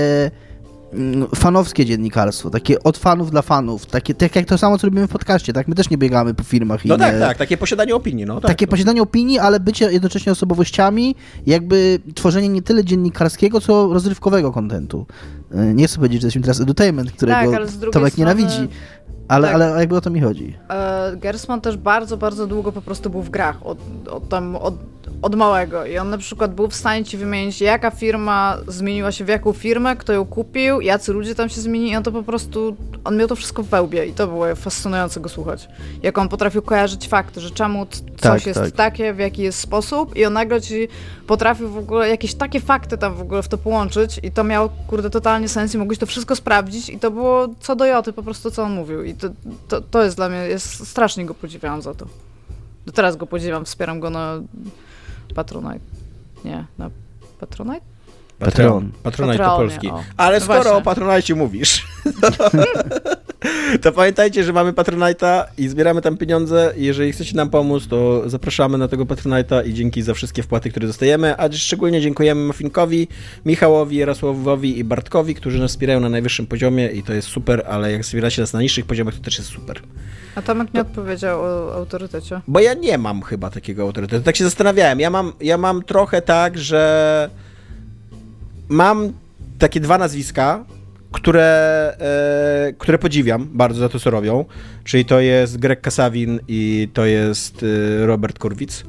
fanowskie 1.36 1.86
dziennikarstwo, 1.86 2.50
takie 2.50 2.84
od 2.84 2.98
fanów 2.98 3.32
dla 3.32 3.42
fanów, 3.42 3.86
takie 3.86 4.14
tak 4.14 4.36
jak 4.36 4.46
to 4.46 4.58
samo, 4.58 4.78
co 4.78 4.88
robimy 4.88 5.08
w 5.08 5.12
podcaście, 5.12 5.54
tak? 5.54 5.68
My 5.68 5.76
też 5.76 5.90
nie 5.90 5.98
biegamy 5.98 6.34
po 6.34 6.44
firmach 6.44 6.86
i 6.86 6.90
No 6.90 6.96
nie... 6.96 7.02
tak, 7.04 7.20
tak, 7.20 7.38
takie 7.38 7.58
posiadanie 7.58 7.96
opinii, 7.96 8.26
no 8.26 8.42
tak. 8.42 8.52
takie 8.52 8.68
posiadanie 8.68 9.02
opinii, 9.02 9.40
ale 9.40 9.60
bycie 9.60 9.92
jednocześnie 9.92 10.32
osobowościami, 10.32 11.16
jakby 11.46 12.00
tworzenie 12.16 12.50
nie 12.50 12.62
tyle 12.62 12.84
dziennikarskiego, 12.86 13.62
co 13.62 13.94
rozrywkowego 13.94 14.52
kontentu. 14.52 15.06
Y, 15.56 15.74
Nie 15.74 15.88
chcę 15.88 15.96
powiedzieć, 15.96 16.22
że 16.22 16.28
jesteśmy 16.28 16.42
teraz 16.42 16.62
edutainment, 16.62 17.12
którego 17.12 17.52
Tak, 17.52 17.52
Tomek 17.52 17.70
strony- 17.70 18.12
nienawidzi, 18.18 18.68
ale, 19.28 19.48
tak. 19.48 19.56
ale 19.56 19.80
jakby 19.80 19.96
o 19.96 20.02
to 20.02 20.10
mi 20.10 20.22
chodzi. 20.22 20.58
E, 20.70 21.12
Gersman 21.18 21.62
też 21.62 21.78
bardzo, 21.78 22.18
bardzo 22.18 22.48
długo 22.48 22.72
po 22.72 22.82
prostu 22.82 23.10
był 23.10 23.22
w 23.22 23.30
grach, 23.30 23.66
od, 23.66 23.78
od, 24.12 24.30
tam, 24.30 24.56
od, 24.56 24.76
od 25.22 25.36
małego. 25.36 25.86
I 25.86 25.98
on 25.98 26.10
na 26.10 26.18
przykład 26.18 26.56
był 26.56 26.68
w 26.68 26.76
stanie 26.76 27.06
ci 27.06 27.18
wymienić, 27.18 27.62
jaka 27.62 27.92
firma 27.92 28.58
zmieniła 28.68 29.12
się 29.12 29.26
w 29.26 29.28
jaką 29.28 29.54
firmę, 29.54 29.96
kto 29.96 30.14
ją 30.14 30.26
kupił, 30.26 30.82
jacy 30.82 31.14
ludzie 31.14 31.36
tam 31.36 31.50
się 31.50 31.62
zmienili. 31.62 31.92
I 31.92 31.96
on 31.96 32.04
to 32.04 32.12
po 32.12 32.24
prostu, 32.24 32.76
on 33.04 33.18
miał 33.18 33.28
to 33.28 33.36
wszystko 33.36 33.64
w 33.64 33.68
wełbie 33.68 34.06
i 34.06 34.14
to 34.14 34.28
było 34.28 34.56
fascynujące 34.56 35.20
go 35.20 35.30
słuchać. 35.30 35.70
Jak 36.04 36.18
on 36.18 36.30
potrafił 36.30 36.62
kojarzyć 36.62 37.08
fakty, 37.08 37.42
że 37.42 37.52
czemu 37.52 37.86
coś 37.86 38.02
Tak, 38.22 38.46
jest 38.46 38.60
tak. 38.60 38.72
takie, 38.72 39.14
w 39.14 39.20
jaki 39.20 39.42
jest 39.42 39.60
sposób 39.60 40.16
i 40.16 40.26
on 40.26 40.34
nagle 40.34 40.62
ci 40.62 40.88
potrafił 41.28 41.70
w 41.70 41.78
ogóle 41.78 42.10
jakieś 42.10 42.34
takie 42.34 42.60
fakty 42.60 42.98
tam 42.98 43.16
w 43.16 43.22
ogóle 43.22 43.44
w 43.44 43.48
to 43.48 43.58
połączyć 43.58 44.20
i 44.24 44.32
to 44.32 44.44
miało, 44.44 44.70
kurde, 44.88 45.10
totalnie 45.10 45.50
sens 45.50 45.76
i 45.76 45.78
mogłeś 45.78 46.00
to 46.00 46.06
wszystko 46.06 46.36
sprawdzić 46.36 46.90
i 46.90 47.00
to 47.00 47.12
było 47.12 47.48
co 47.60 47.76
do 47.76 47.86
joty 47.86 48.14
po 48.14 48.24
prostu, 48.24 48.52
co 48.52 48.64
on 48.64 48.74
mówił. 48.74 49.04
I 49.04 49.14
to, 49.14 49.28
to, 49.68 49.82
to 49.82 50.04
jest 50.04 50.16
dla 50.16 50.30
mnie, 50.30 50.38
jest, 50.38 50.88
strasznie 50.88 51.26
go 51.26 51.34
podziwiałam 51.34 51.82
za 51.82 51.94
to. 51.94 52.06
Do 52.86 52.92
teraz 52.92 53.16
go 53.16 53.28
podziwiam, 53.28 53.66
wspieram 53.66 54.00
go 54.00 54.10
na 54.10 54.40
Patronite. 55.36 55.80
Nie, 56.46 56.66
na 56.78 56.90
Patronite? 57.40 57.82
Patreon. 58.40 58.92
Patronite 59.04 59.38
to 59.38 59.56
polski. 59.58 59.88
o. 59.92 60.04
Ale 60.18 60.40
No 60.40 60.44
skoro 60.46 60.62
właśnie. 60.64 60.72
o 60.78 60.82
Patronite 60.82 61.36
mówisz, 61.36 61.88
to 63.82 63.92
pamiętajcie, 63.92 64.44
że 64.44 64.54
mamy 64.54 64.74
Patronite'a 64.74 65.44
i 65.58 65.68
zbieramy 65.68 66.02
tam 66.02 66.18
pieniądze. 66.18 66.74
I 66.78 66.86
Jeżeli 66.86 67.12
chcecie 67.12 67.36
nam 67.36 67.50
pomóc, 67.50 67.88
to 67.88 68.30
zapraszamy 68.30 68.78
na 68.78 68.88
tego 68.88 69.06
Patronite'a 69.06 69.68
i 69.68 69.74
dzięki 69.74 70.02
za 70.02 70.14
wszystkie 70.14 70.44
wpłaty, 70.44 70.70
które 70.70 70.88
dostajemy. 70.88 71.38
A 71.38 71.52
szczególnie 71.52 72.02
dziękujemy 72.02 72.46
Muffinkowi, 72.46 73.08
Michałowi, 73.46 73.98
Jarosławowi 73.98 74.80
i 74.80 74.84
Bartkowi, 74.84 75.36
którzy 75.36 75.60
nas 75.60 75.72
wspierają 75.72 76.00
na 76.00 76.10
najwyższym 76.10 76.48
poziomie 76.48 76.88
i 76.88 77.04
to 77.04 77.14
jest 77.14 77.28
super, 77.28 77.64
ale 77.70 77.92
jak 77.92 78.04
wspieracie 78.04 78.42
nas 78.42 78.54
na 78.54 78.62
niższych 78.62 78.86
poziomach, 78.86 79.16
to 79.16 79.22
też 79.22 79.38
jest 79.38 79.50
super. 79.50 79.82
A 80.36 80.42
Tomek 80.42 80.74
nie 80.74 80.82
odpowiedział 80.82 81.42
o 81.42 81.74
autorytecie. 81.76 82.42
Bo 82.48 82.60
ja 82.60 82.74
nie 82.74 82.98
mam 82.98 83.22
chyba 83.22 83.50
takiego 83.50 83.84
autorytetu. 83.84 84.24
Tak 84.24 84.36
się 84.36 84.44
zastanawiałem. 84.44 85.00
Ja 85.00 85.10
mam, 85.10 85.34
ja 85.42 85.58
mam 85.58 85.84
trochę 85.84 86.22
tak, 86.22 86.58
że 86.58 87.30
mam 88.70 89.14
takie 89.60 89.80
dwa 89.80 89.98
nazwiska, 89.98 90.66
które, 91.12 91.96
e, 92.00 92.74
które 92.78 92.98
podziwiam 92.98 93.50
bardzo 93.54 93.80
za 93.80 93.90
to, 93.90 94.00
co 94.00 94.10
robią. 94.10 94.46
Czyli 94.84 95.06
to 95.06 95.20
jest 95.20 95.58
Greg 95.58 95.82
Kasawin 95.82 96.40
i 96.48 96.90
to 96.94 97.06
jest 97.06 97.64
e, 97.64 98.06
Robert 98.06 98.40
Kurwic. 98.40 98.84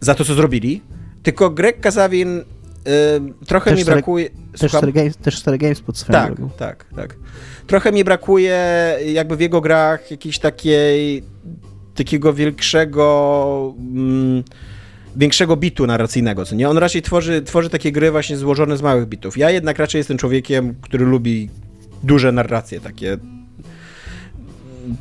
Za 0.00 0.14
to, 0.14 0.24
co 0.24 0.34
zrobili. 0.34 0.82
Tylko 1.22 1.50
Greg 1.50 1.80
Kasawin 1.80 2.38
e, 2.38 2.42
trochę 3.46 3.70
Też 3.70 3.78
mi 3.78 3.84
brakuje... 3.84 4.30
Też 4.58 4.70
Słucham? 4.70 4.92
Games, 4.92 5.16
też 5.16 5.38
Stary 5.38 5.58
Games 5.58 5.80
pod 5.80 5.98
swoją 5.98 6.18
Tak, 6.18 6.34
drogą. 6.34 6.50
tak, 6.58 6.84
tak. 6.96 7.16
Trochę 7.66 7.92
mi 7.92 8.04
brakuje 8.04 8.58
jakby 9.06 9.36
w 9.36 9.40
jego 9.40 9.60
grach 9.60 10.10
jakiejś 10.10 10.38
takiej 10.38 11.22
takiego 11.94 12.32
większego 12.32 13.74
mm, 13.78 14.42
większego 15.18 15.56
bitu 15.56 15.86
narracyjnego, 15.86 16.44
co 16.44 16.54
nie? 16.54 16.68
On 16.68 16.78
raczej 16.78 17.02
tworzy, 17.02 17.42
tworzy 17.42 17.70
takie 17.70 17.92
gry 17.92 18.10
właśnie 18.10 18.36
złożone 18.36 18.76
z 18.76 18.82
małych 18.82 19.08
bitów. 19.08 19.38
Ja 19.38 19.50
jednak 19.50 19.78
raczej 19.78 19.98
jestem 19.98 20.18
człowiekiem, 20.18 20.74
który 20.80 21.06
lubi 21.06 21.50
duże 22.02 22.32
narracje, 22.32 22.80
takie 22.80 23.18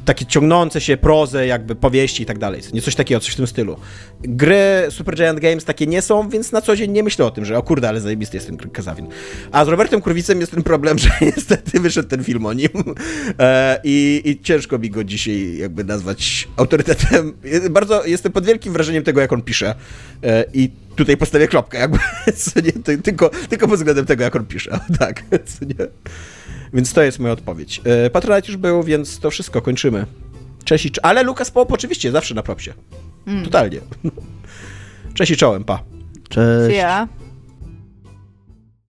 takie 0.05 0.25
ciągnące 0.25 0.81
się 0.81 0.97
prozę, 0.97 1.47
jakby 1.47 1.75
powieści 1.75 2.23
i 2.23 2.25
tak 2.25 2.37
dalej. 2.37 2.61
Nie 2.73 2.81
coś 2.81 2.95
takiego, 2.95 3.19
coś 3.19 3.33
w 3.33 3.35
tym 3.35 3.47
stylu. 3.47 3.77
Gry 4.21 4.87
Supergiant 4.89 5.39
Games 5.39 5.65
takie 5.65 5.87
nie 5.87 6.01
są, 6.01 6.29
więc 6.29 6.51
na 6.51 6.61
co 6.61 6.75
dzień 6.75 6.91
nie 6.91 7.03
myślę 7.03 7.25
o 7.25 7.31
tym, 7.31 7.45
że 7.45 7.57
o 7.57 7.63
kurde, 7.63 7.89
ale 7.89 8.01
zajebisty 8.01 8.37
jest 8.37 8.47
ten 8.47 8.57
Kazawin. 8.57 9.07
A 9.51 9.65
z 9.65 9.67
Robertem 9.67 10.01
Kurwicem 10.01 10.39
jest 10.39 10.51
ten 10.51 10.63
problem, 10.63 10.99
że 11.03 11.09
niestety 11.21 11.79
wyszedł 11.79 12.09
ten 12.09 12.23
film 12.23 12.45
o 12.45 12.53
nim 12.53 12.69
e, 13.39 13.79
i, 13.83 14.21
i 14.25 14.41
ciężko 14.41 14.79
mi 14.79 14.89
go 14.89 15.03
dzisiaj 15.03 15.57
jakby 15.57 15.83
nazwać 15.83 16.47
autorytetem. 16.57 17.33
Bardzo 17.69 18.05
jestem 18.05 18.31
pod 18.31 18.45
wielkim 18.45 18.73
wrażeniem 18.73 19.03
tego, 19.03 19.21
jak 19.21 19.33
on 19.33 19.41
pisze 19.41 19.75
e, 20.23 20.45
i 20.53 20.69
tutaj 20.95 21.17
postawię 21.17 21.47
klopkę, 21.47 21.79
jakby, 21.79 21.97
nie, 22.65 22.71
ty, 22.71 22.97
tylko, 22.97 23.29
tylko 23.49 23.67
pod 23.67 23.77
względem 23.77 24.05
tego, 24.05 24.23
jak 24.23 24.35
on 24.35 24.45
pisze, 24.45 24.79
tak, 24.99 25.23
co 25.45 25.65
nie. 25.65 25.87
Więc 26.73 26.93
to 26.93 27.01
jest 27.03 27.19
moja 27.19 27.33
odpowiedź. 27.33 27.81
E, 27.83 28.09
Patronite 28.09 28.47
już 28.47 28.57
był, 28.57 28.83
więc 28.83 29.19
to 29.19 29.31
wszystko 29.31 29.61
kończymy. 29.61 30.05
Cześć 30.63 30.85
i 30.85 30.91
cz- 30.91 30.99
Ale 31.03 31.23
Lukas 31.23 31.51
Pop 31.51 31.71
oczywiście, 31.71 32.11
zawsze 32.11 32.35
na 32.35 32.43
propsie. 32.43 32.73
Totalnie. 33.43 33.79
Cześć 35.13 35.31
i 35.31 35.37
czołem, 35.37 35.63
pa. 35.63 35.83
Cześć. 36.29 36.77
Ja. 36.77 37.07